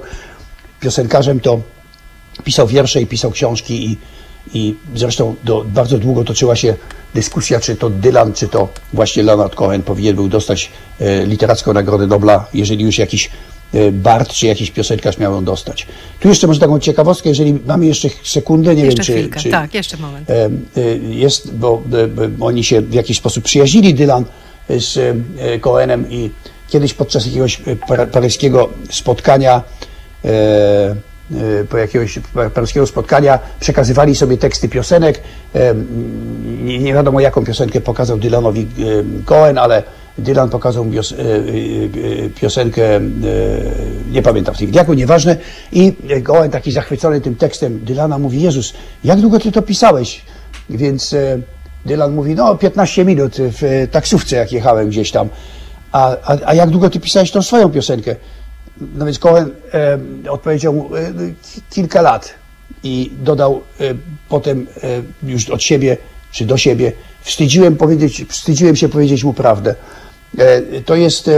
piosenkarzem, 0.80 1.40
to 1.40 1.60
pisał 2.44 2.68
wiersze 2.68 3.02
i 3.02 3.08
pisał 3.08 3.32
książki 3.32 3.86
i, 3.86 3.98
i 4.54 4.76
zresztą 4.96 5.36
do, 5.44 5.66
bardzo 5.68 5.98
długo 5.98 6.24
toczyła 6.24 6.56
się 6.56 6.74
dyskusja, 7.14 7.60
czy 7.60 7.76
to 7.76 7.90
Dylan, 7.90 8.34
czy 8.34 8.48
to 8.48 8.68
właśnie 8.94 9.24
Leonard 9.24 9.56
Cohen 9.56 9.84
powinien 9.84 10.16
był 10.16 10.28
dostać 10.28 10.72
e, 11.00 11.26
literacką 11.26 11.74
Nagrodę 11.74 12.08
Nobla, 12.08 12.46
jeżeli 12.54 12.84
już 12.84 12.98
jakiś 12.98 13.30
e, 13.74 13.92
Bart 13.92 14.34
czy 14.34 14.48
jakiś 14.48 14.72
piosenkarz 14.72 15.18
miał 15.18 15.34
ją 15.34 15.44
dostać. 15.46 15.88
Tu 16.20 16.28
jeszcze 16.28 16.48
może 16.48 16.60
taką 16.60 16.80
ciekawostkę, 16.80 17.30
jeżeli 17.30 17.60
mamy 17.66 17.86
jeszcze 17.86 18.10
sekundę, 18.24 18.76
nie 18.76 18.86
Jeszcze 18.86 18.98
wiem 18.98 19.06
czy, 19.06 19.14
chwilkę, 19.14 19.40
czy 19.40 19.50
tak, 19.50 19.74
jeszcze 19.74 19.98
moment. 19.98 20.30
e, 20.30 20.50
jest, 21.10 21.56
bo 21.56 21.84
oni 22.40 22.64
się 22.64 22.82
w 22.82 22.94
jakiś 22.94 23.18
sposób 23.18 23.44
przyjaźnili, 23.44 23.94
Dylan 23.94 24.26
z 24.70 25.18
Cohenem 25.62 26.12
i 26.12 26.30
kiedyś 26.68 26.94
podczas 26.94 27.26
jakiegoś 27.26 27.62
par- 27.88 28.10
paryskiego 28.10 28.70
spotkania 28.90 29.62
po 31.70 31.78
jakiegoś 31.78 32.20
paryskiego 32.54 32.88
spotkania 32.88 33.40
przekazywali 33.60 34.16
sobie 34.16 34.38
teksty 34.38 34.70
piosenek. 34.70 35.22
Nie, 36.64 36.94
wiadomo 36.94 37.20
jaką 37.20 37.46
piosenkę 37.46 37.82
pokazał 37.82 38.18
Dylanowi 38.18 38.62
e, 38.62 38.66
Cohen, 39.26 39.58
ale 39.58 39.84
Dylan 40.18 40.50
pokazał 40.50 40.86
e, 40.86 42.30
piosenkę, 42.30 42.82
nie 44.12 44.22
pamiętam 44.22 44.54
w 44.54 44.58
chwili, 44.58 44.74
jaką, 44.76 44.94
nieważne. 44.94 45.38
I 45.72 45.94
Cohen 46.24 46.52
taki 46.52 46.72
zachwycony 46.72 47.22
tym 47.22 47.36
tekstem 47.36 47.80
Dylana 47.80 48.18
mówi, 48.18 48.42
Jezus, 48.42 48.74
jak 49.04 49.20
długo 49.22 49.40
ty 49.40 49.52
to 49.52 49.62
pisałeś? 49.62 50.22
Więc 50.70 51.16
Dylan 51.86 52.14
mówi, 52.14 52.36
no 52.36 52.56
15 52.56 53.06
minut 53.06 53.36
w 53.38 53.88
taksówce, 53.92 54.36
jak 54.36 54.52
jechałem 54.52 54.90
gdzieś 54.90 55.12
tam. 55.12 55.30
A, 55.92 56.16
a, 56.24 56.38
a 56.46 56.54
jak 56.54 56.70
długo 56.70 56.90
ty 56.90 57.00
pisałeś 57.00 57.32
tą 57.32 57.42
swoją 57.42 57.70
piosenkę? 57.70 58.16
No 58.96 59.06
więc 59.06 59.20
Cohen 59.20 59.52
odpowiedział 60.30 60.90
e, 60.96 61.12
ki- 61.44 61.62
kilka 61.70 62.02
lat 62.02 62.34
i 62.84 63.12
dodał 63.24 63.62
e, 63.80 63.84
potem 64.30 64.68
e, 64.84 65.02
już 65.24 65.50
od 65.50 65.64
siebie 65.64 65.98
czy 66.32 66.46
do 66.46 66.58
siebie, 66.58 66.92
wstydziłem, 67.22 67.76
powiedzieć, 67.76 68.26
wstydziłem 68.30 68.76
się 68.76 68.90
powiedzieć 68.90 69.24
mu 69.24 69.34
prawdę. 69.34 69.76
To 70.86 70.96
jest 70.96 71.30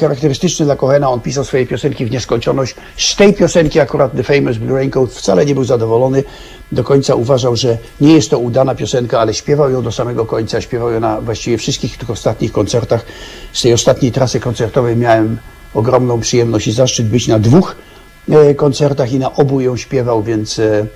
charakterystyczne 0.00 0.66
dla 0.66 0.76
Cohena. 0.76 1.10
On 1.10 1.20
pisał 1.20 1.44
swoje 1.44 1.66
piosenki 1.66 2.06
w 2.06 2.10
nieskończoność. 2.10 2.74
Z 2.96 3.16
tej 3.16 3.34
piosenki 3.34 3.80
akurat 3.80 4.12
The 4.16 4.22
Famous 4.22 4.56
Blue 4.58 4.76
Raincoat 4.78 5.10
wcale 5.10 5.46
nie 5.46 5.54
był 5.54 5.64
zadowolony. 5.64 6.24
Do 6.72 6.84
końca 6.84 7.14
uważał, 7.14 7.56
że 7.56 7.78
nie 8.00 8.12
jest 8.12 8.30
to 8.30 8.38
udana 8.38 8.74
piosenka, 8.74 9.20
ale 9.20 9.34
śpiewał 9.34 9.70
ją 9.70 9.82
do 9.82 9.92
samego 9.92 10.26
końca. 10.26 10.60
Śpiewał 10.60 10.90
ją 10.90 11.00
na 11.00 11.20
właściwie 11.20 11.58
wszystkich 11.58 11.96
tych 11.98 12.10
ostatnich 12.10 12.52
koncertach. 12.52 13.04
Z 13.52 13.62
tej 13.62 13.72
ostatniej 13.72 14.12
trasy 14.12 14.40
koncertowej 14.40 14.96
miałem 14.96 15.38
ogromną 15.74 16.20
przyjemność 16.20 16.66
i 16.66 16.72
zaszczyt 16.72 17.08
być 17.08 17.28
na 17.28 17.38
dwóch 17.38 17.76
e, 18.30 18.54
koncertach 18.54 19.12
i 19.12 19.18
na 19.18 19.34
obu 19.34 19.60
ją 19.60 19.76
śpiewał, 19.76 20.22
więc, 20.22 20.58
e, 20.58 20.86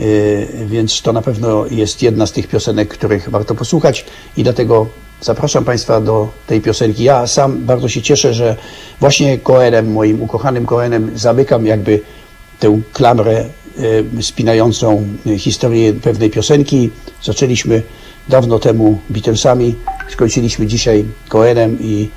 e, 0.00 0.66
więc 0.66 1.02
to 1.02 1.12
na 1.12 1.22
pewno 1.22 1.66
jest 1.66 2.02
jedna 2.02 2.26
z 2.26 2.32
tych 2.32 2.48
piosenek, 2.48 2.88
których 2.88 3.30
warto 3.30 3.54
posłuchać 3.54 4.04
i 4.36 4.42
dlatego 4.42 4.86
zapraszam 5.20 5.64
Państwa 5.64 6.00
do 6.00 6.28
tej 6.46 6.60
piosenki. 6.60 7.04
Ja 7.04 7.26
sam 7.26 7.64
bardzo 7.64 7.88
się 7.88 8.02
cieszę, 8.02 8.34
że 8.34 8.56
właśnie 9.00 9.38
Cohenem, 9.38 9.92
moim 9.92 10.22
ukochanym 10.22 10.66
Cohenem, 10.66 11.10
zamykam 11.14 11.66
jakby 11.66 12.00
tę 12.58 12.80
klamrę 12.92 13.44
spinającą 14.20 15.08
historię 15.38 15.92
pewnej 15.92 16.30
piosenki. 16.30 16.90
Zaczęliśmy 17.22 17.82
dawno 18.28 18.58
temu 18.58 18.98
Beatlesami, 19.10 19.74
skończyliśmy 20.08 20.66
dzisiaj 20.66 21.04
Cohenem 21.28 21.78
i 21.80 22.08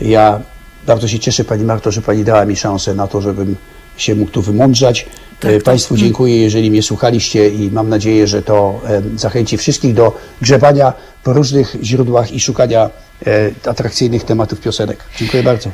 ja 0.00 0.40
bardzo 0.86 1.08
się 1.08 1.18
cieszę 1.18 1.44
Pani 1.44 1.64
Marto, 1.64 1.90
że 1.90 2.02
Pani 2.02 2.24
dała 2.24 2.44
mi 2.44 2.56
szansę 2.56 2.94
na 2.94 3.06
to, 3.06 3.20
żebym 3.20 3.56
się 3.96 4.14
mógł 4.14 4.30
tu 4.30 4.42
wymądrzać. 4.42 5.06
E, 5.44 5.60
Państwu 5.60 5.96
dziękuję, 5.96 6.40
jeżeli 6.40 6.70
mnie 6.70 6.82
słuchaliście 6.82 7.48
i 7.48 7.70
mam 7.70 7.88
nadzieję, 7.88 8.26
że 8.26 8.42
to 8.42 8.80
e, 8.86 9.02
zachęci 9.16 9.56
wszystkich 9.56 9.94
do 9.94 10.12
grzebania 10.42 10.92
po 11.24 11.32
różnych 11.32 11.76
źródłach 11.82 12.32
i 12.32 12.40
szukania 12.40 12.90
e, 13.26 13.50
atrakcyjnych 13.70 14.24
tematów 14.24 14.60
piosenek. 14.60 15.04
Dziękuję 15.18 15.42
bardzo. 15.42 15.70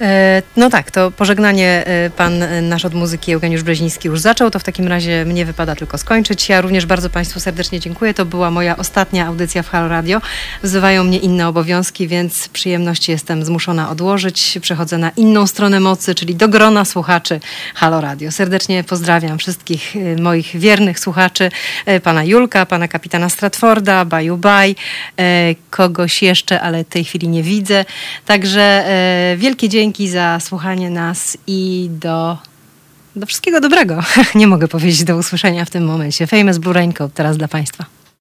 E, 0.00 0.42
No 0.56 0.70
tak, 0.70 0.90
to 0.90 1.10
pożegnanie 1.10 1.86
e, 1.86 2.10
pan 2.10 2.42
e, 2.42 2.62
nasz 2.62 2.84
od 2.84 2.94
muzyki 2.94 3.32
Eugeniusz 3.32 3.62
Brzeziński 3.62 4.08
już 4.08 4.20
zaczął, 4.20 4.50
to 4.50 4.58
w 4.58 4.64
takim 4.64 4.88
razie 4.88 5.24
mnie 5.24 5.44
wypada 5.44 5.76
tylko 5.76 5.98
skończyć. 5.98 6.48
Ja 6.48 6.60
również 6.60 6.86
bardzo 6.86 7.10
Państwu 7.10 7.40
serdecznie 7.40 7.80
dziękuję. 7.80 8.14
To 8.14 8.24
była 8.24 8.50
moja 8.50 8.76
ostatnia 8.76 9.26
audycja 9.26 9.62
w 9.62 9.68
Halo 9.68 9.88
Radio. 9.88 10.20
Wzywają 10.62 11.04
mnie 11.04 11.18
inne 11.18 11.48
obowiązki, 11.48 12.08
więc 12.08 12.48
przyjemności 12.48 13.12
jestem 13.12 13.44
zmuszona 13.44 13.90
odłożyć. 13.90 14.58
Przechodzę 14.62 14.98
na 14.98 15.10
inną 15.10 15.46
stronę 15.46 15.80
mocy, 15.80 16.14
czyli 16.14 16.34
do 16.34 16.48
grona 16.48 16.84
słuchaczy 16.84 17.40
Halo 17.74 18.00
Radio. 18.00 18.32
Serdecznie 18.32 18.84
pozdrawiam 18.84 19.38
wszystkich 19.38 19.94
moich 20.20 20.56
wiernych 20.58 20.98
słuchaczy, 20.98 21.50
pana 22.02 22.24
Julka, 22.24 22.66
pana 22.66 22.88
kapitana 22.88 23.28
Stratforda, 23.28 24.04
Baju 24.04 24.36
Baj, 24.36 24.76
kogoś 25.70 26.22
jeszcze, 26.22 26.60
ale 26.60 26.84
w 26.84 26.88
tej 26.88 27.04
chwili 27.04 27.28
nie 27.28 27.42
widzę. 27.42 27.84
Także 28.26 28.84
wielkie 29.36 29.68
dzięki 29.90 30.08
za 30.08 30.40
słuchanie 30.40 30.90
nas 30.90 31.38
i 31.46 31.90
do, 31.92 32.38
do 33.16 33.26
wszystkiego 33.26 33.60
dobrego. 33.60 34.02
Nie 34.34 34.46
mogę 34.46 34.68
powiedzieć 34.68 35.04
do 35.04 35.16
usłyszenia 35.16 35.64
w 35.64 35.70
tym 35.70 35.84
momencie. 35.84 36.26
Famous 36.26 36.58
Blue 36.58 36.74
Raincoat 36.74 37.14
teraz 37.14 37.36
dla 37.36 37.48
Państwa. 37.48 37.99